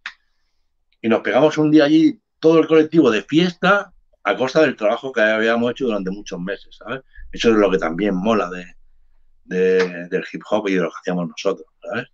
Y 1.01 1.09
nos 1.09 1.21
pegamos 1.21 1.57
un 1.57 1.71
día 1.71 1.85
allí, 1.85 2.19
todo 2.39 2.59
el 2.59 2.67
colectivo 2.67 3.09
de 3.09 3.23
fiesta, 3.23 3.91
a 4.23 4.37
costa 4.37 4.61
del 4.61 4.75
trabajo 4.75 5.11
que 5.11 5.21
habíamos 5.21 5.71
hecho 5.71 5.85
durante 5.85 6.11
muchos 6.11 6.39
meses, 6.39 6.77
¿sabes? 6.77 7.01
Eso 7.31 7.49
es 7.49 7.55
lo 7.55 7.71
que 7.71 7.79
también 7.79 8.15
mola 8.15 8.49
de, 8.49 10.07
del 10.09 10.25
hip 10.31 10.43
hop 10.49 10.69
y 10.69 10.75
de 10.75 10.81
lo 10.81 10.89
que 10.89 10.97
hacíamos 11.01 11.27
nosotros, 11.27 11.67
¿sabes? 11.81 12.07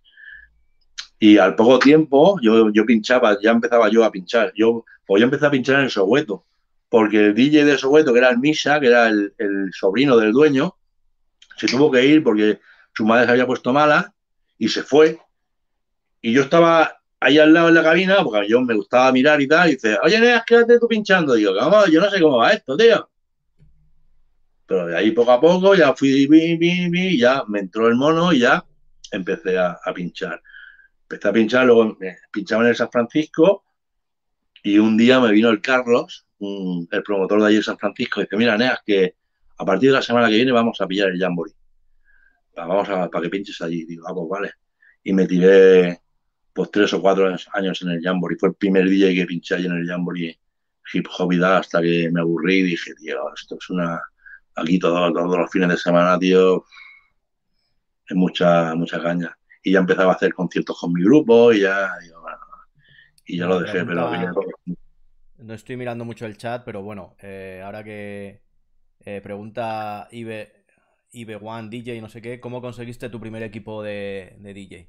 Y 1.18 1.38
al 1.38 1.56
poco 1.56 1.78
tiempo 1.78 2.38
yo, 2.40 2.70
yo 2.72 2.86
pinchaba, 2.86 3.38
ya 3.40 3.50
empezaba 3.50 3.88
yo 3.88 4.04
a 4.04 4.12
pinchar. 4.12 4.52
Yo, 4.54 4.84
pues 5.06 5.20
yo 5.20 5.24
empecé 5.24 5.46
a 5.46 5.50
pinchar 5.50 5.80
en 5.80 5.90
Soweto, 5.90 6.44
porque 6.88 7.26
el 7.26 7.34
DJ 7.34 7.64
de 7.64 7.78
Soweto, 7.78 8.12
que 8.12 8.18
era 8.20 8.30
el 8.30 8.38
Misa, 8.38 8.78
que 8.80 8.86
era 8.86 9.08
el, 9.08 9.32
sobrino 9.72 10.16
del 10.16 10.32
dueño, 10.32 10.76
se 11.56 11.66
tuvo 11.66 11.90
que 11.90 12.04
ir 12.06 12.22
porque 12.22 12.60
su 12.94 13.04
madre 13.04 13.26
se 13.26 13.32
había 13.32 13.46
puesto 13.46 13.72
mala 13.72 14.14
y 14.58 14.68
se 14.68 14.82
fue. 14.82 15.18
Y 16.20 16.32
yo 16.32 16.42
estaba 16.42 16.98
ahí 17.20 17.38
al 17.38 17.52
lado 17.52 17.68
en 17.68 17.74
la 17.74 17.82
cabina, 17.82 18.22
porque 18.22 18.38
a 18.38 18.48
yo 18.48 18.60
me 18.60 18.74
gustaba 18.74 19.10
mirar 19.12 19.40
y 19.40 19.48
tal, 19.48 19.68
y 19.68 19.72
dice, 19.72 19.98
oye, 20.02 20.20
Neas, 20.20 20.44
quédate 20.44 20.78
tú 20.78 20.86
pinchando. 20.86 21.34
digo, 21.34 21.54
vamos, 21.54 21.90
yo 21.90 22.00
no 22.00 22.10
sé 22.10 22.20
cómo 22.20 22.38
va 22.38 22.52
esto, 22.52 22.76
tío. 22.76 23.08
Pero 24.68 24.86
de 24.86 24.96
ahí 24.96 25.12
poco 25.12 25.32
a 25.32 25.40
poco 25.40 25.74
ya 25.74 25.94
fui, 25.94 26.26
vi, 26.26 26.56
vi, 26.58 26.90
vi, 26.90 27.18
ya 27.18 27.42
me 27.48 27.60
entró 27.60 27.88
el 27.88 27.94
mono 27.96 28.32
y 28.34 28.40
ya 28.40 28.62
empecé 29.10 29.58
a, 29.58 29.78
pinchar. 29.94 30.42
Empecé 31.10 31.28
a 31.28 31.32
pinchar, 31.32 31.64
luego 31.64 31.96
pinchaba 32.30 32.64
en 32.64 32.68
el 32.68 32.76
San 32.76 32.90
Francisco 32.90 33.64
y 34.62 34.78
un 34.78 34.96
día 34.98 35.20
me 35.20 35.32
vino 35.32 35.48
el 35.48 35.62
Carlos, 35.62 36.26
el 36.38 37.02
promotor 37.02 37.40
de 37.40 37.46
allí 37.46 37.56
en 37.56 37.62
San 37.62 37.78
Francisco, 37.78 38.20
y 38.20 38.24
dice, 38.24 38.36
mira, 38.36 38.58
Neas, 38.58 38.80
que 38.84 39.14
a 39.56 39.64
partir 39.64 39.88
de 39.88 39.94
la 39.94 40.02
semana 40.02 40.28
que 40.28 40.34
viene 40.34 40.52
vamos 40.52 40.80
a 40.80 40.86
pillar 40.86 41.08
el 41.08 41.18
Jamboree. 41.18 41.54
Vamos 42.56 42.88
a, 42.90 43.08
para 43.08 43.22
que 43.22 43.30
pinches 43.30 43.60
allí. 43.62 43.84
Digo, 43.86 44.06
ah, 44.06 44.14
pues 44.14 44.28
vale. 44.28 44.52
Y 45.02 45.12
me 45.12 45.26
tiré 45.26 46.02
pues 46.52 46.70
tres 46.70 46.92
o 46.92 47.00
cuatro 47.00 47.34
años 47.52 47.82
en 47.82 47.88
el 47.88 48.02
Jamboree. 48.02 48.36
Fue 48.38 48.50
el 48.50 48.56
primer 48.56 48.88
día 48.88 49.14
que 49.14 49.26
pinché 49.26 49.54
allí 49.54 49.66
en 49.66 49.72
el 49.72 49.86
Jamboree 49.86 50.38
hip 50.92 51.06
hop 51.16 51.32
y 51.32 51.42
hasta 51.42 51.80
que 51.80 52.10
me 52.10 52.20
aburrí 52.20 52.58
y 52.58 52.62
dije, 52.64 52.94
tío, 52.94 53.16
esto 53.34 53.56
es 53.60 53.70
una... 53.70 54.00
Aquí 54.56 54.78
todos 54.78 55.12
los 55.12 55.50
fines 55.50 55.68
de 55.68 55.76
semana, 55.76 56.18
tío, 56.18 56.64
es 58.08 58.16
mucha, 58.16 58.74
mucha 58.74 59.00
caña. 59.00 59.37
Y 59.68 59.72
ya 59.72 59.80
empezaba 59.80 60.12
a 60.12 60.16
hacer 60.16 60.32
conciertos 60.32 60.78
con 60.80 60.92
mi 60.92 61.02
grupo 61.02 61.52
y 61.52 61.60
ya, 61.60 61.90
y 63.26 63.38
ya 63.38 63.46
lo 63.46 63.60
dejé. 63.60 63.84
Pero 63.84 64.10
no 65.38 65.54
estoy 65.54 65.76
mirando 65.76 66.04
mucho 66.04 66.26
el 66.26 66.36
chat, 66.36 66.64
pero 66.64 66.82
bueno, 66.82 67.16
eh, 67.20 67.62
ahora 67.64 67.84
que, 67.84 68.42
eh, 69.04 69.20
pregunta 69.22 70.08
Ibe, 70.10 70.64
Ibe 71.12 71.36
One 71.36 71.68
DJ, 71.68 72.00
no 72.00 72.08
sé 72.08 72.20
qué, 72.20 72.40
¿cómo 72.40 72.60
conseguiste 72.60 73.08
tu 73.08 73.20
primer 73.20 73.42
equipo 73.42 73.82
de, 73.82 74.36
DJ? 74.40 74.88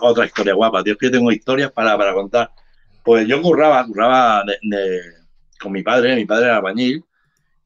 otra 0.00 0.26
historia 0.26 0.54
guapa, 0.54 0.82
tío, 0.82 0.96
que 0.98 1.06
yo 1.06 1.12
tengo 1.12 1.30
historias 1.30 1.70
para, 1.70 2.12
contar. 2.12 2.50
Pues 3.04 3.26
yo 3.28 3.40
curraba, 3.40 3.86
curraba 3.86 4.42
con 5.60 5.72
mi 5.72 5.82
padre, 5.82 6.16
mi 6.16 6.26
padre 6.26 6.46
era 6.46 6.60
bañil, 6.60 7.04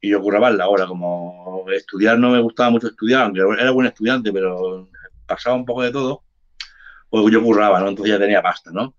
y 0.01 0.11
yo 0.11 0.21
curraba 0.21 0.51
en 0.51 0.59
la 0.59 0.69
hora, 0.69 0.87
como 0.87 1.65
estudiar 1.71 2.19
no 2.19 2.31
me 2.31 2.41
gustaba 2.41 2.71
mucho 2.71 2.89
estudiar, 2.89 3.23
aunque 3.23 3.41
era 3.41 3.71
buen 3.71 3.87
estudiante, 3.87 4.33
pero 4.33 4.89
pasaba 5.31 5.57
un 5.57 5.65
poco 5.65 5.83
de 5.83 5.93
todo, 5.93 6.25
pues 7.09 7.33
yo 7.33 7.43
curraba, 7.43 7.81
¿no? 7.81 7.89
Entonces 7.89 8.13
ya 8.13 8.19
tenía 8.19 8.43
pasta, 8.43 8.71
¿no? 8.73 8.95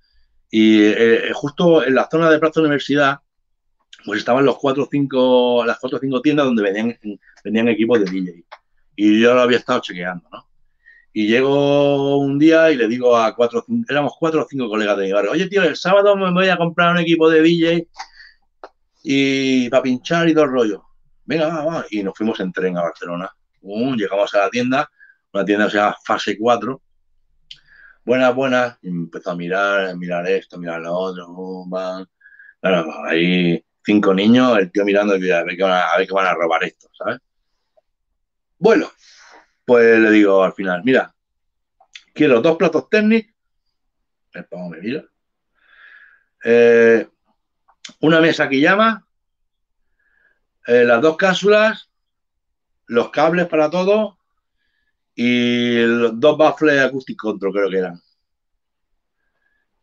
Y 0.50 0.82
eh, 0.84 1.32
justo 1.34 1.86
en 1.86 1.96
la 1.96 2.10
zona 2.10 2.30
de 2.30 2.40
Plaza 2.40 2.60
Universidad 2.60 3.20
pues 4.06 4.20
estaban 4.20 4.46
los 4.46 4.58
cuatro 4.58 4.84
o 4.84 4.88
cinco, 4.90 5.64
las 5.66 5.80
cuatro 5.80 5.98
o 5.98 6.02
cinco 6.02 6.22
tiendas 6.22 6.46
donde 6.46 6.64
venían, 6.64 6.98
venían 7.44 7.68
equipos 7.68 8.00
de 8.00 8.10
DJ. 8.10 8.46
Y 8.96 9.22
yo 9.22 9.34
lo 9.34 9.42
había 9.42 9.58
estado 9.58 9.80
chequeando, 9.82 10.28
¿no? 10.32 10.48
Y 11.14 11.28
llego 11.28 12.18
un 12.18 12.40
día 12.40 12.72
y 12.72 12.78
le 12.78 12.88
digo 12.88 13.18
a 13.18 13.36
cuatro, 13.36 13.66
éramos 13.90 14.14
cuatro 14.18 14.44
o 14.44 14.48
cinco 14.50 14.70
colegas 14.70 14.98
de 14.98 15.06
mi 15.06 15.12
barrio, 15.12 15.32
oye 15.32 15.48
tío, 15.48 15.62
el 15.64 15.76
sábado 15.76 16.16
me 16.16 16.32
voy 16.32 16.48
a 16.48 16.58
comprar 16.58 16.94
un 16.94 17.00
equipo 17.00 17.30
de 17.30 17.42
DJ 17.42 17.88
y 19.04 19.70
para 19.70 19.84
pinchar 19.84 20.30
y 20.30 20.34
todo 20.34 20.46
el 20.46 20.52
rollo. 20.52 20.86
Venga, 21.26 21.64
va, 21.64 21.86
Y 21.90 22.02
nos 22.04 22.18
fuimos 22.18 22.40
en 22.40 22.52
tren 22.52 22.78
a 22.78 22.82
Barcelona. 22.82 23.30
llegamos 23.62 24.34
a 24.34 24.40
la 24.40 24.50
tienda, 24.50 24.90
una 25.34 25.46
tienda 25.46 25.66
que 25.66 25.72
se 25.72 25.78
llama 25.78 25.98
Fase 26.04 26.38
4. 26.38 26.82
Buenas, 28.04 28.36
buenas. 28.36 28.78
Y 28.82 28.90
empezó 28.90 29.32
a 29.32 29.36
mirar, 29.36 29.96
mirar 29.96 30.28
esto, 30.28 30.58
mirar 30.58 30.82
lo 30.82 30.94
otro. 30.94 31.66
Ahí 33.08 33.64
cinco 33.84 34.14
niños, 34.14 34.58
el 34.58 34.72
tío 34.72 34.86
mirando 34.86 35.14
a 35.14 35.18
ver 35.18 35.58
que 35.58 35.64
van 35.64 35.72
a, 35.72 35.94
a 35.94 35.98
ver 35.98 36.08
van 36.12 36.28
a 36.28 36.34
robar 36.34 36.64
esto, 36.64 36.88
¿sabes? 36.98 37.20
Bueno, 38.58 38.92
pues 39.66 40.00
le 40.00 40.12
digo 40.12 40.44
al 40.44 40.54
final, 40.54 40.84
mira, 40.84 41.14
quiero 42.14 42.42
dos 42.42 42.58
platos 42.58 42.90
técnicos, 42.90 43.34
el 44.34 44.46
pavo 44.46 44.70
me 44.70 44.80
mira, 44.80 45.04
eh, 46.44 47.08
una 48.02 48.22
mesa 48.22 48.48
que 48.48 48.60
llama, 48.60 49.08
eh, 50.68 50.84
las 50.84 51.02
dos 51.02 51.18
cápsulas, 51.18 51.90
los 52.86 53.10
cables 53.10 53.48
para 53.48 53.70
todo 53.70 54.20
y 55.24 55.86
los 55.86 56.20
dos 56.20 56.36
baffles 56.36 56.82
acoustic 56.82 57.16
control 57.16 57.54
creo 57.54 57.70
que 57.70 57.78
eran. 57.78 58.02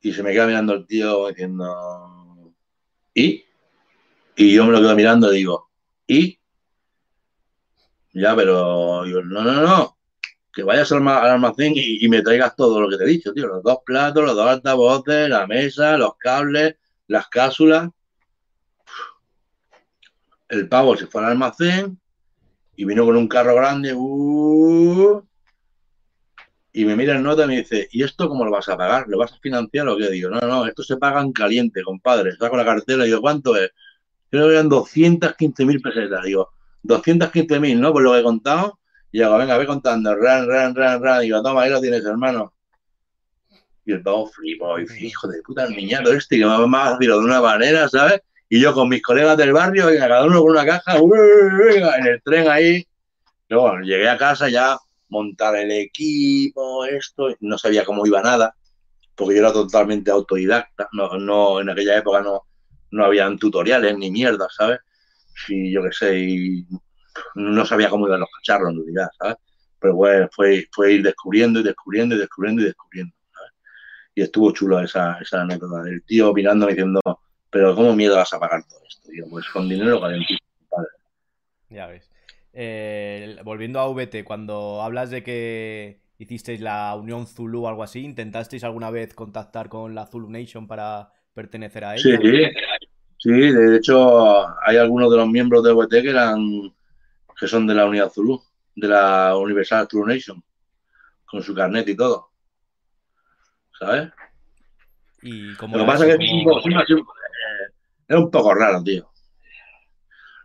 Y 0.01 0.13
se 0.13 0.23
me 0.25 0.33
queda 0.33 0.49
mirando 0.49 0.75
el 0.75 0.85
tío 0.85 1.29
diciendo, 1.29 2.53
¿y? 3.15 3.45
Y 4.35 4.53
yo 4.53 4.65
me 4.65 4.73
lo 4.73 4.81
quedo 4.81 4.97
mirando 4.97 5.33
y 5.33 5.37
digo, 5.37 5.71
¿y? 6.09 6.41
Ya, 8.15 8.35
pero 8.35 9.07
yo, 9.07 9.23
no, 9.23 9.43
no, 9.43 9.63
no, 9.63 9.99
que 10.53 10.65
vayas 10.65 10.91
al, 10.91 11.07
almacén 11.07 11.73
y, 11.77 12.05
y, 12.05 12.09
me 12.09 12.23
traigas 12.23 12.57
todo 12.57 12.81
lo 12.81 12.89
que 12.89 12.97
te 12.97 13.05
he 13.05 13.09
dicho, 13.09 13.33
tío, 13.33 13.47
los 13.47 13.63
dos 13.63 13.79
platos, 13.87 14.25
los 14.25 14.35
dos 14.35 14.49
altavoces, 14.49 15.29
la 15.29 15.47
mesa, 15.47 15.97
los 15.97 16.17
cables, 16.17 16.75
las 17.07 17.29
cápsulas. 17.29 17.89
El 20.49 20.69
pavo 20.69 20.97
se 20.97 21.07
fue 21.07 21.23
al 21.23 21.33
almacén 21.33 22.01
y 22.75 22.85
vino 22.85 23.05
con 23.05 23.17
un 23.17 23.29
carro 23.29 23.55
grande, 23.55 23.95
uh, 23.95 25.28
y 26.79 26.85
me 26.85 26.95
mira 26.95 27.17
el 27.17 27.25
nota 27.25 27.43
y 27.43 27.49
me 27.49 27.57
dice, 27.57 27.89
¿y 27.91 28.05
esto 28.05 28.29
cómo 28.29 28.45
lo 28.45 28.53
vas 28.53 28.69
a 28.69 28.77
pagar? 28.77 29.07
¿Lo 29.09 29.19
vas 29.19 29.33
a 29.33 29.39
financiar 29.39 29.89
o 29.89 29.97
qué? 29.97 30.11
Digo, 30.11 30.31
no, 30.31 30.39
no, 30.39 30.65
esto 30.65 30.85
se 30.85 30.97
paga 30.97 31.21
en 31.21 31.33
caliente, 31.33 31.83
compadre. 31.83 32.37
Saco 32.37 32.57
la 32.57 32.65
cartera 32.65 33.03
y 33.03 33.07
digo, 33.07 33.21
¿cuánto 33.21 33.57
es? 33.57 33.73
Creo 34.31 34.47
que 34.47 34.53
eran 34.53 34.69
215 34.69 35.65
mil 35.65 35.81
pesetas. 35.81 36.23
Digo, 36.23 36.51
215 36.85 37.59
mil, 37.59 37.81
¿no? 37.81 37.93
Por 37.93 38.03
lo 38.03 38.13
que 38.13 38.21
he 38.21 38.23
contado. 38.23 38.79
Y 39.11 39.19
digo, 39.19 39.37
venga, 39.37 39.59
ve 39.59 39.67
contando, 39.67 40.15
ran, 40.15 40.47
ran, 40.47 40.73
ran, 40.73 41.03
ran. 41.03 41.23
Digo, 41.23 41.43
toma, 41.43 41.63
ahí 41.63 41.71
lo 41.71 41.81
tienes, 41.81 42.05
hermano. 42.05 42.55
Y 43.85 43.91
el 43.91 44.01
pavo 44.01 44.29
flipo, 44.29 44.79
y 44.79 44.83
dice, 44.83 45.05
hijo 45.05 45.27
de 45.27 45.43
puta, 45.43 45.65
el 45.65 45.75
niñato 45.75 46.13
este 46.13 46.39
que 46.39 46.45
me 46.45 46.51
va 46.51 46.89
a 46.95 46.97
de 46.97 47.13
una 47.13 47.41
manera, 47.41 47.89
¿sabes? 47.89 48.21
Y 48.49 48.61
yo 48.61 48.73
con 48.73 48.89
mis 48.89 49.03
colegas 49.03 49.37
del 49.37 49.53
barrio, 49.53 49.87
venga, 49.87 50.07
cada 50.07 50.27
uno 50.27 50.43
con 50.43 50.53
una 50.53 50.65
caja, 50.65 50.97
en 50.97 52.07
el 52.07 52.23
tren 52.23 52.47
ahí. 52.47 52.87
Luego 53.49 53.81
llegué 53.81 54.09
a 54.09 54.17
casa 54.17 54.49
ya 54.49 54.79
montar 55.09 55.57
el 55.57 55.71
equipo, 55.71 56.85
esto, 56.85 57.35
no 57.41 57.59
sabía 57.59 57.85
cómo 57.85 58.07
iba 58.07 58.23
nada, 58.23 58.55
porque 59.15 59.35
yo 59.35 59.41
era 59.41 59.53
totalmente 59.53 60.11
autodidacta, 60.11 60.89
no, 60.93 61.19
no 61.19 61.61
en 61.61 61.71
aquella 61.71 61.99
época 61.99 62.21
no, 62.21 62.43
no 62.91 63.05
habían 63.05 63.39
tutoriales 63.39 63.97
ni 63.97 64.11
mierda, 64.11 64.49
¿sabes? 64.51 64.81
Y 65.49 65.73
yo 65.73 65.83
qué 65.83 65.93
sé, 65.93 66.19
y 66.19 66.67
no 67.35 67.65
sabía 67.65 67.91
cómo 67.91 68.07
iban 68.07 68.21
los 68.21 68.31
cacharros 68.37 68.71
en 68.71 68.77
realidad, 68.79 69.09
¿sabes? 69.19 69.37
Pero 69.81 69.95
bueno, 69.95 70.29
fue, 70.33 70.69
fue 70.73 70.95
ir 70.95 71.03
descubriendo 71.03 71.61
y 71.61 71.63
descubriendo 71.63 72.15
y 72.15 72.19
descubriendo 72.19 72.63
y 72.63 72.67
descubriendo, 72.67 73.15
¿sabes? 73.33 73.53
Y 74.15 74.23
estuvo 74.23 74.53
chulo 74.53 74.81
esa, 74.81 75.19
esa 75.21 75.43
anécdota 75.43 75.83
del 75.83 76.03
tío 76.05 76.33
mirándome 76.33 76.73
diciendo, 76.73 77.01
pero 77.51 77.75
¿cómo 77.75 77.95
miedo 77.95 78.17
vas 78.17 78.33
a 78.33 78.41
pagar 78.41 78.65
todo 78.69 78.81
esto? 78.89 79.09
Digo, 79.11 79.29
pues 79.31 79.47
con 79.49 79.69
dinero 79.69 80.01
calentito, 80.01 80.45
padre. 80.69 80.89
Ya 81.71 81.87
ves. 81.87 82.11
Eh, 82.61 83.37
volviendo 83.45 83.79
a 83.79 83.89
VT, 83.89 84.25
cuando 84.25 84.83
hablas 84.83 85.11
de 85.11 85.23
que 85.23 86.01
hicisteis 86.19 86.61
la 86.61 86.93
Unión 86.97 87.29
Zulu 87.29 87.63
o 87.63 87.69
algo 87.69 87.85
así, 87.85 88.01
¿intentasteis 88.01 88.65
alguna 88.65 88.91
vez 88.91 89.15
contactar 89.15 89.69
con 89.69 89.95
la 89.95 90.07
Zulu 90.07 90.29
Nation 90.29 90.67
para 90.67 91.13
pertenecer 91.33 91.85
a 91.85 91.95
ella? 91.95 92.19
Sí, 92.21 92.43
sí, 93.17 93.31
de 93.31 93.77
hecho 93.77 94.49
hay 94.67 94.77
algunos 94.77 95.09
de 95.09 95.19
los 95.19 95.29
miembros 95.29 95.63
de 95.63 95.73
VT 95.73 96.03
que 96.03 96.11
eran 96.11 96.75
que 97.39 97.47
son 97.47 97.65
de 97.65 97.77
la 97.77 97.87
Unidad 97.87 98.11
Zulu, 98.11 98.43
de 98.75 98.89
la 98.89 99.37
Universal 99.37 99.87
Zulu 99.89 100.07
Nation, 100.07 100.43
con 101.27 101.41
su 101.45 101.55
carnet 101.55 101.89
y 101.89 101.95
todo. 101.95 102.31
¿Sabes? 103.79 104.11
Y 105.23 105.53
Lo 105.53 105.57
que 105.59 105.85
pasa 105.85 106.09
es 106.09 106.17
que 106.17 106.27
era 108.09 108.19
un 108.19 108.31
poco 108.33 108.53
raro, 108.53 108.83
tío. 108.83 109.09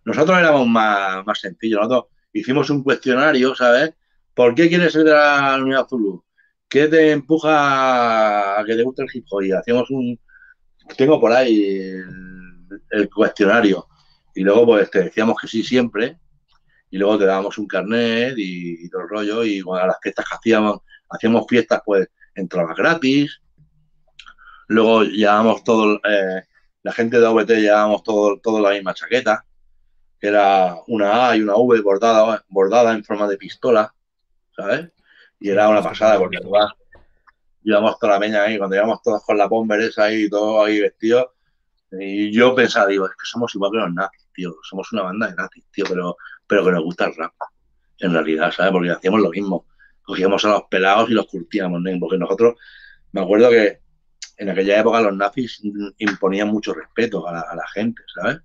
Nosotros 0.06 0.38
éramos 0.38 0.68
más, 0.68 1.26
más 1.26 1.40
sencillos. 1.40 1.82
Nosotros 1.82 2.12
hicimos 2.34 2.70
un 2.70 2.84
cuestionario, 2.84 3.56
¿sabes? 3.56 3.94
¿Por 4.34 4.56
qué 4.56 4.68
quieres 4.68 4.94
ser 4.94 5.04
de 5.04 5.12
la 5.12 5.58
Unidad 5.62 5.88
Zulu? 5.88 6.24
¿Qué 6.68 6.88
te 6.88 7.12
empuja 7.12 8.60
a 8.60 8.66
que 8.66 8.76
te 8.76 8.84
guste 8.84 9.04
el 9.04 9.10
hip 9.14 9.26
hop? 9.30 9.44
Y 9.44 9.52
hacíamos 9.52 9.90
un. 9.92 10.20
Tengo 10.98 11.20
por 11.20 11.32
ahí 11.32 11.94
el, 12.90 13.10
cuestionario. 13.10 13.88
Y 14.36 14.42
luego, 14.42 14.66
pues 14.66 14.90
te 14.90 15.04
decíamos 15.04 15.38
que 15.40 15.48
sí 15.48 15.64
siempre. 15.64 16.18
Y 16.90 16.98
luego 16.98 17.18
te 17.18 17.26
dábamos 17.26 17.58
un 17.58 17.68
carnet 17.68 18.38
y, 18.38 18.86
y 18.86 18.90
todo 18.90 19.04
el 19.04 19.10
rollo. 19.10 19.46
Y 19.46 19.62
a 19.62 19.88
las 19.88 19.98
fiestas 20.02 20.26
que 20.28 20.36
hacíamos, 20.36 20.80
hacíamos 21.10 21.46
fiestas, 21.48 21.82
pues 21.86 22.08
entrabas 22.36 22.76
gratis. 22.76 23.40
Luego 24.68 25.04
llevábamos 25.04 25.64
todo. 25.64 26.02
Eh, 26.04 26.42
la 26.82 26.92
gente 26.92 27.20
de 27.20 27.26
OVT 27.26 27.50
llevábamos 27.52 28.04
todo, 28.04 28.40
todo 28.40 28.60
la 28.60 28.72
misma 28.72 28.94
chaqueta 28.94 29.46
que 29.53 29.53
era 30.28 30.78
una 30.88 31.30
A 31.30 31.36
y 31.36 31.42
una 31.42 31.56
V 31.58 31.82
bordada, 31.82 32.46
bordada 32.48 32.94
en 32.94 33.04
forma 33.04 33.28
de 33.28 33.36
pistola, 33.36 33.94
¿sabes? 34.56 34.90
Y 35.38 35.50
era 35.50 35.68
una 35.68 35.84
pasada, 35.84 36.18
porque 36.18 36.38
además 36.38 36.72
llevamos 37.62 38.00
toda 38.00 38.14
la 38.14 38.20
meña 38.20 38.44
ahí, 38.44 38.58
cuando 38.58 38.78
íbamos 38.78 39.02
todos 39.02 39.22
con 39.26 39.38
la 39.38 39.48
bomber 39.48 39.82
esa 39.82 40.06
ahí, 40.06 40.30
todos 40.30 40.66
ahí 40.66 40.80
vestidos, 40.80 41.28
y 41.92 42.32
yo 42.32 42.56
pensaba, 42.56 42.88
digo, 42.88 43.06
es 43.06 43.12
que 43.12 43.26
somos 43.26 43.54
igual 43.54 43.72
que 43.72 43.78
los 43.80 43.94
nazis, 43.94 44.26
tío, 44.34 44.56
somos 44.64 44.92
una 44.94 45.04
banda 45.04 45.28
de 45.28 45.36
nazis, 45.36 45.66
tío, 45.74 45.84
pero, 45.90 46.16
pero 46.48 46.64
que 46.64 46.72
nos 46.72 46.84
gusta 46.84 47.06
el 47.08 47.16
rap, 47.16 47.34
en 48.00 48.14
realidad, 48.14 48.50
¿sabes? 48.54 48.72
Porque 48.72 48.92
hacíamos 48.92 49.20
lo 49.20 49.30
mismo, 49.30 49.66
cogíamos 50.04 50.46
a 50.46 50.50
los 50.52 50.64
pelados 50.70 51.10
y 51.10 51.14
los 51.14 51.28
curtíamos, 51.28 51.82
¿no? 51.82 52.00
Porque 52.00 52.18
nosotros, 52.18 52.56
me 53.12 53.22
acuerdo 53.22 53.50
que 53.50 53.80
en 54.38 54.50
aquella 54.50 54.80
época 54.80 55.02
los 55.02 55.18
nazis 55.18 55.62
imponían 55.98 56.48
mucho 56.48 56.74
respeto 56.74 57.28
a 57.28 57.34
la, 57.34 57.42
a 57.42 57.56
la 57.58 57.68
gente, 57.68 58.02
¿sabes? 58.16 58.40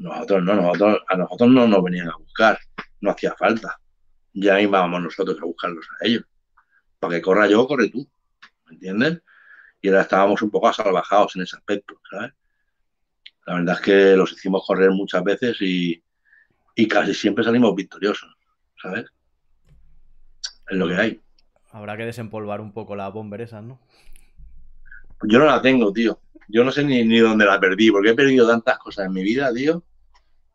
Nosotros 0.00 0.42
no, 0.42 0.54
nosotros, 0.54 1.02
a 1.08 1.16
nosotros 1.16 1.50
no 1.50 1.68
nos 1.68 1.84
venían 1.84 2.08
a 2.08 2.16
buscar, 2.16 2.58
no 3.02 3.10
hacía 3.10 3.34
falta. 3.34 3.78
Ya 4.32 4.58
íbamos 4.58 5.02
nosotros 5.02 5.36
a 5.42 5.44
buscarlos 5.44 5.86
a 6.00 6.06
ellos. 6.06 6.24
Para 6.98 7.16
que 7.16 7.20
corra 7.20 7.46
yo, 7.46 7.66
corre 7.66 7.90
tú. 7.90 8.08
¿Me 8.66 8.74
entiendes? 8.74 9.20
Y 9.82 9.88
ahora 9.88 10.00
estábamos 10.00 10.40
un 10.40 10.50
poco 10.50 10.68
asalvajados 10.68 11.36
en 11.36 11.42
ese 11.42 11.56
aspecto, 11.56 12.00
¿sabes? 12.10 12.32
La 13.46 13.54
verdad 13.56 13.74
es 13.74 13.80
que 13.82 14.16
los 14.16 14.32
hicimos 14.32 14.64
correr 14.66 14.90
muchas 14.90 15.22
veces 15.22 15.58
y, 15.60 16.02
y 16.74 16.88
casi 16.88 17.12
siempre 17.12 17.44
salimos 17.44 17.74
victoriosos, 17.74 18.34
¿sabes? 18.80 19.04
Es 20.70 20.78
lo 20.78 20.88
que 20.88 20.94
hay. 20.94 21.20
Habrá 21.72 21.98
que 21.98 22.06
desempolvar 22.06 22.62
un 22.62 22.72
poco 22.72 22.96
la 22.96 23.10
bomber 23.10 23.42
esa, 23.42 23.60
¿no? 23.60 23.78
Yo 25.24 25.38
no 25.38 25.44
la 25.44 25.60
tengo, 25.60 25.92
tío. 25.92 26.22
Yo 26.48 26.64
no 26.64 26.72
sé 26.72 26.84
ni, 26.84 27.04
ni 27.04 27.18
dónde 27.18 27.44
la 27.44 27.60
perdí, 27.60 27.90
porque 27.90 28.10
he 28.10 28.14
perdido 28.14 28.48
tantas 28.48 28.78
cosas 28.78 29.06
en 29.06 29.12
mi 29.12 29.22
vida, 29.22 29.52
tío, 29.52 29.84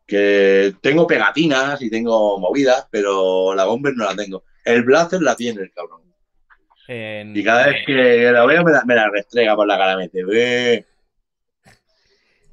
que 0.06 0.74
tengo 0.80 1.06
pegatinas 1.06 1.82
y 1.82 1.90
tengo 1.90 2.38
movidas, 2.38 2.86
pero 2.90 3.54
la 3.54 3.64
bomber 3.64 3.94
no 3.96 4.04
la 4.04 4.14
tengo. 4.14 4.44
El 4.64 4.82
blazer 4.82 5.20
la 5.20 5.34
tiene 5.34 5.62
el 5.62 5.72
cabrón. 5.72 6.02
En... 6.88 7.36
Y 7.36 7.42
cada 7.42 7.66
vez 7.66 7.84
que 7.84 8.30
la 8.30 8.46
veo 8.46 8.62
me 8.62 8.72
la, 8.72 8.84
me 8.84 8.94
la 8.94 9.10
restrega 9.10 9.56
por 9.56 9.66
la 9.66 9.76
cara, 9.76 9.96
me 9.96 10.08
dice. 10.08 10.86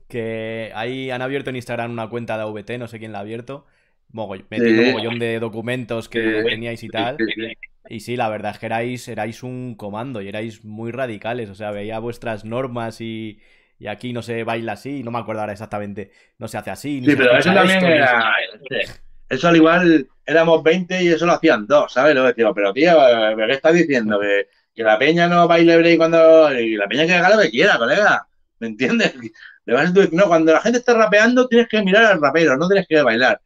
Que 0.08 0.72
ahí 0.74 1.12
han 1.12 1.22
abierto 1.22 1.52
en 1.52 1.56
Instagram 1.56 1.92
una 1.92 2.10
cuenta 2.10 2.38
de 2.38 2.44
AVT, 2.44 2.78
no 2.80 2.88
sé 2.88 3.00
quién 3.00 3.12
la 3.12 3.20
ha 3.20 3.22
abierto, 3.22 3.66
mogoll 4.12 4.46
sí. 4.50 4.62
mogollón 4.62 5.20
de 5.20 5.40
documentos 5.40 6.10
que 6.10 6.44
sí. 6.44 6.50
teníais 6.50 6.84
y 6.84 6.90
tal. 6.90 7.18
Sí, 7.18 7.54
y 7.90 8.00
sí, 8.00 8.16
la 8.16 8.30
verdad 8.30 8.52
es 8.52 8.60
que 8.60 8.66
erais, 8.68 9.08
erais 9.08 9.44
un 9.44 9.76
comando 9.76 10.22
y 10.22 10.28
erais 10.28 10.64
muy 10.64 10.92
radicales. 10.92 11.50
O 11.50 11.56
sea, 11.56 11.72
veía 11.72 12.00
vuestras 12.00 12.46
normas 12.46 13.02
y, 13.02 13.40
y 13.84 13.88
aquí 13.88 14.14
no 14.14 14.22
se 14.22 14.46
baila 14.46 14.74
así, 14.74 15.04
no 15.04 15.12
me 15.12 15.20
acuerdo 15.20 15.42
ahora 15.42 15.52
exactamente, 15.52 16.10
no 16.38 16.48
se 16.48 16.58
hace 16.58 16.72
así. 16.72 17.04
sí, 17.04 17.16
pero 17.18 17.36
eso 17.36 17.54
también 17.54 17.80
esto, 17.80 17.90
era. 17.90 18.34
Eso. 18.70 18.94
eso 19.28 19.48
al 19.50 19.58
igual 19.58 20.08
éramos 20.26 20.64
20 20.64 21.04
y 21.04 21.10
eso 21.10 21.26
lo 21.26 21.34
hacían 21.34 21.68
dos, 21.68 21.92
¿sabes? 21.92 22.16
Lo 22.16 22.24
decimos, 22.24 22.54
pero 22.56 22.72
tío, 22.72 22.96
¿qué 23.36 23.52
estás 23.52 23.74
diciendo? 23.74 24.22
Que, 24.22 24.48
que 24.74 24.84
la 24.84 24.98
peña 24.98 25.28
no 25.28 25.50
baile 25.50 25.78
break 25.78 25.98
cuando. 25.98 26.58
Y 26.58 26.78
la 26.78 26.88
peña 26.88 27.06
que 27.06 27.14
haga 27.14 27.36
lo 27.36 27.42
que 27.42 27.50
quiera, 27.50 27.78
colega. 27.78 28.26
¿Me 28.60 28.68
entiendes? 28.68 29.14
No, 29.66 30.26
cuando 30.28 30.52
la 30.52 30.60
gente 30.60 30.80
está 30.80 30.94
rapeando 30.94 31.48
tienes 31.48 31.70
que 31.70 31.82
mirar 31.82 32.04
al 32.04 32.22
rapero, 32.22 32.58
no 32.58 32.68
tienes 32.68 32.86
que 32.86 33.02
bailar. 33.02 33.40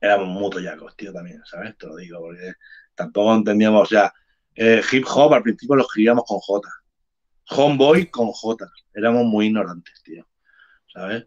Éramos 0.00 0.28
muy 0.28 0.48
toyacos, 0.48 0.96
tío, 0.96 1.12
también, 1.12 1.42
¿sabes? 1.44 1.76
Te 1.76 1.86
lo 1.86 1.96
digo, 1.96 2.20
porque 2.20 2.54
tampoco 2.94 3.34
entendíamos, 3.34 3.82
o 3.82 3.86
sea, 3.86 4.10
eh, 4.54 4.80
hip 4.90 5.04
hop 5.06 5.34
al 5.34 5.42
principio 5.42 5.76
lo 5.76 5.82
escribíamos 5.82 6.24
con 6.26 6.38
J. 6.38 6.70
Homeboy 7.54 8.10
con 8.10 8.32
J. 8.32 8.70
Éramos 8.94 9.24
muy 9.24 9.46
ignorantes, 9.46 10.02
tío. 10.02 10.26
¿Sabes? 10.92 11.26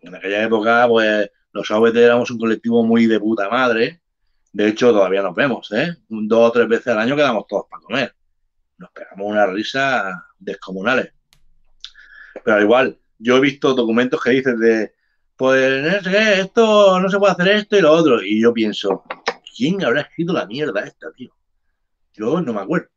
En 0.00 0.14
aquella 0.14 0.44
época, 0.44 0.86
pues, 0.88 1.30
los 1.52 1.70
AVT 1.70 1.96
éramos 1.96 2.30
un 2.30 2.38
colectivo 2.38 2.84
muy 2.84 3.06
de 3.06 3.18
puta 3.18 3.48
madre. 3.48 4.00
De 4.52 4.68
hecho, 4.68 4.92
todavía 4.92 5.22
nos 5.22 5.34
vemos, 5.34 5.70
¿eh? 5.72 5.96
Dos 6.08 6.48
o 6.48 6.52
tres 6.52 6.68
veces 6.68 6.88
al 6.88 6.98
año 6.98 7.16
quedamos 7.16 7.46
todos 7.46 7.66
para 7.70 7.82
comer. 7.82 8.14
Nos 8.78 8.90
pegamos 8.90 9.26
unas 9.26 9.50
risas 9.50 10.14
descomunales. 10.38 11.12
Pero 12.44 12.56
al 12.56 12.62
igual, 12.62 12.98
yo 13.18 13.36
he 13.36 13.40
visto 13.40 13.74
documentos 13.74 14.22
que 14.22 14.30
dices 14.30 14.58
de, 14.58 14.94
pues 15.36 15.84
es 15.84 16.08
que 16.08 16.40
esto 16.40 17.00
no 17.00 17.08
se 17.08 17.18
puede 17.18 17.32
hacer 17.32 17.48
esto 17.48 17.76
y 17.76 17.80
lo 17.80 17.92
otro. 17.92 18.22
Y 18.22 18.40
yo 18.40 18.52
pienso, 18.52 19.04
¿quién 19.56 19.84
habrá 19.84 20.02
escrito 20.02 20.32
la 20.32 20.46
mierda 20.46 20.80
esta, 20.84 21.10
tío? 21.12 21.34
Yo 22.14 22.40
no 22.40 22.52
me 22.52 22.60
acuerdo. 22.60 22.88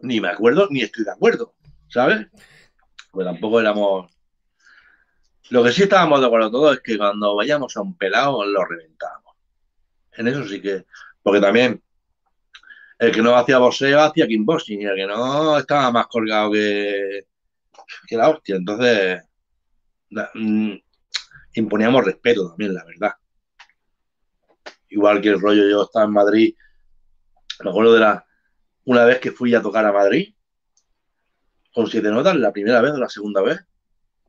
Ni 0.00 0.20
me 0.20 0.28
acuerdo, 0.28 0.68
ni 0.70 0.82
estoy 0.82 1.04
de 1.04 1.12
acuerdo, 1.12 1.54
¿sabes? 1.88 2.26
Pues 3.10 3.26
tampoco 3.26 3.60
éramos. 3.60 4.10
Lo 5.50 5.62
que 5.62 5.72
sí 5.72 5.84
estábamos 5.84 6.20
de 6.20 6.26
acuerdo 6.26 6.50
todos 6.50 6.76
es 6.76 6.82
que 6.82 6.98
cuando 6.98 7.36
vayamos 7.36 7.76
a 7.76 7.82
un 7.82 7.96
pelado 7.96 8.44
lo 8.44 8.64
reventábamos. 8.64 9.36
En 10.12 10.28
eso 10.28 10.44
sí 10.44 10.60
que. 10.60 10.84
Porque 11.22 11.40
también 11.40 11.82
el 12.98 13.12
que 13.12 13.22
no 13.22 13.36
hacía 13.36 13.58
boxeo 13.58 14.00
hacía 14.00 14.26
kickboxing 14.26 14.82
y 14.82 14.84
el 14.84 14.96
que 14.96 15.06
no 15.06 15.58
estaba 15.58 15.90
más 15.90 16.06
colgado 16.06 16.52
que, 16.52 17.26
que 18.06 18.16
la 18.16 18.30
hostia. 18.30 18.56
Entonces, 18.56 19.22
mm, 20.34 20.72
imponíamos 21.54 22.04
respeto 22.04 22.48
también, 22.48 22.74
la 22.74 22.84
verdad. 22.84 23.12
Igual 24.88 25.20
que 25.20 25.28
el 25.30 25.40
rollo, 25.40 25.68
yo 25.68 25.82
estaba 25.82 26.06
en 26.06 26.12
Madrid, 26.12 26.54
me 27.62 27.70
acuerdo 27.70 27.94
de 27.94 28.00
la, 28.00 28.25
una 28.86 29.04
vez 29.04 29.20
que 29.20 29.32
fui 29.32 29.54
a 29.54 29.62
tocar 29.62 29.84
a 29.84 29.92
Madrid, 29.92 30.34
con 31.74 31.86
siete 31.88 32.08
notas, 32.08 32.36
la 32.36 32.52
primera 32.52 32.80
vez 32.80 32.92
o 32.92 32.98
la 32.98 33.08
segunda 33.08 33.42
vez, 33.42 33.60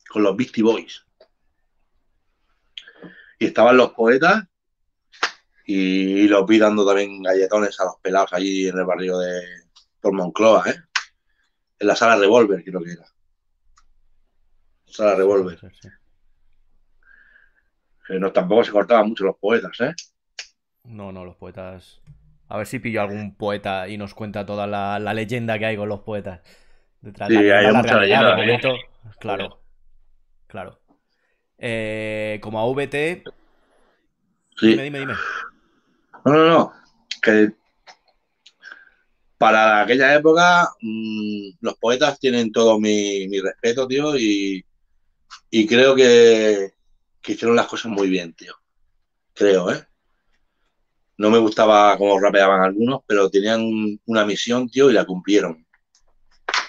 con 0.09 0.23
los 0.23 0.35
Beastie 0.35 0.63
Boys. 0.63 1.05
Y 3.39 3.45
estaban 3.45 3.77
los 3.77 3.91
poetas 3.91 4.43
y 5.65 6.27
los 6.27 6.45
vi 6.47 6.57
dando 6.57 6.85
también 6.85 7.21
galletones 7.21 7.79
a 7.79 7.85
los 7.85 7.95
pelados 8.01 8.33
allí 8.33 8.67
en 8.67 8.77
el 8.77 8.85
barrio 8.85 9.17
de 9.19 9.41
por 10.01 10.13
Moncloa, 10.13 10.69
¿eh? 10.69 10.75
En 11.79 11.87
la 11.87 11.95
sala 11.95 12.15
Revolver, 12.15 12.63
creo 12.63 12.81
que 12.81 12.93
era. 12.93 13.05
Sala 14.85 15.15
Revolver. 15.15 15.59
no, 18.09 18.31
tampoco 18.31 18.63
se 18.63 18.71
cortaban 18.71 19.09
mucho 19.09 19.25
los 19.25 19.37
poetas, 19.37 19.79
¿eh? 19.81 19.93
No, 20.85 21.11
no, 21.11 21.25
los 21.25 21.35
poetas. 21.35 22.01
A 22.49 22.57
ver 22.57 22.67
si 22.67 22.79
pillo 22.79 23.01
algún 23.01 23.35
poeta 23.35 23.87
y 23.87 23.97
nos 23.97 24.13
cuenta 24.13 24.45
toda 24.45 24.67
la, 24.67 25.13
leyenda 25.13 25.59
que 25.59 25.65
hay 25.65 25.77
con 25.77 25.89
los 25.89 26.01
poetas. 26.01 26.41
Detrás 27.01 27.29
sí, 27.29 27.37
hay 27.37 27.73
mucha 27.73 27.99
leyenda. 27.99 28.37
claro, 29.19 29.61
claro. 30.47 30.79
Eh, 31.57 32.39
como 32.41 32.59
a 32.59 32.65
VT. 32.65 33.23
Sí. 34.57 34.69
Dime, 34.69 34.83
dime, 34.83 34.99
dime. 34.99 35.13
No, 36.25 36.33
no, 36.33 36.49
no. 36.49 36.73
Que 37.21 37.51
para 39.37 39.81
aquella 39.81 40.15
época 40.15 40.69
mm, 40.81 41.49
los 41.61 41.75
poetas 41.77 42.19
tienen 42.19 42.51
todo 42.51 42.79
mi, 42.79 43.27
respeto, 43.39 43.87
tío, 43.87 44.17
y, 44.17 44.63
creo 45.67 45.95
que, 45.95 46.73
hicieron 47.25 47.55
las 47.55 47.67
cosas 47.67 47.91
muy 47.91 48.09
bien, 48.09 48.33
tío. 48.33 48.55
Creo, 49.33 49.71
¿eh? 49.71 49.85
No 51.17 51.29
me 51.29 51.39
gustaba 51.39 51.97
cómo 51.97 52.19
rapeaban 52.19 52.61
algunos, 52.61 53.01
pero 53.07 53.29
tenían 53.29 53.99
una 54.05 54.25
misión, 54.25 54.69
tío, 54.69 54.89
y 54.89 54.93
la 54.93 55.05
cumplieron. 55.05 55.65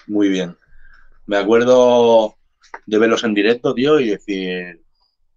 Muy 0.07 0.29
bien. 0.29 0.57
Me 1.27 1.37
acuerdo 1.37 2.37
de 2.87 2.99
verlos 2.99 3.25
en 3.25 3.35
directo, 3.35 3.75
tío, 3.75 4.01
y 4.01 4.11
decir, 4.11 4.83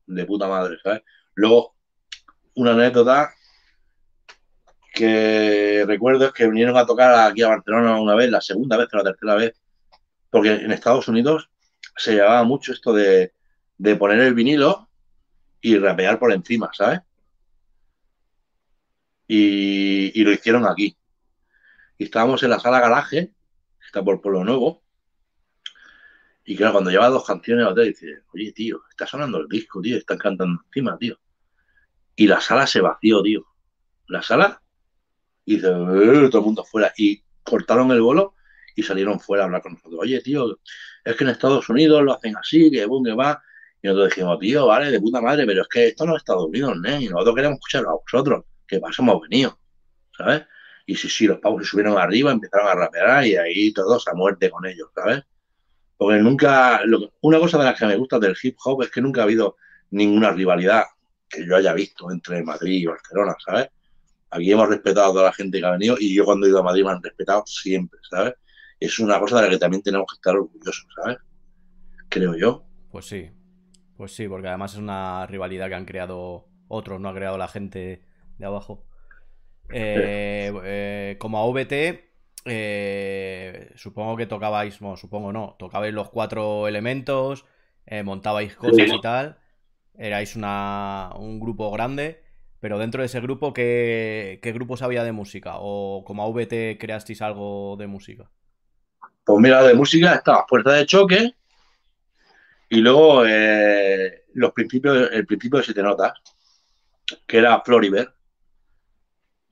de 0.06 0.26
puta 0.26 0.48
madre, 0.48 0.78
¿sabes? 0.82 1.02
Luego, 1.36 1.76
una 2.56 2.72
anécdota 2.72 3.34
que 4.94 5.84
recuerdo 5.88 6.28
es 6.28 6.34
que 6.34 6.48
vinieron 6.48 6.78
a 6.78 6.86
tocar 6.86 7.30
aquí 7.30 7.42
a 7.42 7.50
Barcelona 7.50 8.00
una 8.00 8.16
vez, 8.16 8.30
la 8.30 8.42
segunda 8.42 8.78
vez 8.78 8.88
o 8.94 8.98
la 8.98 9.04
tercera 9.04 9.36
vez, 9.36 9.60
porque 10.30 10.54
en 10.54 10.72
Estados 10.72 11.08
Unidos 11.08 11.50
se 11.96 12.14
llevaba 12.14 12.44
mucho 12.44 12.74
esto 12.74 12.94
de, 12.94 13.34
poner 13.98 14.20
el 14.20 14.34
vinilo 14.34 14.90
y 15.62 15.78
rapear 15.78 16.20
por 16.20 16.32
encima, 16.32 16.70
¿sabes? 16.74 17.02
Y, 19.34 20.24
lo 20.26 20.32
hicieron 20.34 20.68
aquí. 20.68 20.98
Y 21.98 22.04
estábamos 22.04 22.44
en 22.44 22.50
la 22.50 22.60
sala 22.60 22.82
garaje, 22.82 23.28
que 23.80 23.86
está 23.86 24.04
por 24.04 24.20
Pueblo 24.20 24.44
Nuevo, 24.44 24.84
y 26.44 26.58
claro, 26.58 26.74
cuando 26.74 26.92
lleva 26.92 27.08
dos 27.08 27.26
canciones, 27.26 27.74
te 27.74 27.84
dice, 27.84 28.24
oye, 28.34 28.52
tío, 28.52 28.82
está 28.90 29.08
sonando 29.08 29.38
el 29.38 29.48
disco, 29.48 29.80
tío, 29.80 29.96
están 29.96 30.18
cantando 30.18 30.64
encima, 30.66 30.98
tío. 30.98 31.18
Y 32.14 32.28
la 32.28 32.42
sala 32.42 32.68
se 32.68 32.82
vació, 32.82 33.24
tío. 33.24 33.46
La 34.08 34.22
sala 34.22 34.62
y 35.46 35.56
dice, 35.56 35.68
eh", 35.68 36.30
todo 36.30 36.40
el 36.40 36.46
mundo 36.46 36.66
fuera. 36.66 36.92
Y 36.98 37.24
cortaron 37.42 37.90
el 37.92 38.02
bolo 38.02 38.36
y 38.76 38.84
salieron 38.84 39.22
fuera 39.22 39.44
a 39.44 39.46
hablar 39.46 39.62
con 39.62 39.74
nosotros. 39.76 40.02
Oye, 40.02 40.20
tío, 40.20 40.60
es 41.06 41.16
que 41.16 41.24
en 41.24 41.30
Estados 41.30 41.70
Unidos 41.70 42.04
lo 42.04 42.14
hacen 42.14 42.36
así, 42.36 42.70
que 42.70 42.86
boom, 42.86 43.06
que 43.06 43.14
va. 43.14 43.42
Y 43.82 43.88
nosotros 43.88 44.10
dijimos, 44.10 44.40
tío, 44.40 44.68
vale, 44.68 44.92
de 44.92 45.00
puta 45.00 45.22
madre, 45.22 45.46
pero 45.46 45.62
es 45.62 45.70
que 45.70 45.88
esto 45.88 46.06
no 46.06 46.18
es 46.18 46.22
Estados 46.22 46.48
Unidos, 46.48 46.76
¿no? 46.78 47.00
Y 47.00 47.08
nosotros 47.08 47.36
queremos 47.36 47.56
escucharlo 47.60 47.92
a 47.92 47.94
vosotros, 47.94 48.44
que 48.72 48.80
paso 48.80 49.02
hemos 49.02 49.22
venido, 49.22 49.60
¿sabes? 50.18 50.44
Y 50.86 50.96
sí, 50.96 51.10
sí, 51.10 51.28
los 51.28 51.40
pavos 51.40 51.64
se 51.64 51.70
subieron 51.70 51.98
arriba, 51.98 52.32
empezaron 52.32 52.68
a 52.68 52.76
rapear 52.76 53.26
y 53.28 53.36
ahí 53.36 53.74
todos 53.74 54.08
a 54.08 54.14
muerte 54.14 54.50
con 54.50 54.66
ellos, 54.66 54.90
¿sabes? 54.96 55.24
Porque 55.98 56.20
nunca, 56.20 56.82
una 57.22 57.40
cosa 57.40 57.60
de 57.60 57.66
las 57.66 57.78
que 57.78 57.86
me 57.86 57.98
gusta 57.98 58.18
del 58.18 58.36
hip 58.42 58.58
hop 58.64 58.84
es 58.84 58.90
que 58.90 59.02
nunca 59.02 59.22
ha 59.22 59.24
habido 59.26 59.58
ninguna 59.92 60.32
rivalidad 60.32 60.86
que 61.30 61.46
yo 61.46 61.56
haya 61.56 61.74
visto 61.74 62.10
entre 62.12 62.44
Madrid 62.44 62.82
y 62.82 62.86
Barcelona, 62.86 63.36
¿sabes? 63.46 63.68
Aquí 64.32 64.52
hemos 64.52 64.70
respetado 64.70 65.12
a 65.12 65.14
toda 65.14 65.26
la 65.26 65.34
gente 65.34 65.60
que 65.60 65.66
ha 65.66 65.72
venido 65.72 65.98
y 66.00 66.16
yo 66.16 66.24
cuando 66.24 66.48
he 66.48 66.50
ido 66.50 66.60
a 66.60 66.64
Madrid 66.64 66.86
me 66.86 66.92
han 66.92 67.04
respetado 67.04 67.44
siempre, 67.46 68.00
¿sabes? 68.10 68.34
Es 68.80 68.98
una 69.00 69.20
cosa 69.20 69.38
de 69.38 69.44
la 69.44 69.50
que 69.50 69.60
también 69.60 69.84
tenemos 69.84 70.08
que 70.10 70.16
estar 70.16 70.36
orgullosos, 70.36 70.88
¿sabes? 70.96 71.18
Creo 72.10 72.36
yo. 72.36 72.64
Pues 72.90 73.06
sí, 73.06 73.30
pues 73.98 74.14
sí, 74.14 74.28
porque 74.28 74.48
además 74.48 74.74
es 74.74 74.80
una 74.80 75.28
rivalidad 75.28 75.68
que 75.68 75.76
han 75.76 75.86
creado 75.86 76.48
otros, 76.70 77.00
no 77.00 77.10
ha 77.10 77.14
creado 77.14 77.38
la 77.38 77.48
gente 77.48 78.02
de 78.42 78.48
abajo. 78.48 78.84
Eh, 79.70 80.52
eh, 80.66 81.16
como 81.18 81.40
a 81.40 81.48
VT, 81.48 82.12
eh, 82.46 83.72
supongo 83.76 84.18
que 84.18 84.26
tocabais, 84.26 84.80
bueno, 84.80 84.98
supongo 84.98 85.32
no, 85.32 85.56
tocabais 85.58 85.94
los 85.94 86.10
cuatro 86.10 86.68
elementos, 86.68 87.46
montabais 88.04 88.56
cosas 88.56 88.90
y 88.94 89.02
tal, 89.02 89.38
erais 89.98 90.36
una, 90.36 91.12
un 91.16 91.40
grupo 91.40 91.72
grande. 91.72 92.24
Pero 92.60 92.78
dentro 92.78 93.02
de 93.02 93.08
ese 93.08 93.20
grupo, 93.20 93.54
¿qué, 93.54 94.40
grupos 94.54 94.84
había 94.84 95.04
de 95.04 95.12
música? 95.12 95.54
¿O 95.58 96.04
como 96.06 96.24
AVT 96.24 96.78
creasteis 96.80 97.22
algo 97.24 97.76
de 97.78 97.88
música? 97.88 98.30
Pues 99.24 99.40
mira, 99.40 99.64
de 99.64 99.74
música 99.74 100.14
estaba 100.14 100.46
Puerta 100.46 100.74
de 100.74 100.86
Choque 100.86 101.34
y 102.70 102.78
luego 102.78 103.24
los 104.34 104.52
principios, 104.54 105.10
el 105.12 105.26
principio 105.26 105.58
de 105.58 105.66
Siete 105.66 105.82
Notas, 105.82 106.14
que 107.26 107.40
era 107.40 107.62
Floriver. 107.62 108.14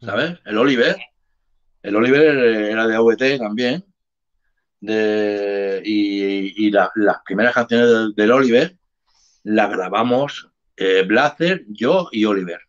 ¿Sabes? 0.02 0.40
El 0.46 0.58
Oliver. 0.58 0.98
El 1.82 1.96
Oliver 1.96 2.38
era 2.72 2.88
de 2.88 2.96
AVT 2.96 3.38
también. 3.40 3.86
y, 4.82 6.72
las 6.72 6.90
primeras 7.26 7.54
canciones 7.54 8.16
del, 8.16 8.32
Oliver 8.32 8.76
las 9.44 9.70
grabamos 9.70 10.50
eh, 10.78 11.04
Blazer, 11.08 11.66
yo 11.70 12.10
y 12.12 12.26
Oliver 12.26 12.62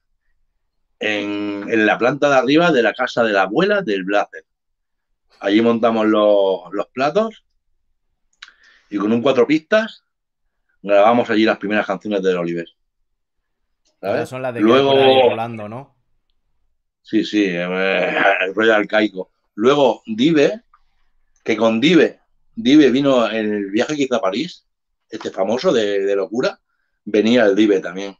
en, 1.00 1.86
la 1.86 1.98
planta 1.98 2.28
de 2.28 2.36
arriba 2.36 2.70
de 2.70 2.82
la 2.82 2.92
casa 2.92 3.24
de 3.24 3.32
la 3.32 3.42
abuela 3.42 3.82
del 3.82 4.04
Blazer. 4.04 4.44
Allí 5.40 5.62
montamos 5.62 6.06
los, 6.06 6.86
platos 6.92 7.44
y 8.90 8.98
con 8.98 9.10
un 9.12 9.22
cuatro 9.22 9.46
pistas 9.46 10.04
grabamos 10.82 11.30
allí 11.30 11.44
las 11.44 11.58
primeras 11.58 11.86
canciones 11.86 12.22
del 12.22 12.36
Oliver. 12.36 12.68
Son 14.26 14.42
las 14.42 14.54
de 14.54 14.60
Luego, 14.60 14.94
volando, 15.28 15.68
¿no? 15.68 15.96
Sí, 17.02 17.24
sí, 17.24 17.44
eh, 17.44 18.18
el 18.40 18.54
rollo 18.54 18.74
arcaico. 18.74 19.30
Luego 19.54 20.02
Dive, 20.06 20.62
que 21.44 21.56
con 21.56 21.80
Dive, 21.80 22.20
Dive 22.54 22.90
vino 22.90 23.28
en 23.30 23.52
el 23.52 23.70
viaje 23.70 23.96
que 23.96 24.02
hizo 24.04 24.16
a 24.16 24.20
París, 24.20 24.66
este 25.08 25.30
famoso 25.30 25.72
de, 25.72 26.00
de 26.00 26.16
locura, 26.16 26.60
venía 27.04 27.44
el 27.44 27.56
Dive 27.56 27.80
también 27.80 28.16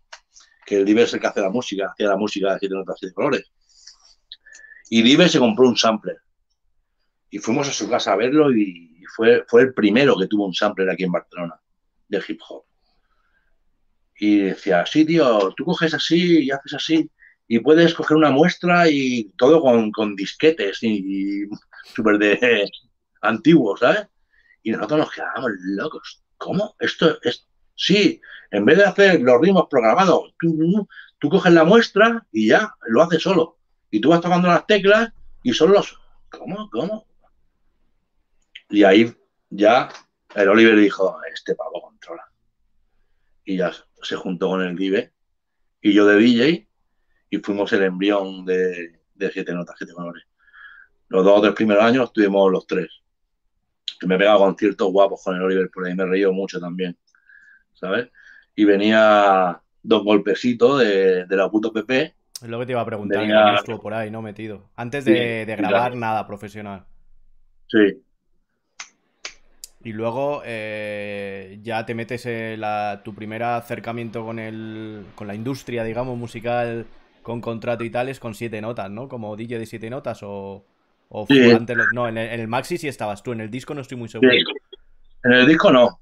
que 0.71 0.77
el 0.77 0.85
Diver 0.85 1.03
es 1.03 1.13
el 1.15 1.21
que 1.21 1.27
hace 1.27 1.41
la 1.41 1.51
música, 1.51 1.91
hacía 1.91 2.07
la 2.07 2.17
música 2.17 2.53
de 2.53 2.61
siete 2.61 2.77
notas 2.77 2.97
y 3.03 3.13
colores. 3.13 3.51
Y 4.89 5.03
Diver 5.03 5.29
se 5.29 5.41
compró 5.41 5.67
un 5.67 5.77
sampler. 5.77 6.19
Y 7.29 7.39
fuimos 7.39 7.69
a 7.69 7.73
su 7.73 7.91
casa 7.91 8.13
a 8.13 8.17
verlo 8.17 8.53
y 8.53 9.03
fue, 9.17 9.45
fue 9.49 9.63
el 9.63 9.75
primero 9.75 10.17
que 10.17 10.29
tuvo 10.29 10.47
un 10.47 10.55
sampler 10.55 10.89
aquí 10.89 11.03
en 11.03 11.11
Barcelona 11.11 11.61
de 12.07 12.23
hip 12.27 12.41
hop. 12.49 12.63
Y 14.17 14.39
decía, 14.43 14.87
sí, 14.87 15.05
tío, 15.05 15.53
tú 15.57 15.65
coges 15.65 15.93
así 15.93 16.45
y 16.45 16.51
haces 16.53 16.75
así 16.75 17.11
y 17.53 17.59
puedes 17.59 17.95
coger 17.95 18.17
una 18.17 18.31
muestra 18.31 18.89
y 18.89 19.25
todo 19.37 19.61
con, 19.61 20.15
disquetes 20.15 20.85
y, 20.85 21.49
súper 21.83 22.17
de 22.17 22.71
antiguo, 23.23 23.77
¿sabes? 23.77 24.07
Y 24.63 24.71
nosotros 24.71 25.01
nos 25.01 25.11
quedábamos 25.11 25.51
locos. 25.65 26.23
¿Cómo? 26.37 26.77
Esto 26.79 27.19
es, 27.23 27.49
Sí, 27.75 28.21
en 28.53 28.65
vez 28.67 28.79
de 28.79 28.85
hacer 28.85 29.21
los 29.23 29.41
ritmos 29.41 29.67
programados, 29.69 30.33
tú, 30.39 31.29
coges 31.29 31.53
la 31.53 31.65
muestra 31.65 32.25
y 32.31 32.51
ya 32.51 32.73
lo 32.87 33.03
haces 33.03 33.21
solo. 33.21 33.59
Y 33.91 34.01
tú 34.01 34.11
vas 34.11 34.21
tocando 34.21 34.47
las 34.47 34.65
teclas 34.69 35.13
y 35.43 35.53
son 35.53 35.73
los... 35.73 35.99
¿Cómo? 36.31 36.71
¿Cómo? 36.71 37.05
Y 38.69 38.85
ahí 38.85 39.13
ya 39.49 39.89
el 40.37 40.49
Oliver 40.49 40.77
dijo, 40.77 41.19
este 41.35 41.57
pavo 41.57 41.83
controla. 41.83 42.31
y 43.45 43.57
ya 43.57 43.73
se 44.03 44.15
juntó 44.15 44.51
con 44.51 44.63
el 44.63 44.77
Dive 44.77 45.13
y 45.81 45.93
yo 45.93 46.07
de 46.07 46.17
DJ 46.17 46.70
y 47.31 47.39
fuimos 47.39 47.73
el 47.73 47.85
embrión 47.85 48.45
de, 48.45 49.01
de 49.15 49.31
siete 49.31 49.53
notas, 49.55 49.77
siete 49.79 49.93
colores. 49.95 50.25
Los 51.09 51.25
dos 51.25 51.39
o 51.39 51.43
tres 51.43 51.55
primeros 51.55 51.85
años 51.85 52.07
estuvimos 52.07 52.51
los 52.53 52.67
tres. 52.67 52.89
Que 54.01 54.07
me 54.07 54.15
he 54.15 54.19
pegado 54.19 54.39
conciertos 54.39 54.91
guapos 54.93 55.23
con 55.23 55.37
el 55.37 55.43
Oliver 55.43 55.71
por 55.71 55.87
ahí, 55.87 55.95
me 55.95 56.05
he 56.05 56.07
reído 56.07 56.33
mucho 56.33 56.59
también, 56.59 56.97
¿sabes? 57.75 58.11
Y 58.57 58.65
venía 58.65 59.61
dos 59.83 60.05
golpecitos 60.05 60.81
de, 60.81 61.27
de 61.27 61.37
la 61.37 61.51
puto 61.51 61.73
PP. 61.73 62.15
Es 62.43 62.49
lo 62.49 62.59
que 62.59 62.67
te 62.67 62.73
iba 62.73 62.81
a 62.81 62.87
preguntar, 62.87 63.23
Venía- 63.23 63.55
estuvo 63.57 63.81
por 63.81 63.95
ahí, 63.95 64.11
¿no? 64.11 64.23
Metido. 64.23 64.71
Antes 64.77 65.05
de, 65.05 65.13
Sí, 65.13 65.47
de 65.47 65.57
grabar 65.57 65.93
claro. 65.93 65.97
nada 65.97 66.27
profesional. 66.27 66.87
Sí, 67.69 68.03
Y 69.83 69.93
luego 69.95 70.43
eh, 70.45 71.59
ya 71.63 71.87
te 71.87 71.95
metes 71.95 72.27
en 72.27 72.61
la, 72.61 73.01
tu 73.03 73.15
primer 73.15 73.43
acercamiento 73.43 74.25
con 74.25 74.39
el, 74.39 75.07
con 75.15 75.27
la 75.27 75.35
industria, 75.35 75.85
digamos, 75.85 76.19
musical, 76.19 76.87
con 77.23 77.41
contrato 77.41 77.85
y 77.85 77.91
tales, 77.91 78.19
con 78.21 78.35
siete 78.35 78.61
notas, 78.61 78.91
¿no? 78.91 79.09
Como 79.09 79.37
DJ 79.37 79.59
de 79.59 79.67
siete 79.67 79.91
notas 79.91 80.23
o... 80.23 80.65
o 81.09 81.27
Sí. 81.29 81.51
antes 81.51 81.77
lo- 81.77 81.85
no, 81.93 82.09
en 82.09 82.19
el, 82.19 82.31
en 82.33 82.41
el 82.41 82.49
Maxi 82.49 82.79
sí 82.79 82.89
estabas 82.89 83.23
tú, 83.23 83.33
en 83.33 83.41
el 83.41 83.51
disco 83.51 83.75
no 83.75 83.81
estoy 83.83 83.99
muy 83.99 84.09
seguro. 84.09 84.31
Sí. 84.33 84.39
En 85.25 85.33
el 85.33 85.47
disco 85.47 85.71
no, 85.71 86.01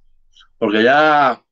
porque 0.58 0.82
ya, 0.82 1.42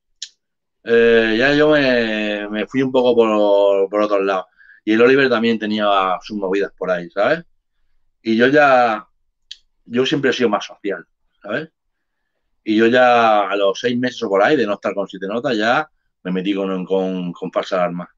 eh, 0.83 1.35
ya 1.37 1.53
yo 1.53 1.69
me, 1.71 2.47
me 2.49 2.65
fui 2.67 2.81
un 2.81 2.91
poco 2.91 3.13
por, 3.15 3.89
por 3.89 4.01
otros 4.01 4.23
lados. 4.23 4.45
Y 4.85 4.93
el 4.93 5.01
Oliver 5.01 5.29
también 5.29 5.59
tenía 5.59 6.17
sus 6.21 6.37
movidas 6.37 6.71
por 6.77 6.89
ahí, 6.89 7.09
¿sabes? 7.09 7.43
Y 8.21 8.37
yo 8.37 8.47
ya, 8.47 9.05
yo 9.85 10.05
siempre 10.05 10.29
he 10.29 10.33
sido 10.33 10.47
más 10.49 10.65
social, 10.65 11.05
¿sabes? 11.41 11.69
Y 12.63 12.77
yo 12.77 12.87
ya 12.87 13.49
a 13.49 13.55
los 13.57 13.79
seis 13.79 13.97
meses 13.97 14.21
o 14.23 14.29
por 14.29 14.41
ahí 14.43 14.55
de 14.55 14.65
no 14.65 14.73
estar 14.75 14.93
con 14.93 15.07
siete 15.07 15.27
notas, 15.27 15.57
ya 15.57 15.89
me 16.23 16.31
metí 16.31 16.53
con, 16.53 16.85
con, 16.85 17.33
con 17.33 17.51
falsa 17.51 17.75
alarma. 17.77 18.09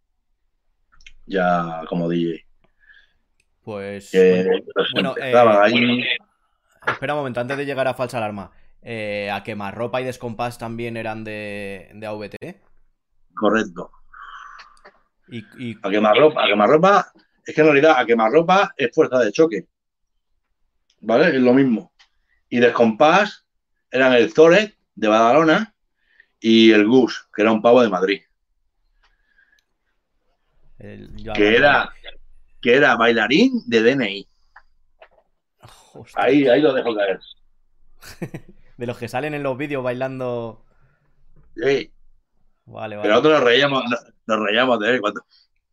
Ya 1.29 1.83
como 1.87 2.09
DJ. 2.09 2.43
Pues... 3.63 4.09
Que 4.09 4.49
bueno, 4.93 5.15
eh, 5.17 5.33
ahí. 5.35 6.03
espera 6.87 7.13
un 7.13 7.19
momento, 7.19 7.39
antes 7.39 7.55
de 7.55 7.65
llegar 7.65 7.87
a 7.87 7.93
Falsa 7.93 8.17
Alarma, 8.17 8.51
eh, 8.81 9.29
a 9.31 9.43
Quemarropa 9.43 10.01
y 10.01 10.05
Descompás 10.05 10.57
también 10.57 10.97
eran 10.97 11.23
de, 11.23 11.91
de 11.93 12.07
AVT. 12.07 12.35
Correcto. 13.35 13.91
Y, 15.27 15.45
y 15.59 15.77
A 15.83 15.89
quemarropa, 15.91 16.43
a 16.43 16.47
quemarropa, 16.47 17.11
es 17.45 17.53
que 17.53 17.61
en 17.61 17.67
realidad 17.67 17.95
a 17.97 18.05
quemarropa 18.05 18.73
es 18.75 18.89
fuerza 18.93 19.19
de 19.19 19.31
choque. 19.31 19.67
¿Vale? 21.01 21.27
Es 21.27 21.41
lo 21.41 21.53
mismo. 21.53 21.93
Y 22.49 22.59
Descompás 22.59 23.45
eran 23.91 24.13
el 24.13 24.33
Zoret 24.33 24.75
de 24.95 25.07
Badalona 25.07 25.75
y 26.39 26.71
el 26.71 26.87
Gus, 26.87 27.29
que 27.35 27.43
era 27.43 27.51
un 27.51 27.61
pavo 27.61 27.83
de 27.83 27.89
Madrid. 27.89 28.21
El- 30.79 31.31
Que 31.33 31.55
era, 31.55 31.93
que 32.61 32.75
era 32.75 32.95
bailarín 32.95 33.61
de 33.67 33.81
DNI. 33.81 34.27
Hostia. 35.93 36.23
Ahí, 36.23 36.47
ahí 36.47 36.61
lo 36.61 36.73
dejo 36.73 36.95
caer. 36.95 37.19
De 38.77 38.87
los 38.87 38.97
que 38.97 39.09
salen 39.09 39.33
en 39.33 39.43
los 39.43 39.57
vídeos 39.57 39.83
bailando. 39.83 40.65
Sí. 41.55 41.91
Vale, 42.65 42.95
vale. 42.95 43.01
Pero 43.01 43.09
nosotros 43.15 43.33
nos 43.33 43.43
reíamos, 43.43 43.83
nos, 44.25 44.39
reíamos 44.39 44.79
de 44.79 44.89
él. 44.91 45.01
Cuando, 45.01 45.21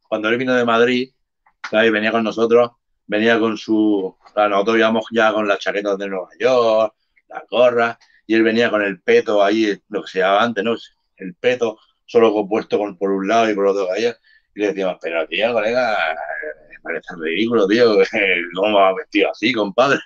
cuando 0.09 0.29
él 0.29 0.39
vino 0.39 0.55
de 0.55 0.65
Madrid, 0.65 1.11
¿sabes? 1.71 1.93
venía 1.93 2.11
con 2.11 2.25
nosotros, 2.25 2.73
venía 3.07 3.39
con 3.39 3.57
su. 3.57 4.07
o 4.07 4.29
sea, 4.35 4.49
nosotros 4.49 4.79
íbamos 4.79 5.07
ya 5.13 5.33
con 5.33 5.47
las 5.47 5.61
chaquetas 5.61 5.97
de 5.99 6.09
Nueva 6.09 6.31
York, 6.41 6.95
las 7.29 7.43
gorras, 7.49 7.99
y 8.27 8.35
él 8.35 8.43
venía 8.43 8.71
con 8.71 8.83
el 8.83 9.01
peto 9.01 9.45
ahí, 9.45 9.81
lo 9.89 10.03
que 10.03 10.09
se 10.09 10.19
llamaba 10.19 10.43
antes, 10.43 10.65
¿no? 10.65 10.75
El 11.17 11.35
peto 11.35 11.79
solo 12.07 12.33
compuesto 12.33 12.79
con, 12.79 12.97
por 12.99 13.11
un 13.13 13.29
lado 13.29 13.49
y 13.49 13.55
por 13.55 13.67
otro 13.67 13.93
allá. 13.93 14.17
Y 14.57 14.61
le 14.61 14.69
decíamos, 14.69 14.99
pero 15.03 15.27
tío, 15.29 15.53
colega, 15.55 15.95
eh, 16.13 16.79
parece 16.83 17.15
ridículo, 17.21 17.69
tío, 17.69 17.97
¿cómo 18.57 18.79
va 18.79 18.95
vestido 18.95 19.31
así, 19.31 19.53
compadre? 19.53 20.01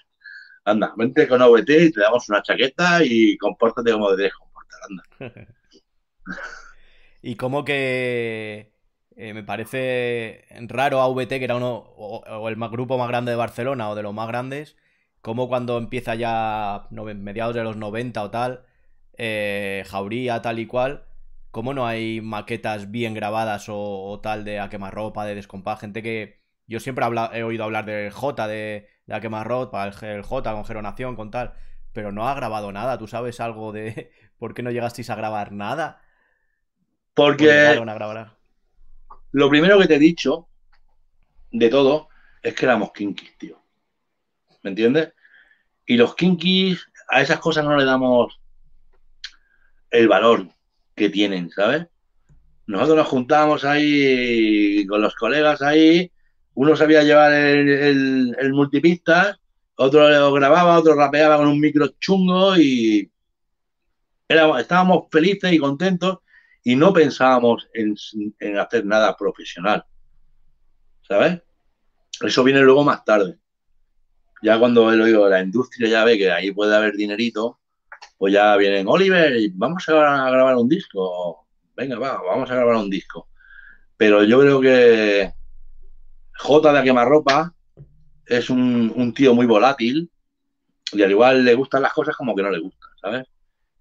Anda, 0.65 0.95
vente 0.97 1.29
con 1.29 1.43
OVT 1.43 1.71
y 1.87 1.93
te 1.93 2.03
damos 2.03 2.29
una 2.31 2.43
chaqueta 2.43 3.01
y 3.05 3.37
compórtate 3.39 3.93
como 3.93 4.13
debes 4.17 4.35
comportar, 4.35 4.81
anda. 4.91 5.05
Y 7.23 7.37
como 7.37 7.65
que 7.65 8.73
eh, 9.17 9.35
me 9.35 9.43
parece 9.45 10.45
raro 10.69 11.01
AVT, 11.01 11.39
que 11.39 11.45
era 11.45 11.57
uno, 11.57 11.77
o, 11.97 12.49
el 12.49 12.57
más- 12.57 12.71
grupo 12.71 12.99
más 12.99 13.09
grande 13.09 13.33
de 13.33 13.37
Barcelona 13.37 13.91
o 13.91 13.95
de 13.95 14.03
los 14.03 14.15
más 14.15 14.29
grandes, 14.29 14.77
como 15.23 15.49
cuando 15.49 15.77
empieza 15.79 16.15
ya 16.15 16.87
mediados 16.91 17.55
de 17.55 17.63
los 17.65 17.77
90 17.77 18.23
o 18.23 18.31
tal, 18.31 18.65
eh, 19.19 19.85
Jauría, 19.89 20.41
tal 20.43 20.59
y 20.59 20.67
cual, 20.67 21.05
como 21.51 21.75
no 21.75 21.87
hay 21.87 22.21
maquetas 22.21 22.91
bien 22.91 23.15
grabadas 23.15 23.69
o, 23.69 23.77
o 23.79 24.21
tal 24.21 24.45
de 24.45 24.61
A 24.61 24.69
Quemarropa, 24.71 25.25
de 25.27 25.35
Descompás, 25.35 25.81
gente 25.81 26.03
que 26.03 26.41
yo 26.67 26.81
siempre 26.81 27.05
habla- 27.05 27.31
he 27.35 27.43
oído 27.43 27.65
hablar 27.65 27.85
del 27.87 28.11
J, 28.13 28.47
de, 28.49 28.89
de 29.07 29.15
A 29.15 29.21
Quemarropa, 29.21 29.87
el, 29.87 29.95
el 30.09 30.23
J 30.23 30.53
con 30.53 30.65
Geronación, 30.65 31.17
con 31.17 31.31
tal, 31.31 31.55
pero 31.93 32.13
no 32.13 32.29
ha 32.29 32.35
grabado 32.35 32.73
nada, 32.73 32.99
¿tú 32.99 33.07
sabes 33.07 33.41
algo 33.41 33.73
de 33.73 34.13
por 34.39 34.55
qué 34.55 34.63
no 34.63 34.71
llegasteis 34.71 35.11
a 35.11 35.17
grabar 35.17 35.53
nada? 35.53 36.03
¿O 37.15 37.15
Porque? 37.15 37.51
Lo 39.33 39.51
primero 39.51 39.77
que 39.77 39.89
te 39.89 39.97
he 39.97 39.99
dicho 39.99 40.49
de 41.53 41.69
todo 41.69 42.09
es 42.43 42.55
que 42.55 42.65
éramos 42.65 42.93
kinkis, 42.93 43.39
tío. 43.39 43.63
¿Me 44.63 44.71
entiendes? 44.71 45.13
Y 45.87 45.97
los 45.97 46.15
kinkis, 46.17 46.87
a 47.09 47.23
esas 47.23 47.41
cosas 47.41 47.65
no 47.65 47.77
le 47.77 47.85
damos 47.85 48.41
el 49.91 50.09
valor 50.09 50.49
que 51.01 51.09
tienen, 51.09 51.51
¿sabes? 51.51 51.87
Nosotros 52.67 52.99
nos 52.99 53.09
juntábamos 53.09 53.65
ahí 53.65 54.87
con 54.87 55.01
los 55.01 55.15
colegas 55.15 55.63
ahí, 55.63 56.13
uno 56.55 56.77
sabía 56.77 57.03
llevar 57.03 57.33
el, 57.33 57.69
el, 57.69 58.37
el 58.39 58.53
multipista, 58.53 59.41
otro 59.77 60.11
lo 60.11 60.33
grababa, 60.33 60.79
otro 60.79 60.95
rapeaba 60.95 61.39
con 61.39 61.49
un 61.49 61.59
micro 61.59 61.89
chungo 61.99 62.57
y 62.59 63.11
estábamos 64.29 65.07
felices 65.11 65.53
y 65.53 65.59
contentos 65.59 66.19
y 66.63 66.77
no 66.77 66.93
pensábamos 66.93 67.67
en, 67.73 67.95
en 68.39 68.59
hacer 68.59 68.85
nada 68.85 69.17
profesional. 69.17 69.83
¿Sabes? 71.09 71.41
Eso 72.21 72.45
viene 72.45 72.61
luego 72.61 72.85
más 72.85 73.05
tarde. 73.07 73.39
Ya 74.43 74.59
cuando 74.59 74.93
el 74.93 75.01
oído 75.01 75.29
la 75.31 75.41
industria 75.41 75.89
ya 75.89 76.05
ve 76.05 76.19
que 76.19 76.31
ahí 76.31 76.53
puede 76.53 76.77
haber 76.77 76.95
dinerito, 76.95 77.60
pues 78.19 78.33
ya 78.33 78.57
vienen, 78.57 78.87
Oliver, 78.89 79.33
vamos 79.55 79.89
a 79.89 80.31
grabar 80.31 80.57
un 80.57 80.69
disco. 80.69 81.47
Venga, 81.77 81.99
va, 81.99 82.21
vamos 82.23 82.51
a 82.51 82.55
grabar 82.55 82.77
un 82.77 82.91
disco. 82.91 83.29
Pero 83.97 84.25
yo 84.25 84.41
creo 84.41 84.61
que 84.61 85.33
J 86.39 86.73
de 86.73 86.83
Quemarropa 86.83 87.55
es 88.27 88.51
un, 88.51 88.93
un 88.95 89.13
tío 89.15 89.35
muy 89.35 89.47
volátil 89.47 90.11
y 90.93 91.03
al 91.03 91.11
igual 91.11 91.45
le 91.45 91.55
gustan 91.55 91.83
las 91.83 91.93
cosas 91.93 92.17
como 92.17 92.35
que 92.35 92.43
no 92.43 92.51
le 92.51 92.61
gustan, 92.61 92.91
¿sabes? 93.01 93.27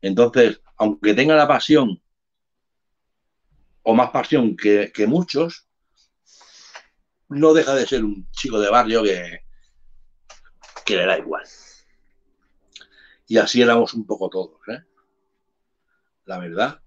Entonces, 0.02 0.62
aunque 0.78 1.14
tenga 1.14 1.36
la 1.36 1.48
pasión 1.48 2.02
o 3.84 3.94
más 3.94 4.12
pasión 4.12 4.56
que, 4.56 4.92
que 4.94 5.08
muchos, 5.08 5.68
no 7.30 7.54
deja 7.54 7.76
de 7.76 7.86
ser 7.86 8.04
un 8.04 8.30
chico 8.32 8.60
de 8.60 8.70
barrio 8.70 9.04
que, 9.04 9.42
que 10.86 10.96
le 10.96 11.06
da 11.06 11.18
igual. 11.18 11.44
Y 13.30 13.38
así 13.38 13.62
éramos 13.62 13.94
un 13.94 14.06
poco 14.06 14.28
todos, 14.30 14.60
¿eh? 14.68 14.84
La 16.26 16.40
verdad. 16.40 16.82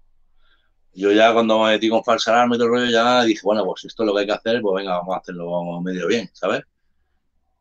Yo 0.93 1.11
ya 1.11 1.33
cuando 1.33 1.63
me 1.63 1.71
metí 1.71 1.89
con 1.89 2.03
falsa 2.03 2.31
alarma 2.33 2.55
y 2.55 2.59
todo 2.59 2.67
el 2.67 2.73
rollo, 2.73 2.91
ya 2.91 3.23
dije, 3.23 3.41
bueno, 3.43 3.65
pues 3.65 3.85
esto 3.85 4.03
es 4.03 4.07
lo 4.07 4.13
que 4.13 4.19
hay 4.21 4.25
que 4.27 4.33
hacer, 4.33 4.61
pues 4.61 4.75
venga, 4.75 4.97
vamos 4.97 5.15
a 5.15 5.19
hacerlo 5.19 5.81
medio 5.81 6.05
bien, 6.07 6.29
¿sabes? 6.33 6.61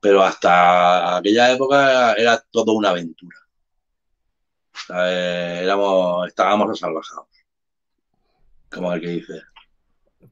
Pero 0.00 0.22
hasta 0.22 1.16
aquella 1.16 1.52
época 1.52 2.12
era 2.14 2.44
todo 2.50 2.72
una 2.72 2.90
aventura. 2.90 3.38
¿Sabes? 4.86 5.62
Éramos, 5.62 6.26
estábamos 6.26 6.70
asalvajados. 6.70 7.28
Como 8.68 8.92
el 8.92 9.00
que 9.00 9.08
dice. 9.08 9.42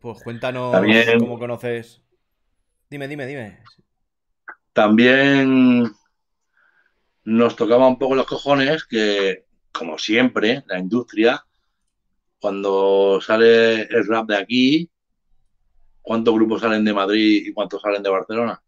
Pues 0.01 0.23
cuéntanos 0.23 0.73
También- 0.73 1.21
cómo 1.21 1.39
conoces. 1.39 2.03
Dime, 2.91 3.07
dime, 3.07 3.27
dime. 3.27 3.63
También 4.73 5.93
nos 7.31 7.55
tocaba 7.55 7.87
un 7.87 7.97
poco 7.97 8.17
los 8.17 8.27
cojones 8.27 8.85
que, 8.85 9.45
como 9.71 9.99
siempre, 9.99 10.65
la 10.67 10.81
industria, 10.81 11.45
cuando 12.41 13.21
sale 13.21 13.83
el 13.83 14.07
rap 14.09 14.27
de 14.29 14.37
aquí, 14.37 14.91
¿cuántos 16.03 16.35
grupos 16.35 16.61
salen 16.61 16.85
de 16.85 16.93
Madrid 16.93 17.45
y 17.47 17.53
cuántos 17.53 17.81
salen 17.83 18.03
de 18.03 18.11
Barcelona? 18.11 18.61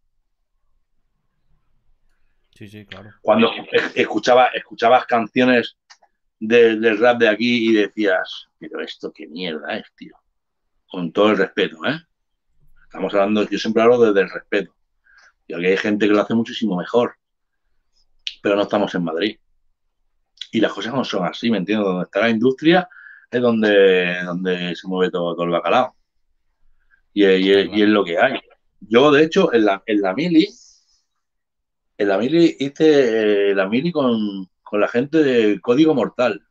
Sí, 2.55 2.69
sí, 2.69 2.85
claro. 2.85 3.11
Cuando 3.21 3.51
es- 3.71 3.91
escuchaba, 3.95 4.47
escuchabas 4.47 5.05
canciones 5.07 5.75
de- 6.39 6.77
del 6.77 6.97
rap 6.99 7.17
de 7.19 7.27
aquí 7.27 7.69
y 7.69 7.73
decías, 7.73 8.47
pero 8.59 8.79
esto 8.79 9.11
qué 9.11 9.27
mierda 9.27 9.75
es, 9.75 9.85
tío. 9.97 10.15
Con 10.87 11.11
todo 11.11 11.31
el 11.31 11.37
respeto, 11.37 11.83
¿eh? 11.85 11.99
Estamos 12.83 13.13
hablando, 13.13 13.49
yo 13.49 13.57
siempre 13.59 13.83
hablo 13.83 13.99
desde 13.99 14.21
el 14.21 14.29
respeto. 14.29 14.73
Y 15.47 15.53
aquí 15.53 15.65
hay 15.65 15.77
gente 15.77 16.07
que 16.07 16.13
lo 16.13 16.21
hace 16.21 16.33
muchísimo 16.35 16.77
mejor. 16.77 17.15
Pero 18.43 18.57
no 18.57 18.63
estamos 18.63 18.93
en 18.93 19.05
Madrid. 19.05 19.37
Y 20.51 20.59
las 20.59 20.73
cosas 20.73 20.93
no 20.93 21.05
son 21.05 21.25
así, 21.25 21.49
¿me 21.49 21.59
entiendes? 21.59 21.87
Donde 21.87 22.03
está 22.03 22.19
la 22.19 22.29
industria, 22.29 22.89
es 23.31 23.41
donde, 23.41 24.21
donde 24.25 24.75
se 24.75 24.85
mueve 24.85 25.09
todo, 25.09 25.33
todo 25.33 25.45
el 25.45 25.51
bacalao. 25.51 25.95
Y, 27.13 27.23
y, 27.23 27.81
es 27.81 27.87
lo 27.87 28.03
que 28.03 28.17
hay. 28.19 28.41
Yo, 28.81 29.11
de 29.11 29.23
hecho, 29.23 29.53
en 29.53 29.63
la, 29.63 29.81
en 29.85 30.01
la 30.01 30.13
mili, 30.13 30.49
en 31.97 32.07
la 32.09 32.17
mili 32.17 32.57
hice 32.59 33.51
eh, 33.51 33.55
la 33.55 33.69
mili 33.69 33.93
con, 33.93 34.49
con 34.61 34.81
la 34.81 34.89
gente 34.89 35.19
de 35.19 35.61
Código 35.61 35.95
Mortal. 35.95 36.45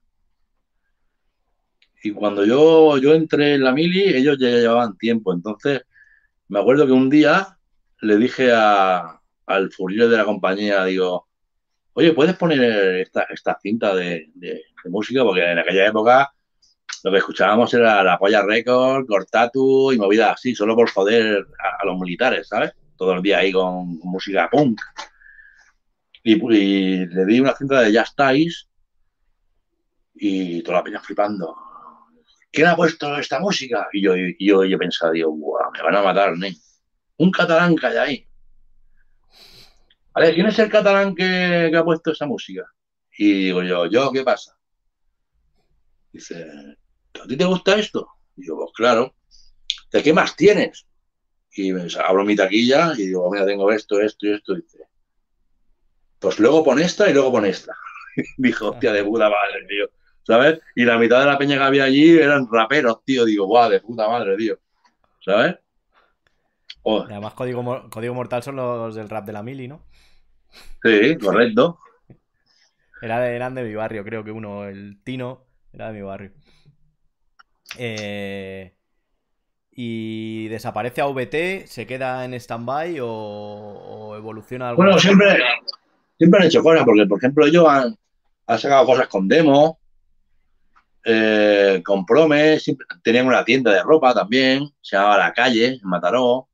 Y 2.03 2.13
cuando 2.13 2.47
yo, 2.47 2.97
yo 2.97 3.13
entré 3.13 3.55
en 3.55 3.65
la 3.65 3.73
mili, 3.73 4.05
ellos 4.05 4.39
ya 4.41 4.49
llevaban 4.49 4.97
tiempo. 4.97 5.35
Entonces, 5.35 5.83
me 6.49 6.59
acuerdo 6.59 6.87
que 6.87 6.93
un 6.93 7.11
día 7.11 7.59
le 8.01 8.17
dije 8.17 8.51
a, 8.51 9.21
al 9.45 9.71
furrier 9.71 10.09
de 10.09 10.17
la 10.17 10.25
compañía, 10.25 10.85
digo, 10.87 11.29
oye, 11.95 12.13
¿puedes 12.13 12.37
poner 12.37 13.07
esta, 13.31 13.59
cinta 13.61 13.95
de, 13.95 14.31
música? 14.87 15.23
Porque 15.23 15.45
en 15.51 15.59
aquella 15.59 15.87
época 15.87 16.33
lo 17.05 17.11
que 17.11 17.19
escuchábamos 17.19 17.73
era 17.75 18.03
la 18.03 18.19
polla 18.19 18.43
record, 18.43 19.07
cortatu 19.07 19.93
y 19.93 19.99
movida 19.99 20.33
así, 20.33 20.55
solo 20.55 20.77
por 20.77 20.91
joder 20.91 21.47
a, 21.81 21.85
los 21.85 21.99
militares, 21.99 22.49
¿sabes? 22.49 22.73
Todo 22.97 23.15
el 23.15 23.23
día 23.23 23.39
ahí 23.39 23.53
con, 23.53 23.99
música 24.05 24.49
punk. 24.51 24.81
Y, 26.23 26.37
le 27.07 27.27
di 27.27 27.41
una 27.41 27.57
cinta 27.57 27.81
de 27.81 27.99
Just 27.99 28.17
Ties 28.17 28.69
y 30.15 30.63
toda 30.63 30.79
la 30.79 30.85
peña 30.85 31.01
flipando. 31.01 31.57
¿Quién 32.53 32.69
ha 32.69 32.77
puesto 32.77 33.17
esta 33.17 33.41
música? 33.41 33.89
Y 33.93 34.03
yo, 34.03 34.15
y 34.17 34.37
yo, 34.39 34.63
yo 34.65 34.79
pensaba, 34.79 35.11
digo, 35.13 35.35
me 35.73 35.83
van 35.83 35.97
a 35.97 36.03
matar, 36.03 36.37
¿no? 36.37 36.47
Un 37.17 37.31
catalán 37.31 37.75
que 37.77 37.87
hay 37.87 37.97
ahí. 37.97 38.27
Vale, 40.15 40.35
¿quién 40.35 40.47
es 40.47 40.59
el 40.59 40.69
catalán 40.69 41.15
que, 41.15 41.73
ha 41.75 41.85
puesto 41.85 42.13
esa 42.13 42.27
música? 42.27 42.67
Y 43.17 43.45
digo 43.45 43.63
yo, 43.63 43.87
¿yo 43.87 44.11
qué 44.13 44.23
pasa? 44.23 44.57
Dice, 46.13 46.45
¿a 47.23 47.27
ti 47.27 47.37
te 47.37 47.45
gusta 47.45 47.77
esto? 47.77 48.09
Y 48.37 48.47
yo, 48.47 48.57
pues 48.57 48.71
claro. 48.75 49.15
¿De 49.91 50.03
qué 50.03 50.13
más 50.13 50.37
tienes? 50.37 50.87
Y 51.55 51.73
me, 51.73 51.87
abro 52.03 52.25
mi 52.25 52.37
taquilla 52.37 52.93
y 52.97 53.07
digo, 53.07 53.31
mira, 53.31 53.47
tengo 53.47 53.71
esto, 53.73 54.01
esto 54.01 54.27
y 54.27 54.33
esto. 54.35 54.53
Y 54.53 54.63
dice, 54.63 54.79
pues 56.19 56.39
luego 56.39 56.65
pon 56.65 56.79
esta 56.79 57.09
y 57.09 57.15
luego 57.15 57.33
pon 57.33 57.47
esta. 57.47 57.75
Dijo, 58.37 58.71
hostia, 58.71 58.93
de 58.93 59.05
puta 59.05 59.29
madre, 59.29 59.67
tío. 59.69 59.89
¿Sabes? 60.25 60.61
Y 60.77 60.85
la 60.85 60.99
mitad 60.99 61.21
de 61.21 61.27
la 61.27 61.39
peña 61.39 61.57
que 61.57 61.65
había 61.65 61.85
allí 61.85 62.17
eran 62.17 62.49
raperos, 62.51 63.05
tío. 63.05 63.25
Digo, 63.25 63.47
guau, 63.47 63.71
de 63.71 63.81
puta 63.81 64.09
madre, 64.09 64.37
tío. 64.37 64.59
¿Sabes? 65.25 65.57
además, 66.85 67.35
Código, 67.35 67.91
Código 67.91 68.15
Mortal 68.15 68.43
son 68.43 68.57
los 68.57 68.95
del 68.95 69.09
rap 69.09 69.25
de 69.25 69.33
la 69.33 69.43
mili, 69.43 69.69
¿no? 69.69 69.83
Sí, 70.83 71.17
correcto. 71.19 71.79
Era 73.03 73.21
de, 73.21 73.35
eran 73.35 73.57
de 73.57 73.65
mi 73.65 73.75
barrio, 73.75 74.05
creo 74.05 74.23
que 74.23 74.31
uno, 74.31 74.65
el 74.65 75.03
Tino, 75.03 75.45
era 75.73 75.89
de 75.89 75.93
mi 75.93 76.03
barrio. 76.03 76.31
Eh, 77.77 78.77
y 79.73 80.47
desaparece 80.47 81.01
a 81.01 81.07
VT, 81.07 81.67
se 81.67 81.85
queda 81.85 82.25
en 82.25 82.35
stand-by 82.35 82.99
o, 83.03 84.15
evoluciona 84.17 84.69
algo. 84.69 84.85
Bueno, 84.85 85.01
siempre, 85.01 85.37
siempre 86.17 86.41
han 86.41 86.47
hecho 86.47 86.63
cosas, 86.63 86.85
porque 86.85 87.07
por 87.07 87.19
ejemplo 87.19 87.45
ellos 87.45 87.67
han, 87.69 87.99
sacado 88.57 88.87
cosas 88.87 89.09
con 89.09 89.27
demo, 89.27 89.81
eh, 91.05 91.83
con 91.85 92.07
promes, 92.07 92.65
tenían 93.03 93.27
una 93.27 93.45
tienda 93.45 93.73
de 93.73 93.83
ropa 93.83 94.15
también, 94.15 94.69
se 94.81 94.95
llamaba 94.95 95.19
La 95.19 95.33
Calle, 95.33 95.81
en 95.83 95.89
Mataró. 95.89 96.51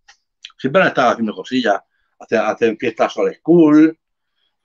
Siempre 0.57 0.81
han 0.81 0.89
estado 0.89 1.11
haciendo 1.11 1.35
cosillas 1.35 1.83
hacen, 2.19 2.77
fiestas 2.79 3.17
old 3.17 3.35
school, 3.37 3.99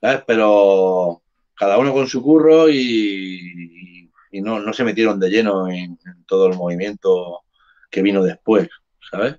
¿sabes? 0.04 0.22
Pero 0.26 1.22
cada 1.54 1.78
uno 1.78 1.94
con 1.94 2.06
su 2.06 2.22
curro 2.22 2.68
y, 2.68 4.10
no, 4.32 4.72
se 4.72 4.84
metieron 4.84 5.18
de 5.18 5.30
lleno 5.30 5.68
en, 5.68 5.98
todo 6.26 6.48
el 6.48 6.56
movimiento 6.56 7.44
que 7.90 8.02
vino 8.02 8.22
después, 8.22 8.68
¿sabes? 9.10 9.36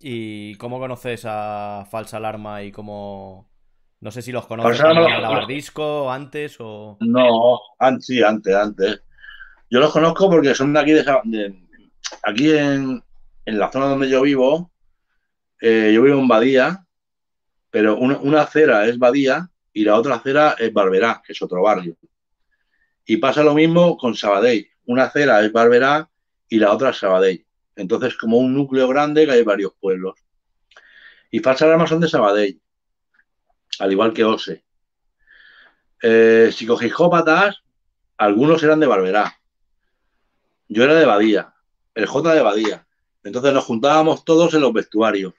¿Y 0.00 0.56
cómo 0.56 0.80
conoces 0.80 1.24
a 1.26 1.86
Falsa 1.88 2.16
Alarma 2.16 2.62
y 2.64 2.72
cómo... 2.72 3.48
No 4.00 4.10
sé 4.10 4.20
si 4.20 4.32
los 4.32 4.46
conoces 4.46 4.80
a 4.80 4.92
grabar 4.92 5.46
disco 5.46 6.10
antes 6.10 6.56
o... 6.58 6.96
No, 6.98 7.60
antes, 7.78 8.06
sí, 8.06 8.20
antes, 8.20 8.52
antes. 8.52 9.02
Yo 9.70 9.78
los 9.78 9.92
conozco 9.92 10.28
porque 10.28 10.56
son 10.56 10.72
de 10.72 10.80
aquí, 10.80 10.92
de, 10.92 11.54
aquí 12.24 12.50
en, 12.50 13.00
en 13.46 13.58
la 13.60 13.70
zona 13.70 13.86
donde 13.86 14.10
yo 14.10 14.22
vivo, 14.22 14.72
eh, 15.60 15.92
yo 15.94 16.02
vivo 16.02 16.18
en 16.18 16.26
Badía, 16.26 16.84
pero 17.72 17.96
una, 17.96 18.42
acera 18.42 18.86
es 18.86 18.98
Badía 18.98 19.48
y 19.72 19.82
la 19.84 19.96
otra 19.96 20.16
acera 20.16 20.54
es 20.58 20.70
Barberá, 20.74 21.22
que 21.26 21.32
es 21.32 21.40
otro 21.40 21.62
barrio. 21.62 21.96
Y 23.06 23.16
pasa 23.16 23.42
lo 23.42 23.54
mismo 23.54 23.96
con 23.96 24.14
Sabadell. 24.14 24.68
Una 24.84 25.04
acera 25.04 25.42
es 25.42 25.50
Barberá 25.50 26.10
y 26.50 26.58
la 26.58 26.70
otra 26.70 26.90
es 26.90 26.98
Sabadell. 26.98 27.46
Entonces, 27.74 28.14
como 28.16 28.36
un 28.36 28.52
núcleo 28.54 28.86
grande 28.88 29.24
que 29.24 29.32
hay 29.32 29.42
varios 29.42 29.72
pueblos. 29.80 30.20
Y 31.30 31.38
Falsa 31.38 31.64
Alarma 31.64 31.86
son 31.86 32.00
de 32.00 32.10
Sabadell, 32.10 32.60
al 33.78 33.90
igual 33.90 34.12
que 34.12 34.24
Ose. 34.24 34.62
Eh, 36.02 36.50
psicogijópatas, 36.52 37.62
algunos 38.18 38.62
eran 38.62 38.80
de 38.80 38.86
Barberá. 38.86 39.40
Yo 40.68 40.84
era 40.84 40.94
de 40.94 41.06
Badía, 41.06 41.54
el 41.94 42.04
J 42.04 42.34
de 42.34 42.42
Badía. 42.42 42.86
Entonces 43.24 43.54
nos 43.54 43.64
juntábamos 43.64 44.26
todos 44.26 44.52
en 44.52 44.60
los 44.60 44.74
vestuarios 44.74 45.32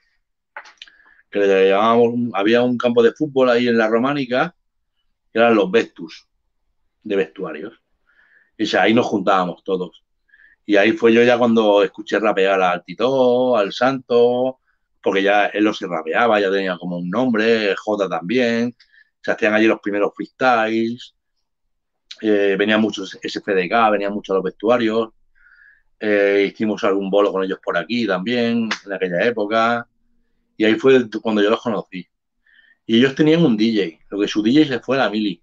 que 1.40 1.46
le 1.46 1.68
llamábamos, 1.68 2.30
había 2.34 2.62
un 2.62 2.78
campo 2.78 3.02
de 3.02 3.12
fútbol 3.12 3.50
ahí 3.50 3.66
en 3.66 3.76
la 3.76 3.88
románica, 3.88 4.54
que 5.32 5.40
eran 5.40 5.56
los 5.56 5.68
Vestus, 5.68 6.28
de 7.02 7.16
vestuarios. 7.16 7.72
Y 8.56 8.76
ahí 8.76 8.94
nos 8.94 9.06
juntábamos 9.06 9.64
todos. 9.64 10.04
Y 10.64 10.76
ahí 10.76 10.92
fue 10.92 11.12
yo 11.12 11.24
ya 11.24 11.36
cuando 11.36 11.82
escuché 11.82 12.20
rapear 12.20 12.62
al 12.62 12.84
Tito, 12.84 13.56
al 13.56 13.72
Santo, 13.72 14.60
porque 15.02 15.24
ya 15.24 15.46
él 15.46 15.64
lo 15.64 15.74
se 15.74 15.88
rapeaba, 15.88 16.40
ya 16.40 16.52
tenía 16.52 16.78
como 16.78 16.98
un 16.98 17.10
nombre, 17.10 17.74
J 17.76 18.08
también, 18.08 18.74
se 19.20 19.32
hacían 19.32 19.54
allí 19.54 19.66
los 19.66 19.80
primeros 19.80 20.12
freestyles, 20.14 21.16
eh, 22.22 22.54
venían 22.56 22.80
muchos 22.80 23.18
SFDK, 23.20 23.90
venían 23.90 24.12
muchos 24.12 24.34
los 24.34 24.44
vestuarios, 24.44 25.08
eh, 25.98 26.48
hicimos 26.48 26.84
algún 26.84 27.10
bolo 27.10 27.32
con 27.32 27.42
ellos 27.42 27.58
por 27.62 27.76
aquí 27.76 28.06
también, 28.06 28.68
en 28.86 28.92
aquella 28.92 29.24
época, 29.26 29.88
y 30.56 30.64
ahí 30.64 30.74
fue 30.74 31.08
cuando 31.22 31.42
yo 31.42 31.50
los 31.50 31.60
conocí. 31.60 32.06
Y 32.86 32.98
ellos 32.98 33.14
tenían 33.14 33.44
un 33.44 33.56
DJ, 33.56 34.00
lo 34.10 34.20
que 34.20 34.28
su 34.28 34.42
DJ 34.42 34.66
se 34.66 34.80
fue 34.80 34.96
a 34.96 35.04
la 35.04 35.10
mili. 35.10 35.42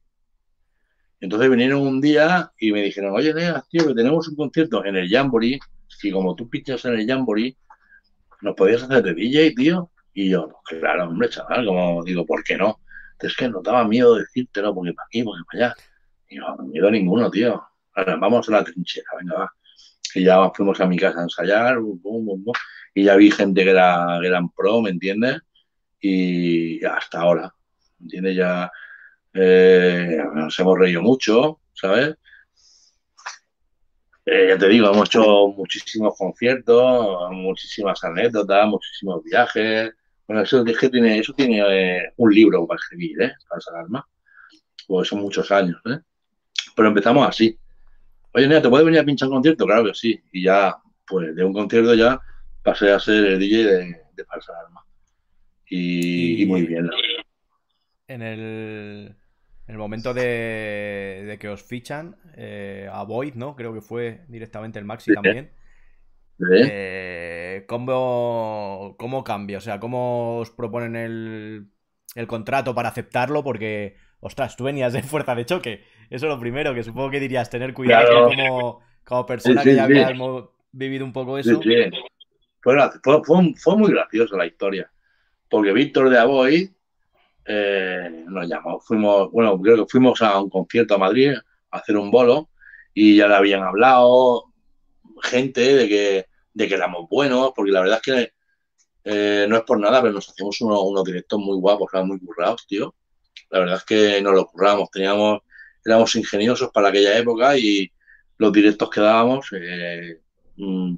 Entonces 1.20 1.50
vinieron 1.50 1.82
un 1.82 2.02
día 2.02 2.52
y 2.60 2.72
me 2.72 2.82
dijeron, 2.82 3.14
oye, 3.14 3.34
tío, 3.70 3.88
que 3.88 3.94
tenemos 3.94 4.28
un 4.28 4.36
concierto 4.36 4.84
en 4.86 4.96
el 4.96 5.10
Jamboree, 5.10 5.60
y 6.04 6.12
como 6.12 6.36
tú 6.36 6.50
pichas 6.50 6.84
en 6.86 6.96
el 6.96 7.08
Jamboree, 7.08 7.56
¿nos 8.42 8.56
podías 8.56 8.84
hacer 8.84 9.04
de 9.04 9.14
DJ, 9.14 9.54
tío? 9.56 9.92
Y 10.14 10.30
yo, 10.32 10.50
pues 10.68 10.80
claro, 10.82 11.08
hombre, 11.08 11.30
chaval, 11.30 11.66
como 11.66 12.04
digo, 12.04 12.26
¿por 12.26 12.44
qué 12.44 12.58
no? 12.58 12.80
Es 13.20 13.36
que 13.36 13.48
no 13.48 13.62
daba 13.62 13.88
miedo 13.88 14.16
decírtelo, 14.16 14.74
porque 14.74 14.94
para 14.94 15.06
aquí, 15.06 15.24
porque 15.24 15.44
para 15.52 15.66
allá. 15.66 15.76
Y 16.28 16.38
yo, 16.38 16.56
no 16.58 16.64
miedo 16.64 16.90
ninguno, 16.90 17.30
tío. 17.30 17.62
Ahora, 17.94 18.16
vamos 18.16 18.50
a 18.50 18.54
la 18.54 18.64
trinchera, 18.64 19.08
venga, 19.20 19.36
va. 19.36 19.52
Y 20.16 20.24
ya 20.24 20.50
fuimos 20.52 20.80
a 20.82 20.88
mi 20.88 20.98
casa 20.98 21.20
a 21.20 21.24
ensayar, 21.24 21.80
bum, 21.80 22.00
bum, 22.02 22.44
bum, 22.44 22.54
y 22.94 23.04
ya 23.06 23.16
vi 23.16 23.32
gente 23.32 23.64
que 23.64 23.70
era, 23.70 24.20
eran 24.24 24.50
pro, 24.50 24.82
¿me 24.82 24.90
entiendes? 24.90 25.40
Y 26.00 26.84
hasta 26.86 27.22
ahora, 27.22 27.54
¿me 28.00 28.06
entiendes? 28.06 28.36
Ya 28.36 28.72
eh, 29.34 30.18
nos 30.34 30.60
hemos 30.60 30.78
reído 30.78 31.02
mucho, 31.02 31.60
¿sabes? 31.74 32.16
Eh, 34.26 34.48
ya 34.50 34.58
te 34.58 34.68
digo, 34.68 34.92
hemos 34.92 35.08
hecho 35.08 35.48
muchísimos 35.48 36.16
conciertos, 36.18 37.32
muchísimas 37.32 38.04
anécdotas, 38.04 38.68
muchísimos 38.68 39.24
viajes. 39.24 39.94
Bueno, 40.28 40.44
eso, 40.44 40.64
es 40.66 40.78
que 40.78 40.90
tiene, 40.90 41.20
eso 41.20 41.34
tiene 41.34 41.60
eh, 41.60 42.14
un 42.18 42.34
libro 42.34 42.68
para 42.68 42.80
escribir, 42.80 43.22
¿eh? 43.22 43.34
Para 43.50 43.60
esa 43.60 43.80
arma. 43.80 44.08
Pues 44.88 45.08
son 45.08 45.22
muchos 45.22 45.52
años, 45.52 45.82
¿eh? 45.86 46.00
Pero 46.76 46.88
empezamos 46.90 47.28
así. 47.28 47.58
Oye, 48.34 48.48
Nea, 48.48 48.62
¿te 48.62 48.70
puedes 48.70 48.86
venir 48.86 49.02
a 49.02 49.04
pinchar 49.04 49.28
un 49.28 49.36
concierto? 49.36 49.66
Claro 49.66 49.86
que 49.86 49.94
sí. 49.94 50.22
Y 50.32 50.44
ya, 50.44 50.78
pues 51.06 51.36
de 51.36 51.44
un 51.44 51.54
concierto 51.54 51.94
ya 51.96 52.20
pasé 52.64 52.92
a 52.92 53.00
ser 53.00 53.26
el 53.26 53.40
DJ 53.40 53.64
de, 53.64 54.26
Falsa 54.26 54.54
Arma. 54.66 54.86
Y, 55.70 56.46
muy 56.48 56.66
bien. 56.66 56.90
En 58.08 58.22
el, 58.22 59.16
el 59.68 59.78
momento 59.78 60.14
de, 60.14 61.38
que 61.40 61.50
os 61.50 61.64
fichan 61.64 62.18
eh, 62.36 62.90
a 62.92 63.04
Void, 63.04 63.36
¿no? 63.36 63.56
Creo 63.56 63.74
que 63.74 63.82
fue 63.82 64.26
directamente 64.28 64.80
el 64.80 64.86
Maxi 64.86 65.14
también. 65.14 65.52
Eh, 66.54 67.66
¿cómo, 67.68 68.96
¿Cómo 68.98 69.24
cambia? 69.24 69.60
O 69.60 69.62
sea, 69.62 69.80
¿cómo 69.80 70.40
os 70.40 70.50
proponen 70.50 70.96
el, 70.96 71.68
el 72.16 72.28
contrato 72.28 72.76
para 72.76 72.90
aceptarlo? 72.90 73.44
Porque, 73.44 73.96
ostras, 74.20 74.56
tú 74.56 74.66
venías 74.66 74.94
de 74.94 75.04
fuerza 75.04 75.36
de 75.36 75.46
choque. 75.46 75.84
Eso 76.10 76.26
es 76.26 76.30
lo 76.30 76.40
primero, 76.40 76.74
que 76.74 76.84
supongo 76.84 77.10
que 77.10 77.20
dirías 77.20 77.50
tener 77.50 77.74
cuidado 77.74 78.28
como, 78.28 78.82
como 79.06 79.26
persona 79.26 79.64
que 79.64 79.76
ya 79.76 79.86
había 79.86 80.12
vivido 80.72 81.06
un 81.06 81.14
poco 81.14 81.38
eso. 81.38 81.62
Fue, 82.62 82.78
fue, 83.56 83.78
muy 83.78 83.92
graciosa 83.92 84.38
la 84.38 84.46
historia, 84.46 84.92
porque 85.50 85.74
Víctor 85.74 86.10
de 86.10 86.20
Aboy 86.20 86.72
eh, 87.46 88.24
nos 88.28 88.48
llamó, 88.48 88.80
fuimos, 88.80 89.32
bueno, 89.32 89.60
creo 89.60 89.78
que 89.78 89.90
fuimos 89.90 90.22
a 90.22 90.40
un 90.40 90.50
concierto 90.50 90.96
a 90.96 91.00
Madrid 91.00 91.34
a 91.72 91.78
hacer 91.78 91.98
un 91.98 92.12
bolo 92.12 92.50
y 92.94 93.18
ya 93.18 93.28
le 93.28 93.36
habían 93.36 93.64
hablado 93.64 94.52
gente 95.24 95.76
de 95.76 95.88
que, 95.88 96.26
de 96.54 96.68
que 96.68 96.76
éramos 96.76 97.08
buenos, 97.10 97.52
porque 97.56 97.72
la 97.72 97.82
verdad 97.82 98.00
es 98.04 98.14
que 98.14 98.34
eh, 99.04 99.46
no 99.50 99.58
es 99.58 99.64
por 99.64 99.80
nada, 99.80 100.02
pero 100.02 100.14
nos 100.14 100.30
hacíamos 100.30 100.62
unos, 100.62 101.04
directos 101.04 101.40
muy 101.40 101.58
guapos, 101.58 101.90
muy 102.06 102.20
currados, 102.20 102.66
tío. 102.68 102.94
La 103.50 103.60
verdad 103.60 103.78
es 103.78 103.84
que 103.84 104.22
nos 104.22 104.34
lo 104.34 104.46
curramos, 104.46 104.90
teníamos, 104.92 105.42
éramos 105.84 106.16
ingeniosos 106.16 106.70
para 106.72 106.90
aquella 106.90 107.18
época 107.18 107.58
y 107.58 107.92
los 108.38 108.52
directos 108.52 108.90
que 108.90 109.02
dábamos, 109.02 109.48
eh, 109.54 110.22
mm, 110.58 110.96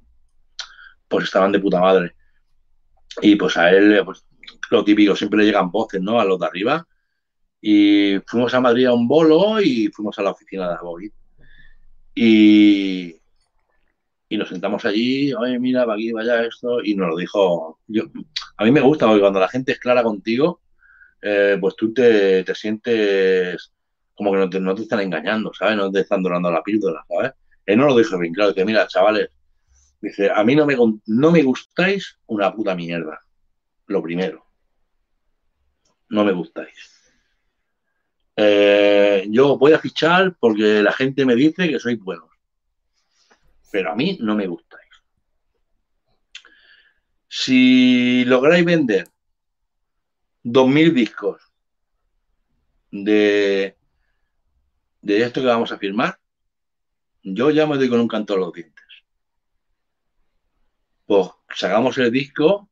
pues 1.14 1.26
estaban 1.26 1.52
de 1.52 1.60
puta 1.60 1.80
madre. 1.80 2.15
Y 3.22 3.35
pues 3.35 3.56
a 3.57 3.69
él, 3.69 4.02
pues 4.03 4.26
lo 4.72 4.84
típico, 4.84 5.15
siempre 5.15 5.40
le 5.40 5.45
llegan 5.45 5.69
voces, 5.69 6.02
¿no? 6.02 6.19
A 6.19 6.26
los 6.26 6.40
de 6.40 6.45
arriba. 6.48 6.88
Y 7.61 8.18
fuimos 8.26 8.53
a 8.53 8.60
Madrid 8.60 8.88
a 8.88 8.94
un 8.94 9.07
bolo 9.07 9.61
y 9.61 9.90
fuimos 9.90 10.18
a 10.18 10.23
la 10.23 10.31
oficina 10.31 10.68
de 10.68 10.76
Aboid. 10.76 11.11
Y, 12.15 13.15
y 14.27 14.38
nos 14.38 14.49
sentamos 14.49 14.84
allí, 14.85 15.34
oye, 15.34 15.60
mira, 15.60 15.85
para 15.85 15.94
aquí, 15.94 16.11
vaya 16.11 16.44
esto, 16.44 16.84
y 16.84 16.95
nos 16.95 17.10
lo 17.10 17.18
dijo. 17.18 17.80
Yo, 17.88 18.03
a 18.57 18.65
mí 18.65 18.72
me 18.72 18.81
gusta 18.81 19.06
porque 19.06 19.22
cuando 19.22 19.40
la 19.40 19.48
gente 19.48 19.73
es 19.73 19.80
clara 19.80 20.02
contigo, 20.02 20.61
eh, 21.22 21.57
pues 21.61 21.76
tú 21.76 21.94
te, 21.94 22.44
sientes 22.56 23.72
como 24.15 24.31
que 24.31 24.38
no 24.38 24.49
te, 24.49 24.60
te, 24.60 24.81
están 24.81 25.02
engañando, 25.02 25.53
¿sabes? 25.53 25.77
No 25.77 25.91
te 25.91 26.02
están 26.02 26.23
donando 26.23 26.52
la 26.52 26.64
píldora, 26.64 27.06
¿sabes? 27.07 27.34
Él 27.65 27.77
no 27.77 27.85
lo 27.85 27.95
dijo 27.95 28.18
bien 28.18 28.34
claro, 28.34 28.53
que 28.53 28.65
mira, 28.65 28.88
chavales, 28.88 29.30
dice, 30.10 30.30
a 30.30 30.44
mí 30.44 30.56
no 30.56 30.66
me, 30.66 30.76
no 31.06 31.32
me 31.32 31.44
gustáis 31.44 32.20
una 32.28 32.54
puta 32.54 32.76
mierda, 32.76 33.22
lo 33.88 34.04
primero. 34.04 34.46
No 36.10 36.24
me 36.24 36.34
gustáis. 36.34 36.92
Eh, 38.36 39.26
yo 39.30 39.58
voy 39.58 39.74
a 39.74 39.80
fichar 39.80 40.36
porque 40.40 40.82
la 40.82 40.92
gente 40.92 41.26
me 41.26 41.36
dice 41.36 41.70
que 41.70 41.80
sois 41.80 42.00
buenos. 42.00 42.30
Pero 43.72 43.92
a 43.92 43.96
mí 43.96 44.18
no 44.22 44.36
me 44.36 44.46
gustáis. 44.46 44.90
Si 47.28 48.26
lográis 48.26 48.66
vender 48.66 49.08
2.000 50.44 50.94
discos 50.94 51.42
de, 52.92 53.76
de 55.02 55.22
esto 55.22 55.42
que 55.42 55.48
vamos 55.48 55.72
a 55.72 55.78
firmar, 55.78 56.20
yo 57.24 57.50
ya 57.50 57.66
me 57.66 57.78
doy 57.78 57.90
con 57.90 58.02
un 58.02 58.08
canto 58.08 58.34
a 58.34 58.38
los 58.38 58.54
dientes. 58.54 58.73
Pues 61.06 61.30
sacamos 61.56 61.98
el 61.98 62.12
disco 62.12 62.70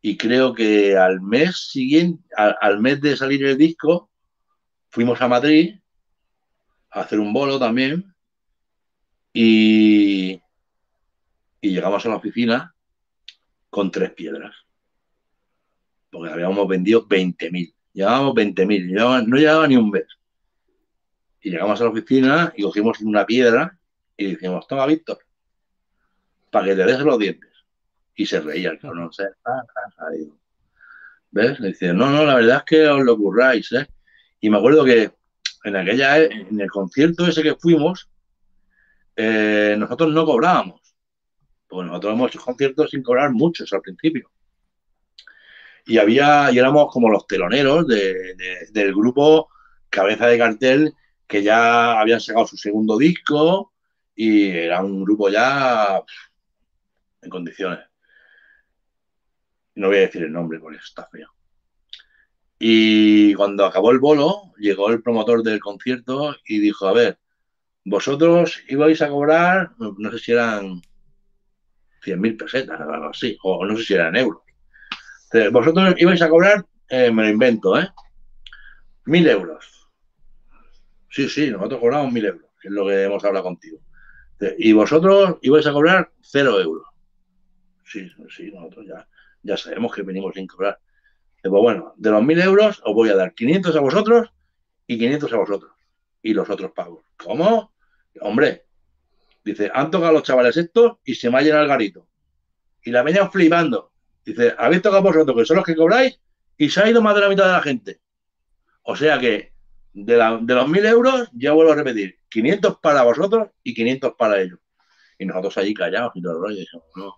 y 0.00 0.16
creo 0.16 0.54
que 0.54 0.96
al 0.96 1.20
mes 1.20 1.68
siguiente, 1.68 2.24
al 2.36 2.80
mes 2.80 3.00
de 3.00 3.16
salir 3.16 3.44
el 3.44 3.58
disco, 3.58 4.10
fuimos 4.90 5.20
a 5.20 5.28
Madrid 5.28 5.80
a 6.90 7.00
hacer 7.00 7.20
un 7.20 7.32
bolo 7.32 7.58
también 7.58 8.14
y, 9.32 10.40
y 11.60 11.70
llegamos 11.70 12.04
a 12.06 12.08
la 12.08 12.16
oficina 12.16 12.74
con 13.70 13.90
tres 13.90 14.12
piedras. 14.12 14.54
Porque 16.10 16.32
habíamos 16.32 16.66
vendido 16.66 17.06
20.000. 17.06 17.74
Llevábamos 17.92 18.34
20.000, 18.34 19.26
no 19.26 19.36
llevaba 19.36 19.68
ni 19.68 19.76
un 19.76 19.90
mes. 19.90 20.06
Y 21.40 21.50
llegamos 21.50 21.80
a 21.80 21.84
la 21.84 21.90
oficina 21.90 22.52
y 22.56 22.62
cogimos 22.62 23.00
una 23.00 23.26
piedra 23.26 23.78
y 24.16 24.26
dijimos, 24.26 24.66
toma, 24.66 24.86
Víctor, 24.86 25.18
para 26.50 26.66
que 26.66 26.76
te 26.76 26.84
dejes 26.84 27.04
los 27.04 27.18
dientes. 27.18 27.50
Y 28.14 28.26
se 28.26 28.40
reía 28.40 28.70
el 28.70 28.78
cabrón, 28.78 29.10
¿Ves? 31.30 31.60
Le 31.60 31.68
dice, 31.68 31.92
no, 31.92 32.10
no, 32.10 32.24
la 32.24 32.36
verdad 32.36 32.58
es 32.58 32.62
que 32.64 32.88
os 32.88 33.04
lo 33.04 33.16
curráis, 33.16 33.70
¿eh? 33.72 33.86
Y 34.40 34.48
me 34.48 34.58
acuerdo 34.58 34.84
que 34.84 35.10
en 35.64 35.76
aquella, 35.76 36.24
en 36.24 36.60
el 36.60 36.70
concierto 36.70 37.26
ese 37.26 37.42
que 37.42 37.54
fuimos, 37.54 38.08
eh, 39.14 39.76
nosotros 39.78 40.12
no 40.12 40.24
cobrábamos. 40.24 40.80
Porque 41.66 41.86
nosotros 41.86 42.14
hemos 42.14 42.30
hecho 42.30 42.40
conciertos 42.40 42.90
sin 42.90 43.02
cobrar 43.02 43.30
muchos 43.30 43.72
al 43.72 43.82
principio. 43.82 44.30
Y 45.84 45.98
había, 45.98 46.50
y 46.50 46.58
éramos 46.58 46.90
como 46.92 47.10
los 47.10 47.26
teloneros 47.26 47.86
del 47.86 48.94
grupo 48.94 49.48
Cabeza 49.90 50.26
de 50.26 50.38
Cartel, 50.38 50.94
que 51.26 51.42
ya 51.42 52.00
habían 52.00 52.20
sacado 52.20 52.46
su 52.46 52.56
segundo 52.56 52.96
disco 52.96 53.72
y 54.14 54.48
era 54.48 54.80
un 54.80 55.04
grupo 55.04 55.28
ya 55.28 56.02
en 57.22 57.30
condiciones. 57.30 57.86
No 59.74 59.88
voy 59.88 59.98
a 59.98 60.00
decir 60.00 60.22
el 60.22 60.32
nombre 60.32 60.58
porque 60.58 60.78
está 60.78 61.06
feo. 61.06 61.28
Y 62.58 63.34
cuando 63.34 63.64
acabó 63.64 63.92
el 63.92 64.00
bolo, 64.00 64.52
llegó 64.58 64.90
el 64.90 65.02
promotor 65.02 65.42
del 65.42 65.60
concierto 65.60 66.34
y 66.44 66.58
dijo, 66.58 66.88
a 66.88 66.92
ver, 66.92 67.18
vosotros 67.84 68.60
ibais 68.68 69.00
a 69.00 69.08
cobrar, 69.08 69.70
no 69.78 70.10
sé 70.10 70.18
si 70.18 70.32
eran 70.32 70.82
100.000 72.04 72.36
pesetas 72.36 72.80
o 72.80 72.90
algo 72.90 73.10
así, 73.10 73.38
o 73.42 73.64
no 73.64 73.76
sé 73.76 73.84
si 73.84 73.94
eran 73.94 74.16
euros. 74.16 74.42
Vosotros 75.52 75.94
ibais 75.98 76.22
a 76.22 76.28
cobrar, 76.28 76.64
eh, 76.88 77.10
me 77.10 77.22
lo 77.24 77.28
invento, 77.28 77.78
¿eh? 77.78 77.88
1.000 79.06 79.30
euros. 79.30 79.88
Sí, 81.10 81.28
sí, 81.28 81.50
nosotros 81.50 81.80
cobramos 81.80 82.12
1.000 82.12 82.26
euros, 82.26 82.50
que 82.60 82.68
es 82.68 82.74
lo 82.74 82.86
que 82.86 83.04
hemos 83.04 83.24
hablado 83.24 83.44
contigo. 83.44 83.78
Y 84.58 84.72
vosotros 84.72 85.36
ibais 85.42 85.66
a 85.66 85.72
cobrar 85.72 86.10
0 86.22 86.60
euros. 86.60 86.86
Sí, 87.90 88.10
sí, 88.36 88.50
nosotros 88.52 88.86
ya, 88.86 89.08
ya 89.42 89.56
sabemos 89.56 89.94
que 89.94 90.02
venimos 90.02 90.34
sin 90.34 90.46
cobrar. 90.46 90.78
Pues 91.42 91.50
bueno, 91.50 91.94
de 91.96 92.10
los 92.10 92.22
1.000 92.22 92.44
euros 92.44 92.82
os 92.84 92.94
voy 92.94 93.08
a 93.10 93.16
dar 93.16 93.32
500 93.34 93.74
a 93.76 93.80
vosotros 93.80 94.30
y 94.86 94.98
500 94.98 95.32
a 95.32 95.36
vosotros. 95.36 95.72
Y 96.22 96.34
los 96.34 96.50
otros 96.50 96.72
pagos. 96.72 97.04
¿Cómo? 97.16 97.72
Hombre, 98.20 98.66
dice, 99.44 99.70
han 99.72 99.90
tocado 99.90 100.12
los 100.12 100.24
chavales 100.24 100.56
estos 100.56 100.98
y 101.04 101.14
se 101.14 101.30
me 101.30 101.38
ha 101.38 101.42
llenado 101.42 101.62
el 101.62 101.68
garito. 101.68 102.08
Y 102.82 102.90
la 102.90 103.02
venían 103.02 103.30
flipando. 103.30 103.92
Dice, 104.24 104.54
habéis 104.58 104.82
tocado 104.82 105.02
vosotros, 105.02 105.36
que 105.36 105.44
son 105.44 105.56
los 105.56 105.64
que 105.64 105.76
cobráis, 105.76 106.20
y 106.56 106.68
se 106.68 106.82
ha 106.82 106.90
ido 106.90 107.00
más 107.00 107.14
de 107.14 107.20
la 107.20 107.28
mitad 107.28 107.46
de 107.46 107.52
la 107.52 107.62
gente. 107.62 108.00
O 108.82 108.96
sea 108.96 109.18
que 109.18 109.52
de, 109.92 110.16
los 110.16 110.42
1.000 110.68 110.86
euros, 110.86 111.30
ya 111.32 111.52
vuelvo 111.52 111.72
a 111.72 111.76
repetir, 111.76 112.18
500 112.28 112.78
para 112.80 113.02
vosotros 113.02 113.48
y 113.62 113.74
500 113.74 114.14
para 114.18 114.40
ellos. 114.40 114.58
Y 115.18 115.26
nosotros 115.26 115.56
allí 115.58 115.72
callados 115.74 116.12
y 116.14 116.22
todo 116.22 116.34
el 116.34 116.40
rollo, 116.40 116.56
y 116.56 116.60
dijimos, 116.60 116.86
no, 116.96 117.14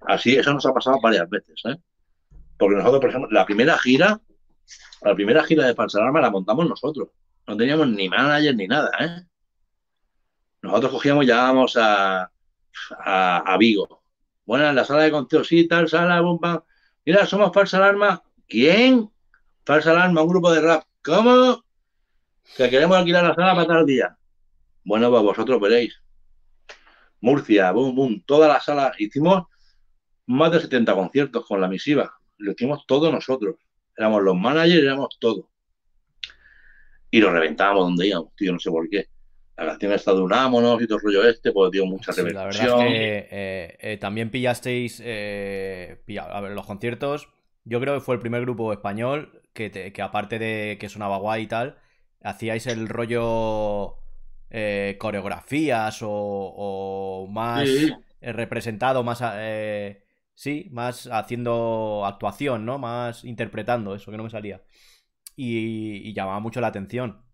Así, 0.00 0.36
eso 0.36 0.52
nos 0.52 0.64
ha 0.66 0.72
pasado 0.72 0.98
varias 1.00 1.28
veces, 1.28 1.60
¿eh? 1.66 1.76
Porque 2.58 2.76
nosotros, 2.76 3.00
por 3.00 3.10
ejemplo, 3.10 3.30
la 3.30 3.46
primera 3.46 3.78
gira, 3.78 4.20
la 5.02 5.14
primera 5.14 5.44
gira 5.44 5.66
de 5.66 5.74
Falsalarma 5.74 6.20
la 6.20 6.30
montamos 6.30 6.68
nosotros. 6.68 7.08
No 7.46 7.56
teníamos 7.56 7.88
ni 7.88 8.08
manager 8.08 8.54
ni 8.54 8.66
nada, 8.66 8.90
¿eh? 9.00 9.26
Nosotros 10.62 10.92
cogíamos, 10.92 11.24
llegábamos 11.24 11.76
a, 11.76 12.30
a, 12.98 13.56
Vigo. 13.58 14.02
Bueno, 14.44 14.68
en 14.68 14.74
la 14.74 14.84
sala 14.84 15.02
de 15.02 15.10
conteo, 15.10 15.42
sí, 15.42 15.66
tal, 15.66 15.88
sala, 15.88 16.20
bomba. 16.20 16.64
Mira, 17.04 17.24
somos 17.26 17.52
Falsa 17.52 17.78
Alarma. 17.78 18.22
¿Quién? 18.46 19.10
Falsa 19.64 19.92
Alarma, 19.92 20.22
un 20.22 20.28
grupo 20.28 20.52
de 20.52 20.60
rap. 20.60 20.84
¿Cómo? 21.02 21.64
Que 22.56 22.68
queremos 22.68 22.96
alquilar 22.96 23.24
la 23.24 23.34
sala 23.34 23.54
para 23.54 23.66
tal 23.66 23.86
día. 23.86 24.16
Bueno, 24.84 25.10
pues 25.10 25.22
vosotros 25.22 25.60
veréis. 25.60 26.02
Murcia, 27.20 27.70
boom, 27.70 27.94
boom, 27.94 28.22
toda 28.26 28.48
la 28.48 28.60
sala. 28.60 28.92
Hicimos 28.98 29.44
más 30.30 30.52
de 30.52 30.60
70 30.60 30.94
conciertos 30.94 31.44
con 31.44 31.60
la 31.60 31.68
misiva. 31.68 32.14
Lo 32.38 32.52
hicimos 32.52 32.86
todos 32.86 33.12
nosotros. 33.12 33.56
Éramos 33.96 34.22
los 34.22 34.36
managers, 34.36 34.84
éramos 34.84 35.18
todos. 35.18 35.44
Y 37.10 37.20
lo 37.20 37.32
reventábamos 37.32 37.84
donde 37.84 38.06
íbamos, 38.06 38.34
tío, 38.36 38.52
no 38.52 38.60
sé 38.60 38.70
por 38.70 38.88
qué. 38.88 39.08
La 39.56 39.66
canción 39.66 39.92
está 39.92 40.14
de 40.14 40.20
unámonos 40.20 40.80
y 40.80 40.86
todo 40.86 40.98
el 40.98 41.04
rollo 41.04 41.28
este, 41.28 41.50
pues 41.52 41.70
dio 41.72 41.84
mucha 41.84 42.12
sí, 42.12 42.22
La 42.22 42.44
verdad 42.44 42.64
es 42.64 42.74
que 42.74 43.28
eh, 43.30 43.78
eh, 43.80 43.96
también 43.98 44.30
pillasteis 44.30 45.02
eh, 45.04 45.98
a 46.18 46.40
ver, 46.40 46.52
los 46.52 46.64
conciertos. 46.64 47.28
Yo 47.64 47.80
creo 47.80 47.94
que 47.94 48.00
fue 48.00 48.14
el 48.14 48.20
primer 48.20 48.42
grupo 48.42 48.72
español 48.72 49.42
que, 49.52 49.70
que 49.70 50.02
aparte 50.02 50.38
de 50.38 50.78
que 50.80 50.88
sonaba 50.88 51.18
guay 51.18 51.42
y 51.42 51.46
tal, 51.48 51.76
hacíais 52.22 52.68
el 52.68 52.88
rollo 52.88 53.96
coreografías 54.98 55.98
o, 56.02 57.28
más 57.30 57.68
representado, 58.20 59.02
más 59.04 59.22
Sí, 60.40 60.68
más 60.70 61.06
haciendo 61.12 62.06
actuación, 62.06 62.64
¿no? 62.64 62.78
Más 62.78 63.26
interpretando, 63.26 63.94
eso 63.94 64.10
que 64.10 64.16
no 64.16 64.22
me 64.22 64.30
salía. 64.30 64.62
Y, 65.36 66.14
llamaba 66.14 66.40
mucho 66.40 66.62
la 66.62 66.68
atención. 66.68 67.26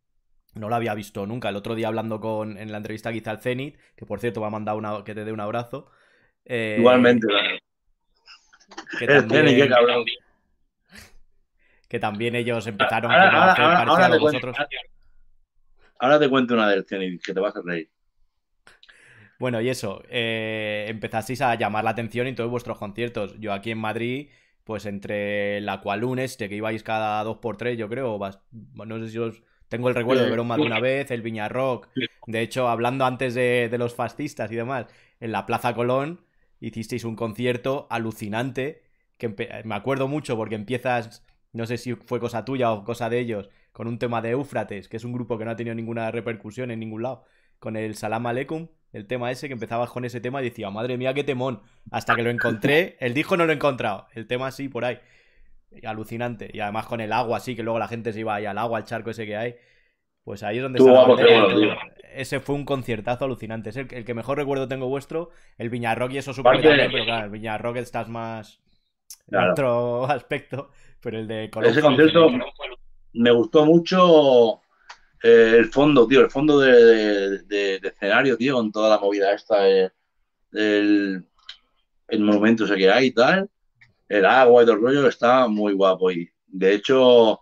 No 0.54 0.68
lo 0.68 0.74
había 0.74 0.92
visto 0.92 1.24
nunca. 1.24 1.50
El 1.50 1.54
otro 1.54 1.76
día 1.76 1.86
hablando 1.86 2.18
con 2.18 2.58
en 2.58 2.72
la 2.72 2.78
entrevista 2.78 3.12
que 3.12 3.18
hice 3.18 3.30
al 3.30 3.38
Zenit, 3.38 3.78
que 3.94 4.06
por 4.06 4.18
cierto 4.18 4.40
va 4.40 4.48
a 4.48 4.50
mandar 4.50 4.74
una, 4.74 5.04
que 5.04 5.14
te 5.14 5.24
dé 5.24 5.30
un 5.30 5.38
abrazo. 5.38 5.88
Eh, 6.44 6.78
Igualmente, 6.80 7.28
que 8.98 9.06
también, 9.06 9.68
cabrón. 9.68 10.04
Que 11.88 12.00
también 12.00 12.34
ellos 12.34 12.66
empezaron 12.66 13.12
a 13.12 13.52
hacer 13.52 13.64
ahora, 13.64 14.06
a 14.06 14.18
vosotros. 14.18 14.56
ahora 16.00 16.18
te 16.18 16.28
cuento 16.28 16.54
una 16.54 16.70
del 16.70 16.84
Zenit, 16.84 17.22
que 17.22 17.32
te 17.32 17.38
vas 17.38 17.54
a 17.54 17.62
reír. 17.64 17.88
Bueno, 19.38 19.60
y 19.60 19.68
eso, 19.68 20.02
eh, 20.08 20.86
empezasteis 20.88 21.42
a 21.42 21.54
llamar 21.56 21.84
la 21.84 21.90
atención 21.90 22.26
en 22.26 22.34
todos 22.34 22.50
vuestros 22.50 22.78
conciertos. 22.78 23.38
Yo 23.38 23.52
aquí 23.52 23.70
en 23.70 23.78
Madrid, 23.78 24.30
pues 24.64 24.86
entre 24.86 25.60
la 25.60 25.80
Qualun 25.80 26.18
este, 26.18 26.48
que 26.48 26.56
ibais 26.56 26.82
cada 26.82 27.22
dos 27.22 27.38
por 27.38 27.56
tres, 27.56 27.76
yo 27.76 27.88
creo, 27.88 28.18
no 28.74 28.98
sé 28.98 29.10
si 29.10 29.18
os 29.18 29.42
Tengo 29.68 29.88
el 29.88 29.94
recuerdo 29.94 30.24
de 30.24 30.30
veros 30.30 30.46
más 30.46 30.58
de 30.58 30.64
una 30.64 30.80
vez, 30.80 31.10
el 31.10 31.22
Viña 31.22 31.48
Rock. 31.48 31.88
De 32.26 32.40
hecho, 32.40 32.68
hablando 32.68 33.04
antes 33.04 33.34
de, 33.34 33.74
los 33.78 33.94
fascistas 33.94 34.50
y 34.52 34.56
demás, 34.56 34.86
en 35.20 35.32
la 35.32 35.44
Plaza 35.44 35.74
Colón 35.74 36.24
hicisteis 36.60 37.04
un 37.04 37.16
concierto 37.16 37.86
alucinante. 37.90 38.82
Que 39.18 39.62
me 39.64 39.74
acuerdo 39.74 40.08
mucho 40.08 40.36
porque 40.36 40.56
empiezas, 40.56 41.24
no 41.54 41.64
sé 41.64 41.78
si 41.78 41.94
fue 41.94 42.20
cosa 42.20 42.44
tuya 42.44 42.70
o 42.70 42.84
cosa 42.84 43.08
de 43.08 43.18
ellos, 43.18 43.48
con 43.72 43.86
un 43.88 43.98
tema 43.98 44.20
de 44.20 44.30
Éufrates, 44.30 44.88
que 44.88 44.98
es 44.98 45.04
un 45.04 45.12
grupo 45.12 45.38
que 45.38 45.44
no 45.46 45.52
ha 45.52 45.56
tenido 45.56 45.74
ninguna 45.74 46.10
repercusión 46.10 46.70
en 46.70 46.80
ningún 46.80 47.02
lado, 47.02 47.24
con 47.58 47.76
el 47.76 47.94
Salam 47.94 48.26
Aleikum, 48.26 48.68
el 48.97 49.06
tema 49.06 49.31
ese 49.31 49.47
que 49.47 49.52
empezabas 49.52 49.90
con 49.90 50.06
ese 50.06 50.20
tema 50.23 50.40
y 50.40 50.44
decía, 50.44 50.70
madre 50.70 50.97
mía, 50.97 51.12
qué 51.12 51.23
temón. 51.23 51.60
Hasta 51.90 52.16
que 52.16 52.23
lo 52.23 52.31
encontré, 52.31 52.97
el 53.01 53.12
disco 53.12 53.36
no 53.36 53.44
lo 53.44 53.52
he 53.52 53.56
encontrado, 53.56 54.06
el 54.14 54.27
tema 54.27 54.51
sí 54.51 54.68
por 54.68 54.86
ahí 54.86 54.98
alucinante. 55.85 56.51
Y 56.52 56.60
además 56.60 56.86
con 56.86 57.02
el 57.02 57.12
agua 57.12 57.36
así, 57.36 57.55
que 57.55 57.62
luego 57.62 57.78
la 57.78 57.89
gente 57.89 58.12
se 58.14 58.20
iba 58.20 58.35
ahí 58.35 58.47
al 58.47 58.56
agua, 58.56 58.78
al 58.78 58.85
charco 58.85 59.10
ese 59.10 59.27
que 59.27 59.36
hay. 59.36 59.56
Pues 60.24 60.43
ahí 60.43 60.56
es 60.56 60.62
donde 60.62 60.78
está 60.78 61.06
Ese 62.14 62.40
fue 62.40 62.55
un 62.55 62.64
conciertazo 62.64 63.27
alucinante. 63.27 63.70
Es 63.70 63.77
el, 63.77 63.86
que 63.86 64.14
mejor 64.14 64.39
recuerdo 64.39 64.66
tengo 64.66 64.89
vuestro. 64.89 65.31
El 65.59 65.68
Viñarrock 65.68 66.12
y 66.12 66.18
eso 66.18 66.32
supongo 66.32 66.62
también, 66.62 66.90
pero 66.90 67.05
claro, 67.05 67.27
el 67.27 67.31
Viñarrock 67.31 67.77
estás 67.77 68.09
más 68.09 68.60
en 69.28 69.51
otro 69.51 70.06
aspecto. 70.10 70.70
Pero 71.02 71.18
el 71.18 71.28
de 71.28 71.51
Ese 71.62 71.82
concierto 71.82 72.31
me 73.12 73.31
gustó 73.31 73.66
mucho 73.66 74.62
eh, 75.27 75.57
el 75.59 75.66
fondo, 75.66 76.07
tío, 76.07 76.20
el 76.20 76.31
fondo 76.31 76.61
de, 76.61 77.81
escenario, 77.82 78.36
tío, 78.36 78.55
con 78.55 78.73
toda 78.73 78.90
la 78.90 78.98
movida 78.98 79.32
esta, 79.32 79.66
el, 79.69 79.90
el 80.53 82.20
monumento 82.20 82.65
ese 82.65 82.77
que 82.77 82.90
hay 82.90 83.07
y 83.07 83.12
tal 83.12 83.48
el 84.09 84.24
agua 84.24 84.62
y 84.62 84.66
todo 84.66 84.77
el 84.77 84.82
rollo 84.82 85.09
está 85.09 85.48
muy 85.48 85.73
guapo. 85.73 86.11
Y 86.11 86.28
de 86.47 86.74
hecho, 86.74 87.40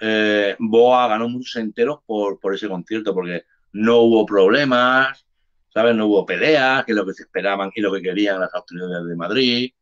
eh, 0.00 0.56
Boa 0.58 1.08
ganó 1.08 1.28
muchos 1.28 1.56
enteros 1.56 2.00
por, 2.06 2.38
por 2.38 2.54
ese 2.54 2.68
concierto, 2.68 3.14
porque 3.14 3.44
no 3.72 3.98
hubo 4.00 4.26
problemas, 4.26 5.24
¿sabes? 5.72 5.94
No 5.94 6.06
hubo 6.06 6.26
peleas, 6.26 6.84
que 6.84 6.92
es 6.92 6.96
lo 6.96 7.06
que 7.06 7.14
se 7.14 7.24
esperaban 7.24 7.70
y 7.74 7.80
lo 7.80 7.92
que 7.92 8.02
querían 8.02 8.40
las 8.40 8.54
autoridades 8.54 9.06
de 9.06 9.16
Madrid. 9.16 9.72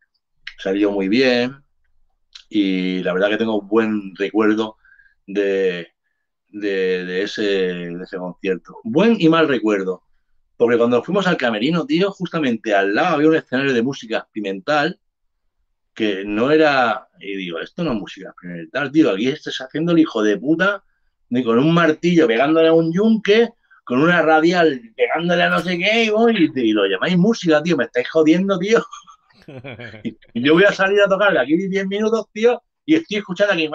Salió 0.58 0.90
muy 0.90 1.08
bien. 1.08 1.56
Y 2.48 3.02
la 3.02 3.12
verdad 3.12 3.30
que 3.30 3.38
tengo 3.38 3.60
buen 3.62 4.14
recuerdo 4.16 4.76
de, 5.26 5.93
de, 6.54 7.22
ese, 7.22 7.42
de 7.42 8.02
ese 8.02 8.16
concierto. 8.16 8.78
Buen 8.84 9.16
y 9.20 9.28
mal 9.28 9.48
recuerdo. 9.48 10.02
Porque 10.56 10.78
cuando 10.78 11.02
fuimos 11.02 11.26
al 11.26 11.36
camerino, 11.36 11.84
tío, 11.84 12.12
justamente 12.12 12.74
al 12.74 12.94
lado 12.94 13.16
había 13.16 13.28
un 13.28 13.36
escenario 13.36 13.72
de 13.72 13.82
música 13.82 14.18
experimental 14.18 14.98
que 15.94 16.24
no 16.24 16.50
era, 16.50 17.08
y 17.20 17.36
digo, 17.36 17.60
esto 17.60 17.84
no 17.84 17.92
es 17.92 17.98
música 17.98 18.30
experimental, 18.30 18.90
tío, 18.90 19.10
aquí 19.10 19.28
estás 19.28 19.60
haciendo 19.60 19.92
el 19.92 20.00
hijo 20.00 20.22
de 20.22 20.36
puta, 20.36 20.82
ni 21.28 21.42
con 21.44 21.58
un 21.58 21.72
martillo 21.72 22.26
pegándole 22.26 22.68
a 22.68 22.72
un 22.72 22.92
yunque, 22.92 23.50
con 23.84 24.00
una 24.00 24.22
radial 24.22 24.80
pegándole 24.96 25.42
a 25.42 25.50
no 25.50 25.60
sé 25.60 25.78
qué, 25.78 26.04
y, 26.04 26.60
y, 26.60 26.72
lo 26.72 26.86
llamáis 26.86 27.16
música, 27.16 27.62
tío, 27.62 27.76
me 27.76 27.84
estáis 27.84 28.08
jodiendo, 28.10 28.58
tío. 28.58 28.84
y, 30.04 30.16
yo 30.34 30.54
voy 30.54 30.64
a 30.64 30.72
salir 30.72 31.00
a 31.00 31.08
tocarle 31.08 31.40
aquí 31.40 31.56
10 31.56 31.86
minutos, 31.86 32.26
tío, 32.32 32.62
y 32.84 32.96
estoy 32.96 33.18
escuchando 33.18 33.54
aquí, 33.54 33.68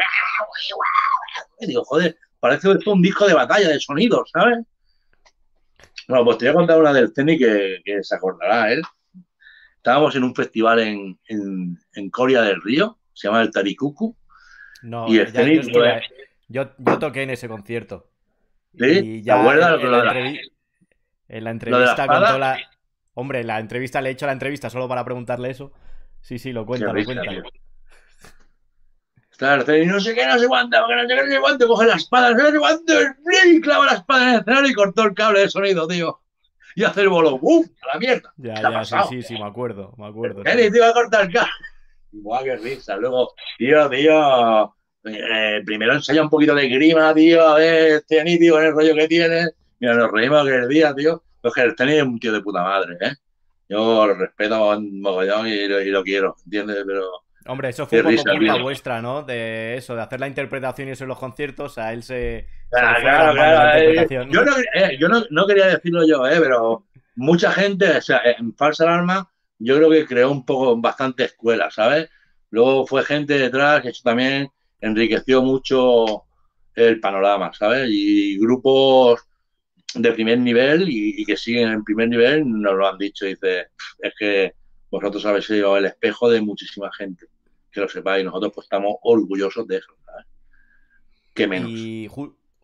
y 1.62 1.68
digo, 1.68 1.84
joder, 1.86 2.18
parece 2.40 2.72
esto 2.72 2.94
un 2.94 3.02
disco 3.02 3.28
de 3.28 3.34
batalla 3.34 3.70
de 3.70 3.80
sonidos, 3.80 4.30
¿sabes? 4.32 4.60
Bueno, 6.08 6.26
pues 6.26 6.38
te 6.38 6.46
voy 6.46 6.52
a 6.52 6.56
contar 6.56 6.80
una 6.80 6.94
del 6.94 7.14
Ceni 7.14 7.38
que, 7.38 7.82
que 7.84 8.04
se 8.04 8.16
acordará 8.16 8.72
él 8.72 8.82
estábamos 9.80 10.14
en 10.16 10.24
un 10.24 10.36
festival 10.36 10.80
en, 10.80 11.20
en, 11.94 12.10
Coria 12.10 12.42
del 12.42 12.62
Río, 12.62 13.00
se 13.14 13.28
llama 13.28 13.42
el 13.42 13.52
Tarikuku. 13.52 14.16
No, 14.84 15.08
y 15.08 15.18
yo, 16.50 16.72
yo, 16.78 17.00
toqué 17.00 17.24
en 17.24 17.30
ese 17.30 17.48
concierto. 17.48 18.10
¿Sí? 18.78 18.86
Y 18.86 19.22
ya 19.24 19.36
¿Te 19.36 19.40
acuerdas? 19.40 19.82
En, 19.82 19.92
la, 19.92 20.40
en 21.28 21.44
la 21.44 21.52
entrevista 21.52 22.08
contó 22.08 22.38
la... 22.38 22.58
Hombre, 23.14 23.44
la 23.44 23.60
entrevista, 23.60 24.02
le 24.02 24.10
he 24.10 24.12
hecho 24.14 24.26
la 24.26 24.32
entrevista 24.32 24.70
solo 24.70 24.88
para 24.88 25.04
preguntarle 25.04 25.50
eso. 25.50 25.74
Sí, 26.22 26.40
sí, 26.40 26.54
lo 26.54 26.66
cuenta, 26.66 26.94
lo 26.94 27.04
cuenta. 27.04 27.24
Claro, 29.40 29.76
y 29.76 29.86
no 29.88 30.00
sé 30.00 30.14
qué, 30.14 30.28
no 30.28 30.38
sé 30.38 30.48
cuánto, 30.48 30.78
porque 30.80 30.96
no 30.96 31.02
sé 31.02 31.08
qué, 31.08 31.26
no 31.26 31.32
sé 31.32 31.40
cuánto, 31.40 31.68
coge 31.68 31.88
la 31.88 31.96
espada, 31.96 32.32
no 32.32 32.52
sé 32.52 32.60
cuánto, 32.60 32.94
y 33.48 33.62
clava 33.62 33.86
la 33.88 33.94
espada 33.94 34.24
en 34.24 34.30
el 34.36 34.40
escenario 34.42 34.70
y 34.70 34.74
cortó 34.74 35.04
el 35.04 35.16
cable 35.16 35.40
de 35.40 35.50
sonido, 35.50 35.88
tío 35.88 36.20
y 36.80 36.84
hacer 36.86 37.04
el 37.04 37.10
bolo, 37.10 37.38
¡bum! 37.38 37.66
A 37.82 37.94
la 37.94 38.00
mierda. 38.00 38.34
Ya, 38.38 38.54
ya, 38.62 38.86
sí, 38.86 38.96
sí, 39.10 39.22
sí, 39.22 39.34
me 39.34 39.46
acuerdo, 39.46 39.94
me 39.98 40.08
acuerdo. 40.08 40.44
Él 40.46 40.72
te 40.72 40.78
iba 40.78 40.88
a 40.88 40.94
cortar 40.94 41.26
el 41.26 41.34
carro. 41.34 41.52
Buah, 42.12 42.42
qué 42.42 42.56
risa. 42.56 42.96
Luego, 42.96 43.34
tío, 43.58 43.90
tío, 43.90 44.76
eh, 45.04 45.62
primero 45.66 45.94
ensaya 45.94 46.22
un 46.22 46.30
poquito 46.30 46.56
de 46.56 46.70
grima, 46.70 47.14
tío, 47.14 47.46
a 47.46 47.56
ver, 47.56 47.92
este 47.94 48.24
tío, 48.24 48.60
el 48.62 48.72
rollo 48.72 48.96
que 48.96 49.10
tiene. 49.10 49.50
Mira, 49.80 49.96
nos 49.96 50.10
reímos 50.10 50.48
aquel 50.48 50.70
día, 50.70 50.96
tío. 50.96 51.22
Pero 51.42 51.54
que 51.54 51.62
el 51.62 51.76
tenis 51.76 51.96
es 51.96 52.04
un 52.04 52.18
tío 52.18 52.32
de 52.32 52.42
puta 52.42 52.64
madre, 52.64 52.98
¿eh? 53.02 53.14
Yo 53.68 54.08
lo 54.08 54.14
respeto 54.16 54.70
un 54.70 55.02
mogollón 55.02 55.48
y, 55.48 55.52
y 55.52 55.90
lo 55.90 56.02
quiero, 56.02 56.38
¿entiendes? 56.46 56.84
Pero 56.88 57.24
Hombre, 57.48 57.70
eso 57.70 57.88
fue 57.88 58.02
un 58.02 58.16
poco 58.16 58.32
culpa 58.38 58.62
vuestra, 58.62 59.02
¿no? 59.02 59.24
De 59.24 59.76
eso, 59.78 59.96
de 59.96 60.02
hacer 60.02 60.20
la 60.20 60.28
interpretación 60.28 60.88
y 60.88 60.92
eso 60.92 61.06
en 61.06 61.08
los 61.08 61.20
conciertos, 61.20 61.78
a 61.78 61.94
él 61.94 62.04
se. 62.04 62.48
Claro, 62.70 63.02
claro, 63.02 63.34
claro. 63.34 63.80
Eh, 63.80 64.08
yo, 64.10 64.44
no, 64.44 64.52
eh, 64.74 64.98
yo 65.00 65.08
no, 65.08 65.48
quería 65.48 65.68
decirlo 65.68 66.06
yo, 66.06 66.28
eh, 66.28 66.40
pero 66.40 66.86
mucha 67.16 67.52
gente, 67.52 67.98
o 67.98 68.02
sea, 68.02 68.22
en 68.38 68.56
Falsa 68.56 68.84
Alarma, 68.84 69.32
yo 69.58 69.78
creo 69.78 69.90
que 69.90 70.06
creó 70.06 70.32
un 70.32 70.46
poco, 70.46 70.78
bastante 70.78 71.26
escuela, 71.26 71.72
¿sabes? 71.72 72.10
Luego 72.52 72.86
fue 72.86 73.04
gente 73.04 73.38
detrás 73.38 73.82
que 73.82 73.90
eso 73.90 74.02
también 74.04 74.50
enriqueció 74.82 75.42
mucho 75.42 76.26
el 76.76 77.00
panorama, 77.00 77.52
¿sabes? 77.54 77.88
Y 77.90 78.38
grupos 78.40 79.22
de 79.96 80.12
primer 80.12 80.40
nivel 80.40 80.86
y, 80.88 81.26
que 81.26 81.36
siguen 81.36 81.70
en 81.70 81.84
primer 81.84 82.10
nivel 82.10 82.44
nos 82.48 82.76
lo 82.76 82.88
han 82.88 82.98
dicho. 82.98 83.26
Dice, 83.26 83.68
es 84.00 84.14
que 84.18 84.54
vosotros 84.90 85.26
habéis 85.26 85.46
sido 85.46 85.78
el 85.78 85.86
espejo 85.86 86.30
de 86.30 86.42
muchísima 86.42 86.92
gente, 86.92 87.28
que 87.72 87.80
lo 87.80 87.88
sepáis, 87.88 88.26
nosotros 88.26 88.52
pues 88.54 88.66
estamos 88.66 88.96
orgullosos 89.04 89.68
de 89.68 89.78
eso, 89.78 89.96
¿sabes? 90.06 90.26
Que 91.34 91.48
menos. 91.48 91.70
Y 91.72 92.08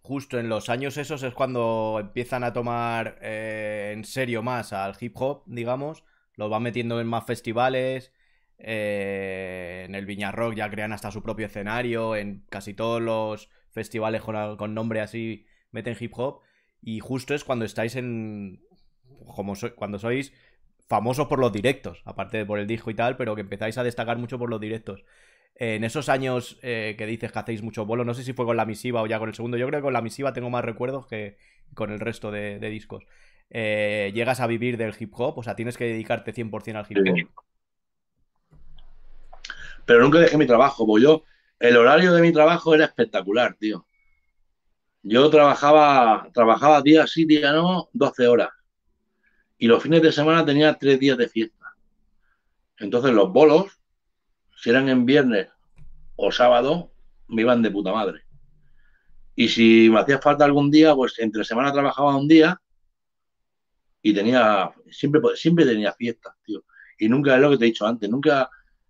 justo 0.02 0.40
en 0.40 0.50
los 0.50 0.70
años 0.70 0.98
esos 0.98 1.24
es 1.24 1.34
cuando 1.34 1.98
empiezan 2.00 2.44
a 2.44 2.54
tomar 2.54 3.18
eh, 3.22 3.92
en 3.96 4.04
serio 4.04 4.44
más 4.44 4.74
al 4.74 4.96
hip 5.00 5.14
hop, 5.16 5.44
digamos, 5.46 6.04
lo 6.36 6.50
van 6.50 6.64
metiendo 6.64 7.00
en 7.00 7.08
más 7.08 7.26
festivales, 7.26 8.12
eh, 8.58 9.84
en 9.88 9.96
el 9.96 10.06
Viña 10.06 10.32
Rock 10.32 10.56
ya 10.56 10.70
crean 10.70 10.94
hasta 10.94 11.12
su 11.12 11.22
propio 11.22 11.46
escenario, 11.48 12.16
en 12.16 12.46
casi 12.50 12.74
todos 12.74 13.02
los 13.02 13.50
festivales 13.72 14.22
con, 14.22 14.58
con 14.58 14.74
nombre 14.74 15.02
así 15.02 15.46
meten 15.72 15.98
hip 16.00 16.14
hop, 16.16 16.42
y 16.82 17.00
justo 17.00 17.34
es 17.34 17.44
cuando 17.44 17.66
estáis 17.66 17.96
en... 17.96 18.62
Como 19.36 19.54
cuando 19.76 19.98
sois 19.98 20.34
famosos 20.88 21.28
por 21.28 21.40
los 21.40 21.52
directos, 21.52 22.02
aparte 22.06 22.38
de 22.38 22.46
por 22.46 22.60
el 22.60 22.68
disco 22.68 22.92
y 22.92 22.96
tal, 22.96 23.18
pero 23.18 23.36
que 23.36 23.42
empezáis 23.42 23.78
a 23.78 23.84
destacar 23.84 24.18
mucho 24.18 24.38
por 24.38 24.50
los 24.50 24.60
directos. 24.60 25.04
en 25.58 25.86
esos 25.86 26.10
años 26.10 26.60
eh, 26.64 26.96
que 26.98 27.06
dices 27.06 27.32
que 27.32 27.40
hacéis 27.40 27.62
mucho 27.64 27.86
bolo, 27.86 28.04
no 28.04 28.14
sé 28.14 28.24
si 28.24 28.34
fue 28.34 28.46
con 28.46 28.58
la 28.58 28.66
misiva 28.66 29.02
o 29.02 29.08
ya 29.08 29.20
con 29.20 29.30
el 29.30 29.36
segundo, 29.36 29.58
yo 29.58 29.68
creo 29.68 29.80
que 29.80 29.84
con 29.86 29.94
la 29.94 30.02
misiva 30.02 30.34
tengo 30.34 30.50
más 30.50 30.66
recuerdos 30.66 31.08
que 31.08 31.38
con 31.74 31.92
el 31.92 32.00
resto 32.00 32.30
de, 32.32 32.60
discos. 32.60 33.06
Eh, 33.50 34.12
llegas 34.14 34.42
a 34.42 34.48
vivir 34.48 34.78
del 34.78 34.94
hip 35.00 35.14
hop, 35.16 35.38
o 35.38 35.44
sea, 35.44 35.56
tienes 35.56 35.78
que 35.78 35.86
dedicarte 35.86 36.34
100% 36.34 36.76
al 36.76 36.86
hip 36.90 36.98
hop. 36.98 37.44
Pero 39.86 40.02
nunca 40.02 40.20
dejé 40.20 40.38
mi 40.38 40.48
trabajo, 40.48 40.86
porque 40.86 41.04
yo, 41.04 41.24
el 41.60 41.78
horario 41.78 42.14
de 42.14 42.22
mi 42.22 42.34
trabajo 42.34 42.76
era 42.76 42.86
espectacular, 42.86 43.56
tío. 43.56 43.86
Yo 45.04 45.30
trabajaba, 45.30 46.30
trabajaba 46.34 46.82
día 46.82 47.06
sí, 47.08 47.26
día 47.26 47.54
no, 47.54 47.90
12 47.94 48.28
horas 48.28 48.50
y 49.58 49.68
los 49.68 49.82
fines 49.82 50.02
de 50.02 50.12
semana 50.12 50.46
tenía 50.46 50.74
tres 50.78 51.00
días 51.00 51.18
de 51.18 51.30
fiesta. 51.30 51.74
Entonces 52.78 53.12
los 53.14 53.32
bolos, 53.32 53.80
si 54.58 54.70
eran 54.70 54.90
en 54.90 55.06
viernes 55.06 55.48
o 56.16 56.32
sábado, 56.32 56.92
me 57.28 57.42
iban 57.42 57.62
de 57.62 57.72
puta 57.72 57.92
madre. 57.92 58.22
Y 59.36 59.50
si 59.50 59.90
me 59.90 60.00
hacía 60.00 60.20
falta 60.20 60.46
algún 60.46 60.72
día, 60.72 60.96
pues 60.96 61.20
entre 61.20 61.44
semana 61.44 61.72
trabajaba 61.72 62.16
un 62.16 62.28
día 62.28 62.60
y 64.02 64.14
tenía, 64.14 64.72
siempre, 64.90 65.22
siempre 65.36 65.66
tenía 65.66 65.92
fiestas, 65.94 66.36
tío. 66.44 66.64
Y 66.98 67.10
nunca 67.10 67.36
es 67.36 67.42
lo 67.42 67.50
que 67.50 67.58
te 67.58 67.66
he 67.66 67.68
dicho 67.68 67.86
antes, 67.86 68.10
nunca, 68.10 68.50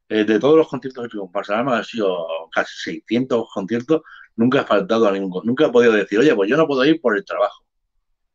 eh, 0.09 0.23
de 0.23 0.39
todos 0.39 0.57
los 0.57 0.67
conciertos 0.67 1.07
que 1.07 1.17
he 1.17 1.19
hecho 1.19 1.83
sido 1.83 2.27
casi 2.51 2.91
600 2.91 3.47
conciertos, 3.51 4.01
nunca 4.35 4.61
he 4.61 4.65
faltado 4.65 5.07
a 5.07 5.11
ningún, 5.11 5.45
nunca 5.45 5.65
he 5.65 5.71
podido 5.71 5.93
decir, 5.93 6.19
oye, 6.19 6.35
pues 6.35 6.49
yo 6.49 6.57
no 6.57 6.67
puedo 6.67 6.85
ir 6.85 7.01
por 7.01 7.17
el 7.17 7.25
trabajo. 7.25 7.65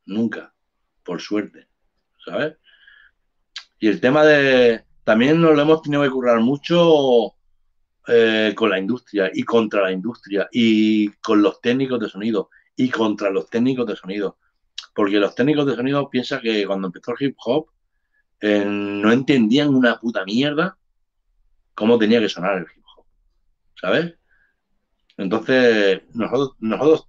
Nunca, 0.06 0.52
por 1.04 1.20
suerte. 1.20 1.69
¿Sabes? 2.24 2.56
Y 3.78 3.88
el 3.88 4.00
tema 4.00 4.24
de. 4.24 4.84
También 5.04 5.40
nos 5.40 5.56
lo 5.56 5.62
hemos 5.62 5.82
tenido 5.82 6.02
que 6.02 6.10
currar 6.10 6.40
mucho 6.40 7.34
eh, 8.06 8.54
con 8.56 8.70
la 8.70 8.78
industria 8.78 9.30
y 9.32 9.42
contra 9.42 9.82
la 9.82 9.92
industria 9.92 10.48
y 10.52 11.08
con 11.22 11.42
los 11.42 11.60
técnicos 11.60 12.00
de 12.00 12.08
sonido 12.08 12.50
y 12.76 12.90
contra 12.90 13.30
los 13.30 13.48
técnicos 13.48 13.86
de 13.86 13.96
sonido. 13.96 14.38
Porque 14.94 15.18
los 15.18 15.34
técnicos 15.34 15.66
de 15.66 15.76
sonido 15.76 16.08
piensan 16.10 16.40
que 16.40 16.66
cuando 16.66 16.88
empezó 16.88 17.12
el 17.12 17.26
hip 17.26 17.36
hop 17.44 17.66
eh, 18.40 18.64
no 18.66 19.12
entendían 19.12 19.74
una 19.74 19.98
puta 19.98 20.24
mierda 20.24 20.76
cómo 21.74 21.98
tenía 21.98 22.20
que 22.20 22.28
sonar 22.28 22.58
el 22.58 22.64
hip 22.64 22.84
hop. 22.96 23.04
¿Sabes? 23.80 24.14
Entonces, 25.16 26.02
nosotros, 26.14 27.08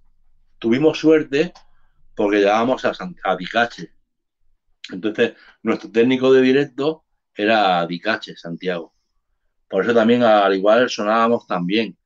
tuvimos 0.58 0.98
suerte 0.98 1.52
porque 2.14 2.38
llegábamos 2.38 2.84
a, 2.84 2.92
a 3.24 3.36
Dicache. 3.36 3.92
Entonces, 4.90 5.34
nuestro 5.62 5.90
técnico 5.90 6.32
de 6.32 6.42
directo 6.42 7.04
era 7.34 7.86
Dicache, 7.86 8.36
Santiago. 8.36 8.92
Por 9.68 9.84
eso 9.84 9.94
también, 9.94 10.22
al 10.22 10.54
igual, 10.54 10.90
sonábamos 10.90 11.46
tan 11.46 11.66
bien 11.66 11.96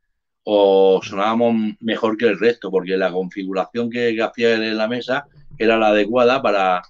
o 0.44 1.00
sonábamos 1.02 1.74
mejor 1.80 2.16
que 2.16 2.26
el 2.26 2.38
resto, 2.38 2.70
porque 2.70 2.96
la 2.96 3.10
configuración 3.10 3.90
que, 3.90 4.16
hacía 4.22 4.54
él 4.54 4.62
en 4.62 4.76
la 4.76 4.86
mesa 4.86 5.26
era 5.58 5.76
la 5.76 5.88
adecuada 5.88 6.40
para, 6.40 6.82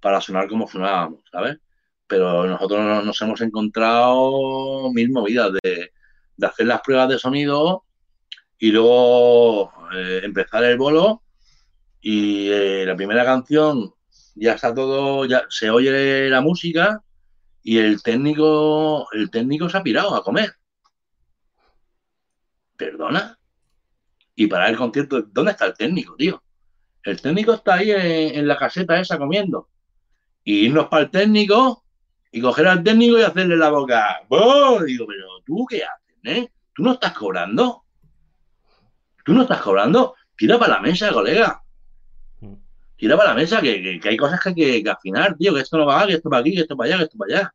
para 0.00 0.20
sonar 0.20 0.48
como 0.48 0.66
sonábamos, 0.66 1.20
¿sabes? 1.30 1.58
Pero 2.06 2.46
nosotros 2.46 3.04
nos, 3.04 3.20
hemos 3.20 3.40
encontrado 3.42 4.90
mil 4.92 5.10
movidas 5.10 5.52
de, 5.62 5.92
de 6.36 6.46
hacer 6.46 6.66
las 6.66 6.80
pruebas 6.80 7.10
de 7.10 7.18
sonido 7.18 7.84
y 8.58 8.70
luego 8.70 9.72
eh, 9.94 10.20
empezar 10.22 10.64
el 10.64 10.78
bolo 10.78 11.22
y 12.00 12.48
eh, 12.48 12.84
la 12.86 12.96
primera 12.96 13.24
canción 13.24 13.92
ya 14.34 14.52
está 14.54 14.74
todo, 14.74 15.24
ya 15.26 15.44
se 15.48 15.70
oye 15.70 16.28
la 16.28 16.40
música 16.40 17.02
y 17.62 17.78
el 17.78 18.02
técnico, 18.02 19.08
el 19.12 19.30
técnico 19.30 19.68
se 19.68 19.76
ha 19.76 19.82
pirado 19.82 20.14
a 20.14 20.22
comer. 20.22 20.54
¿Perdona? 22.76 23.38
Y 24.34 24.46
para 24.46 24.68
el 24.68 24.76
concierto, 24.76 25.22
¿dónde 25.22 25.52
está 25.52 25.66
el 25.66 25.74
técnico, 25.74 26.16
tío? 26.16 26.42
El 27.04 27.20
técnico 27.20 27.52
está 27.52 27.74
ahí 27.74 27.90
en, 27.90 28.46
la 28.46 28.56
caseta 28.56 28.98
esa 29.00 29.18
comiendo. 29.18 29.68
Y 30.44 30.66
irnos 30.66 30.88
para 30.88 31.04
el 31.04 31.10
técnico 31.10 31.84
y 32.30 32.40
coger 32.40 32.66
al 32.66 32.82
técnico 32.82 33.18
y 33.18 33.22
hacerle 33.22 33.56
la 33.56 33.70
boca. 33.70 34.22
¡Oh! 34.28 34.82
Digo, 34.82 35.06
pero 35.06 35.26
tú 35.44 35.66
qué 35.68 35.84
haces, 35.84 36.16
eh? 36.24 36.50
¿Tú 36.74 36.82
no 36.82 36.92
estás 36.92 37.12
cobrando? 37.12 37.84
¿Tú 39.24 39.34
no 39.34 39.42
estás 39.42 39.60
cobrando? 39.60 40.14
Tira 40.36 40.58
para 40.58 40.74
la 40.74 40.80
mesa, 40.80 41.12
colega. 41.12 41.62
Tira 43.02 43.16
para 43.16 43.30
la 43.30 43.34
mesa, 43.34 43.60
que, 43.60 44.00
hay 44.00 44.16
cosas 44.16 44.38
que 44.38 44.50
hay 44.50 44.80
que, 44.84 44.88
afinar, 44.88 45.36
tío, 45.36 45.52
que 45.52 45.62
esto 45.62 45.76
no 45.76 45.86
va, 45.86 46.06
que 46.06 46.12
esto 46.12 46.30
va 46.30 46.38
aquí, 46.38 46.54
que 46.54 46.60
esto 46.60 46.76
para 46.76 46.86
allá, 46.86 46.98
que 46.98 47.04
esto 47.06 47.18
para 47.18 47.34
allá. 47.34 47.54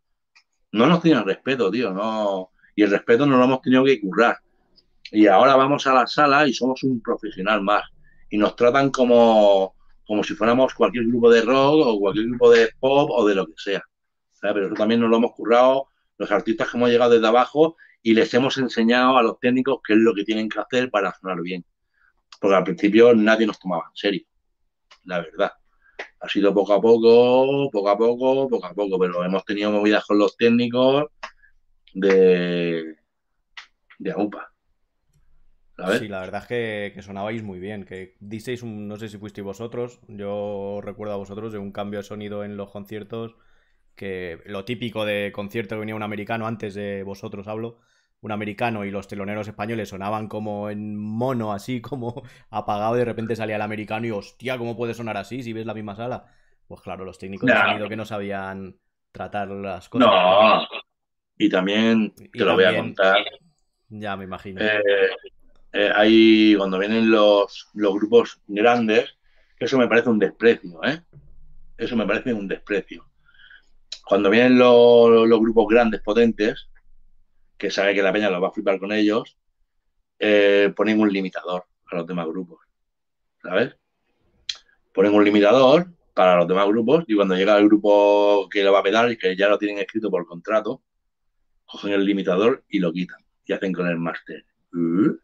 No 0.73 0.87
nos 0.87 1.01
tienen 1.01 1.23
respeto, 1.23 1.71
tío, 1.71 1.89
no. 1.93 2.51
Y 2.75 2.83
el 2.83 2.91
respeto 2.91 3.25
no 3.25 3.37
lo 3.37 3.45
hemos 3.45 3.61
tenido 3.61 3.85
que 3.85 4.01
currar. 4.01 4.39
Y 5.09 5.25
ahora 5.27 5.55
vamos 5.55 5.87
a 5.87 5.93
la 5.93 6.05
sala 6.05 6.45
y 6.49 6.53
somos 6.53 6.83
un 6.83 7.01
profesional 7.01 7.61
más. 7.61 7.83
Y 8.29 8.37
nos 8.37 8.57
tratan 8.57 8.89
como, 8.89 9.73
como 10.05 10.21
si 10.21 10.35
fuéramos 10.35 10.73
cualquier 10.73 11.05
grupo 11.05 11.31
de 11.31 11.41
rock 11.41 11.87
o 11.87 11.97
cualquier 11.97 12.27
grupo 12.27 12.51
de 12.51 12.69
pop 12.77 13.09
o 13.09 13.25
de 13.25 13.35
lo 13.35 13.45
que 13.45 13.53
sea. 13.55 13.81
Pero 14.41 14.65
eso 14.65 14.75
también 14.75 14.99
nos 14.99 15.09
lo 15.09 15.15
hemos 15.15 15.31
currado 15.31 15.87
los 16.17 16.29
artistas 16.29 16.69
que 16.69 16.75
hemos 16.75 16.89
llegado 16.89 17.11
desde 17.11 17.25
abajo 17.25 17.77
y 18.03 18.13
les 18.13 18.33
hemos 18.33 18.57
enseñado 18.57 19.17
a 19.17 19.23
los 19.23 19.39
técnicos 19.39 19.79
qué 19.81 19.93
es 19.93 19.99
lo 19.99 20.13
que 20.13 20.25
tienen 20.25 20.49
que 20.49 20.59
hacer 20.59 20.91
para 20.91 21.13
sonar 21.13 21.39
bien. 21.41 21.63
Porque 22.37 22.57
al 22.57 22.65
principio 22.65 23.15
nadie 23.15 23.47
nos 23.47 23.57
tomaba 23.57 23.85
en 23.91 23.95
serio, 23.95 24.27
la 25.07 25.19
verdad. 25.21 25.51
Ha 26.19 26.29
sido 26.29 26.53
poco 26.53 26.73
a 26.73 26.81
poco, 26.81 27.69
poco 27.71 27.89
a 27.89 27.97
poco, 27.97 28.47
poco 28.49 28.65
a 28.65 28.73
poco, 28.73 28.99
pero 28.99 29.23
hemos 29.23 29.43
tenido 29.45 29.71
movidas 29.71 30.05
con 30.05 30.19
los 30.19 30.35
técnicos 30.35 31.05
de, 31.93 32.95
de 33.97 34.11
AUPA. 34.11 34.51
Sí, 35.99 36.07
la 36.07 36.21
verdad 36.21 36.41
es 36.41 36.93
que, 36.93 37.01
sonabais 37.01 37.43
muy 37.43 37.59
bien. 37.59 37.85
Que 37.85 38.15
disteis, 38.19 38.63
un, 38.63 38.87
no 38.87 38.97
sé 38.97 39.09
si 39.09 39.17
fuisteis 39.17 39.45
vosotros, 39.45 39.99
yo 40.07 40.81
recuerdo 40.83 41.13
a 41.13 41.17
vosotros 41.17 41.53
de 41.53 41.59
un 41.59 41.71
cambio 41.71 41.99
de 41.99 42.03
sonido 42.03 42.43
en 42.43 42.57
los 42.57 42.71
conciertos 42.71 43.35
que 43.95 44.39
lo 44.45 44.65
típico 44.65 45.05
de 45.05 45.31
concierto 45.31 45.75
que 45.75 45.79
venía 45.79 45.95
un 45.95 46.03
americano, 46.03 46.47
antes 46.47 46.73
de 46.73 47.03
vosotros 47.03 47.47
hablo, 47.47 47.79
un 48.21 48.31
americano 48.31 48.85
y 48.85 48.91
los 48.91 49.07
teloneros 49.07 49.47
españoles 49.47 49.89
sonaban 49.89 50.27
como 50.27 50.69
en 50.69 50.95
mono, 50.97 51.53
así 51.53 51.81
como 51.81 52.23
apagado, 52.49 52.95
y 52.95 52.99
de 52.99 53.05
repente 53.05 53.35
salía 53.35 53.55
el 53.55 53.61
americano 53.61 54.07
y 54.07 54.11
hostia, 54.11 54.57
¿cómo 54.57 54.75
puede 54.75 54.93
sonar 54.93 55.17
así 55.17 55.43
si 55.43 55.53
ves 55.53 55.65
la 55.65 55.73
misma 55.73 55.95
sala? 55.95 56.25
Pues 56.67 56.81
claro, 56.81 57.05
los 57.05 57.17
técnicos 57.17 57.47
de 57.47 57.55
sonido 57.55 57.87
que 57.87 57.95
no 57.95 58.05
sabían 58.05 58.75
tratar 59.11 59.49
las 59.49 59.87
cosas. 59.87 60.09
No, 60.09 60.67
y 61.37 61.49
también 61.49 62.13
te 62.13 62.43
lo 62.43 62.55
voy 62.55 62.65
a 62.65 62.75
contar. 62.75 63.23
Ya 63.89 64.17
me 64.17 64.25
imagino. 64.25 64.61
Eh, 64.61 64.81
eh, 65.71 65.91
ahí 65.95 66.55
cuando 66.57 66.77
vienen 66.77 67.09
los, 67.09 67.69
los 67.73 67.93
grupos 67.93 68.41
grandes, 68.47 69.17
eso 69.59 69.77
me 69.77 69.87
parece 69.87 70.09
un 70.09 70.19
desprecio, 70.19 70.83
¿eh? 70.83 71.01
Eso 71.77 71.95
me 71.95 72.05
parece 72.05 72.33
un 72.33 72.47
desprecio 72.47 73.07
cuando 74.07 74.29
vienen 74.29 74.57
los, 74.57 75.39
grupos 75.39 75.67
grandes, 75.67 76.01
potentes, 76.01 76.69
que 77.57 77.71
sabe 77.71 77.93
que 77.93 78.01
la 78.01 78.13
peña 78.13 78.29
los 78.29 78.41
va 78.41 78.49
a 78.49 78.51
flipar 78.51 78.79
con 78.79 78.91
ellos, 78.91 79.37
eh, 80.19 80.71
ponen 80.75 80.99
un 80.99 81.11
limitador 81.11 81.65
a 81.91 81.95
los 81.95 82.07
demás 82.07 82.27
grupos. 82.27 82.59
¿Sabes? 83.41 83.75
Ponen 84.93 85.13
un 85.13 85.23
limitador 85.23 85.87
para 86.13 86.35
los 86.37 86.47
demás 86.47 86.67
grupos 86.67 87.03
y 87.07 87.15
cuando 87.15 87.35
llega 87.35 87.57
el 87.57 87.67
grupo 87.67 88.49
que 88.49 88.63
lo 88.63 88.73
va 88.73 88.79
a 88.79 88.83
pedar 88.83 89.11
y 89.11 89.17
que 89.17 89.35
ya 89.35 89.47
lo 89.47 89.57
tienen 89.57 89.77
escrito 89.77 90.09
por 90.09 90.25
contrato, 90.25 90.81
cogen 91.65 91.93
el 91.93 92.05
limitador 92.05 92.63
y 92.69 92.79
lo 92.79 92.91
quitan 92.91 93.19
y 93.45 93.53
hacen 93.53 93.73
con 93.73 93.87
el 93.87 93.97
máster. 93.97 94.43
Uh, 94.73 95.15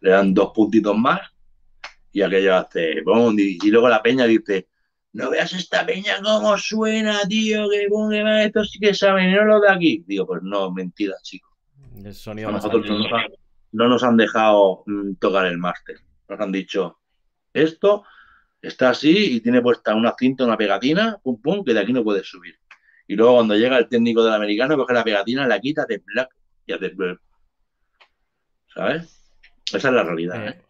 le 0.00 0.10
dan 0.10 0.32
dos 0.32 0.52
puntitos 0.54 0.96
más 0.96 1.20
y 2.12 2.22
aquello 2.22 2.56
hace 2.56 3.02
y 3.02 3.70
luego 3.70 3.88
la 3.88 4.02
peña 4.02 4.24
dice, 4.24 4.68
no 5.12 5.30
veas 5.30 5.52
esta 5.52 5.84
peña 5.84 6.20
cómo 6.22 6.56
suena, 6.58 7.20
tío, 7.28 7.68
que 7.70 7.86
ponga 7.88 8.44
esto 8.44 8.64
sí 8.64 8.78
que 8.78 8.94
saben, 8.94 9.32
no 9.32 9.44
lo 9.44 9.60
de 9.60 9.70
aquí. 9.70 10.04
Digo, 10.06 10.26
pues 10.26 10.42
no, 10.42 10.72
mentira, 10.72 11.14
chico. 11.22 11.53
El 12.02 12.14
sonido 12.14 12.50
nosotros 12.50 12.84
no 13.72 13.88
nos, 13.88 14.02
han, 14.02 14.16
dejado 14.16 14.82
mm, 14.86 15.14
tocar 15.14 15.46
el 15.46 15.58
máster. 15.58 15.96
Nos 16.28 16.40
han 16.40 16.52
dicho, 16.52 16.98
esto 17.52 18.04
está 18.62 18.90
así 18.90 19.36
y 19.36 19.40
tiene 19.40 19.60
puesta 19.60 19.94
una 19.94 20.14
cinta, 20.18 20.44
una 20.44 20.56
pegatina, 20.56 21.18
pum, 21.22 21.40
pum, 21.40 21.64
que 21.64 21.74
de 21.74 21.80
aquí 21.80 21.92
no 21.92 22.04
puedes 22.04 22.26
subir. 22.26 22.58
Y 23.06 23.16
luego 23.16 23.34
cuando 23.34 23.56
llega 23.56 23.78
el 23.78 23.88
técnico 23.88 24.24
del 24.24 24.34
americano, 24.34 24.76
coge 24.76 24.94
la 24.94 25.04
pegatina, 25.04 25.46
la 25.46 25.60
quita, 25.60 25.86
te 25.86 25.98
black 25.98 26.34
y 26.66 26.72
hace... 26.72 26.94
¿Sabes? 28.74 29.20
Esa 29.72 29.88
es 29.88 29.94
la 29.94 30.02
realidad, 30.02 30.48
¿eh? 30.48 30.62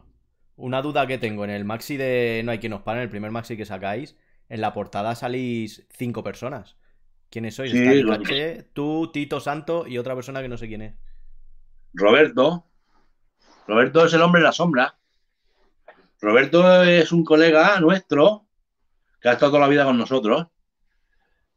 Una 0.57 0.83
duda 0.83 1.07
que 1.07 1.19
tengo 1.19 1.45
en 1.45 1.51
el 1.51 1.65
maxi 1.65 1.97
de 1.97 2.43
No 2.45 2.53
hay 2.53 2.59
quien 2.59 2.71
nos 2.71 2.83
pare, 2.83 3.03
el 3.03 3.09
primer 3.09 3.31
maxi 3.31 3.57
que 3.57 3.65
sacáis, 3.65 4.17
en 4.49 4.61
la 4.61 4.73
portada 4.73 5.15
salís 5.15 5.87
cinco 5.91 6.23
personas. 6.23 6.77
¿Quiénes 7.31 7.57
sois? 7.57 7.73
tú, 8.73 9.11
Tito 9.13 9.41
Santo 9.41 9.87
y 9.89 9.99
otra 9.99 10.15
persona 10.15 10.43
que 10.43 10.49
no 10.49 10.57
sé 10.57 10.69
quién 10.69 10.83
es. 10.83 10.95
Roberto. 11.95 12.67
Roberto 13.67 14.05
es 14.05 14.13
el 14.13 14.23
hombre 14.23 14.41
de 14.41 14.47
la 14.47 14.53
sombra. 14.53 14.95
Roberto 16.21 16.83
es 16.83 17.13
un 17.13 17.25
colega 17.25 17.81
nuestro 17.81 18.47
que 19.21 19.29
ha 19.29 19.33
estado 19.33 19.53
toda 19.53 19.63
la 19.63 19.69
vida 19.69 19.85
con 19.85 19.97
nosotros. 19.97 20.47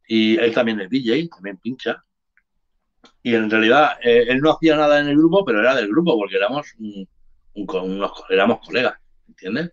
Y 0.08 0.38
él 0.38 0.54
también 0.54 0.80
es 0.80 0.90
DJ, 0.90 1.28
también 1.28 1.58
pincha. 1.58 2.04
Y 3.22 3.36
en 3.36 3.50
realidad 3.50 3.98
eh, 4.02 4.26
él 4.30 4.40
no 4.40 4.52
hacía 4.52 4.78
nada 4.78 5.00
en 5.00 5.08
el 5.08 5.18
grupo, 5.18 5.44
pero 5.44 5.60
era 5.60 5.76
del 5.76 5.90
grupo 5.90 6.16
porque 6.18 6.38
éramos, 6.38 6.74
unos, 7.54 8.12
éramos 8.30 8.66
colegas, 8.66 8.96
¿entiendes? 9.28 9.72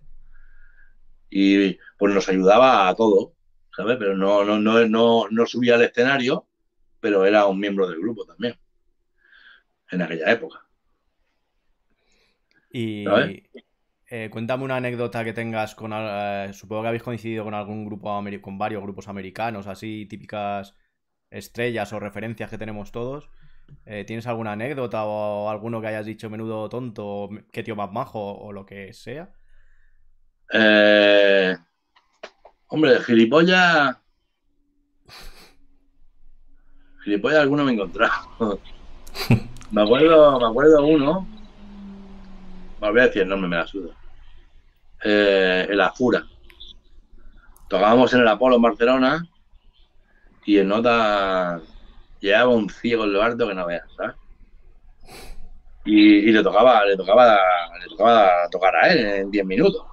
y 1.36 1.76
pues 1.98 2.14
nos 2.14 2.28
ayudaba 2.28 2.88
a 2.88 2.94
todo, 2.94 3.34
¿sabes? 3.76 3.96
Pero 3.98 4.16
no, 4.16 4.44
no, 4.44 4.60
no, 4.60 4.86
no, 4.86 5.26
no 5.28 5.46
subía 5.46 5.74
al 5.74 5.82
escenario, 5.82 6.46
pero 7.00 7.24
era 7.26 7.46
un 7.46 7.58
miembro 7.58 7.88
del 7.88 7.98
grupo 7.98 8.24
también, 8.24 8.56
en 9.90 10.02
aquella 10.02 10.32
época. 10.32 10.66
Y 12.70 13.04
eh, 14.10 14.28
cuéntame 14.30 14.64
una 14.64 14.76
anécdota 14.76 15.24
que 15.24 15.32
tengas 15.32 15.74
con, 15.74 15.92
eh, 15.94 16.50
supongo 16.52 16.82
que 16.82 16.88
habéis 16.88 17.02
coincidido 17.02 17.44
con 17.44 17.54
algún 17.54 17.86
grupo, 17.86 18.22
con 18.42 18.58
varios 18.58 18.82
grupos 18.82 19.08
americanos, 19.08 19.66
así 19.66 20.06
típicas 20.06 20.74
estrellas 21.30 21.92
o 21.92 22.00
referencias 22.00 22.50
que 22.50 22.58
tenemos 22.58 22.92
todos. 22.92 23.30
Eh, 23.86 24.04
¿Tienes 24.04 24.26
alguna 24.26 24.52
anécdota 24.52 25.04
o 25.04 25.48
alguno 25.48 25.80
que 25.80 25.86
hayas 25.88 26.06
dicho 26.06 26.30
menudo 26.30 26.68
tonto, 26.68 27.30
qué 27.52 27.62
tío 27.62 27.76
más 27.76 27.92
majo 27.92 28.20
o 28.20 28.52
lo 28.52 28.66
que 28.66 28.92
sea? 28.92 29.30
Eh, 30.52 31.56
hombre, 32.68 33.00
gilipollas. 33.00 33.96
Gilipollas 37.04 37.40
alguno 37.40 37.64
me 37.64 37.72
he 37.72 37.74
encontrado. 37.74 38.60
me 39.74 39.82
acuerdo, 39.82 40.38
me 40.38 40.46
acuerdo 40.46 40.86
uno. 40.86 41.26
Me 42.80 42.90
voy 42.90 43.00
a 43.00 43.06
decir 43.06 43.22
el 43.22 43.28
nombre, 43.28 43.48
me 43.48 43.56
la 43.56 43.66
suda. 43.66 43.92
Eh, 45.02 45.66
el 45.68 45.80
Afura. 45.80 46.24
Tocábamos 47.68 48.14
en 48.14 48.20
el 48.20 48.28
Apolo 48.28 48.56
en 48.56 48.62
Barcelona 48.62 49.26
y 50.46 50.58
en 50.58 50.68
nota 50.68 51.60
llevaba 52.20 52.54
un 52.54 52.70
ciego 52.70 53.02
en 53.02 53.14
lo 53.14 53.22
alto 53.22 53.48
que 53.48 53.54
no 53.54 53.66
veas, 53.66 53.82
¿sabes? 53.96 54.14
Y, 55.86 56.30
le 56.30 56.42
tocaba, 56.42 56.84
le 56.84 56.96
tocaba, 56.96 57.36
le 57.80 57.88
tocaba 57.88 58.48
tocar 58.50 58.76
a 58.76 58.92
él 58.92 59.06
en 59.06 59.30
10 59.30 59.44
minutos. 59.44 59.84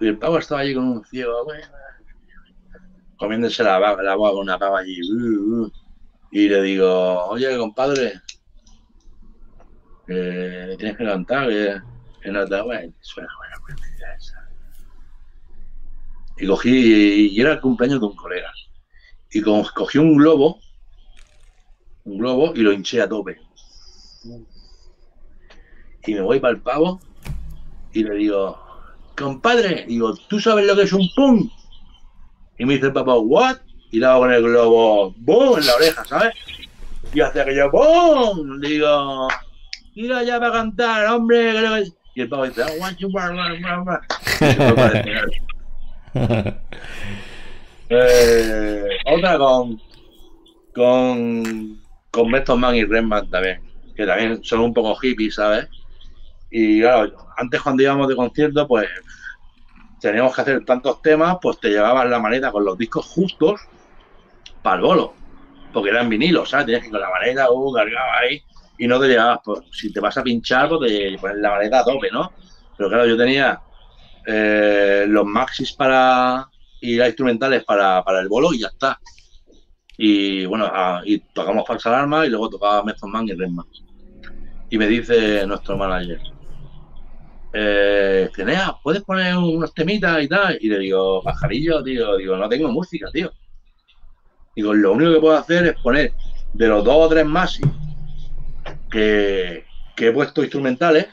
Y 0.00 0.08
el 0.08 0.18
pavo 0.18 0.38
estaba 0.38 0.62
allí 0.62 0.74
con 0.74 0.84
un 0.84 1.04
ciego, 1.04 1.46
comiéndose 3.18 3.62
la, 3.62 3.78
la 3.78 4.16
con 4.16 4.38
una 4.38 4.58
pava 4.58 4.78
allí. 4.80 4.98
Uh, 5.02 5.64
uh. 5.64 5.72
y 6.32 6.48
le 6.48 6.62
digo, 6.62 7.26
oye, 7.26 7.56
compadre, 7.58 8.20
que 10.06 10.74
tienes 10.78 10.96
que 10.96 11.04
levantar, 11.04 11.48
que, 11.48 11.80
te 12.22 12.30
bueno, 12.62 12.94
suena 13.00 13.28
buena 13.38 14.14
esa. 14.16 14.48
Y 16.36 16.46
cogí, 16.46 17.30
y 17.30 17.40
era 17.40 17.52
el 17.52 17.60
cumpleaños 17.60 18.00
de 18.00 18.06
un 18.06 18.16
colega. 18.16 18.52
Y 19.30 19.40
cogí 19.42 19.98
un 19.98 20.16
globo, 20.16 20.58
un 22.04 22.18
globo, 22.18 22.52
y 22.54 22.60
lo 22.60 22.72
hinché 22.72 23.02
a 23.02 23.08
tope. 23.08 23.38
Y 26.06 26.14
me 26.14 26.20
voy 26.20 26.40
para 26.40 26.54
el 26.54 26.60
pavo 26.60 27.00
y 27.92 28.02
le 28.02 28.14
digo, 28.16 28.58
compadre, 29.16 29.86
digo, 29.86 30.14
¿tú 30.28 30.40
sabes 30.40 30.66
lo 30.66 30.76
que 30.76 30.82
es 30.82 30.92
un 30.92 31.08
pum? 31.14 31.48
Y 32.58 32.64
me 32.64 32.74
dice 32.74 32.86
el 32.86 32.92
papá, 32.92 33.14
¿what? 33.14 33.58
Y 33.90 34.00
le 34.00 34.06
hago 34.06 34.20
con 34.20 34.32
el 34.32 34.42
globo, 34.42 35.14
¡boom! 35.18 35.58
en 35.58 35.66
la 35.66 35.74
oreja, 35.76 36.04
¿sabes? 36.04 36.34
Y 37.12 37.20
hace 37.20 37.40
aquello, 37.40 37.70
¡boom! 37.70 38.60
Digo, 38.60 39.28
tira 39.94 40.22
ya 40.22 40.38
para 40.38 40.52
cantar, 40.52 41.06
hombre. 41.06 41.84
Y 42.14 42.20
el 42.20 42.28
pavo 42.28 42.46
dice, 42.46 42.62
I 42.62 42.78
want 42.80 42.98
you, 42.98 43.08
blah, 43.10 43.30
blah, 43.30 44.00
eh, 47.88 48.88
otra 49.06 49.36
con 49.36 49.80
con 50.74 51.80
con 52.10 52.30
Method 52.30 52.56
Man 52.56 52.76
y 52.76 52.84
Redman 52.84 53.28
también, 53.30 53.60
que 53.96 54.06
también 54.06 54.44
son 54.44 54.60
un 54.60 54.72
poco 54.72 54.94
hippies, 54.96 55.34
¿sabes? 55.34 55.68
Y 56.50 56.80
claro, 56.80 57.12
antes 57.36 57.60
cuando 57.60 57.82
íbamos 57.82 58.08
de 58.08 58.14
concierto, 58.14 58.68
pues 58.68 58.88
teníamos 60.00 60.34
que 60.34 60.42
hacer 60.42 60.64
tantos 60.64 61.02
temas, 61.02 61.38
pues 61.42 61.58
te 61.58 61.70
llevabas 61.70 62.08
la 62.08 62.20
maleta 62.20 62.52
con 62.52 62.64
los 62.64 62.78
discos 62.78 63.06
justos 63.06 63.60
para 64.62 64.76
el 64.76 64.82
bolo, 64.82 65.14
porque 65.72 65.90
eran 65.90 66.08
vinilos, 66.08 66.50
¿sabes? 66.50 66.66
Tenías 66.66 66.82
que 66.82 66.88
ir 66.88 66.92
con 66.92 67.00
la 67.00 67.10
maleta, 67.10 67.50
uh, 67.50 67.72
cargaba 67.72 68.18
ahí, 68.18 68.40
y 68.78 68.86
no 68.86 69.00
te 69.00 69.08
llevabas, 69.08 69.40
pues 69.44 69.60
si 69.70 69.92
te 69.92 70.00
vas 70.00 70.16
a 70.18 70.22
pinchar, 70.22 70.68
pues 70.68 70.90
te 70.90 71.18
pones 71.18 71.38
la 71.38 71.50
maleta 71.50 71.80
a 71.80 71.84
tope, 71.84 72.10
¿no? 72.10 72.32
Pero 72.76 72.88
claro, 72.88 73.06
yo 73.06 73.16
tenía 73.16 73.60
eh, 74.26 75.04
los 75.08 75.24
maxis 75.24 75.72
para 75.72 76.48
y 76.80 76.96
las 76.96 77.08
instrumentales 77.08 77.64
para, 77.64 78.02
el 78.20 78.28
bolo 78.28 78.52
y 78.52 78.60
ya 78.60 78.68
está. 78.68 78.98
Y 79.96 80.44
bueno, 80.44 80.70
y 81.04 81.20
tocamos 81.32 81.66
Falsa 81.66 81.88
Alarma 81.88 82.26
y 82.26 82.30
luego 82.30 82.50
tocaba 82.50 82.84
Method 82.84 83.08
Man 83.08 83.28
y 83.28 83.32
Redman. 83.32 83.66
Y 84.70 84.76
me 84.76 84.88
dice 84.88 85.46
nuestro 85.46 85.76
manager, 85.76 86.20
eh, 87.52 88.28
¿puedes 88.82 89.02
poner 89.02 89.36
unos 89.36 89.72
temitas 89.72 90.22
y 90.22 90.28
tal? 90.28 90.58
Y 90.60 90.68
le 90.68 90.78
digo, 90.80 91.22
pajarillo, 91.22 91.82
tío, 91.84 92.16
digo, 92.16 92.36
no 92.36 92.48
tengo 92.48 92.68
música, 92.70 93.08
tío. 93.12 93.32
Digo, 94.56 94.74
lo 94.74 94.92
único 94.92 95.12
que 95.14 95.20
puedo 95.20 95.36
hacer 95.36 95.66
es 95.66 95.80
poner 95.80 96.12
de 96.52 96.68
los 96.68 96.84
dos 96.84 96.96
o 96.96 97.08
tres 97.08 97.24
más 97.24 97.60
que, 98.94 99.66
he 99.96 100.12
puesto 100.12 100.42
instrumentales, 100.42 101.08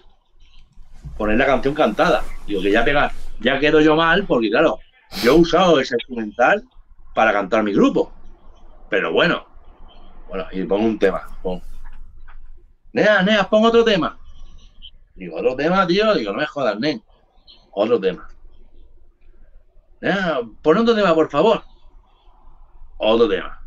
poner 1.17 1.37
la 1.37 1.47
canción 1.47 1.73
cantada. 1.73 2.23
Digo, 2.45 2.61
que 2.61 2.71
ya 2.71 2.85
pega, 2.85 3.11
ya 3.39 3.59
quedo 3.59 3.81
yo 3.81 3.95
mal, 3.95 4.25
porque 4.25 4.49
claro, 4.49 4.79
yo 5.23 5.33
he 5.33 5.39
usado 5.39 5.79
ese 5.79 5.95
instrumental 5.95 6.63
para 7.15 7.33
cantar 7.33 7.63
mi 7.63 7.73
grupo. 7.73 8.13
Pero 8.89 9.11
bueno, 9.11 9.45
bueno, 10.29 10.45
y 10.51 10.63
pongo 10.63 10.85
un 10.85 10.99
tema, 10.99 11.27
pongo. 11.41 11.63
Nea, 12.93 13.23
Nea, 13.23 13.49
pongo 13.49 13.69
otro 13.69 13.83
tema. 13.83 14.17
Digo, 15.15 15.37
otro 15.37 15.55
tema, 15.55 15.87
tío. 15.87 16.13
Digo, 16.13 16.33
no 16.33 16.39
me 16.39 16.45
jodas, 16.45 16.77
nen. 16.79 17.01
Otro 17.71 17.99
tema. 17.99 18.27
Nea, 20.01 20.41
pon 20.61 20.77
otro 20.77 20.93
tema, 20.93 21.15
por 21.15 21.29
favor. 21.29 21.63
Otro 22.97 23.29
tema. 23.29 23.59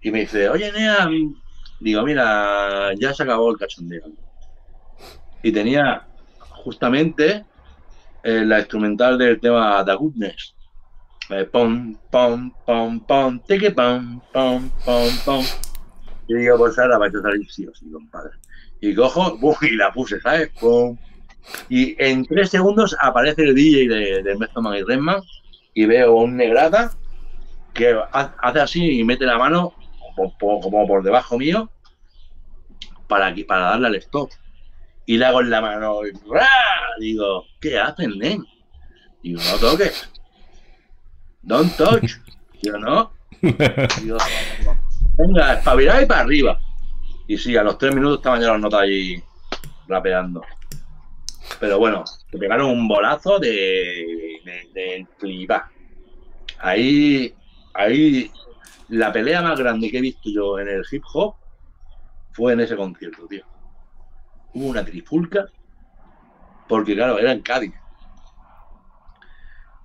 Y 0.00 0.10
me 0.10 0.20
dice, 0.20 0.48
oye, 0.48 0.72
Nea, 0.72 1.08
digo, 1.80 2.02
mira, 2.02 2.92
ya 2.94 3.12
se 3.14 3.22
acabó 3.22 3.50
el 3.50 3.58
cachondeo. 3.58 4.04
Y 5.42 5.52
tenía 5.52 6.06
justamente 6.38 7.44
eh, 8.22 8.44
la 8.44 8.58
instrumental 8.58 9.18
del 9.18 9.40
tema 9.40 9.84
The 9.84 9.94
Goodness. 9.94 10.54
Eh, 11.30 11.44
pom, 11.44 11.96
pom, 12.10 12.52
pom, 12.64 13.00
pom, 13.00 13.40
tique, 13.40 13.70
pom, 13.72 14.20
pom, 14.32 14.70
pom, 14.84 15.08
pom. 15.24 15.44
Y 16.28 16.34
digo, 16.34 16.56
pues 16.56 16.78
ahora 16.78 16.98
va 16.98 17.06
a 17.06 17.10
salir 17.10 17.50
sí 17.50 17.66
o 17.66 17.74
sí, 17.74 17.90
compadre. 17.90 18.32
Y 18.80 18.94
cojo, 18.94 19.38
y 19.62 19.76
la 19.76 19.92
puse, 19.92 20.20
¿sabes? 20.20 20.50
Y 21.68 21.96
en 22.02 22.24
tres 22.24 22.50
segundos 22.50 22.96
aparece 23.00 23.42
el 23.42 23.54
DJ 23.54 23.88
de, 23.88 24.22
de 24.22 24.78
y 24.78 24.82
Redman 24.82 25.20
y 25.74 25.86
veo 25.86 26.16
un 26.16 26.36
negrata 26.36 26.92
que 27.74 27.96
hace 28.12 28.60
así 28.60 28.98
y 28.98 29.04
mete 29.04 29.26
la 29.26 29.38
mano 29.38 29.74
como, 30.16 30.86
por 30.86 31.02
debajo 31.02 31.38
mío 31.38 31.70
para, 33.06 33.34
para 33.46 33.60
darle 33.62 33.88
al 33.88 33.94
stop. 33.96 34.30
Y 35.04 35.18
le 35.18 35.26
hago 35.26 35.40
en 35.40 35.50
la 35.50 35.60
mano, 35.60 36.00
y 36.04 36.12
digo, 37.00 37.44
¿qué 37.60 37.78
hacen, 37.78 38.18
nen? 38.18 38.44
Digo, 39.22 39.40
no 39.40 39.58
toques. 39.58 40.10
Don't 41.42 41.76
touch. 41.76 42.12
Digo, 42.60 42.78
no. 42.78 43.12
Digo, 43.40 44.18
venga, 45.16 45.54
espabilar 45.54 46.02
y 46.02 46.06
para 46.06 46.22
arriba. 46.22 46.58
Y 47.28 47.38
sí, 47.38 47.56
a 47.56 47.62
los 47.62 47.78
tres 47.78 47.94
minutos 47.94 48.18
estaban 48.18 48.40
ya 48.40 48.48
las 48.48 48.60
notas 48.60 48.80
ahí 48.80 49.22
rapeando. 49.86 50.42
Pero 51.60 51.78
bueno, 51.78 52.04
te 52.30 52.38
pegaron 52.38 52.70
un 52.70 52.88
bolazo 52.88 53.38
de, 53.38 54.40
de, 54.74 55.06
Ahí, 56.58 57.34
ahí, 57.74 58.30
la 58.88 59.12
pelea 59.12 59.42
más 59.42 59.58
grande 59.58 59.90
que 59.90 59.98
he 59.98 60.00
visto 60.00 60.30
yo 60.30 60.58
en 60.58 60.68
el 60.68 60.84
hip 60.90 61.02
hop 61.12 61.34
fue 62.32 62.52
en 62.52 62.60
ese 62.60 62.76
concierto, 62.76 63.26
tío. 63.26 63.44
Hubo 64.54 64.66
una 64.66 64.84
trifulca, 64.84 65.46
porque 66.68 66.94
claro, 66.94 67.18
era 67.18 67.32
en 67.32 67.42
Cádiz. 67.42 67.74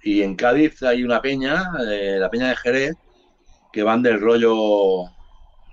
Y 0.03 0.21
en 0.21 0.35
Cádiz 0.35 0.81
hay 0.83 1.03
una 1.03 1.21
peña, 1.21 1.63
eh, 1.89 2.17
la 2.19 2.29
peña 2.29 2.49
de 2.49 2.55
Jerez, 2.55 2.95
que 3.71 3.83
van 3.83 4.01
del 4.01 4.19
rollo, 4.19 5.05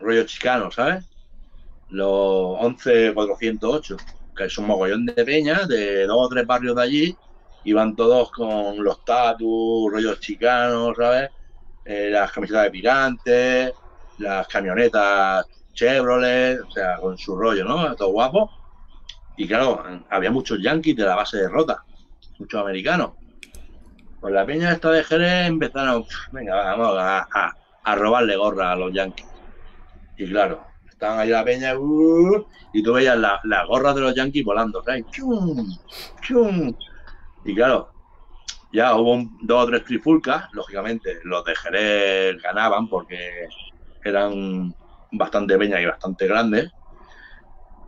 rollo 0.01 0.23
chicano, 0.25 0.71
¿sabes? 0.71 1.09
los 1.91 2.61
11408, 2.61 3.97
que 4.37 4.45
es 4.45 4.59
un 4.59 4.67
mogollón 4.67 5.07
de 5.07 5.25
peñas 5.25 5.67
de 5.69 6.07
dos 6.07 6.27
o 6.27 6.29
tres 6.29 6.47
barrios 6.47 6.77
de 6.77 6.83
allí, 6.83 7.17
y 7.65 7.73
van 7.73 7.97
todos 7.97 8.31
con 8.31 8.83
los 8.83 9.05
tatus, 9.05 9.91
rollos 9.91 10.21
chicanos, 10.21 10.97
¿sabes? 10.97 11.31
Eh, 11.91 12.11
las 12.11 12.31
camisetas 12.31 12.65
de 12.65 12.71
pirantes, 12.71 13.73
las 14.19 14.47
camionetas 14.47 15.47
Chevrolet, 15.73 16.61
o 16.61 16.71
sea, 16.71 16.99
con 16.99 17.17
su 17.17 17.35
rollo, 17.35 17.65
¿no? 17.65 17.97
Todo 17.97 18.11
guapo. 18.11 18.51
Y 19.39 19.49
claro, 19.49 19.83
había 20.11 20.31
muchos 20.31 20.61
yankees 20.61 20.97
de 20.97 21.05
la 21.05 21.17
base 21.17 21.39
de 21.39 21.49
Rota, 21.49 21.83
muchos 22.39 22.61
americanos. 22.61 23.13
Pues 24.21 24.35
la 24.35 24.45
peña 24.45 24.73
esta 24.73 24.91
de 24.91 25.03
Jerez 25.03 25.47
empezaron, 25.47 26.05
venga, 26.31 26.57
vamos 26.57 26.95
a, 26.99 27.55
robarle 27.97 28.37
gorra 28.37 28.73
a 28.73 28.77
los 28.77 28.93
yankees. 28.93 29.27
Y 30.19 30.29
claro, 30.29 30.63
estaban 30.91 31.21
ahí 31.21 31.31
la 31.31 31.43
peña 31.43 31.75
uh, 31.75 32.47
y 32.75 32.83
tú 32.83 32.93
veías 32.93 33.17
las 33.17 33.43
la 33.45 33.65
gorras 33.65 33.95
de 33.95 34.03
los 34.03 34.15
yankees 34.15 34.45
volando, 34.45 34.85
¿sabes? 34.85 35.07
Y 37.47 37.55
claro, 37.55 37.93
ya 38.73 38.95
hubo 38.97 39.25
dos 39.43 39.65
o 39.65 39.67
tres 39.67 39.85
trifulcas, 39.85 40.49
lógicamente 40.53 41.21
los 41.25 41.45
de 41.45 41.57
Jerez 41.57 42.43
ganaban 42.43 42.89
porque 42.89 43.49
eran 44.05 44.75
bastante 45.13 45.57
peñas 45.57 45.81
y 45.81 45.87
bastante 45.87 46.27
grandes, 46.27 46.71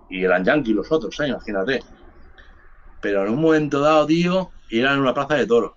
y 0.09 0.24
eran 0.24 0.44
yankees 0.44 0.74
los 0.74 0.90
otros, 0.90 1.19
¿eh? 1.20 1.28
imagínate. 1.28 1.81
Pero 3.01 3.24
en 3.24 3.32
un 3.32 3.40
momento 3.40 3.81
dado, 3.81 4.07
tío, 4.07 4.51
eran 4.70 4.94
en 4.94 5.01
una 5.01 5.15
plaza 5.15 5.36
de 5.36 5.47
toros. 5.47 5.73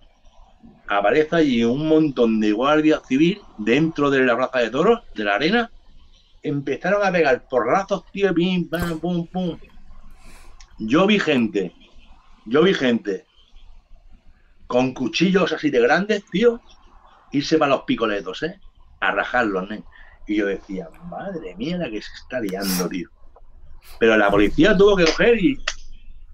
Aparece 0.88 1.36
allí 1.36 1.64
un 1.64 1.88
montón 1.88 2.40
de 2.40 2.52
guardias 2.52 3.02
civil 3.08 3.42
dentro 3.58 4.10
de 4.10 4.24
la 4.24 4.36
plaza 4.36 4.60
de 4.60 4.70
toros, 4.70 5.02
de 5.16 5.24
la 5.24 5.36
arena, 5.36 5.72
empezaron 6.42 7.06
a 7.06 7.12
pegar 7.12 7.48
porrazos, 7.48 8.06
tío, 8.12 8.34
pim, 8.34 8.70
pam, 8.70 9.00
pum, 9.00 9.28
pum. 9.28 9.58
Yo 10.80 11.06
vi 11.08 11.20
gente, 11.20 11.74
yo 12.46 12.64
vi 12.64 12.74
gente 12.74 13.26
con 14.74 14.92
cuchillos 14.96 15.54
así 15.54 15.70
de 15.70 15.80
grandes, 15.80 16.26
tío, 16.32 16.60
irse 17.32 17.60
para 17.60 17.76
los 17.76 17.84
picoletos, 17.84 18.42
¿eh? 18.42 18.60
A 19.02 19.12
rajarlos, 19.12 19.70
¿eh? 19.70 19.84
Y 20.26 20.38
yo 20.38 20.48
decía, 20.48 20.90
madre 21.12 21.54
mía, 21.56 21.78
la 21.78 21.92
que 21.92 22.02
se 22.02 22.12
está 22.16 22.40
liando, 22.40 22.90
tío. 22.90 23.08
Pero 24.00 24.18
la 24.18 24.32
policía 24.32 24.76
tuvo 24.76 24.96
que 24.96 25.06
coger 25.06 25.38
y 25.38 25.64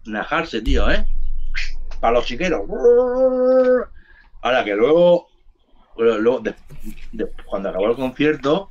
najarse, 0.05 0.61
tío, 0.61 0.89
¿eh? 0.89 1.05
Para 1.99 2.13
los 2.13 2.25
chiqueros. 2.27 2.61
Ahora 4.41 4.63
que 4.63 4.73
luego, 4.73 5.27
luego 5.97 6.41
cuando 7.45 7.69
acabó 7.71 7.87
el 7.89 7.97
concierto, 7.97 8.69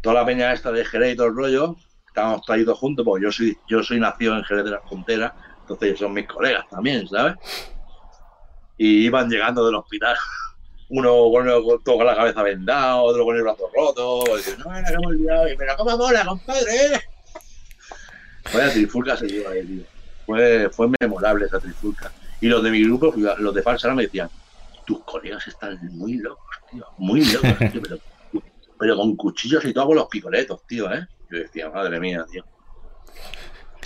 toda 0.00 0.16
la 0.16 0.26
peña 0.26 0.52
esta 0.52 0.72
de 0.72 0.84
Jerez 0.84 1.14
y 1.14 1.16
todo 1.16 1.28
el 1.28 1.36
rollo, 1.36 1.76
estábamos 2.08 2.44
traídos 2.44 2.80
juntos, 2.80 3.04
porque 3.04 3.26
yo 3.26 3.30
soy, 3.30 3.56
yo 3.68 3.80
soy 3.84 4.00
nacido 4.00 4.36
en 4.36 4.42
Jerez 4.42 4.64
de 4.64 4.72
la 4.72 4.80
Frontera, 4.80 5.36
entonces 5.60 5.96
son 5.96 6.12
mis 6.12 6.26
colegas 6.26 6.68
también, 6.68 7.06
¿sabes? 7.06 7.36
Y 8.76 9.06
iban 9.06 9.28
llegando 9.28 9.64
del 9.64 9.76
hospital, 9.76 10.16
uno 10.88 11.30
con, 11.30 11.78
con 11.82 12.06
la 12.06 12.16
cabeza 12.16 12.42
vendada, 12.42 12.96
otro 12.96 13.24
con 13.24 13.36
el 13.36 13.42
brazo 13.42 13.70
roto, 13.74 14.24
y 14.38 14.62
no, 14.62 14.76
era 14.76 14.88
que 14.88 14.94
hemos 14.94 15.06
olvidado, 15.06 15.48
y, 15.48 15.56
pero 15.56 15.76
¿cómo 15.76 15.96
mola, 15.96 16.24
compadre? 16.24 17.02
Vaya 18.52 18.72
trifulca 18.72 19.16
se 19.16 19.26
dio 19.26 19.48
ahí, 19.48 19.64
tío. 19.64 19.82
Fue, 20.26 20.70
fue 20.70 20.88
memorable 21.00 21.46
esa 21.46 21.60
trifulca. 21.60 22.12
Y 22.40 22.48
los 22.48 22.62
de 22.62 22.70
mi 22.70 22.84
grupo, 22.84 23.14
los 23.38 23.54
de 23.54 23.62
Falsa 23.62 23.94
me 23.94 24.02
decían, 24.02 24.28
tus 24.84 25.02
colegas 25.04 25.46
están 25.46 25.78
muy 25.92 26.14
locos, 26.14 26.44
tío, 26.70 26.84
muy 26.98 27.24
locos, 27.24 27.58
tío, 27.72 27.80
pero, 27.82 27.98
pero 28.78 28.96
con 28.96 29.16
cuchillos 29.16 29.64
y 29.64 29.72
todo 29.72 29.86
con 29.86 29.96
los 29.96 30.08
picoletos, 30.08 30.66
tío, 30.66 30.92
¿eh? 30.92 31.06
Yo 31.30 31.38
decía, 31.38 31.70
madre 31.70 31.98
mía, 32.00 32.24
tío. 32.30 32.44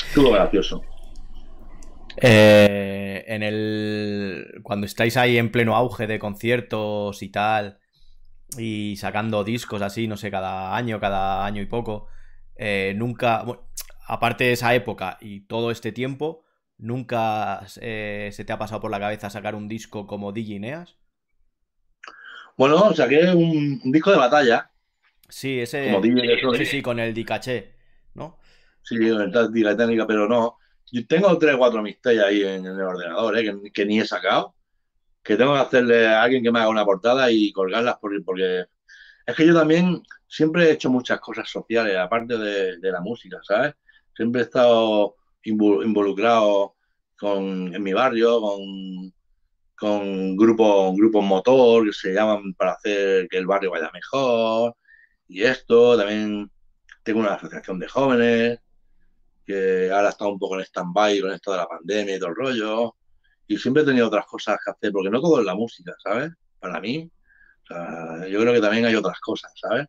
Estuvo 0.08 0.32
gracioso. 0.32 0.82
Eh, 2.20 3.24
en 3.28 3.42
el. 3.42 4.60
Cuando 4.62 4.86
estáis 4.86 5.16
ahí 5.16 5.38
en 5.38 5.50
pleno 5.52 5.76
auge 5.76 6.06
de 6.06 6.18
conciertos 6.18 7.22
y 7.22 7.28
tal, 7.28 7.78
y 8.56 8.96
sacando 8.96 9.44
discos 9.44 9.82
así, 9.82 10.08
no 10.08 10.16
sé, 10.16 10.30
cada 10.30 10.76
año, 10.76 11.00
cada 11.00 11.44
año 11.44 11.62
y 11.62 11.66
poco, 11.66 12.08
eh, 12.56 12.94
nunca. 12.96 13.44
aparte 14.06 14.44
de 14.44 14.52
esa 14.52 14.74
época 14.74 15.18
y 15.20 15.40
todo 15.40 15.70
este 15.70 15.92
tiempo, 15.92 16.44
¿nunca 16.78 17.66
eh, 17.80 18.30
se 18.32 18.44
te 18.44 18.52
ha 18.52 18.58
pasado 18.58 18.80
por 18.80 18.90
la 18.90 19.00
cabeza 19.00 19.30
sacar 19.30 19.54
un 19.54 19.68
disco 19.68 20.06
como 20.06 20.32
Digineas? 20.32 20.96
Bueno, 22.56 22.92
saqué 22.94 23.30
un, 23.30 23.80
un 23.84 23.92
disco 23.92 24.10
de 24.10 24.16
batalla. 24.16 24.70
Sí, 25.28 25.60
ese. 25.60 25.84
Como 25.86 26.00
DJ 26.00 26.22
de 26.22 26.58
sí, 26.58 26.66
sí, 26.66 26.82
con 26.82 26.98
el 26.98 27.14
Dicaché, 27.14 27.74
¿no? 28.14 28.38
Sí, 28.82 28.96
táctica 29.32 29.76
técnica, 29.76 30.06
pero 30.06 30.26
no. 30.26 30.56
Yo 30.92 31.06
tengo 31.06 31.36
tres 31.38 31.54
o 31.54 31.58
cuatro 31.58 31.82
mixtapes 31.82 32.20
ahí 32.22 32.42
en, 32.42 32.66
el 32.66 32.80
ordenador, 32.80 33.38
¿eh? 33.38 33.44
que, 33.44 33.72
que 33.72 33.86
ni 33.86 34.00
he 34.00 34.06
sacado. 34.06 34.54
Que 35.22 35.36
tengo 35.36 35.54
que 35.54 35.60
hacerle 35.60 36.06
a 36.08 36.22
alguien 36.22 36.42
que 36.42 36.50
me 36.52 36.60
haga 36.60 36.68
una 36.70 36.84
portada 36.84 37.30
y 37.30 37.52
colgarlas 37.52 37.98
por- 37.98 38.24
porque 38.24 38.66
es 39.26 39.36
que 39.36 39.46
yo 39.46 39.54
también 39.54 40.02
siempre 40.26 40.64
he 40.66 40.72
hecho 40.72 40.90
muchas 40.90 41.20
cosas 41.20 41.48
sociales, 41.50 41.96
aparte 41.98 42.38
de, 42.38 42.78
de 42.78 42.92
la 42.92 43.00
música, 43.00 43.38
¿sabes? 43.42 43.74
Siempre 44.16 44.42
he 44.42 44.44
estado 44.44 45.16
invo- 45.44 45.84
involucrado 45.84 46.76
con, 47.18 47.74
en 47.74 47.82
mi 47.82 47.92
barrio, 47.92 48.40
con, 48.40 49.12
con 49.76 50.36
grupos, 50.36 50.96
grupos 50.96 51.24
motor 51.24 51.86
que 51.86 51.92
se 51.92 52.12
llaman 52.14 52.54
para 52.54 52.72
hacer 52.72 53.28
que 53.28 53.38
el 53.38 53.46
barrio 53.46 53.70
vaya 53.72 53.90
mejor. 53.92 54.74
Y 55.28 55.42
esto, 55.44 55.96
también 55.98 56.50
tengo 57.02 57.20
una 57.20 57.34
asociación 57.34 57.78
de 57.78 57.88
jóvenes 57.88 58.60
que 59.48 59.90
ahora 59.90 60.10
está 60.10 60.26
un 60.26 60.38
poco 60.38 60.56
en 60.56 60.60
stand-by 60.66 61.20
con 61.20 61.32
esto 61.32 61.52
de 61.52 61.56
la 61.56 61.66
pandemia 61.66 62.16
y 62.16 62.18
todo 62.18 62.28
el 62.28 62.36
rollo. 62.36 62.94
Y 63.46 63.56
siempre 63.56 63.82
he 63.82 63.86
tenido 63.86 64.08
otras 64.08 64.26
cosas 64.26 64.58
que 64.62 64.70
hacer, 64.70 64.92
porque 64.92 65.08
no 65.08 65.22
todo 65.22 65.40
es 65.40 65.46
la 65.46 65.54
música, 65.54 65.94
¿sabes? 66.04 66.32
Para 66.60 66.78
mí. 66.80 67.10
O 67.62 67.66
sea, 67.66 68.28
yo 68.28 68.40
creo 68.40 68.52
que 68.52 68.60
también 68.60 68.84
hay 68.84 68.94
otras 68.94 69.18
cosas, 69.20 69.50
¿sabes? 69.56 69.86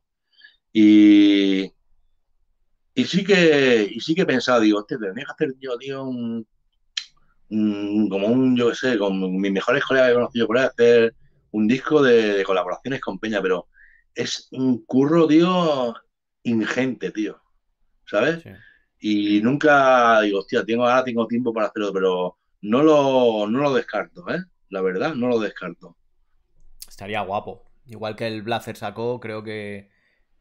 Y, 0.72 1.70
y 2.94 3.06
sí 3.06 3.26
que, 3.26 3.86
y 3.92 4.00
sí 4.00 4.16
que 4.16 4.22
he 4.22 4.26
pensado, 4.26 4.62
digo, 4.62 4.80
hostia, 4.80 4.98
tendría 4.98 5.26
que 5.26 5.32
hacer 5.32 5.54
yo, 5.60 5.78
tío, 5.78 6.04
un, 6.06 6.48
como 8.10 8.28
un, 8.28 8.56
yo 8.56 8.70
qué 8.70 8.76
sé, 8.76 8.98
con 8.98 9.42
mis 9.42 9.52
mejores 9.52 9.84
colegas 9.84 10.08
que 10.08 10.12
he 10.12 10.16
conocido 10.16 10.48
por 10.48 10.58
ahí, 10.58 10.68
hacer 10.68 11.16
un 11.52 11.68
disco 11.68 12.02
de, 12.02 12.36
de 12.36 12.44
colaboraciones 12.46 13.02
con 13.02 13.20
Peña, 13.20 13.42
pero 13.42 13.68
es 14.16 14.48
un 14.52 14.86
curro, 14.86 15.28
tío, 15.28 15.94
ingente, 16.44 17.12
tío, 17.12 17.42
¿sabes? 18.06 18.42
Sí. 18.42 18.52
Y 19.00 19.42
nunca 19.42 20.22
digo, 20.22 20.40
hostia, 20.40 20.64
tengo, 20.66 20.86
ahora 20.86 21.04
tengo 21.04 21.28
tiempo 21.28 21.54
para 21.54 21.68
hacerlo, 21.68 21.94
pero 21.94 22.38
no 22.62 22.84
lo, 22.84 23.48
no 23.48 23.60
lo 23.62 23.74
descarto, 23.74 24.30
¿eh? 24.30 24.40
La 24.70 24.82
verdad, 24.82 25.16
no 25.16 25.28
lo 25.28 25.40
descarto. 25.40 25.98
Estaría 26.88 27.22
guapo. 27.22 27.66
Igual 27.86 28.16
que 28.16 28.28
el 28.28 28.42
Blazer 28.44 28.76
sacó, 28.78 29.20
creo 29.20 29.44
que, 29.44 29.90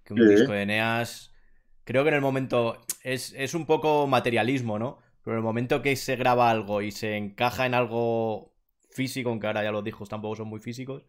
que 0.04 0.14
un 0.14 0.24
Sí. 0.24 0.24
disco 0.26 0.52
de 0.52 0.62
Eneas. 0.62 1.32
Creo 1.84 2.02
que 2.04 2.08
en 2.10 2.16
el 2.16 2.20
momento. 2.20 2.78
Es, 3.04 3.32
es 3.36 3.54
un 3.54 3.66
poco 3.66 4.06
materialismo, 4.06 4.78
¿no? 4.78 4.98
Pero 5.22 5.34
en 5.36 5.38
el 5.38 5.44
momento 5.44 5.82
que 5.82 5.96
se 5.96 6.16
graba 6.16 6.50
algo 6.50 6.82
y 6.82 6.90
se 6.92 7.16
encaja 7.16 7.66
en 7.66 7.74
algo 7.74 8.54
físico, 8.90 9.30
aunque 9.30 9.46
ahora 9.46 9.62
ya 9.64 9.72
los 9.72 9.84
discos 9.84 10.08
tampoco 10.08 10.36
son 10.36 10.48
muy 10.48 10.60
físicos, 10.60 11.04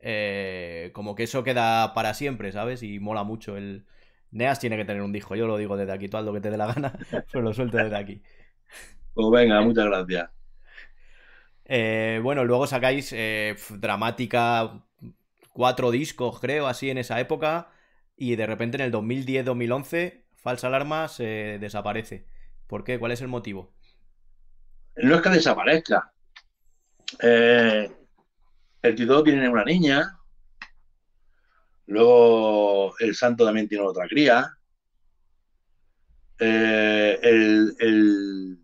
eh, 0.00 0.90
como 0.94 1.14
que 1.14 1.24
eso 1.24 1.44
queda 1.44 1.94
para 1.94 2.14
siempre, 2.14 2.52
¿sabes? 2.52 2.82
Y 2.82 3.00
mola 3.00 3.24
mucho. 3.24 3.56
El 3.56 3.86
Neas 4.36 4.60
tiene 4.60 4.76
que 4.76 4.84
tener 4.84 5.02
un 5.02 5.12
disco, 5.12 5.34
yo 5.34 5.46
lo 5.46 5.56
digo 5.56 5.76
desde 5.76 5.92
aquí, 5.92 6.08
tú 6.08 6.18
haz 6.18 6.24
lo 6.24 6.32
que 6.32 6.40
te 6.40 6.50
dé 6.50 6.58
la 6.58 6.66
gana, 6.66 6.92
pero 7.32 7.42
lo 7.42 7.54
suelto 7.54 7.78
desde 7.78 7.96
aquí. 7.96 8.22
Pues 9.14 9.30
venga, 9.30 9.60
muchas 9.62 9.86
gracias. 9.86 10.30
Eh, 11.64 12.20
bueno, 12.22 12.44
luego 12.44 12.66
sacáis 12.66 13.12
eh, 13.12 13.56
Dramática, 13.70 14.84
cuatro 15.52 15.90
discos, 15.90 16.38
creo, 16.38 16.66
así 16.66 16.90
en 16.90 16.98
esa 16.98 17.18
época. 17.18 17.70
Y 18.14 18.36
de 18.36 18.46
repente 18.46 18.76
en 18.76 18.82
el 18.82 18.92
2010-2011, 18.92 20.24
Falsa 20.34 20.66
Alarma 20.66 21.08
se 21.08 21.58
desaparece. 21.58 22.26
¿Por 22.66 22.84
qué? 22.84 22.98
¿Cuál 22.98 23.12
es 23.12 23.22
el 23.22 23.28
motivo? 23.28 23.72
No 24.96 25.16
es 25.16 25.22
que 25.22 25.30
desaparezca. 25.30 26.12
Eh, 27.20 27.90
el 28.82 28.94
Tito 28.94 29.22
tiene 29.22 29.48
una 29.48 29.64
niña. 29.64 30.15
Luego 31.86 32.96
el 32.98 33.14
Santo 33.14 33.44
también 33.44 33.68
tiene 33.68 33.84
otra 33.84 34.08
cría. 34.08 34.50
Eh, 36.38 37.18
el, 37.22 37.76
el, 37.78 38.58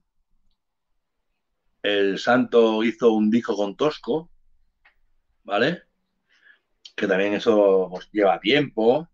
el 1.82 2.18
Santo 2.18 2.82
hizo 2.84 3.12
un 3.12 3.30
disco 3.30 3.56
con 3.56 3.76
Tosco, 3.76 4.30
¿vale? 5.44 5.82
Que 6.96 7.06
también 7.06 7.34
eso 7.34 7.88
pues, 7.90 8.08
lleva 8.12 8.40
tiempo. 8.40 9.08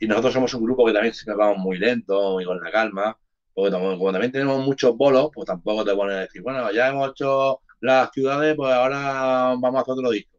Y 0.00 0.06
nosotros 0.06 0.34
somos 0.34 0.54
un 0.54 0.64
grupo 0.64 0.86
que 0.86 0.92
también 0.92 1.14
se 1.14 1.32
vamos 1.34 1.58
muy 1.58 1.78
lento 1.78 2.40
y 2.40 2.44
con 2.44 2.60
la 2.62 2.70
calma. 2.70 3.18
Porque 3.52 3.72
como, 3.72 4.12
también 4.12 4.30
tenemos 4.30 4.64
muchos 4.64 4.96
bolos, 4.96 5.30
pues 5.34 5.46
tampoco 5.46 5.84
te 5.84 5.94
pones 5.94 6.16
a 6.16 6.20
decir, 6.20 6.42
bueno, 6.42 6.70
ya 6.70 6.88
hemos 6.88 7.10
hecho 7.10 7.60
las 7.80 8.10
ciudades, 8.12 8.54
pues 8.56 8.72
ahora 8.72 9.56
vamos 9.58 9.76
a 9.76 9.80
hacer 9.80 9.92
otro 9.92 10.10
disco. 10.10 10.38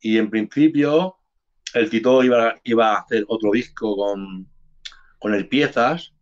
Y 0.00 0.18
en 0.18 0.30
principio, 0.30 1.18
el 1.74 1.90
Tito 1.90 2.22
iba, 2.22 2.54
iba 2.64 2.94
a 2.94 3.00
hacer 3.00 3.24
otro 3.28 3.50
disco 3.52 3.96
con, 3.96 4.48
con 5.18 5.34
el 5.34 5.48
Piezas. 5.48 6.12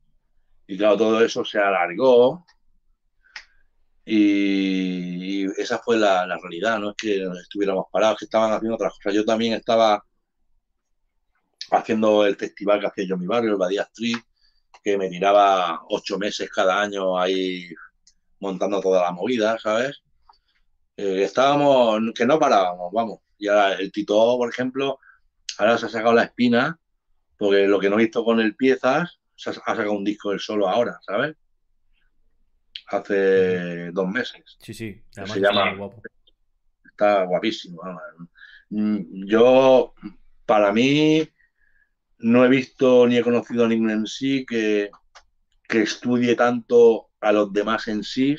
Y 0.67 0.79
claro, 0.79 0.97
todo 0.97 1.25
eso 1.25 1.45
se 1.45 1.59
alargó. 1.59 2.47
Y, 4.05 5.45
y 5.45 5.47
esa 5.57 5.79
fue 5.79 5.97
la, 5.97 6.27
la 6.27 6.39
realidad, 6.39 6.79
no 6.79 6.91
es 6.91 6.97
que 6.97 7.25
estuviéramos 7.43 7.87
parados, 7.93 8.19
que 8.19 8.25
estaban 8.25 8.53
haciendo 8.53 8.75
otras 8.75 8.95
cosas. 8.95 9.15
Yo 9.15 9.25
también 9.25 9.55
estaba 9.55 10.05
haciendo 11.71 12.27
el 12.27 12.37
festival 12.37 12.81
que 12.81 12.87
hacía 12.87 13.05
yo 13.05 13.15
en 13.15 13.21
mi 13.21 13.27
barrio, 13.27 13.53
el 13.53 13.57
Badía 13.57 13.83
Street, 13.83 14.19
que 14.83 14.97
me 14.97 15.09
tiraba 15.09 15.83
ocho 15.89 16.19
meses 16.19 16.51
cada 16.51 16.81
año 16.81 17.19
ahí 17.19 17.69
montando 18.41 18.81
toda 18.81 19.03
la 19.03 19.13
movida, 19.13 19.59
¿sabes? 19.59 20.03
Eh, 20.97 21.23
estábamos, 21.23 22.01
que 22.15 22.27
no 22.27 22.39
parábamos, 22.39 22.91
vamos. 22.93 23.21
Y 23.39 23.49
ahora 23.49 23.75
el 23.75 23.93
Tito, 23.93 24.37
por 24.37 24.49
ejemplo, 24.49 24.99
ahora 25.61 25.79
se 25.79 25.87
ha 25.87 25.89
sacado 25.91 26.15
la 26.15 26.25
espina, 26.25 26.79
porque 27.37 27.67
lo 27.69 27.79
que 27.79 27.91
no 27.91 28.01
hizo 28.01 28.25
con 28.25 28.41
el 28.41 28.57
Piezas, 28.57 29.21
se 29.37 29.51
ha, 29.51 29.53
ha 29.53 29.77
sacado 29.77 29.93
un 29.93 30.05
disco 30.05 30.33
él 30.33 30.41
solo 30.41 30.69
ahora, 30.69 30.99
¿sabes? 31.07 31.37
Hace 32.89 33.93
dos 33.93 34.09
meses. 34.09 34.43
Sí, 34.61 34.75
sí, 34.75 35.03
Se 35.11 35.21
además 35.21 35.37
llama- 35.39 35.61
está 35.61 35.71
muy 35.71 35.79
guapo. 35.79 36.03
Está 36.85 37.23
guapísimo. 37.25 37.81
Mm, 38.71 39.27
Yo, 39.27 39.95
para 40.45 40.73
mí, 40.73 41.29
no 42.19 42.45
he 42.45 42.49
visto 42.49 43.07
ni 43.07 43.17
he 43.17 43.23
conocido 43.23 43.65
a 43.65 43.69
ningún 43.69 43.91
en 43.91 44.07
sí 44.07 44.45
que, 44.47 44.91
que 45.69 45.83
estudie 45.83 46.35
tanto 46.35 47.09
a 47.21 47.33
los 47.33 47.53
demás 47.53 47.87
en 47.89 48.03
sí 48.03 48.37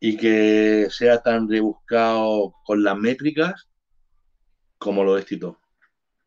y 0.00 0.16
que 0.16 0.88
sea 0.90 1.22
tan 1.22 1.48
rebuscado 1.48 2.54
con 2.64 2.82
las 2.82 2.96
métricas 2.96 3.68
como 4.86 5.04
lo 5.04 5.18
es 5.18 5.26
Tito. 5.26 5.60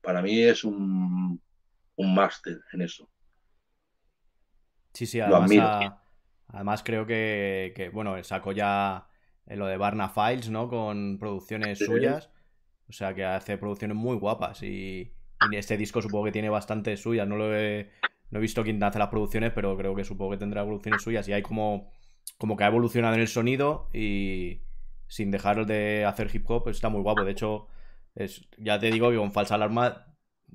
Para 0.02 0.22
mí 0.24 0.42
es 0.44 0.64
un, 0.66 1.42
un 1.98 2.16
máster 2.16 2.62
en 2.74 2.82
eso. 2.84 3.10
Sí, 4.94 5.06
sí, 5.06 5.22
Lo 5.24 5.38
además, 5.38 5.54
admiro. 5.58 5.72
a- 5.78 6.04
además 6.48 6.84
creo 6.84 7.06
que, 7.06 7.74
que, 7.76 7.90
bueno, 7.90 8.22
sacó 8.24 8.52
ya 8.52 9.08
eh, 9.46 9.56
lo 9.56 9.68
de 9.68 9.78
Barna 9.78 10.10
Files, 10.10 10.50
¿no? 10.50 10.68
Con 10.70 11.18
producciones 11.20 11.80
Sí. 11.80 11.86
suyas. 11.86 12.32
O 12.90 12.94
sea, 12.94 13.14
que 13.16 13.26
hace 13.26 13.58
producciones 13.58 13.98
muy 13.98 14.18
guapas 14.18 14.64
y, 14.64 15.14
y 15.42 15.56
este 15.58 15.78
disco 15.78 16.02
supongo 16.02 16.26
que 16.26 16.32
tiene 16.34 16.50
bastantes 16.50 17.02
suyas. 17.02 17.28
No 17.28 17.38
lo 17.38 17.56
he, 17.56 17.92
no 18.32 18.40
he 18.40 18.42
visto 18.42 18.64
quién 18.64 18.84
hace 18.84 19.00
las 19.00 19.10
producciones, 19.10 19.54
pero 19.54 19.78
creo 19.78 19.96
que 19.96 20.04
supongo 20.06 20.32
que 20.34 20.38
tendrá 20.38 20.64
producciones 20.66 21.02
suyas 21.04 21.28
y 21.28 21.34
hay 21.34 21.44
como, 21.44 21.92
como 22.38 22.58
que 22.58 22.64
ha 22.66 22.68
evolucionado 22.68 23.16
en 23.16 23.22
el 23.22 23.28
sonido 23.28 23.90
y 23.94 24.62
sin 25.08 25.32
dejar 25.32 25.66
de 25.66 26.06
hacer 26.06 26.30
hip 26.34 26.50
hop 26.50 26.70
está 26.70 26.90
muy 26.90 27.02
guapo. 27.02 27.26
De 27.26 27.32
hecho, 27.34 27.68
es, 28.16 28.48
ya 28.58 28.80
te 28.80 28.92
digo 28.92 29.10
que 29.12 29.18
con 29.18 29.32
Falsa 29.32 29.56
Alarma 29.56 30.08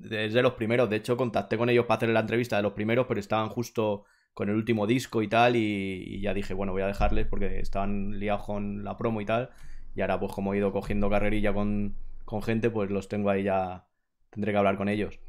es 0.09 0.33
de 0.33 0.41
los 0.41 0.53
primeros. 0.53 0.89
De 0.89 0.97
hecho, 0.97 1.17
contacté 1.17 1.57
con 1.57 1.69
ellos 1.69 1.85
para 1.85 1.97
hacer 1.97 2.09
la 2.09 2.19
entrevista 2.21 2.57
de 2.57 2.63
los 2.63 2.73
primeros, 2.73 3.07
pero 3.07 3.19
estaban 3.19 3.49
justo 3.49 4.05
con 4.33 4.49
el 4.49 4.55
último 4.55 4.85
disco 4.87 5.21
y 5.21 5.27
tal, 5.29 5.55
y, 5.55 5.61
y 6.05 6.21
ya 6.21 6.33
dije, 6.33 6.53
bueno, 6.53 6.73
voy 6.73 6.81
a 6.81 6.87
dejarles 6.87 7.25
porque 7.27 7.59
estaban 7.59 8.19
liados 8.19 8.43
con 8.45 8.83
la 8.83 8.97
promo 8.97 9.21
y 9.21 9.25
tal, 9.25 9.49
y 9.95 10.01
ahora 10.01 10.19
pues 10.19 10.33
como 10.33 10.53
he 10.53 10.57
ido 10.57 10.73
cogiendo 10.73 11.09
carrerilla 11.09 11.53
con, 11.53 11.97
con 12.25 12.41
gente, 12.43 12.69
pues 12.69 12.89
los 12.91 13.07
tengo 13.07 13.29
ahí 13.29 13.43
ya, 13.43 13.87
tendré 14.31 14.51
que 14.51 14.57
hablar 14.57 14.75
con 14.77 14.89
ellos. 14.89 15.19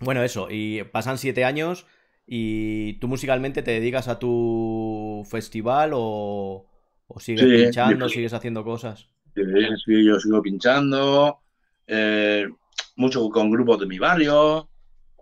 Bueno, 0.00 0.22
eso, 0.22 0.48
y 0.50 0.82
pasan 0.84 1.18
siete 1.18 1.44
años 1.44 1.86
y 2.26 2.94
tú 2.94 3.08
musicalmente 3.08 3.62
te 3.62 3.70
dedicas 3.72 4.08
a 4.08 4.18
tu 4.18 5.24
festival 5.30 5.92
o, 5.94 6.66
o 7.06 7.20
sigues 7.20 7.46
Sí, 7.46 7.46
pinchando, 7.48 8.08
yo- 8.08 8.08
sigues 8.08 8.32
haciendo 8.32 8.64
cosas. 8.64 9.10
Yo 9.34 10.20
sigo 10.20 10.42
pinchando, 10.42 11.40
eh, 11.86 12.48
mucho 12.96 13.28
con 13.30 13.50
grupos 13.50 13.80
de 13.80 13.86
mi 13.86 13.98
barrio, 13.98 14.68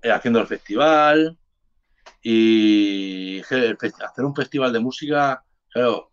eh, 0.03 0.11
haciendo 0.11 0.41
el 0.41 0.47
festival 0.47 1.39
y 2.23 3.41
hacer 3.41 4.25
un 4.25 4.35
festival 4.35 4.73
de 4.73 4.81
música, 4.81 5.43
claro, 5.71 6.11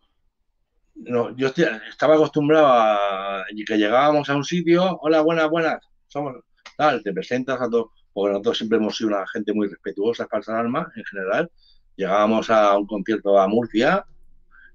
no, 0.95 1.35
yo 1.35 1.47
estaba 1.47 2.15
acostumbrado 2.15 2.67
a 2.67 3.45
que 3.65 3.77
llegábamos 3.77 4.29
a 4.29 4.35
un 4.35 4.43
sitio, 4.43 4.97
hola, 5.01 5.21
buenas, 5.21 5.49
buenas, 5.49 5.79
somos 6.07 6.35
tal, 6.77 7.03
te 7.03 7.13
presentas 7.13 7.61
a 7.61 7.69
todos, 7.69 7.87
porque 8.13 8.31
nosotros 8.31 8.57
siempre 8.57 8.77
hemos 8.77 8.95
sido 8.95 9.09
una 9.09 9.27
gente 9.27 9.53
muy 9.53 9.67
respetuosa, 9.67 10.27
falsa 10.27 10.59
alma 10.59 10.91
en 10.95 11.03
general. 11.05 11.51
Llegábamos 11.95 12.49
a 12.49 12.77
un 12.77 12.87
concierto 12.87 13.37
a 13.37 13.47
Murcia 13.47 14.05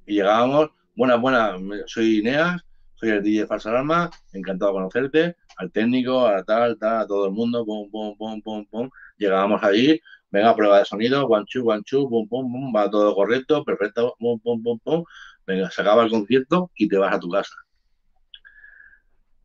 y 0.06 0.14
llegábamos, 0.14 0.70
buenas, 0.94 1.20
buenas, 1.20 1.60
soy 1.86 2.18
Ineas, 2.18 2.62
soy 2.94 3.10
el 3.10 3.22
DJ 3.22 3.46
Falsa 3.46 3.70
Alarma, 3.70 4.10
encantado 4.32 4.72
de 4.72 4.76
conocerte, 4.76 5.36
al 5.56 5.70
técnico, 5.72 6.26
a 6.26 6.42
tal, 6.44 6.78
tal, 6.78 7.02
a 7.02 7.06
todo 7.06 7.26
el 7.26 7.32
mundo, 7.32 7.64
pum, 7.64 7.90
pum, 7.90 8.16
pum, 8.16 8.42
pum, 8.42 8.66
pum. 8.66 8.90
Llegábamos 9.16 9.62
allí, 9.62 10.00
venga, 10.30 10.54
prueba 10.54 10.78
de 10.78 10.84
sonido, 10.84 11.26
one, 11.26 11.44
two, 11.50 11.64
pum, 12.08 12.28
pum, 12.28 12.52
pum, 12.52 12.72
va 12.74 12.90
todo 12.90 13.14
correcto, 13.14 13.64
perfecto, 13.64 14.14
pum, 14.18 14.38
pum, 14.40 14.62
pum, 14.62 14.78
pum. 14.78 15.04
Venga, 15.46 15.70
se 15.70 15.82
acaba 15.82 16.04
el 16.04 16.10
concierto 16.10 16.70
y 16.76 16.88
te 16.88 16.96
vas 16.96 17.14
a 17.14 17.20
tu 17.20 17.28
casa. 17.30 17.54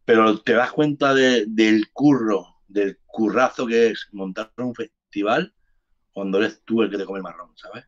Pero 0.05 0.39
te 0.41 0.53
das 0.53 0.71
cuenta 0.71 1.13
del 1.13 1.91
curro, 1.91 2.61
del 2.67 2.99
currazo 3.05 3.67
que 3.67 3.87
es 3.87 4.07
montar 4.11 4.51
un 4.57 4.73
festival 4.73 5.53
cuando 6.11 6.39
eres 6.39 6.63
tú 6.65 6.81
el 6.81 6.89
que 6.89 6.97
te 6.97 7.05
come 7.05 7.19
el 7.19 7.23
marrón, 7.23 7.51
¿sabes? 7.55 7.85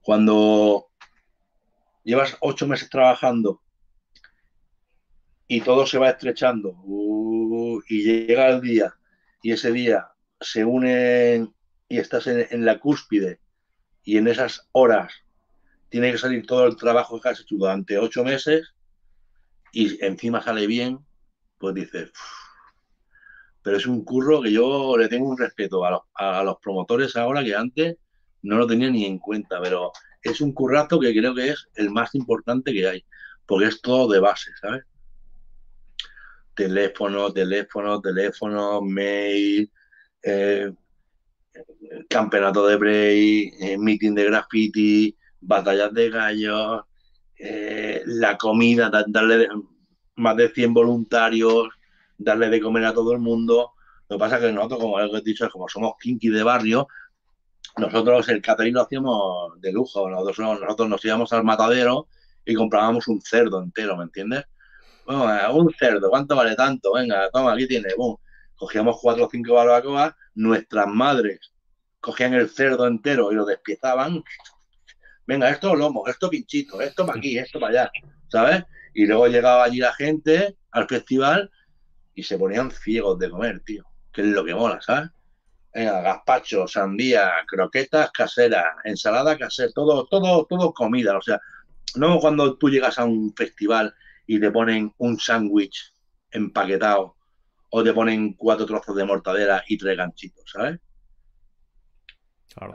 Cuando 0.00 0.86
llevas 2.04 2.36
ocho 2.40 2.66
meses 2.66 2.88
trabajando 2.88 3.62
y 5.48 5.62
todo 5.62 5.86
se 5.86 5.98
va 5.98 6.10
estrechando 6.10 6.74
uh, 6.84 7.80
y 7.88 8.02
llega 8.02 8.50
el 8.50 8.60
día 8.60 8.94
y 9.42 9.52
ese 9.52 9.72
día 9.72 10.08
se 10.40 10.64
unen 10.64 11.54
y 11.88 11.98
estás 11.98 12.26
en, 12.26 12.64
la 12.64 12.78
cúspide 12.78 13.40
y 14.04 14.18
en 14.18 14.28
esas 14.28 14.68
horas 14.72 15.12
tiene 15.88 16.12
que 16.12 16.18
salir 16.18 16.46
todo 16.46 16.66
el 16.66 16.76
trabajo 16.76 17.18
que 17.18 17.30
has 17.30 17.40
hecho 17.40 17.56
durante 17.56 17.98
ocho 17.98 18.22
meses 18.22 18.74
y 19.72 20.04
encima 20.04 20.42
sale 20.42 20.66
bien, 20.66 20.98
pues 21.58 21.74
dices, 21.74 22.12
pero 23.62 23.78
es 23.78 23.86
un 23.86 24.04
curro 24.04 24.42
que 24.42 24.52
yo 24.52 24.96
le 24.98 25.08
tengo 25.08 25.30
un 25.30 25.38
respeto 25.38 25.84
a 25.84 25.90
los, 25.90 26.00
a 26.14 26.42
los 26.42 26.58
promotores 26.58 27.16
ahora 27.16 27.42
que 27.42 27.54
antes 27.54 27.96
no 28.42 28.56
lo 28.56 28.66
tenía 28.66 28.90
ni 28.90 29.06
en 29.06 29.18
cuenta, 29.18 29.60
pero 29.62 29.92
es 30.22 30.40
un 30.42 30.52
currazo 30.52 31.00
que 31.00 31.12
creo 31.12 31.34
que 31.34 31.48
es 31.48 31.68
el 31.74 31.90
más 31.90 32.14
importante 32.14 32.72
que 32.72 32.86
hay, 32.86 33.04
porque 33.46 33.66
es 33.66 33.80
todo 33.80 34.08
de 34.12 34.20
base, 34.20 34.50
¿sabes? 34.60 34.84
Teléfono, 36.58 37.32
teléfono, 37.32 38.00
teléfono, 38.00 38.82
mail, 38.82 39.70
eh, 40.24 40.72
campeonato 42.10 42.66
de 42.66 42.76
break, 42.76 43.54
eh, 43.60 43.78
meeting 43.78 44.14
de 44.14 44.24
graffiti, 44.24 45.16
batallas 45.40 45.94
de 45.94 46.10
gallos, 46.10 46.82
eh, 47.38 48.02
la 48.06 48.36
comida, 48.36 48.90
darle 49.06 49.46
más 50.16 50.36
de 50.36 50.48
100 50.48 50.74
voluntarios, 50.74 51.68
darle 52.16 52.50
de 52.50 52.60
comer 52.60 52.86
a 52.86 52.92
todo 52.92 53.12
el 53.12 53.20
mundo. 53.20 53.74
Lo 54.08 54.16
que 54.16 54.20
pasa 54.20 54.36
es 54.36 54.42
que 54.42 54.52
nosotros, 54.52 54.80
como 54.80 55.00
he 55.00 55.20
dicho, 55.22 55.48
como 55.50 55.68
somos 55.68 55.92
kinky 56.00 56.28
de 56.28 56.42
barrio, 56.42 56.88
nosotros 57.76 58.28
el 58.30 58.42
catering 58.42 58.74
lo 58.74 58.82
hacíamos 58.82 59.60
de 59.60 59.70
lujo. 59.70 60.10
Nosotros, 60.10 60.60
nosotros 60.60 60.88
nos 60.88 61.04
íbamos 61.04 61.32
al 61.32 61.44
matadero 61.44 62.08
y 62.44 62.54
comprábamos 62.54 63.06
un 63.06 63.20
cerdo 63.20 63.62
entero, 63.62 63.96
¿me 63.96 64.04
entiendes? 64.04 64.44
Bueno, 65.16 65.54
un 65.54 65.72
cerdo, 65.74 66.10
¿cuánto 66.10 66.36
vale 66.36 66.54
tanto? 66.54 66.92
Venga, 66.92 67.30
toma, 67.30 67.54
aquí 67.54 67.66
tiene, 67.66 67.88
Cogíamos 68.56 68.98
cuatro 69.00 69.26
o 69.26 69.28
cinco 69.30 69.54
barbacoas, 69.54 70.14
nuestras 70.34 70.86
madres 70.88 71.52
cogían 72.00 72.34
el 72.34 72.48
cerdo 72.48 72.86
entero 72.86 73.32
y 73.32 73.34
lo 73.34 73.44
despiezaban. 73.44 74.22
Venga, 75.26 75.50
esto 75.50 75.74
lomo, 75.74 76.06
esto 76.06 76.30
pinchito, 76.30 76.80
esto 76.80 77.04
para 77.04 77.18
aquí, 77.18 77.38
esto 77.38 77.60
para 77.60 77.82
allá, 77.82 77.90
¿sabes? 78.28 78.64
Y 78.94 79.06
luego 79.06 79.26
llegaba 79.26 79.64
allí 79.64 79.78
la 79.78 79.92
gente 79.92 80.56
al 80.70 80.88
festival 80.88 81.50
y 82.14 82.22
se 82.22 82.38
ponían 82.38 82.70
ciegos 82.70 83.18
de 83.18 83.30
comer, 83.30 83.60
tío, 83.60 83.84
que 84.12 84.22
es 84.22 84.28
lo 84.28 84.44
que 84.44 84.54
mola, 84.54 84.80
¿sabes? 84.80 85.10
Venga, 85.74 86.00
gazpacho, 86.00 86.66
sandía, 86.66 87.30
croquetas 87.46 88.10
caseras, 88.10 88.64
ensalada 88.84 89.36
casera, 89.36 89.70
todo, 89.74 90.06
todo, 90.06 90.46
todo 90.46 90.72
comida, 90.72 91.16
o 91.16 91.22
sea, 91.22 91.40
no 91.94 92.18
cuando 92.18 92.56
tú 92.56 92.70
llegas 92.70 92.98
a 92.98 93.04
un 93.04 93.34
festival 93.34 93.94
y 94.28 94.38
te 94.38 94.50
ponen 94.50 94.92
un 94.98 95.18
sándwich 95.18 95.94
empaquetado 96.30 97.16
o 97.70 97.82
te 97.82 97.94
ponen 97.94 98.34
cuatro 98.34 98.66
trozos 98.66 98.94
de 98.94 99.04
mortadera 99.04 99.64
y 99.66 99.78
tres 99.78 99.96
ganchitos, 99.96 100.50
¿sabes? 100.52 100.78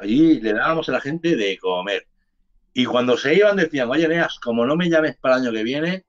Allí 0.02 0.42
le 0.42 0.54
dábamos 0.54 0.90
a 0.90 0.94
la 0.94 1.02
gente 1.02 1.36
de 1.36 1.58
comer. 1.60 2.08
Y 2.74 2.86
cuando 2.86 3.18
se 3.18 3.36
iban 3.36 3.58
decían, 3.58 3.88
oye, 3.90 4.08
Neas, 4.08 4.40
como 4.40 4.66
no 4.66 4.76
me 4.76 4.90
llames 4.90 5.16
para 5.18 5.36
el 5.36 5.44
año 5.44 5.52
que 5.52 5.64
viene, 5.64 6.06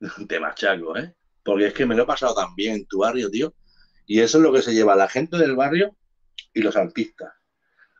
te 0.28 0.38
machaco, 0.38 0.94
¿eh? 0.98 1.14
Porque 1.42 1.68
es 1.68 1.72
que 1.72 1.86
me 1.86 1.94
lo 1.94 2.02
he 2.02 2.06
pasado 2.06 2.34
tan 2.34 2.54
bien 2.54 2.74
en 2.74 2.86
tu 2.86 2.98
barrio, 2.98 3.30
tío. 3.30 3.54
Y 4.06 4.20
eso 4.20 4.36
es 4.38 4.44
lo 4.44 4.52
que 4.52 4.60
se 4.60 4.74
lleva 4.74 4.94
la 4.94 5.08
gente 5.08 5.38
del 5.38 5.56
barrio 5.56 5.96
y 6.52 6.60
los 6.60 6.76
artistas. 6.76 7.32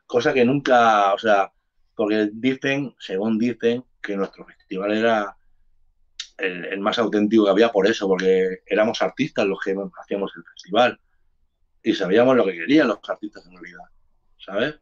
Cosa 0.05 0.31
que 0.31 0.45
nunca, 0.45 1.11
o 1.11 1.17
sea, 1.17 1.51
porque 1.95 2.29
dicen, 2.31 2.93
según 2.99 3.39
dicen, 3.39 3.83
que 3.99 4.15
nuestro 4.15 4.45
festival 4.45 4.91
era 4.91 5.35
el, 6.37 6.79
más 6.79 6.99
auténtico 6.99 7.45
que 7.45 7.51
había 7.51 7.71
por 7.71 7.87
eso, 7.87 8.07
porque 8.07 8.59
éramos 8.65 9.01
artistas 9.01 9.45
los 9.45 9.59
que 9.59 9.75
hacíamos 10.01 10.31
el 10.35 10.43
festival 10.43 10.99
y 11.83 11.93
sabíamos 11.93 12.35
lo 12.35 12.45
que 12.45 12.53
querían 12.53 12.87
los 12.87 12.99
artistas 13.07 13.45
en 13.45 13.53
realidad, 13.53 13.83
¿sabes? 14.37 14.75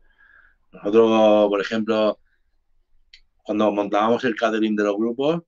Nosotros, 0.72 1.50
por 1.50 1.62
ejemplo, 1.62 2.20
cuando 3.44 3.72
montábamos 3.72 4.24
el 4.24 4.36
catering 4.36 4.76
de 4.76 4.84
los 4.84 4.98
grupos, 4.98 5.44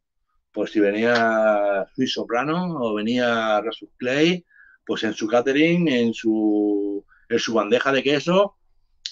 pues 0.51 0.71
si 0.71 0.79
venía 0.79 1.85
Luis 1.97 2.13
Soprano 2.13 2.77
o 2.79 2.93
venía 2.93 3.61
Rasus 3.61 3.89
Clay, 3.97 4.45
pues 4.85 5.03
en 5.03 5.13
su 5.13 5.27
catering, 5.27 5.87
en 5.87 6.13
su, 6.13 7.05
en 7.29 7.39
su 7.39 7.53
bandeja 7.53 7.91
de 7.91 8.03
queso, 8.03 8.57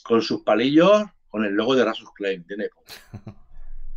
con 0.03 0.21
sus 0.21 0.43
palillos, 0.43 1.03
con 1.29 1.43
el 1.45 1.53
logo 1.53 1.75
de 1.75 1.85
Rasus 1.85 2.11
Clay, 2.13 2.35
¿entiendes? 2.35 2.69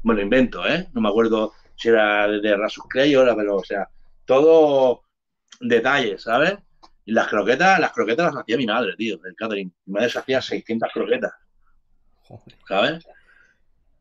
Bueno, 0.02 0.20
invento, 0.20 0.64
¿eh? 0.64 0.86
No 0.92 1.00
me 1.00 1.08
acuerdo 1.08 1.52
si 1.76 1.88
era 1.88 2.28
de 2.28 2.56
Rasus 2.56 2.84
Clay 2.88 3.14
o 3.16 3.36
pero, 3.36 3.56
o 3.56 3.64
sea, 3.64 3.88
todo 4.24 5.02
detalles, 5.60 6.22
¿sabes? 6.22 6.54
Y 7.04 7.12
las 7.12 7.28
croquetas, 7.28 7.78
las 7.78 7.92
croquetas 7.92 8.34
las 8.34 8.42
hacía 8.42 8.56
mi 8.56 8.66
madre, 8.66 8.94
tío, 8.96 9.18
del 9.18 9.34
catering. 9.34 9.72
Mi 9.86 9.94
madre 9.94 10.10
se 10.10 10.18
hacía 10.18 10.42
600 10.42 10.90
croquetas, 10.92 11.32
¿sabes? 12.68 13.06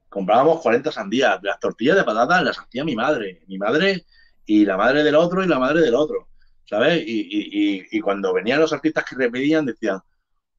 Comprábamos 0.09 0.61
40 0.61 0.91
sandías, 0.91 1.39
las 1.43 1.59
tortillas 1.59 1.97
de 1.97 2.03
patatas 2.03 2.43
las 2.43 2.59
hacía 2.59 2.83
mi 2.83 2.95
madre, 2.95 3.43
mi 3.47 3.57
madre 3.57 4.05
y 4.45 4.65
la 4.65 4.77
madre 4.77 5.03
del 5.03 5.15
otro 5.15 5.43
y 5.43 5.47
la 5.47 5.59
madre 5.59 5.81
del 5.81 5.95
otro, 5.95 6.29
¿sabes? 6.65 7.03
Y, 7.05 7.85
y 7.91 7.99
cuando 7.99 8.33
venían 8.33 8.59
los 8.59 8.73
artistas 8.73 9.05
que 9.05 9.15
repedían 9.15 9.65
decían, 9.65 9.99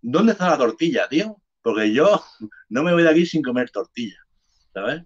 ¿dónde 0.03 0.33
está 0.33 0.51
la 0.51 0.59
tortilla, 0.59 1.09
tío? 1.09 1.37
Porque 1.63 1.93
yo 1.93 2.23
no 2.69 2.83
me 2.83 2.93
voy 2.93 3.03
de 3.03 3.11
aquí 3.11 3.27
sin 3.27 3.43
comer 3.43 3.71
tortilla, 3.71 4.19
¿sabes? 4.73 5.03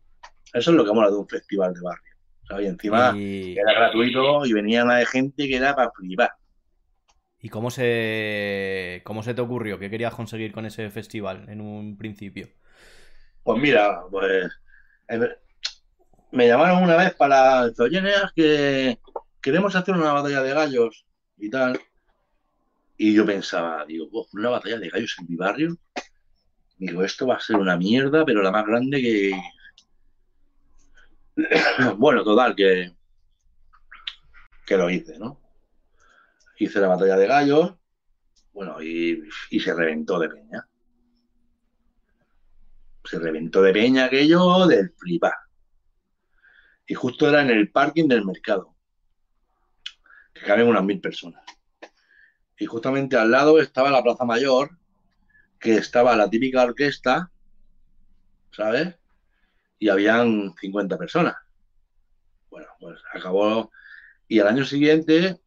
Eso 0.53 0.71
es 0.71 0.77
lo 0.77 0.85
que 0.85 0.93
mola 0.93 1.11
de 1.11 1.17
un 1.17 1.29
festival 1.29 1.75
de 1.75 1.81
barrio. 1.81 2.11
Y 2.59 2.67
encima 2.67 3.15
era 3.17 3.73
gratuito 3.75 4.45
y 4.45 4.53
venía 4.53 4.85
una 4.85 4.97
de 4.97 5.07
gente 5.07 5.47
que 5.47 5.57
era 5.57 5.77
para 5.77 5.91
flipar. 5.93 6.33
¿Y 7.39 7.49
cómo 7.49 7.71
se, 7.71 9.03
cómo 9.05 9.23
se 9.23 9.35
te 9.35 9.41
ocurrió? 9.41 9.79
¿Qué 9.79 9.89
querías 9.89 10.15
conseguir 10.15 10.53
con 10.53 10.67
ese 10.67 10.91
festival 10.91 11.49
en 11.49 11.61
un 11.61 11.97
principio? 11.97 12.49
Pues 13.45 13.63
mira, 13.63 14.03
pues 14.11 14.51
me 16.33 16.47
llamaron 16.47 16.83
una 16.83 16.97
vez 16.97 17.15
para 17.15 17.63
oye, 17.79 18.03
que 18.35 18.99
queremos 19.41 19.75
hacer 19.75 19.95
una 19.95 20.13
batalla 20.13 20.43
de 20.43 20.53
gallos 20.53 21.07
y 21.39 21.49
tal. 21.49 21.81
Y 22.99 23.15
yo 23.15 23.25
pensaba, 23.25 23.87
digo, 23.87 24.09
una 24.35 24.51
batalla 24.51 24.79
de 24.79 24.91
gallos 24.91 25.17
en 25.19 25.27
mi 25.29 25.37
barrio. 25.37 25.79
Digo, 26.77 27.03
esto 27.03 27.27
va 27.27 27.37
a 27.37 27.41
ser 27.41 27.57
una 27.57 27.77
mierda, 27.77 28.25
pero 28.25 28.43
la 28.43 28.51
más 28.51 28.67
grande 28.67 29.01
que, 29.01 29.33
bueno, 31.97 32.25
total, 32.25 32.55
que, 32.55 32.95
que 34.67 34.77
lo 34.77 34.91
hice, 34.91 35.19
¿no? 35.19 35.41
Hice 36.59 36.81
la 36.81 36.89
batalla 36.89 37.17
de 37.17 37.27
gallos, 37.27 37.75
bueno, 38.53 38.83
y, 38.83 39.23
se 39.61 39.75
reventó 39.75 40.19
de 40.19 40.29
peña. 40.29 40.69
Se 43.05 43.19
reventó 43.19 43.62
de 43.62 43.73
peña 43.73 44.05
aquello 44.05 44.67
del 44.67 44.93
flipar. 44.99 45.35
Y 46.87 46.95
justo 46.95 47.29
era 47.29 47.43
en 47.43 47.51
el 47.51 47.71
parking 47.71 48.09
del 48.09 48.25
mercado, 48.25 48.75
que 50.35 50.43
caben 50.43 50.67
unas 50.67 50.85
mil 50.85 51.01
personas. 51.01 51.43
Y 52.59 52.67
justamente 52.67 53.17
al 53.17 53.31
lado 53.31 53.61
estaba 53.61 53.91
la 53.91 54.03
Plaza 54.03 54.25
Mayor, 54.25 54.77
que 55.59 55.77
estaba 55.77 56.17
la 56.17 56.29
típica 56.29 56.62
orquesta, 56.62 57.31
¿sabes? 58.51 59.00
Y 59.81 59.89
habían 59.89 60.55
50 60.61 60.97
personas. 60.97 61.35
Bueno, 62.51 62.69
pues 62.78 63.01
acabó 63.12 63.73
Y 64.28 64.39
al 64.39 64.48
año 64.48 64.65
siguiente 64.65 65.40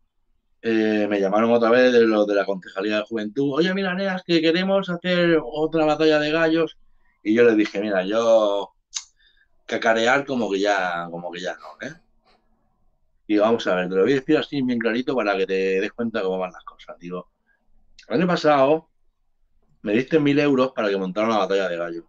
eh, 0.61 1.07
me 1.10 1.22
llamaron 1.22 1.51
otra 1.51 1.69
vez 1.69 1.93
de 1.93 2.01
los 2.01 2.27
de 2.27 2.35
la 2.35 2.45
Concejalía 2.45 2.97
de 2.97 3.03
Juventud. 3.03 3.53
Oye, 3.53 3.73
mira, 3.73 3.93
Neas, 3.93 4.23
que 4.26 4.41
queremos 4.41 4.89
hacer 4.89 5.39
otra 5.41 5.85
batalla 5.85 6.19
de 6.19 6.31
gallos. 6.31 6.77
Y 7.22 7.34
yo 7.35 7.43
les 7.43 7.55
dije, 7.55 7.80
mira, 7.80 8.03
yo 8.03 8.73
cacarear 9.65 10.26
como 10.26 10.51
que 10.51 10.60
ya, 10.60 11.07
como 11.11 11.31
que 11.31 11.39
ya 11.39 11.55
no, 11.55 11.88
¿eh? 11.88 11.93
Y 13.27 13.38
vamos 13.38 13.65
a 13.68 13.76
ver, 13.76 13.88
te 13.88 13.95
lo 13.95 14.01
voy 14.01 14.14
a 14.14 14.15
decir 14.15 14.38
así 14.38 14.61
bien 14.61 14.80
clarito 14.80 15.15
para 15.15 15.38
que 15.38 15.45
te 15.45 15.80
des 15.80 15.93
cuenta 15.93 16.22
cómo 16.22 16.39
van 16.39 16.51
las 16.51 16.64
cosas. 16.64 16.97
Digo, 16.99 17.30
el 18.10 18.15
año 18.15 18.27
pasado 18.27 18.89
me 19.81 19.93
diste 19.93 20.19
mil 20.19 20.39
euros 20.39 20.72
para 20.73 20.89
que 20.89 20.97
montara 20.97 21.27
una 21.27 21.38
batalla 21.38 21.69
de 21.69 21.77
gallos. 21.77 22.03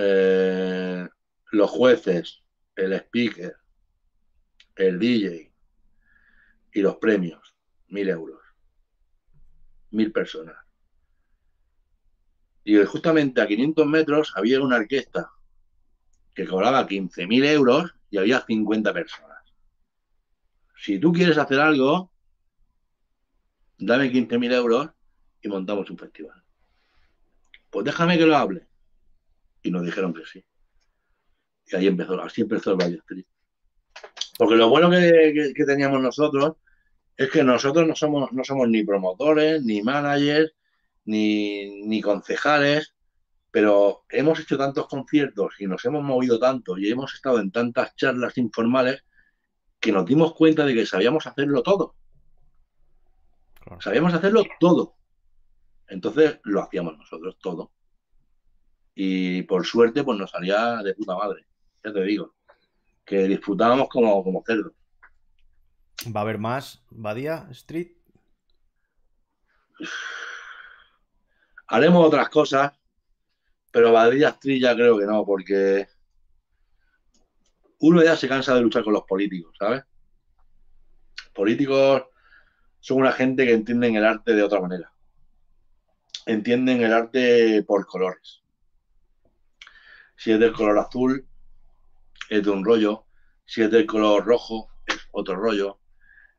Eh, 0.00 1.08
los 1.50 1.70
jueces, 1.70 2.44
el 2.76 2.92
speaker, 2.92 3.56
el 4.76 4.96
DJ 4.96 5.52
y 6.72 6.80
los 6.80 6.96
premios, 6.98 7.56
mil 7.88 8.08
euros. 8.08 8.40
Mil 9.90 10.12
personas. 10.12 10.54
Y 12.62 12.76
justamente 12.84 13.40
a 13.40 13.48
500 13.48 13.86
metros 13.88 14.32
había 14.36 14.60
una 14.60 14.76
orquesta 14.76 15.32
que 16.32 16.46
cobraba 16.46 16.86
15.000 16.86 17.44
euros 17.46 17.92
y 18.10 18.18
había 18.18 18.44
50 18.46 18.92
personas. 18.92 19.42
Si 20.76 21.00
tú 21.00 21.12
quieres 21.12 21.38
hacer 21.38 21.58
algo, 21.58 22.12
dame 23.78 24.12
15.000 24.12 24.52
euros 24.52 24.90
y 25.42 25.48
montamos 25.48 25.90
un 25.90 25.98
festival. 25.98 26.44
Pues 27.70 27.84
déjame 27.84 28.16
que 28.16 28.26
lo 28.26 28.36
hable. 28.36 28.67
Y 29.62 29.70
nos 29.70 29.84
dijeron 29.84 30.14
que 30.14 30.24
sí. 30.24 30.44
Y 31.66 31.76
ahí 31.76 31.86
empezó, 31.86 32.20
así 32.20 32.42
empezó 32.42 32.72
el 32.72 32.76
Valle. 32.76 33.02
Porque 34.38 34.56
lo 34.56 34.68
bueno 34.68 34.90
que, 34.90 35.52
teníamos 35.66 36.00
nosotros 36.00 36.56
es 37.16 37.30
que 37.30 37.42
nosotros 37.42 37.86
no 37.86 37.96
somos, 37.96 38.32
no 38.32 38.44
somos 38.44 38.68
ni 38.68 38.84
promotores, 38.84 39.62
ni 39.64 39.82
managers, 39.82 40.52
ni, 41.04 41.82
ni 41.86 42.00
concejales, 42.00 42.94
pero 43.50 44.04
hemos 44.10 44.38
hecho 44.40 44.56
tantos 44.56 44.86
conciertos 44.86 45.54
y 45.58 45.66
nos 45.66 45.84
hemos 45.84 46.02
movido 46.02 46.38
tanto 46.38 46.78
y 46.78 46.90
hemos 46.90 47.14
estado 47.14 47.40
en 47.40 47.50
tantas 47.50 47.96
charlas 47.96 48.38
informales 48.38 49.04
que 49.80 49.92
nos 49.92 50.06
dimos 50.06 50.34
cuenta 50.34 50.64
de 50.64 50.74
que 50.74 50.86
sabíamos 50.86 51.26
hacerlo 51.26 51.62
todo. 51.62 51.94
Sabíamos 53.80 54.14
hacerlo 54.14 54.44
todo. 54.60 54.96
Entonces 55.88 56.40
lo 56.44 56.62
hacíamos 56.62 56.98
nosotros 56.98 57.38
todo. 57.40 57.72
Y 59.00 59.42
por 59.42 59.64
suerte, 59.64 60.02
pues 60.02 60.18
nos 60.18 60.32
salía 60.32 60.78
de 60.82 60.92
puta 60.92 61.14
madre. 61.14 61.46
Ya 61.84 61.92
te 61.92 62.02
digo. 62.02 62.34
Que 63.04 63.28
disfrutábamos 63.28 63.88
como, 63.88 64.24
como 64.24 64.42
cerdos. 64.44 64.72
¿Va 66.06 66.18
a 66.18 66.22
haber 66.24 66.38
más 66.38 66.82
Badía 66.90 67.46
Street? 67.52 67.92
Haremos 71.68 72.08
otras 72.08 72.28
cosas, 72.28 72.72
pero 73.70 73.92
Badía 73.92 74.30
Street 74.30 74.62
ya 74.62 74.74
creo 74.74 74.98
que 74.98 75.06
no, 75.06 75.24
porque 75.24 75.86
uno 77.78 78.02
ya 78.02 78.16
se 78.16 78.26
cansa 78.26 78.52
de 78.56 78.62
luchar 78.62 78.82
con 78.82 78.94
los 78.94 79.04
políticos, 79.04 79.54
¿sabes? 79.56 79.84
Políticos 81.32 82.02
son 82.80 82.98
una 82.98 83.12
gente 83.12 83.46
que 83.46 83.52
entienden 83.52 83.94
el 83.94 84.04
arte 84.04 84.34
de 84.34 84.42
otra 84.42 84.60
manera. 84.60 84.92
Entienden 86.26 86.82
el 86.82 86.92
arte 86.92 87.62
por 87.62 87.86
colores. 87.86 88.42
Si 90.18 90.32
es 90.32 90.40
del 90.40 90.52
color 90.52 90.76
azul, 90.78 91.24
es 92.28 92.42
de 92.42 92.50
un 92.50 92.64
rollo. 92.64 93.06
Si 93.46 93.62
es 93.62 93.70
del 93.70 93.86
color 93.86 94.26
rojo, 94.26 94.68
es 94.84 94.98
otro 95.12 95.36
rollo. 95.36 95.78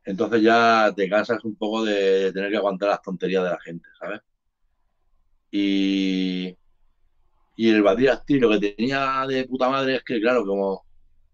Entonces 0.04 0.42
ya 0.42 0.92
te 0.94 1.08
cansas 1.08 1.42
un 1.44 1.56
poco 1.56 1.84
de 1.84 2.30
tener 2.32 2.50
que 2.50 2.58
aguantar 2.58 2.90
las 2.90 3.02
tonterías 3.02 3.42
de 3.42 3.50
la 3.50 3.60
gente, 3.60 3.88
¿sabes? 3.98 4.20
Y, 5.50 6.54
y 7.56 7.70
el 7.70 7.82
Badía 7.82 8.22
lo 8.28 8.50
que 8.50 8.74
tenía 8.74 9.24
de 9.26 9.46
puta 9.46 9.70
madre 9.70 9.96
es 9.96 10.04
que, 10.04 10.20
claro, 10.20 10.44
como 10.44 10.84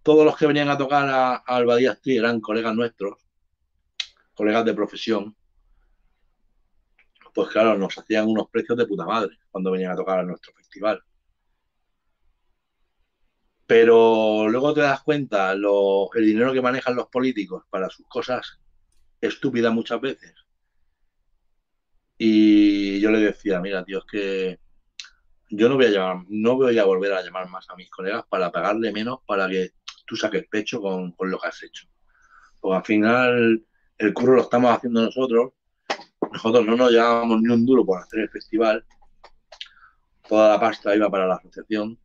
todos 0.05 0.25
los 0.25 0.37
que 0.37 0.47
venían 0.47 0.69
a 0.69 0.79
tocar 0.79 1.43
al 1.45 1.67
Badía 1.67 1.99
eran 2.05 2.41
colegas 2.41 2.77
nuestros, 2.77 3.19
colegas 4.35 4.65
de 4.65 4.75
profesión, 4.75 5.37
pues 7.35 7.49
claro, 7.49 7.77
nos 7.77 7.99
hacían 7.99 8.29
unos 8.29 8.49
precios 8.51 8.79
de 8.79 8.87
puta 8.87 9.05
madre 9.05 9.37
cuando 9.51 9.73
venían 9.73 9.93
a 9.93 9.97
tocar 9.97 10.21
a 10.21 10.23
nuestro 10.23 10.55
festival. 10.55 11.03
Pero 13.67 14.49
luego 14.49 14.73
te 14.75 14.83
das 14.83 15.03
cuenta 15.03 15.53
el 15.53 16.25
dinero 16.25 16.53
que 16.53 16.63
manejan 16.63 16.95
los 16.95 17.09
políticos 17.09 17.65
para 17.69 17.91
sus 17.91 18.07
cosas 18.07 18.61
estúpidas 19.21 19.73
muchas 19.73 20.01
veces. 20.01 20.35
Y 22.19 23.01
yo 23.01 23.11
le 23.11 23.21
decía, 23.21 23.61
mira, 23.61 23.85
tío, 23.85 23.99
es 23.99 24.05
que 24.05 24.61
yo 25.51 25.69
no 25.69 25.77
voy 25.77 25.87
a 25.87 25.91
llamar, 25.91 26.25
no 26.29 26.57
voy 26.57 26.79
a 26.79 26.85
volver 26.85 27.13
a 27.13 27.23
llamar 27.23 27.49
más 27.49 27.69
a 27.71 27.77
mis 27.77 27.91
colegas 27.91 28.25
para 28.29 28.51
pagarle 28.51 28.93
menos 28.93 29.19
para 29.27 29.49
que 29.49 29.73
tú 30.07 30.17
saques 30.17 30.47
pecho 30.49 30.81
con, 30.81 31.13
con 31.13 31.31
lo 31.31 31.39
que 31.39 31.49
has 31.49 31.63
hecho. 31.63 31.87
Porque 32.61 32.77
al 32.77 32.85
final 32.85 33.67
el 33.99 34.15
curro 34.15 34.37
lo 34.37 34.43
estamos 34.43 34.75
haciendo 34.75 35.03
nosotros. 35.03 35.53
Nosotros 36.33 36.67
no 36.67 36.77
nos 36.77 36.91
llevábamos 36.91 37.41
ni 37.43 37.53
un 37.53 37.67
duro 37.67 37.85
por 37.85 38.01
hacer 38.01 38.21
el 38.21 38.31
festival. 38.31 38.85
Toda 40.29 40.51
la 40.51 40.61
pasta 40.61 40.95
iba 40.97 41.11
para 41.11 41.27
la 41.27 41.37
asociación. 41.37 41.99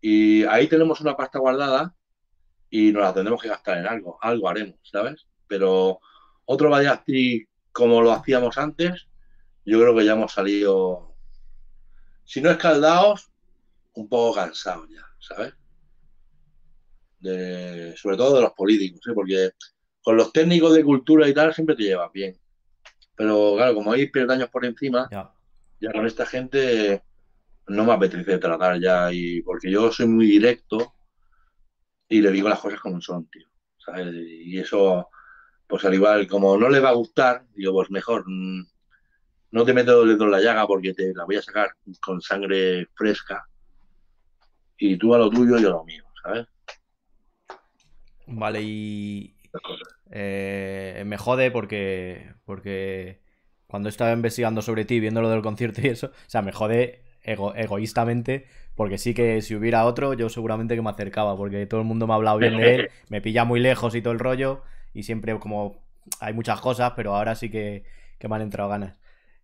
Y 0.00 0.44
ahí 0.44 0.68
tenemos 0.68 1.00
una 1.00 1.16
pasta 1.16 1.38
guardada 1.38 1.94
y 2.70 2.92
nos 2.92 3.02
la 3.02 3.14
tendremos 3.14 3.42
que 3.42 3.48
gastar 3.48 3.78
en 3.78 3.86
algo. 3.86 4.18
Algo 4.20 4.48
haremos, 4.48 4.78
¿sabes? 4.82 5.26
Pero 5.46 6.00
otro 6.44 6.70
vaya 6.70 7.04
como 7.72 8.00
lo 8.00 8.12
hacíamos 8.12 8.56
antes, 8.58 9.06
yo 9.64 9.80
creo 9.80 9.94
que 9.94 10.04
ya 10.04 10.12
hemos 10.12 10.32
salido, 10.32 11.14
si 12.24 12.40
no 12.40 12.50
escaldados, 12.50 13.30
un 13.94 14.08
poco 14.08 14.34
cansados 14.36 14.88
ya, 14.88 15.04
¿sabes? 15.18 15.54
sobre 17.96 18.16
todo 18.16 18.36
de 18.36 18.42
los 18.42 18.52
políticos, 18.52 19.00
¿eh? 19.08 19.12
porque 19.12 19.50
con 20.00 20.16
los 20.16 20.32
técnicos 20.32 20.74
de 20.74 20.84
cultura 20.84 21.28
y 21.28 21.34
tal 21.34 21.52
siempre 21.52 21.74
te 21.74 21.82
llevas 21.82 22.12
bien. 22.12 22.38
Pero 23.16 23.54
claro, 23.56 23.74
como 23.74 23.92
hay 23.92 24.08
años 24.28 24.48
por 24.50 24.64
encima, 24.64 25.08
ya. 25.10 25.92
con 25.92 26.06
esta 26.06 26.24
gente 26.26 27.02
no 27.68 27.84
me 27.84 27.92
apetece 27.92 28.38
tratar 28.38 28.80
ya, 28.80 29.12
y 29.12 29.42
porque 29.42 29.70
yo 29.70 29.90
soy 29.92 30.06
muy 30.06 30.26
directo 30.26 30.94
y 32.08 32.20
le 32.20 32.30
digo 32.30 32.48
las 32.48 32.60
cosas 32.60 32.80
como 32.80 33.00
son, 33.00 33.26
tío. 33.28 33.46
¿sabes? 33.78 34.14
Y 34.14 34.58
eso, 34.58 35.08
pues 35.66 35.84
al 35.84 35.94
igual, 35.94 36.26
como 36.26 36.56
no 36.56 36.68
le 36.68 36.80
va 36.80 36.90
a 36.90 36.94
gustar, 36.94 37.44
digo, 37.54 37.72
pues 37.72 37.90
mejor 37.90 38.24
mm, 38.26 38.66
no 39.52 39.64
te 39.64 39.72
meto 39.72 40.02
el 40.02 40.10
dedo 40.10 40.24
en 40.24 40.30
la 40.32 40.40
llaga 40.40 40.66
porque 40.66 40.92
te 40.92 41.14
la 41.14 41.24
voy 41.24 41.36
a 41.36 41.42
sacar 41.42 41.70
con 42.00 42.20
sangre 42.20 42.88
fresca 42.94 43.46
y 44.76 44.96
tú 44.96 45.14
a 45.14 45.18
lo 45.18 45.30
tuyo 45.30 45.58
y 45.58 45.62
yo 45.62 45.68
a 45.68 45.72
lo 45.72 45.84
mío, 45.84 46.04
¿sabes? 46.22 46.46
Vale, 48.26 48.60
y, 48.62 49.36
eh, 50.10 51.04
me 51.06 51.16
jode 51.16 51.50
porque, 51.50 52.34
porque 52.44 53.22
cuando 53.66 53.88
estaba 53.88 54.12
investigando 54.12 54.62
sobre 54.62 54.84
ti, 54.84 54.98
viendo 55.00 55.22
lo 55.22 55.30
del 55.30 55.42
concierto 55.42 55.80
y 55.80 55.88
eso, 55.88 56.08
o 56.08 56.30
sea, 56.30 56.42
me 56.42 56.52
jode 56.52 57.05
egoístamente 57.26 58.46
porque 58.76 58.98
sí 58.98 59.14
que 59.14 59.40
si 59.40 59.56
hubiera 59.56 59.86
otro, 59.86 60.12
yo 60.12 60.28
seguramente 60.28 60.76
que 60.76 60.82
me 60.82 60.90
acercaba, 60.90 61.34
porque 61.36 61.66
todo 61.66 61.80
el 61.80 61.86
mundo 61.86 62.06
me 62.06 62.12
ha 62.12 62.16
hablado 62.16 62.38
bien 62.38 62.58
de 62.58 62.74
él, 62.74 62.90
me 63.08 63.22
pilla 63.22 63.44
muy 63.44 63.58
lejos 63.58 63.94
y 63.94 64.02
todo 64.02 64.12
el 64.12 64.18
rollo, 64.18 64.62
y 64.92 65.02
siempre 65.02 65.36
como 65.38 65.80
hay 66.20 66.34
muchas 66.34 66.60
cosas, 66.60 66.92
pero 66.94 67.16
ahora 67.16 67.34
sí 67.34 67.50
que, 67.50 67.84
me 68.28 68.36
han 68.36 68.42
entrado 68.42 68.68
ganas. 68.68 69.00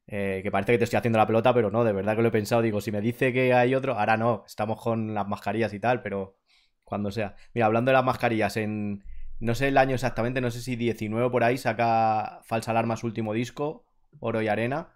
Eh, 0.06 0.40
que 0.42 0.50
parece 0.50 0.72
que 0.72 0.78
te 0.78 0.84
estoy 0.84 0.98
haciendo 0.98 1.18
la 1.18 1.26
pelota, 1.26 1.54
pero 1.54 1.70
no, 1.70 1.82
de 1.82 1.92
verdad 1.92 2.14
que 2.14 2.22
lo 2.22 2.28
he 2.28 2.32
pensado. 2.32 2.60
Digo, 2.60 2.80
si 2.80 2.92
me 2.92 3.00
dice 3.00 3.32
que 3.32 3.54
hay 3.54 3.74
otro, 3.74 3.98
ahora 3.98 4.16
no, 4.16 4.44
estamos 4.46 4.80
con 4.80 5.14
las 5.14 5.26
mascarillas 5.26 5.72
y 5.72 5.80
tal, 5.80 6.02
pero 6.02 6.36
cuando 6.84 7.10
sea. 7.10 7.36
Mira, 7.54 7.66
hablando 7.66 7.90
de 7.90 7.94
las 7.94 8.04
mascarillas, 8.04 8.56
en, 8.58 9.04
no 9.40 9.54
sé 9.54 9.68
el 9.68 9.78
año 9.78 9.94
exactamente, 9.94 10.40
no 10.40 10.50
sé 10.50 10.60
si 10.60 10.76
19 10.76 11.30
por 11.30 11.44
ahí 11.44 11.56
saca 11.56 12.40
Falsa 12.44 12.72
Alarma 12.72 12.96
su 12.96 13.06
último 13.06 13.32
disco, 13.32 13.86
Oro 14.20 14.42
y 14.42 14.48
Arena. 14.48 14.88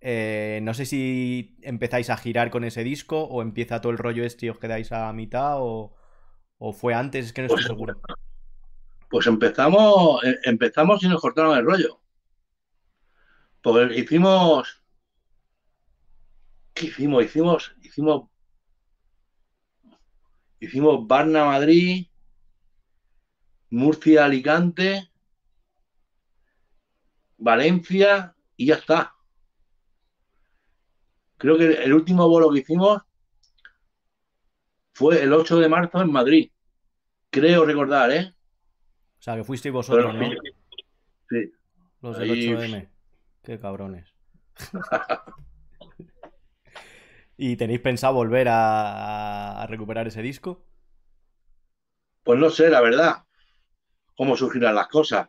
Eh, 0.00 0.60
no 0.62 0.74
sé 0.74 0.84
si 0.84 1.56
empezáis 1.62 2.10
a 2.10 2.16
girar 2.16 2.50
con 2.50 2.64
ese 2.64 2.84
disco 2.84 3.24
o 3.24 3.42
empieza 3.42 3.80
todo 3.80 3.92
el 3.92 3.98
rollo 3.98 4.24
este 4.24 4.46
y 4.46 4.48
os 4.50 4.58
quedáis 4.58 4.92
a 4.92 5.12
mitad 5.12 5.56
o, 5.58 5.94
fue 6.72 6.94
antes, 6.94 7.26
es 7.26 7.32
que 7.32 7.42
no 7.42 7.46
estoy 7.46 7.62
pues, 7.62 7.66
seguro. 7.66 8.00
Pues 9.08 9.26
empezamos, 9.26 10.22
eh, 10.24 10.38
empezamos 10.44 11.02
y 11.02 11.08
nos 11.08 11.20
cortaron 11.20 11.56
el 11.56 11.64
rollo. 11.64 12.00
Porque 13.62 13.98
hicimos. 13.98 14.82
¿Qué 16.72 16.86
hicimos? 16.86 17.24
Hicimos. 17.24 17.76
Hicimos. 17.82 18.30
Hicimos 20.60 21.06
Barna 21.06 21.46
Madrid, 21.46 22.06
Murcia, 23.70 24.24
Alicante, 24.24 25.10
Valencia 27.38 28.34
y 28.56 28.66
ya 28.66 28.76
está. 28.76 29.15
Creo 31.38 31.58
que 31.58 31.82
el 31.84 31.92
último 31.92 32.28
vuelo 32.28 32.50
que 32.50 32.60
hicimos 32.60 33.02
fue 34.92 35.22
el 35.22 35.32
8 35.32 35.58
de 35.58 35.68
marzo 35.68 36.00
en 36.00 36.10
Madrid. 36.10 36.50
Creo 37.30 37.66
recordar, 37.66 38.10
¿eh? 38.10 38.34
O 39.18 39.22
sea, 39.22 39.36
que 39.36 39.44
fuisteis 39.44 39.72
vosotros, 39.72 40.14
¿no? 40.14 40.30
Sí. 41.28 41.52
Los 42.00 42.18
del 42.18 42.30
8M. 42.30 42.88
Qué 43.42 43.58
cabrones. 43.58 44.08
¿Y 47.36 47.56
tenéis 47.56 47.80
pensado 47.80 48.14
volver 48.14 48.48
a, 48.50 49.66
recuperar 49.68 50.06
ese 50.06 50.22
disco? 50.22 50.64
Pues 52.22 52.38
no 52.38 52.48
sé, 52.48 52.70
la 52.70 52.80
verdad, 52.80 53.24
cómo 54.16 54.36
surgirán 54.36 54.74
las 54.74 54.88
cosas. 54.88 55.28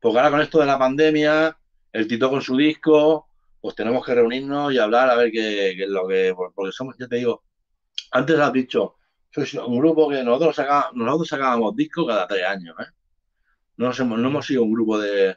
Porque 0.00 0.18
ahora 0.18 0.30
con 0.30 0.40
esto 0.40 0.58
de 0.58 0.66
la 0.66 0.78
pandemia, 0.78 1.56
el 1.92 2.08
Tito 2.08 2.30
con 2.30 2.40
su 2.40 2.56
disco, 2.56 3.28
pues 3.62 3.76
tenemos 3.76 4.04
que 4.04 4.14
reunirnos 4.14 4.72
y 4.72 4.78
hablar 4.78 5.08
a 5.08 5.14
ver 5.14 5.30
qué, 5.30 5.70
es 5.70 5.88
lo 5.88 6.08
que. 6.08 6.34
Porque 6.54 6.72
somos, 6.72 6.96
ya 6.98 7.06
te 7.06 7.16
digo, 7.16 7.44
antes 8.10 8.38
has 8.38 8.52
dicho, 8.52 8.96
sois 9.30 9.54
un 9.54 9.78
grupo 9.78 10.10
que 10.10 10.22
nosotros, 10.24 10.56
sacábamos, 10.56 10.94
nosotros 10.96 11.28
sacábamos 11.28 11.76
discos 11.76 12.08
cada 12.08 12.26
tres 12.26 12.44
años, 12.44 12.74
¿eh? 12.80 12.90
No, 13.76 13.92
hemos, 13.92 14.18
no 14.18 14.28
hemos 14.28 14.46
sido 14.46 14.64
un 14.64 14.72
grupo 14.72 14.98
de. 14.98 15.36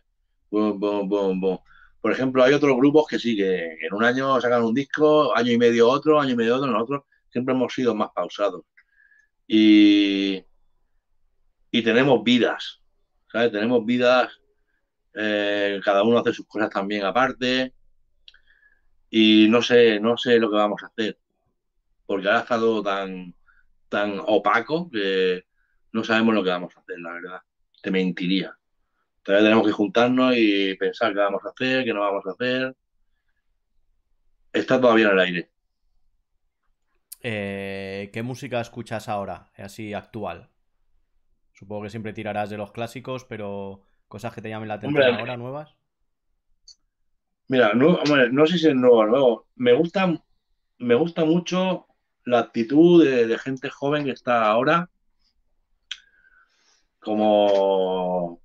Por 0.49 2.11
ejemplo, 2.11 2.43
hay 2.43 2.53
otros 2.53 2.75
grupos 2.77 3.05
que 3.07 3.19
sí, 3.19 3.35
que, 3.35 3.77
en 3.79 3.93
un 3.93 4.03
año 4.03 4.41
sacan 4.41 4.63
un 4.63 4.73
disco, 4.73 5.35
año 5.37 5.51
y 5.51 5.57
medio 5.59 5.87
otro, 5.87 6.19
año 6.19 6.31
y 6.33 6.35
medio 6.35 6.55
otro, 6.55 6.71
nosotros 6.71 7.03
siempre 7.29 7.53
hemos 7.53 7.73
sido 7.73 7.93
más 7.93 8.09
pausados. 8.15 8.63
Y, 9.47 10.43
y 11.69 11.83
tenemos 11.83 12.23
vidas, 12.23 12.81
¿sabes? 13.31 13.51
Tenemos 13.51 13.85
vidas, 13.85 14.31
eh, 15.13 15.79
cada 15.83 16.03
uno 16.03 16.19
hace 16.19 16.33
sus 16.33 16.47
cosas 16.47 16.71
también 16.71 17.05
aparte. 17.05 17.73
Y 19.09 19.47
no 19.49 19.61
sé, 19.61 19.99
no 19.99 20.17
sé 20.17 20.39
lo 20.39 20.49
que 20.49 20.57
vamos 20.57 20.83
a 20.83 20.87
hacer. 20.87 21.17
Porque 22.05 22.27
ahora 22.27 22.41
está 22.41 22.57
todo 22.57 22.83
tan, 22.83 23.33
tan 23.89 24.19
opaco 24.25 24.89
que 24.89 25.45
no 25.91 26.03
sabemos 26.03 26.35
lo 26.35 26.43
que 26.43 26.49
vamos 26.49 26.75
a 26.75 26.79
hacer, 26.81 26.99
la 26.99 27.13
verdad. 27.13 27.41
Te 27.81 27.91
mentiría. 27.91 28.57
Todavía 29.23 29.45
tenemos 29.47 29.65
que 29.65 29.73
juntarnos 29.73 30.33
y 30.37 30.75
pensar 30.75 31.13
qué 31.13 31.19
vamos 31.19 31.43
a 31.45 31.49
hacer, 31.49 31.83
qué 31.83 31.93
no 31.93 32.01
vamos 32.01 32.25
a 32.27 32.31
hacer. 32.31 32.75
Está 34.53 34.79
todavía 34.79 35.07
en 35.07 35.11
el 35.11 35.19
aire. 35.19 35.49
Eh, 37.21 38.11
¿Qué 38.13 38.21
música 38.21 38.61
escuchas 38.61 39.09
ahora, 39.09 39.51
así 39.57 39.93
actual? 39.93 40.49
Supongo 41.53 41.83
que 41.83 41.89
siempre 41.89 42.13
tirarás 42.13 42.49
de 42.49 42.57
los 42.57 42.71
clásicos, 42.71 43.25
pero 43.25 43.81
cosas 44.07 44.33
que 44.33 44.41
te 44.41 44.49
llamen 44.49 44.67
la 44.67 44.75
atención 44.75 45.15
ahora, 45.15 45.37
nuevas. 45.37 45.75
Mira, 47.47 47.73
no, 47.73 47.99
no 48.03 48.47
sé 48.47 48.57
si 48.57 48.67
es 48.67 48.75
nuevo 48.75 49.05
nuevo. 49.05 49.47
Me 49.55 49.73
gusta, 49.73 50.19
me 50.79 50.95
gusta 50.95 51.25
mucho 51.25 51.87
la 52.25 52.39
actitud 52.39 53.03
de, 53.03 53.37
gente 53.37 53.69
joven 53.69 54.03
que 54.03 54.11
está 54.11 54.45
ahora, 54.45 54.89
como 56.99 58.41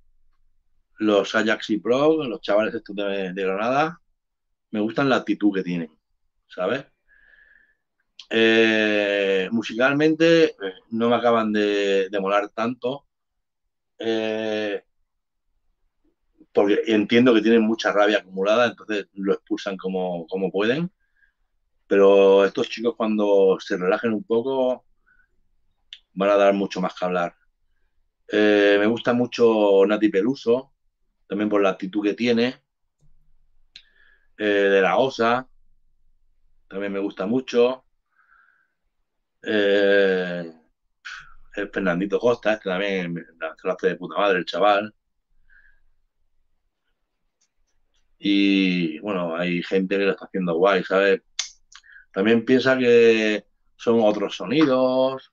los 0.99 1.33
Ajax 1.33 1.71
y 1.71 1.79
Pro, 1.79 2.23
los 2.23 2.41
chavales 2.41 2.75
estos 2.75 2.95
de, 2.95 3.33
Granada, 3.33 3.99
me 4.69 4.79
gustan 4.79 5.09
la 5.09 5.17
actitud 5.17 5.53
que 5.53 5.63
tienen, 5.63 5.91
¿sabes? 6.47 6.85
Eh, 8.29 9.49
musicalmente 9.51 10.43
eh, 10.45 10.73
no 10.91 11.09
me 11.09 11.15
acaban 11.15 11.51
de, 11.51 12.07
molar 12.21 12.49
tanto. 12.49 13.07
Eh, 13.97 14.83
porque 16.53 16.81
entiendo 16.87 17.33
que 17.33 17.41
tienen 17.41 17.61
mucha 17.63 17.91
rabia 17.91 18.19
acumulada, 18.19 18.67
entonces 18.67 19.07
lo 19.13 19.33
expulsan 19.33 19.77
como, 19.77 20.27
como 20.27 20.51
pueden. 20.51 20.91
Pero 21.87 22.45
estos 22.45 22.69
chicos 22.69 22.95
cuando 22.95 23.57
se 23.59 23.77
relajen 23.77 24.13
un 24.13 24.23
poco 24.23 24.85
van 26.13 26.29
a 26.29 26.37
dar 26.37 26.53
mucho 26.53 26.81
más 26.81 26.93
que 26.93 27.05
hablar. 27.05 27.35
me 28.31 28.85
gusta 28.87 29.13
mucho 29.13 29.85
Nati 29.85 30.09
Peluso, 30.09 30.73
también 31.27 31.49
por 31.49 31.61
la 31.61 31.69
actitud 31.69 32.03
que 32.03 32.13
tiene. 32.13 32.61
de 34.37 34.81
la 34.81 34.97
OSA, 34.97 35.47
también 36.71 36.93
me 36.93 36.99
gusta 36.99 37.25
mucho. 37.25 37.83
Eh, 39.43 40.53
el 41.55 41.69
Fernandito 41.69 42.17
Costa, 42.17 42.53
este 42.53 42.69
también 42.69 43.13
lo 43.63 43.71
hace 43.73 43.87
de 43.87 43.95
puta 43.95 44.17
madre 44.17 44.39
el 44.39 44.45
chaval. 44.45 44.95
Y 48.23 48.99
bueno, 48.99 49.35
hay 49.35 49.63
gente 49.63 49.97
que 49.97 50.05
lo 50.05 50.11
está 50.11 50.25
haciendo 50.25 50.53
guay, 50.55 50.83
¿sabes? 50.83 51.21
También 52.13 52.45
piensa 52.45 52.77
que 52.77 53.45
son 53.75 53.99
otros 54.01 54.35
sonidos, 54.35 55.31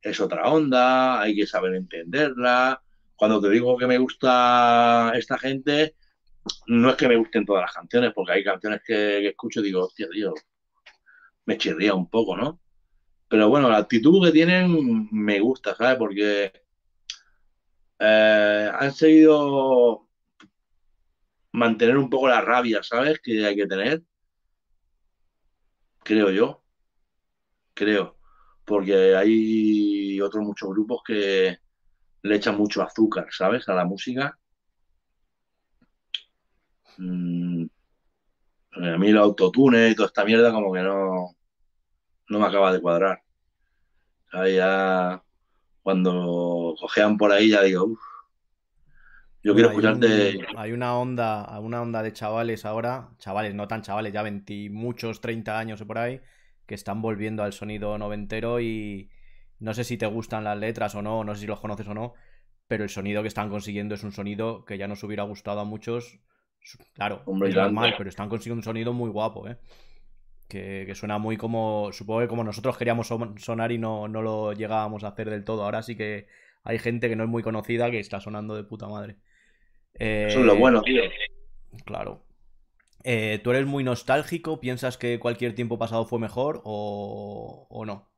es 0.00 0.20
otra 0.20 0.48
onda, 0.48 1.20
hay 1.20 1.34
que 1.34 1.48
saber 1.48 1.74
entenderla. 1.74 2.80
Cuando 3.16 3.40
te 3.40 3.50
digo 3.50 3.76
que 3.76 3.88
me 3.88 3.98
gusta 3.98 5.10
esta 5.16 5.36
gente, 5.36 5.96
no 6.68 6.90
es 6.90 6.96
que 6.96 7.08
me 7.08 7.16
gusten 7.16 7.44
todas 7.44 7.62
las 7.62 7.74
canciones, 7.74 8.12
porque 8.14 8.32
hay 8.34 8.44
canciones 8.44 8.82
que, 8.86 9.26
escucho 9.26 9.58
y 9.58 9.64
digo, 9.64 9.86
hostia, 9.86 10.06
tío, 10.08 10.32
me 11.44 11.58
chirría 11.58 11.94
un 11.94 12.08
poco, 12.08 12.36
¿no? 12.36 12.60
Pero 13.28 13.48
bueno, 13.48 13.68
la 13.68 13.78
actitud 13.78 14.24
que 14.24 14.30
tienen 14.30 15.08
me 15.10 15.40
gusta, 15.40 15.74
¿sabes? 15.74 15.96
Porque 15.96 16.52
eh, 17.98 18.70
han 18.78 18.92
seguido 18.94 20.07
mantener 21.52 21.96
un 21.98 22.10
poco 22.10 22.28
la 22.28 22.40
rabia, 22.40 22.82
¿sabes? 22.82 23.20
Que 23.20 23.44
hay 23.46 23.56
que 23.56 23.66
tener. 23.66 24.02
Creo 26.04 26.30
yo. 26.30 26.62
Creo. 27.74 28.16
Porque 28.64 29.16
hay 29.16 30.20
otros 30.20 30.44
muchos 30.44 30.68
grupos 30.70 31.02
que 31.04 31.58
le 32.22 32.36
echan 32.36 32.56
mucho 32.56 32.82
azúcar, 32.82 33.28
¿sabes? 33.30 33.68
A 33.68 33.74
la 33.74 33.84
música. 33.84 34.38
Mm, 36.98 37.66
a 38.72 38.98
mí 38.98 39.08
el 39.08 39.18
autotune 39.18 39.90
y 39.90 39.94
toda 39.94 40.08
esta 40.08 40.24
mierda 40.24 40.52
como 40.52 40.72
que 40.72 40.82
no 40.82 41.36
no 42.28 42.38
me 42.38 42.46
acaba 42.46 42.72
de 42.72 42.80
cuadrar. 42.80 43.22
ya 44.32 45.22
cuando 45.82 46.74
cojean 46.78 47.16
por 47.16 47.32
ahí 47.32 47.50
ya 47.50 47.62
digo, 47.62 47.84
uff, 47.84 48.00
yo 49.42 49.54
quiero 49.54 49.70
escucharte. 49.70 50.46
hay 50.56 50.72
una 50.72 50.96
onda, 50.96 51.58
una 51.60 51.82
onda 51.82 52.02
de 52.02 52.12
chavales 52.12 52.64
ahora, 52.64 53.10
chavales, 53.18 53.54
no 53.54 53.68
tan 53.68 53.82
chavales, 53.82 54.12
ya 54.12 54.22
20 54.22 54.70
muchos, 54.70 55.20
30 55.20 55.58
años 55.58 55.80
o 55.80 55.86
por 55.86 55.98
ahí, 55.98 56.20
que 56.66 56.74
están 56.74 57.02
volviendo 57.02 57.42
al 57.42 57.52
sonido 57.52 57.96
noventero 57.98 58.60
y 58.60 59.10
no 59.58 59.74
sé 59.74 59.84
si 59.84 59.96
te 59.96 60.06
gustan 60.06 60.44
las 60.44 60.58
letras 60.58 60.94
o 60.94 61.02
no, 61.02 61.24
no 61.24 61.34
sé 61.34 61.42
si 61.42 61.46
los 61.46 61.60
conoces 61.60 61.86
o 61.88 61.94
no, 61.94 62.14
pero 62.66 62.84
el 62.84 62.90
sonido 62.90 63.22
que 63.22 63.28
están 63.28 63.50
consiguiendo 63.50 63.94
es 63.94 64.04
un 64.04 64.12
sonido 64.12 64.64
que 64.64 64.78
ya 64.78 64.88
nos 64.88 65.02
hubiera 65.02 65.22
gustado 65.22 65.60
a 65.60 65.64
muchos. 65.64 66.18
Claro, 66.94 67.22
es 67.46 67.54
normal, 67.54 67.94
pero 67.96 68.10
están 68.10 68.28
consiguiendo 68.28 68.60
un 68.60 68.64
sonido 68.64 68.92
muy 68.92 69.10
guapo, 69.10 69.48
¿eh? 69.48 69.56
que, 70.48 70.94
suena 70.94 71.18
muy 71.18 71.36
como, 71.36 71.90
supongo 71.92 72.20
que 72.20 72.28
como 72.28 72.42
nosotros 72.42 72.76
queríamos 72.76 73.12
sonar 73.36 73.70
y 73.70 73.78
no, 73.78 74.08
lo 74.08 74.52
llegábamos 74.52 75.04
a 75.04 75.08
hacer 75.08 75.30
del 75.30 75.44
todo. 75.44 75.62
Ahora 75.64 75.82
sí 75.82 75.94
que 75.94 76.26
hay 76.64 76.78
gente 76.78 77.08
que 77.08 77.16
no 77.16 77.24
es 77.24 77.30
muy 77.30 77.42
conocida 77.42 77.90
que 77.90 78.00
está 78.00 78.20
sonando 78.20 78.56
de 78.56 78.64
puta 78.64 78.88
madre. 78.88 79.18
Eso 79.94 80.40
es 80.40 80.44
lo 80.44 80.56
bueno, 80.56 80.82
tío. 80.82 81.02
Claro. 81.84 82.22
Eh, 83.04 83.40
¿Tú 83.42 83.50
eres 83.50 83.66
muy 83.66 83.84
nostálgico? 83.84 84.60
¿Piensas 84.60 84.98
que 84.98 85.18
cualquier 85.18 85.54
tiempo 85.54 85.78
pasado 85.78 86.04
fue 86.06 86.18
mejor 86.18 86.60
o, 86.64 87.84
no? 87.86 88.10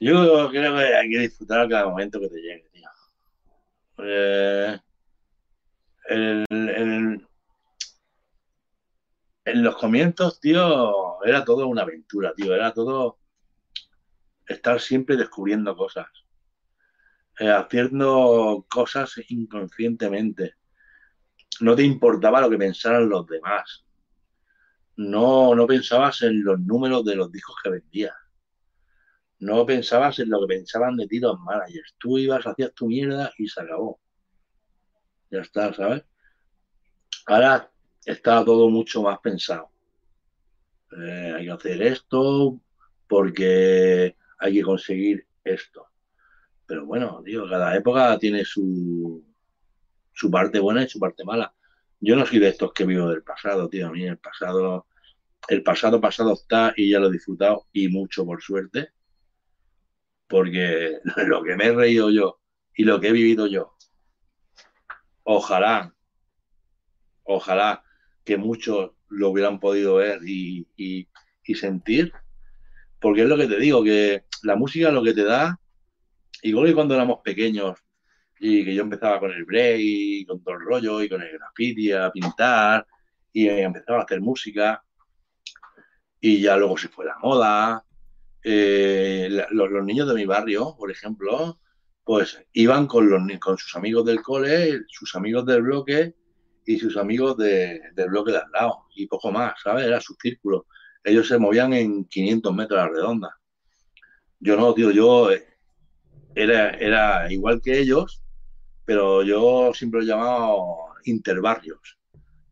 Yo 0.00 0.48
creo 0.50 0.74
que 0.74 0.94
hay 0.94 1.10
que 1.10 1.18
disfrutar 1.18 1.68
cada 1.68 1.88
momento 1.88 2.20
que 2.20 2.28
te 2.28 2.40
llegue, 2.40 2.68
tío. 2.72 2.88
Eh, 3.98 4.78
el, 6.08 6.44
en 9.44 9.62
los 9.62 9.76
comienzos, 9.76 10.40
tío, 10.40 11.22
era 11.24 11.44
todo 11.44 11.66
una 11.66 11.82
aventura, 11.82 12.32
tío. 12.34 12.54
Era 12.54 12.72
todo 12.72 13.18
estar 14.46 14.80
siempre 14.80 15.16
descubriendo 15.16 15.76
cosas. 15.76 16.08
Eh, 17.38 17.50
haciendo 17.50 18.64
cosas 18.68 19.12
inconscientemente. 19.28 20.54
No 21.60 21.74
te 21.74 21.82
importaba 21.82 22.40
lo 22.40 22.50
que 22.50 22.58
pensaran 22.58 23.08
los 23.08 23.26
demás. 23.26 23.84
No, 24.96 25.54
no 25.54 25.66
pensabas 25.66 26.22
en 26.22 26.44
los 26.44 26.60
números 26.60 27.04
de 27.04 27.16
los 27.16 27.32
discos 27.32 27.56
que 27.62 27.70
vendías. 27.70 28.14
No 29.40 29.66
pensabas 29.66 30.20
en 30.20 30.30
lo 30.30 30.40
que 30.40 30.54
pensaban 30.54 30.96
de 30.96 31.08
ti 31.08 31.18
los 31.18 31.38
managers. 31.40 31.94
Tú 31.98 32.18
ibas, 32.18 32.46
hacías 32.46 32.72
tu 32.72 32.86
mierda 32.86 33.32
y 33.36 33.48
se 33.48 33.60
acabó. 33.60 34.00
Ya 35.30 35.40
está, 35.40 35.74
¿sabes? 35.74 36.04
Ahora 37.26 37.70
está 38.04 38.44
todo 38.44 38.68
mucho 38.70 39.02
más 39.02 39.18
pensado. 39.18 39.70
Eh, 40.96 41.34
hay 41.36 41.46
que 41.46 41.50
hacer 41.50 41.82
esto 41.82 42.60
porque 43.08 44.16
hay 44.38 44.54
que 44.54 44.62
conseguir 44.62 45.26
esto. 45.42 45.88
Pero 46.74 46.86
bueno, 46.86 47.22
digo, 47.24 47.48
cada 47.48 47.76
época 47.76 48.18
tiene 48.18 48.44
su, 48.44 49.24
su 50.12 50.28
parte 50.28 50.58
buena 50.58 50.82
y 50.82 50.88
su 50.88 50.98
parte 50.98 51.24
mala. 51.24 51.54
Yo 52.00 52.16
no 52.16 52.26
soy 52.26 52.40
de 52.40 52.48
estos 52.48 52.72
que 52.72 52.84
vivo 52.84 53.08
del 53.08 53.22
pasado, 53.22 53.68
tío. 53.68 53.86
A 53.86 53.92
mí 53.92 54.04
el 54.04 54.18
pasado, 54.18 54.88
el 55.46 55.62
pasado 55.62 56.00
pasado 56.00 56.32
está 56.32 56.74
y 56.76 56.90
ya 56.90 56.98
lo 56.98 57.06
he 57.06 57.12
disfrutado 57.12 57.68
y 57.72 57.86
mucho 57.86 58.26
por 58.26 58.42
suerte. 58.42 58.88
Porque 60.26 60.98
lo 61.28 61.44
que 61.44 61.54
me 61.54 61.66
he 61.66 61.72
reído 61.72 62.10
yo 62.10 62.40
y 62.74 62.82
lo 62.82 62.98
que 62.98 63.10
he 63.10 63.12
vivido 63.12 63.46
yo. 63.46 63.76
Ojalá, 65.22 65.94
ojalá 67.22 67.84
que 68.24 68.36
muchos 68.36 68.90
lo 69.06 69.30
hubieran 69.30 69.60
podido 69.60 69.94
ver 69.94 70.18
y, 70.26 70.66
y 70.76 71.54
sentir, 71.54 72.12
porque 73.00 73.22
es 73.22 73.28
lo 73.28 73.36
que 73.36 73.46
te 73.46 73.60
digo, 73.60 73.84
que 73.84 74.24
la 74.42 74.56
música 74.56 74.90
lo 74.90 75.04
que 75.04 75.14
te 75.14 75.22
da, 75.22 75.60
igual 76.44 76.66
que 76.66 76.74
cuando 76.74 76.94
éramos 76.94 77.20
pequeños 77.24 77.78
y 78.38 78.64
que 78.64 78.74
yo 78.74 78.82
empezaba 78.82 79.18
con 79.20 79.30
el 79.30 79.44
break, 79.44 80.26
con 80.26 80.42
todo 80.42 80.54
el 80.54 80.60
rollo 80.60 81.02
y 81.02 81.08
con 81.08 81.22
el 81.22 81.32
graffiti 81.32 81.92
a 81.92 82.10
pintar 82.10 82.86
y 83.32 83.48
empezaba 83.48 84.00
a 84.00 84.02
hacer 84.02 84.20
música 84.20 84.82
y 86.20 86.40
ya 86.40 86.56
luego 86.56 86.76
se 86.76 86.88
fue 86.88 87.06
la 87.06 87.18
moda. 87.18 87.84
Eh, 88.42 89.28
los, 89.50 89.84
niños 89.84 90.06
de 90.08 90.14
mi 90.14 90.26
barrio, 90.26 90.74
por 90.78 90.90
ejemplo, 90.90 91.58
pues 92.02 92.42
iban 92.52 92.86
con, 92.86 93.08
los, 93.08 93.22
con 93.38 93.56
sus 93.56 93.74
amigos 93.76 94.04
del 94.04 94.20
cole, 94.20 94.82
sus 94.88 95.14
amigos 95.14 95.46
del 95.46 95.62
bloque 95.62 96.14
y 96.66 96.78
sus 96.78 96.96
amigos 96.98 97.38
del 97.38 98.08
bloque 98.08 98.32
de 98.32 98.38
al 98.38 98.50
lado 98.52 98.84
y 98.94 99.06
poco 99.06 99.32
más, 99.32 99.54
¿sabes? 99.62 99.86
Era 99.86 100.00
su 100.00 100.14
círculo. 100.20 100.66
Ellos 101.02 101.26
se 101.26 101.38
movían 101.38 101.72
en 101.72 102.04
500 102.04 102.54
metros 102.54 102.80
a 102.80 102.86
la 102.86 102.90
redonda. 102.90 103.38
Yo 104.40 104.56
no, 104.56 104.74
tío, 104.74 104.90
yo 104.90 105.30
eh, 105.30 105.53
era, 106.34 106.70
era 106.70 107.32
igual 107.32 107.60
que 107.62 107.78
ellos, 107.78 108.22
pero 108.84 109.22
yo 109.22 109.72
siempre 109.74 110.00
lo 110.00 110.04
he 110.04 110.08
llamado 110.08 110.76
interbarrios, 111.04 111.98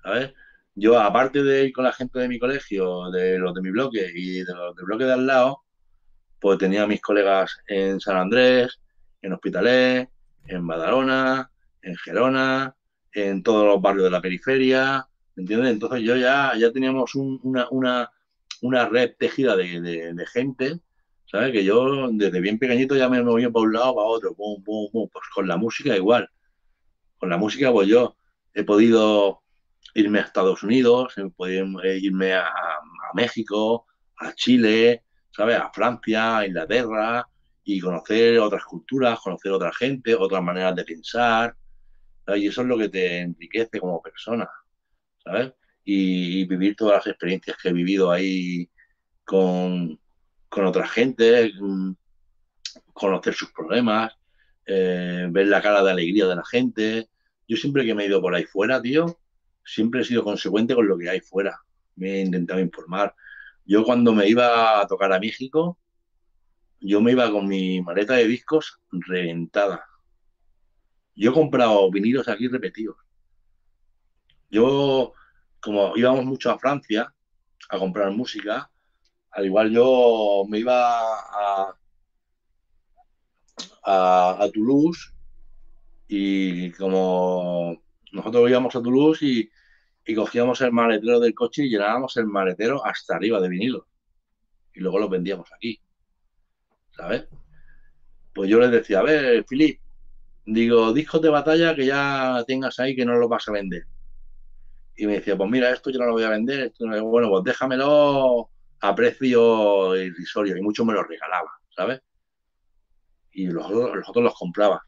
¿sabes? 0.02 0.32
Yo, 0.74 0.98
aparte 0.98 1.42
de 1.42 1.66
ir 1.66 1.72
con 1.72 1.84
la 1.84 1.92
gente 1.92 2.18
de 2.18 2.28
mi 2.28 2.38
colegio, 2.38 3.10
de 3.10 3.38
los 3.38 3.54
de 3.54 3.60
mi 3.60 3.70
bloque 3.70 4.10
y 4.14 4.42
de 4.42 4.54
los 4.54 4.74
del 4.74 4.86
bloque 4.86 5.04
de 5.04 5.12
al 5.12 5.26
lado, 5.26 5.62
pues 6.40 6.58
tenía 6.58 6.86
mis 6.86 7.00
colegas 7.00 7.58
en 7.66 8.00
San 8.00 8.16
Andrés, 8.16 8.80
en 9.20 9.32
Hospitalet, 9.34 10.08
en 10.46 10.66
Badalona, 10.66 11.50
en 11.82 11.96
Gerona, 11.96 12.74
en 13.12 13.42
todos 13.42 13.66
los 13.66 13.80
barrios 13.82 14.04
de 14.04 14.10
la 14.10 14.22
periferia, 14.22 15.06
¿entiendes? 15.36 15.72
Entonces 15.72 16.02
yo 16.02 16.16
ya, 16.16 16.52
ya 16.56 16.72
teníamos 16.72 17.14
una, 17.14 17.68
una, 17.70 18.10
una, 18.62 18.88
red 18.88 19.12
tejida 19.18 19.56
de, 19.56 19.80
de, 19.80 20.26
gente, 20.26 20.80
¿sabes? 21.32 21.52
Que 21.52 21.64
yo 21.64 22.10
desde 22.12 22.40
bien 22.40 22.58
pequeñito 22.58 22.94
ya 22.94 23.08
me 23.08 23.22
movía 23.22 23.50
para 23.50 23.64
un 23.64 23.72
lado, 23.72 23.94
para 23.96 24.06
otro, 24.06 24.34
pum, 24.34 24.62
pum, 24.62 24.88
pum. 24.92 25.08
Pues 25.10 25.24
con 25.34 25.48
la 25.48 25.56
música 25.56 25.96
igual. 25.96 26.28
Con 27.18 27.30
la 27.30 27.38
música, 27.38 27.72
pues 27.72 27.88
yo 27.88 28.16
he 28.52 28.62
podido 28.64 29.42
irme 29.94 30.18
a 30.18 30.22
Estados 30.22 30.62
Unidos, 30.62 31.14
eh, 31.16 31.98
irme 32.00 32.34
a, 32.34 32.50
México, 33.14 33.86
a 34.18 34.32
Chile, 34.34 35.04
¿sabes? 35.30 35.56
A 35.58 35.70
Francia, 35.72 36.38
a 36.38 36.46
Inglaterra, 36.46 37.26
y 37.64 37.80
conocer 37.80 38.38
otras 38.38 38.64
culturas, 38.64 39.20
conocer 39.20 39.52
otra 39.52 39.72
gente, 39.72 40.14
otras 40.14 40.42
maneras 40.42 40.74
de 40.76 40.84
pensar, 40.84 41.54
y 42.34 42.46
eso 42.46 42.62
es 42.62 42.68
lo 42.68 42.78
que 42.78 42.88
te 42.88 43.18
enriquece 43.20 43.78
como 43.80 44.00
persona, 44.00 44.48
¿sabes? 45.22 45.52
Y, 45.84 46.44
vivir 46.46 46.74
todas 46.74 46.98
las 46.98 47.06
experiencias 47.08 47.56
que 47.62 47.68
he 47.68 47.72
vivido 47.72 48.10
ahí 48.10 48.70
con, 49.24 50.00
con 50.52 50.66
otra 50.66 50.86
gente, 50.86 51.50
mm, 51.58 51.94
conocer 52.92 53.32
sus 53.32 53.50
problemas, 53.52 54.12
eh, 54.66 55.26
ver 55.30 55.46
la 55.46 55.62
cara 55.62 55.82
de 55.82 55.90
alegría 55.90 56.26
de 56.26 56.36
la 56.36 56.44
gente. 56.44 57.08
Yo 57.48 57.56
siempre 57.56 57.86
que 57.86 57.94
me 57.94 58.04
he 58.04 58.06
ido 58.06 58.20
por 58.20 58.34
ahí 58.34 58.44
fuera, 58.44 58.82
tío, 58.82 59.18
siempre 59.64 60.02
he 60.02 60.04
sido 60.04 60.22
consecuente 60.22 60.74
con 60.74 60.86
lo 60.86 60.98
que 60.98 61.08
hay 61.08 61.20
fuera. 61.20 61.58
Me 61.96 62.16
he 62.16 62.20
intentado 62.20 62.60
informar. 62.60 63.14
Yo 63.64 63.82
cuando 63.82 64.12
me 64.12 64.28
iba 64.28 64.82
a 64.82 64.86
tocar 64.86 65.10
a 65.14 65.18
México, 65.18 65.78
yo 66.80 67.00
me 67.00 67.12
iba 67.12 67.30
con 67.30 67.48
mi 67.48 67.80
maleta 67.80 68.14
de 68.14 68.28
discos 68.28 68.78
reventada. 68.90 69.86
Yo 71.14 71.30
he 71.30 71.34
comprado 71.34 71.90
vinilos 71.90 72.28
aquí 72.28 72.48
repetidos. 72.48 72.96
Yo, 74.50 75.14
como 75.60 75.96
íbamos 75.96 76.26
mucho 76.26 76.50
a 76.50 76.58
Francia 76.58 77.14
a 77.70 77.78
comprar 77.78 78.10
música, 78.10 78.70
al 79.32 79.46
igual 79.46 79.70
yo 79.70 80.44
me 80.48 80.58
iba 80.58 81.00
a, 81.04 81.74
Toulouse 84.52 85.12
y 86.06 86.70
como 86.72 87.82
nosotros 88.12 88.50
íbamos 88.50 88.76
a 88.76 88.82
Toulouse 88.82 89.22
y, 89.22 90.14
cogíamos 90.14 90.60
el 90.60 90.72
maletero 90.72 91.20
del 91.20 91.34
coche 91.34 91.64
y 91.64 91.70
llenábamos 91.70 92.16
el 92.16 92.26
maletero 92.26 92.84
hasta 92.84 93.16
arriba 93.16 93.40
de 93.40 93.48
vinilo. 93.48 93.86
Y 94.74 94.80
luego 94.80 94.98
los 94.98 95.08
vendíamos 95.08 95.48
aquí. 95.52 95.80
¿Sabes? 96.96 97.26
Pues 98.34 98.50
yo 98.50 98.58
les 98.58 98.70
decía, 98.70 98.98
a 98.98 99.02
ver, 99.02 99.44
Filip, 99.48 99.80
digo, 100.44 100.92
discos 100.92 101.22
de 101.22 101.28
batalla 101.30 101.74
que 101.74 101.86
ya 101.86 102.44
tengas 102.46 102.78
ahí 102.80 102.94
que 102.96 103.04
no 103.04 103.14
los 103.14 103.28
vas 103.28 103.48
a 103.48 103.52
vender. 103.52 103.86
Y 104.96 105.06
me 105.06 105.14
decía, 105.14 105.36
pues 105.36 105.48
mira, 105.48 105.70
esto 105.70 105.90
yo 105.90 105.98
no 105.98 106.06
lo 106.06 106.12
voy 106.12 106.24
a 106.24 106.30
vender, 106.30 106.60
esto 106.60 106.84
bueno, 107.04 107.30
pues 107.30 107.44
déjamelo 107.44 108.51
a 108.82 108.94
precio 108.94 109.96
irrisorio. 109.96 110.56
Y 110.56 110.60
mucho 110.60 110.84
me 110.84 110.92
lo 110.92 111.04
regalaba, 111.04 111.50
¿sabes? 111.70 112.00
Y 113.30 113.46
los, 113.46 113.70
los 113.70 114.08
otros 114.08 114.24
los 114.24 114.34
compraba. 114.34 114.82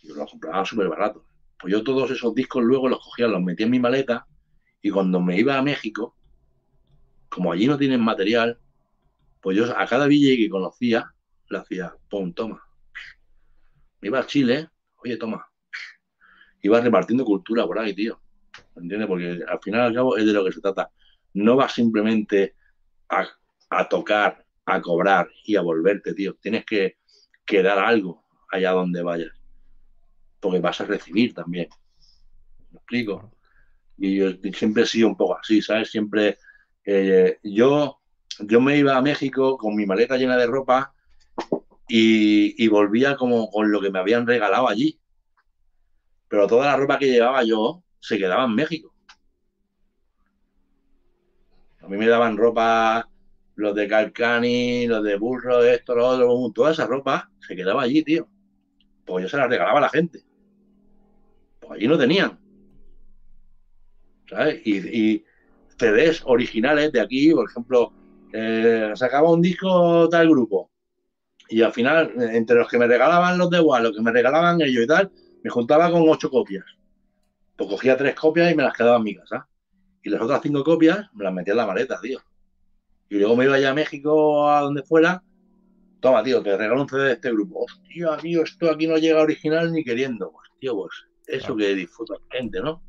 Y 0.00 0.08
los 0.08 0.30
compraba 0.30 0.64
súper 0.64 0.88
baratos. 0.88 1.24
Pues 1.60 1.72
yo 1.72 1.82
todos 1.82 2.10
esos 2.10 2.34
discos 2.34 2.62
luego 2.62 2.88
los 2.88 3.04
cogía, 3.04 3.26
los 3.26 3.42
metía 3.42 3.66
en 3.66 3.72
mi 3.72 3.80
maleta 3.80 4.26
y 4.80 4.90
cuando 4.90 5.20
me 5.20 5.36
iba 5.36 5.58
a 5.58 5.62
México, 5.62 6.16
como 7.28 7.50
allí 7.50 7.66
no 7.66 7.76
tienen 7.76 8.00
material, 8.00 8.58
pues 9.40 9.56
yo 9.56 9.76
a 9.76 9.86
cada 9.86 10.06
DJ 10.06 10.36
que 10.36 10.48
conocía 10.48 11.12
le 11.50 11.58
hacía, 11.58 11.94
pum, 12.08 12.32
toma. 12.32 12.62
Me 14.00 14.08
iba 14.08 14.20
a 14.20 14.26
Chile, 14.26 14.68
oye, 15.02 15.16
toma. 15.16 15.44
Iba 16.62 16.80
repartiendo 16.80 17.24
cultura 17.24 17.66
por 17.66 17.80
ahí, 17.80 17.94
tío. 17.94 18.20
¿Me 18.76 18.82
entiendes? 18.82 19.08
Porque 19.08 19.40
al 19.46 19.58
final 19.60 19.80
al 19.80 19.94
cabo 19.94 20.16
es 20.16 20.24
de 20.24 20.32
lo 20.32 20.44
que 20.44 20.52
se 20.52 20.60
trata. 20.60 20.90
No 21.34 21.56
vas 21.56 21.72
simplemente 21.72 22.54
a, 23.08 23.88
tocar, 23.88 24.44
a 24.66 24.80
cobrar 24.80 25.28
y 25.44 25.56
a 25.56 25.62
volverte, 25.62 26.14
tío. 26.14 26.34
Tienes 26.34 26.64
que, 26.64 26.98
que 27.44 27.62
dar 27.62 27.78
algo 27.78 28.24
allá 28.50 28.72
donde 28.72 29.02
vayas 29.02 29.38
porque 30.40 30.60
vas 30.60 30.80
a 30.80 30.84
recibir 30.84 31.34
también. 31.34 31.68
¿Me 32.70 32.78
explico? 32.78 33.32
Y 33.96 34.16
yo 34.16 34.30
siempre 34.52 34.84
he 34.84 34.86
sido 34.86 35.08
un 35.08 35.16
poco 35.16 35.38
así, 35.38 35.60
¿sabes? 35.60 35.90
Siempre 35.90 36.38
eh, 36.84 37.38
yo, 37.42 38.00
yo 38.40 38.60
me 38.60 38.76
iba 38.76 38.96
a 38.96 39.02
México 39.02 39.58
con 39.58 39.74
mi 39.74 39.86
maleta 39.86 40.16
llena 40.16 40.36
de 40.36 40.46
ropa 40.46 40.94
y, 41.88 42.62
y, 42.62 42.68
volvía 42.68 43.16
como 43.16 43.50
con 43.50 43.72
lo 43.72 43.80
que 43.80 43.90
me 43.90 43.98
habían 43.98 44.26
regalado 44.26 44.68
allí. 44.68 45.00
Pero 46.28 46.46
toda 46.46 46.66
la 46.66 46.76
ropa 46.76 46.98
que 46.98 47.10
llevaba 47.10 47.42
yo 47.42 47.82
se 47.98 48.18
quedaba 48.18 48.44
en 48.44 48.54
México. 48.54 48.94
A 51.88 51.90
mí 51.90 51.96
me 51.96 52.06
daban 52.06 52.36
ropa, 52.36 53.08
los 53.54 53.74
de 53.74 53.88
Calcani, 53.88 54.86
los 54.86 55.02
de 55.02 55.16
Burro, 55.16 55.64
esto, 55.64 55.94
lo 55.94 56.06
otro, 56.06 56.52
toda 56.54 56.72
esa 56.72 56.86
ropa 56.86 57.30
se 57.40 57.56
quedaba 57.56 57.80
allí, 57.80 58.02
tío. 58.02 58.28
Pues 59.06 59.22
yo 59.22 59.28
se 59.30 59.38
la 59.38 59.48
regalaba 59.48 59.78
a 59.78 59.80
la 59.80 59.88
gente. 59.88 60.22
Pues 61.58 61.72
allí 61.72 61.88
no 61.88 61.96
tenían. 61.96 62.38
¿Sabes? 64.28 64.60
Y, 64.66 65.24
CDs 65.78 66.24
originales 66.26 66.92
de 66.92 67.00
aquí, 67.00 67.32
por 67.32 67.48
ejemplo, 67.48 67.92
eh, 68.34 68.92
sacaba 68.94 69.30
un 69.30 69.40
disco 69.40 70.10
tal 70.10 70.28
grupo. 70.28 70.70
Y 71.48 71.62
al 71.62 71.72
final, 71.72 72.12
entre 72.18 72.56
los 72.56 72.68
que 72.68 72.78
me 72.78 72.86
regalaban 72.86 73.38
los 73.38 73.48
de 73.48 73.60
igual, 73.60 73.84
los 73.84 73.96
que 73.96 74.02
me 74.02 74.12
regalaban 74.12 74.60
ellos 74.60 74.84
y 74.84 74.86
tal, 74.86 75.10
me 75.42 75.48
juntaba 75.48 75.90
con 75.90 76.06
ocho 76.06 76.28
copias. 76.28 76.66
Pues 77.56 77.70
cogía 77.70 77.96
tres 77.96 78.14
copias 78.14 78.52
y 78.52 78.54
me 78.54 78.64
las 78.64 78.76
quedaba 78.76 78.98
en 78.98 79.04
mi 79.04 79.14
casa. 79.14 79.48
Y 80.08 80.10
las 80.10 80.22
otras 80.22 80.40
cinco 80.42 80.64
copias 80.64 81.06
me 81.12 81.22
las 81.22 81.34
metía 81.34 81.52
en 81.52 81.58
la 81.58 81.66
maleta, 81.66 82.00
tío. 82.00 82.18
Y 83.10 83.18
luego 83.18 83.36
me 83.36 83.44
iba 83.44 83.60
ya 83.60 83.72
a 83.72 83.74
México, 83.74 84.48
a 84.48 84.62
donde 84.62 84.82
fuera. 84.82 85.22
Toma, 86.00 86.22
tío, 86.22 86.42
te 86.42 86.56
regalo 86.56 86.80
un 86.80 86.88
CD 86.88 87.04
de 87.04 87.12
este 87.12 87.30
grupo. 87.30 87.66
Hostia, 87.66 88.16
tío, 88.16 88.42
esto 88.42 88.70
aquí 88.70 88.86
no 88.86 88.96
llega 88.96 89.20
original 89.20 89.70
ni 89.70 89.84
queriendo. 89.84 90.32
Pues, 90.32 90.48
tío, 90.58 90.74
pues 90.76 90.92
eso 91.26 91.54
que 91.54 91.74
disfruta 91.74 92.14
la 92.14 92.38
gente, 92.38 92.62
¿no? 92.62 92.82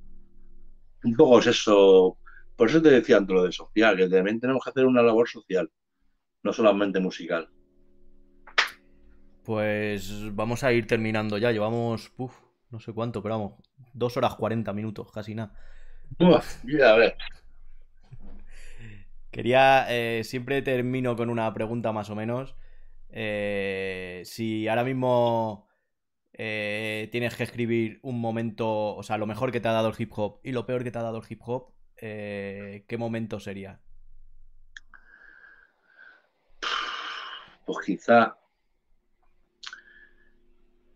Un 1.04 1.14
poco 1.18 1.40
es 1.40 1.48
eso. 1.48 2.18
Por 2.56 2.70
eso 2.70 2.82
te 2.82 2.90
decía 2.90 3.18
antes 3.18 3.36
lo 3.36 3.44
de 3.44 3.52
social, 3.52 3.98
que 3.98 4.08
también 4.08 4.40
tenemos 4.40 4.64
que 4.64 4.70
hacer 4.70 4.86
una 4.86 5.02
labor 5.02 5.28
social, 5.28 5.70
no 6.42 6.54
solamente 6.54 7.02
musical. 7.02 7.50
Pues 9.44 10.34
vamos 10.34 10.64
a 10.64 10.72
ir 10.72 10.88
terminando 10.88 11.38
ya. 11.38 11.52
Llevamos, 11.52 12.14
no 12.70 12.80
sé 12.80 12.94
cuánto, 12.94 13.22
pero 13.22 13.36
vamos, 13.36 13.54
dos 13.94 14.16
horas 14.16 14.36
cuarenta 14.36 14.72
minutos, 14.72 15.12
casi 15.12 15.36
nada. 15.36 15.54
Uf, 16.18 16.66
a 16.84 16.96
ver. 16.96 17.16
Quería, 19.32 19.86
eh, 19.90 20.24
siempre 20.24 20.62
termino 20.62 21.16
con 21.16 21.30
una 21.30 21.54
pregunta 21.54 21.92
más 21.92 22.10
o 22.10 22.16
menos. 22.16 22.56
Eh, 23.10 24.22
si 24.26 24.68
ahora 24.68 24.84
mismo 24.84 25.68
eh, 26.34 27.10
tienes 27.12 27.36
que 27.36 27.44
escribir 27.44 28.00
un 28.02 28.20
momento, 28.20 28.96
o 28.96 29.04
sea, 29.04 29.18
lo 29.18 29.28
mejor 29.28 29.52
que 29.52 29.60
te 29.60 29.68
ha 29.68 29.74
dado 29.74 29.90
el 29.90 29.96
hip 29.98 30.12
hop 30.16 30.40
y 30.44 30.52
lo 30.52 30.66
peor 30.66 30.84
que 30.84 30.92
te 30.92 31.00
ha 31.00 31.04
dado 31.04 31.18
el 31.18 31.26
hip 31.30 31.42
hop, 31.46 31.74
eh, 31.98 32.86
¿qué 32.88 32.98
momento 32.98 33.40
sería? 33.40 33.82
Pues 37.66 37.86
quizá 37.86 38.36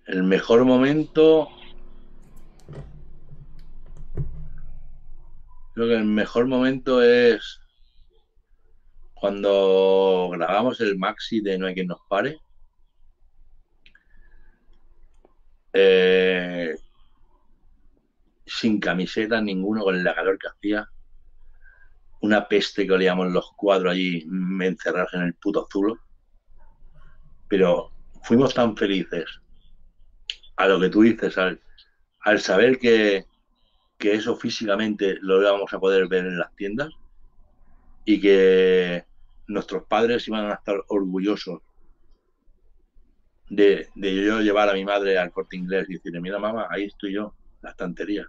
El 0.06 0.24
mejor 0.24 0.66
momento. 0.66 1.50
Creo 5.74 5.88
que 5.88 5.95
el 5.95 6.06
mejor 6.06 6.45
momento 6.48 7.02
es 7.02 7.60
cuando 9.16 10.30
grabamos 10.34 10.82
el 10.82 10.98
maxi 10.98 11.42
de 11.42 11.58
No 11.58 11.66
hay 11.66 11.74
quien 11.74 11.88
nos 11.88 12.02
pare. 12.08 12.40
Eh, 15.72 16.76
sin 18.45 18.80
camiseta 18.80 19.42
ninguno, 19.42 19.84
con 19.84 20.03
la 20.03 20.14
calor 20.14 20.38
que 20.38 20.48
hacía. 20.48 20.88
Una 22.22 22.48
peste 22.48 22.85
que 22.85 22.93
olíamos 22.93 23.32
los 23.32 23.52
cuatro 23.56 23.90
allí 23.90 24.27
encerrados 24.61 25.14
en 25.14 25.24
el 25.24 25.34
puto 25.35 25.68
zulo. 25.72 26.00
Pero 27.48 27.92
fuimos 28.24 28.53
tan 28.53 28.77
felices 28.77 29.26
a 30.56 30.68
lo 30.68 30.80
que 30.80 30.90
tú 30.90 31.02
dices, 31.02 31.35
al 31.38 32.40
saber 32.40 32.77
que, 32.77 33.26
que 34.04 34.14
eso 34.14 34.36
físicamente 34.36 35.18
lo 35.22 35.42
íbamos 35.42 35.74
a 35.74 35.80
poder 35.80 36.10
ver 36.10 36.26
en 36.26 36.38
las 36.38 36.54
tiendas 36.58 36.90
y 38.04 38.20
que 38.20 39.06
nuestros 39.48 39.86
padres 39.86 40.28
iban 40.28 40.52
a 40.52 40.56
estar 40.56 40.76
orgullosos 40.90 41.62
de, 43.50 43.88
de, 43.96 44.26
yo 44.26 44.42
llevar 44.42 44.68
a 44.68 44.74
mi 44.74 44.84
madre 44.84 45.18
al 45.18 45.32
corte 45.32 45.56
inglés 45.56 45.86
y 45.88 45.94
decirle, 45.94 46.20
mira 46.20 46.38
mamá, 46.38 46.68
ahí 46.70 46.84
estoy 46.84 47.14
yo, 47.14 47.34
la 47.62 47.70
estantería. 47.70 48.28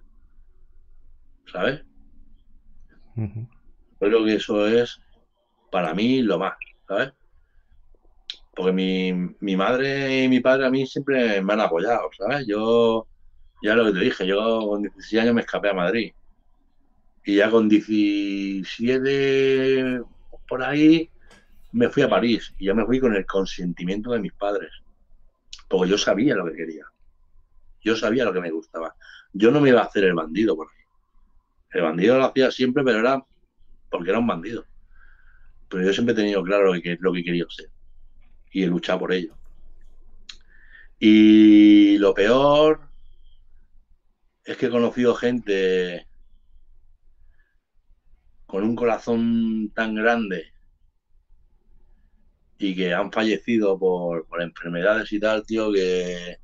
¿Sabes? 1.51 1.83
Creo 3.99 4.25
que 4.25 4.35
eso 4.35 4.69
es 4.69 5.01
para 5.73 5.93
mí 5.93 6.23
lo 6.23 6.39
más, 6.39 6.55
¿sabes? 6.87 7.13
Porque 8.55 8.73
mi, 8.73 9.13
mi 9.41 9.57
madre 9.57 10.23
y 10.23 10.29
mi 10.29 10.39
padre 10.39 10.67
a 10.67 10.71
mí 10.71 10.87
siempre 10.87 11.43
me 11.43 11.53
han 11.53 11.63
apoyado, 11.63 12.11
¿sabes? 12.17 12.47
Yo, 12.47 13.09
ya 13.65 13.75
lo 13.75 13.87
que 13.87 13.93
te 13.93 14.01
dije, 14.01 14.27
yo 14.27 14.61
con 14.69 14.83
16 14.83 15.23
años 15.23 15.35
me 15.35 15.41
escapé 15.41 15.71
a 15.71 15.75
Madrid. 15.75 16.13
Y 17.25 17.37
ya 17.37 17.51
con 17.51 17.67
17 17.67 20.03
por 20.47 20.63
ahí 20.63 21.09
me 21.73 21.89
fui 21.89 22.03
a 22.03 22.11
París 22.11 22.53
y 22.59 22.67
ya 22.67 22.75
me 22.75 22.85
fui 22.85 23.01
con 23.01 23.17
el 23.17 23.25
consentimiento 23.25 24.13
de 24.13 24.19
mis 24.19 24.35
padres. 24.35 24.71
Porque 25.67 25.91
yo 25.91 25.97
sabía 25.97 26.35
lo 26.35 26.45
que 26.45 26.57
quería. 26.57 26.85
Yo 27.81 27.97
sabía 27.97 28.27
lo 28.27 28.35
que 28.35 28.43
me 28.43 28.51
gustaba. 28.51 28.95
Yo 29.33 29.51
no 29.51 29.63
me 29.63 29.71
iba 29.71 29.81
a 29.81 29.85
hacer 29.85 30.05
el 30.05 30.13
bandido 30.13 30.55
por 30.55 30.69
ahí. 30.69 30.85
El 31.73 31.85
bandido 31.85 32.19
lo 32.19 32.27
hacía 32.27 32.51
siempre, 32.51 32.85
pero 32.85 32.99
era 32.99 33.25
porque 33.89 34.11
era 34.11 34.19
un 34.19 34.27
bandido. 34.27 34.67
Pero 35.71 35.85
yo 35.85 35.93
siempre 35.95 36.13
he 36.13 36.17
tenido 36.17 36.45
claro 36.45 36.75
lo 36.75 36.83
que, 36.83 36.99
lo 37.01 37.15
que 37.15 37.25
quería 37.25 37.47
ser. 37.49 37.71
Y 38.53 38.63
he 38.63 38.67
luchado 38.67 38.99
por 38.99 39.15
ello. 39.15 39.35
Y 40.99 41.97
lo 41.97 42.13
peor 42.13 42.93
es 44.45 44.57
que 44.57 44.67
he 44.67 44.71
conocido 44.71 45.15
gente 45.15 46.07
con 48.47 48.63
un 48.63 48.77
corazón 48.77 49.73
tan 49.75 49.95
grande 49.95 50.53
y 52.59 52.77
que 52.77 52.95
han 52.95 53.11
fallecido 53.11 53.79
por, 53.79 54.27
enfermedades 54.41 55.13
y 55.13 55.19
tal, 55.19 55.45
tío, 55.45 55.73
que 55.73 56.39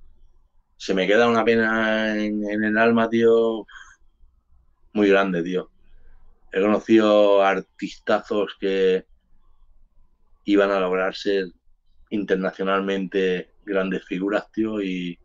se 0.77 0.95
me 0.95 1.07
queda 1.07 1.29
una 1.29 1.45
pena 1.45 2.17
en, 2.17 2.65
el 2.65 2.79
alma, 2.79 3.09
tío, 3.09 3.67
muy 4.93 5.09
grande, 5.09 5.43
tío. 5.43 5.71
He 6.53 6.61
conocido 6.61 7.43
artistazos 7.43 8.57
que 8.59 9.07
iban 10.45 10.71
a 10.71 10.81
lograr 10.81 11.15
ser 11.15 11.47
internacionalmente 12.09 13.53
grandes 13.65 14.05
figuras, 14.05 14.51
tío, 14.51 14.83
y 14.83 15.19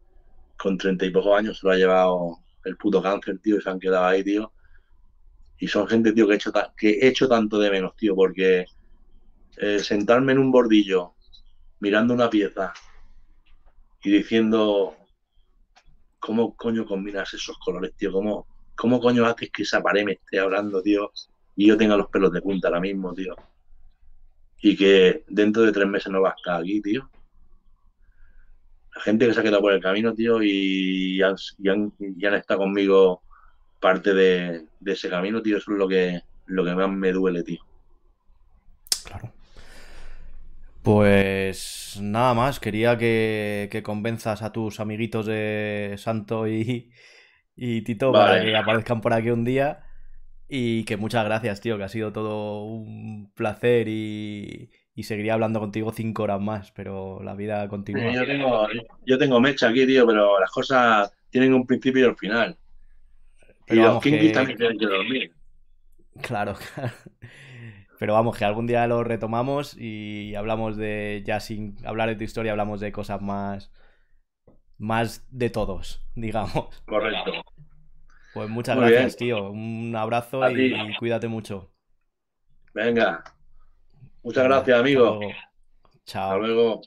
con 0.57 0.77
treinta 0.77 1.05
y 1.05 1.09
pocos 1.09 1.37
años 1.37 1.59
se 1.59 1.65
lo 1.65 1.73
ha 1.73 1.77
llevado 1.77 2.44
el 2.65 2.77
puto 2.77 3.01
cáncer, 3.01 3.39
tío, 3.39 3.57
y 3.57 3.61
se 3.61 3.69
han 3.69 3.79
quedado 3.79 4.05
ahí, 4.05 4.23
tío. 4.23 4.51
Y 5.57 5.67
son 5.67 5.87
gente, 5.87 6.11
tío, 6.11 6.27
que 6.27 6.33
he 6.33 6.35
hecho, 6.35 6.51
que 6.75 6.89
he 6.89 7.07
hecho 7.07 7.27
tanto 7.27 7.57
de 7.59 7.71
menos, 7.71 7.95
tío, 7.95 8.15
porque 8.15 8.65
eh, 9.57 9.79
sentarme 9.79 10.33
en 10.33 10.39
un 10.39 10.51
bordillo 10.51 11.13
mirando 11.79 12.13
una 12.13 12.29
pieza 12.29 12.73
y 14.03 14.11
diciendo 14.11 14.95
cómo 16.19 16.55
coño 16.55 16.85
combinas 16.85 17.33
esos 17.33 17.57
colores, 17.59 17.95
tío, 17.95 18.11
cómo, 18.11 18.47
cómo 18.75 18.99
coño 18.99 19.25
haces 19.25 19.49
que 19.51 19.63
esa 19.63 19.81
pared 19.81 20.03
me 20.03 20.13
esté 20.13 20.39
hablando, 20.39 20.81
tío, 20.81 21.11
y 21.55 21.67
yo 21.67 21.77
tenga 21.77 21.95
los 21.95 22.09
pelos 22.09 22.31
de 22.31 22.41
punta 22.41 22.67
ahora 22.67 22.79
mismo, 22.79 23.13
tío. 23.13 23.35
Y 24.61 24.75
que 24.75 25.23
dentro 25.27 25.63
de 25.63 25.71
tres 25.71 25.87
meses 25.87 26.11
no 26.11 26.21
va 26.21 26.29
a 26.31 26.35
estar 26.35 26.61
aquí, 26.61 26.81
tío. 26.81 27.09
La 28.95 29.01
gente 29.01 29.27
que 29.27 29.33
se 29.33 29.39
ha 29.39 29.43
quedado 29.43 29.61
por 29.61 29.73
el 29.73 29.81
camino, 29.81 30.13
tío, 30.13 30.41
y 30.41 31.21
han, 31.21 31.35
y 31.57 32.25
han, 32.25 32.33
estado 32.33 32.61
conmigo 32.61 33.21
parte 33.79 34.13
de, 34.13 34.65
de, 34.79 34.91
ese 34.93 35.09
camino, 35.09 35.41
tío, 35.41 35.57
eso 35.57 35.71
es 35.71 35.77
lo 35.77 35.87
que, 35.87 36.21
lo 36.45 36.63
que 36.63 36.75
más 36.75 36.89
me 36.89 37.11
duele, 37.11 37.43
tío. 37.43 37.59
Claro. 39.03 39.31
Pues 40.85 41.97
nada 41.99 42.35
más, 42.35 42.59
quería 42.59 42.95
que, 42.95 43.81
convenzas 43.83 44.43
a 44.43 44.51
tus 44.51 44.79
amiguitos 44.79 45.25
de 45.25 45.95
Santo 45.97 46.47
y, 46.47 46.91
Tito 47.55 48.11
para 48.11 48.43
que 48.43 48.55
aparezcan 48.55 49.01
por 49.01 49.11
aquí 49.13 49.31
un 49.31 49.43
día. 49.43 49.83
Y 50.47 50.83
que 50.85 50.95
muchas 50.95 51.25
gracias, 51.25 51.59
tío, 51.59 51.79
que 51.79 51.85
ha 51.85 51.89
sido 51.89 52.13
todo 52.13 52.65
un 52.65 53.31
placer 53.33 53.87
y, 53.87 54.69
seguiría 55.03 55.33
hablando 55.33 55.59
contigo 55.59 55.91
cinco 55.91 56.23
horas 56.23 56.41
más, 56.41 56.71
pero 56.71 57.21
la 57.21 57.35
vida 57.35 57.67
continúa. 57.67 58.11
yo, 58.11 58.25
tengo, 58.25 58.67
yo 59.05 59.17
tengo 59.17 59.39
mecha 59.41 59.69
aquí, 59.69 59.85
tío, 59.85 60.07
pero 60.07 60.39
las 60.39 60.49
cosas 60.51 61.13
tienen 61.29 61.53
un 61.53 61.67
principio 61.67 62.05
y 62.05 62.09
un 62.09 62.17
final. 62.17 62.57
y 63.67 63.75
los 63.75 64.01
que... 64.01 64.29
también 64.29 64.57
tienen 64.57 64.79
que 64.79 64.85
dormir. 64.85 65.33
Claro, 66.21 66.55
claro. 66.73 66.93
Pero 67.99 68.13
vamos, 68.13 68.37
que 68.37 68.45
algún 68.45 68.67
día 68.67 68.87
lo 68.87 69.03
retomamos 69.03 69.75
y 69.77 70.35
hablamos 70.35 70.77
de, 70.77 71.23
ya 71.25 71.39
sin 71.39 71.75
hablar 71.85 72.09
de 72.09 72.15
tu 72.15 72.23
historia, 72.23 72.51
hablamos 72.51 72.79
de 72.79 72.91
cosas 72.91 73.21
más, 73.21 73.71
más 74.77 75.25
de 75.29 75.49
todos, 75.49 76.05
digamos. 76.15 76.69
Correcto. 76.85 77.31
Pues 78.33 78.49
muchas 78.49 78.77
gracias, 78.77 79.15
tío. 79.15 79.49
Un 79.49 79.95
abrazo 79.95 80.49
y, 80.49 80.95
cuídate 80.97 81.29
mucho. 81.29 81.71
Venga. 82.73 83.23
Muchas 84.25 84.43
gracias, 84.43 84.79
amigo. 84.79 85.19
Chao. 86.05 86.31
Hasta 86.31 86.37
luego. 86.37 86.81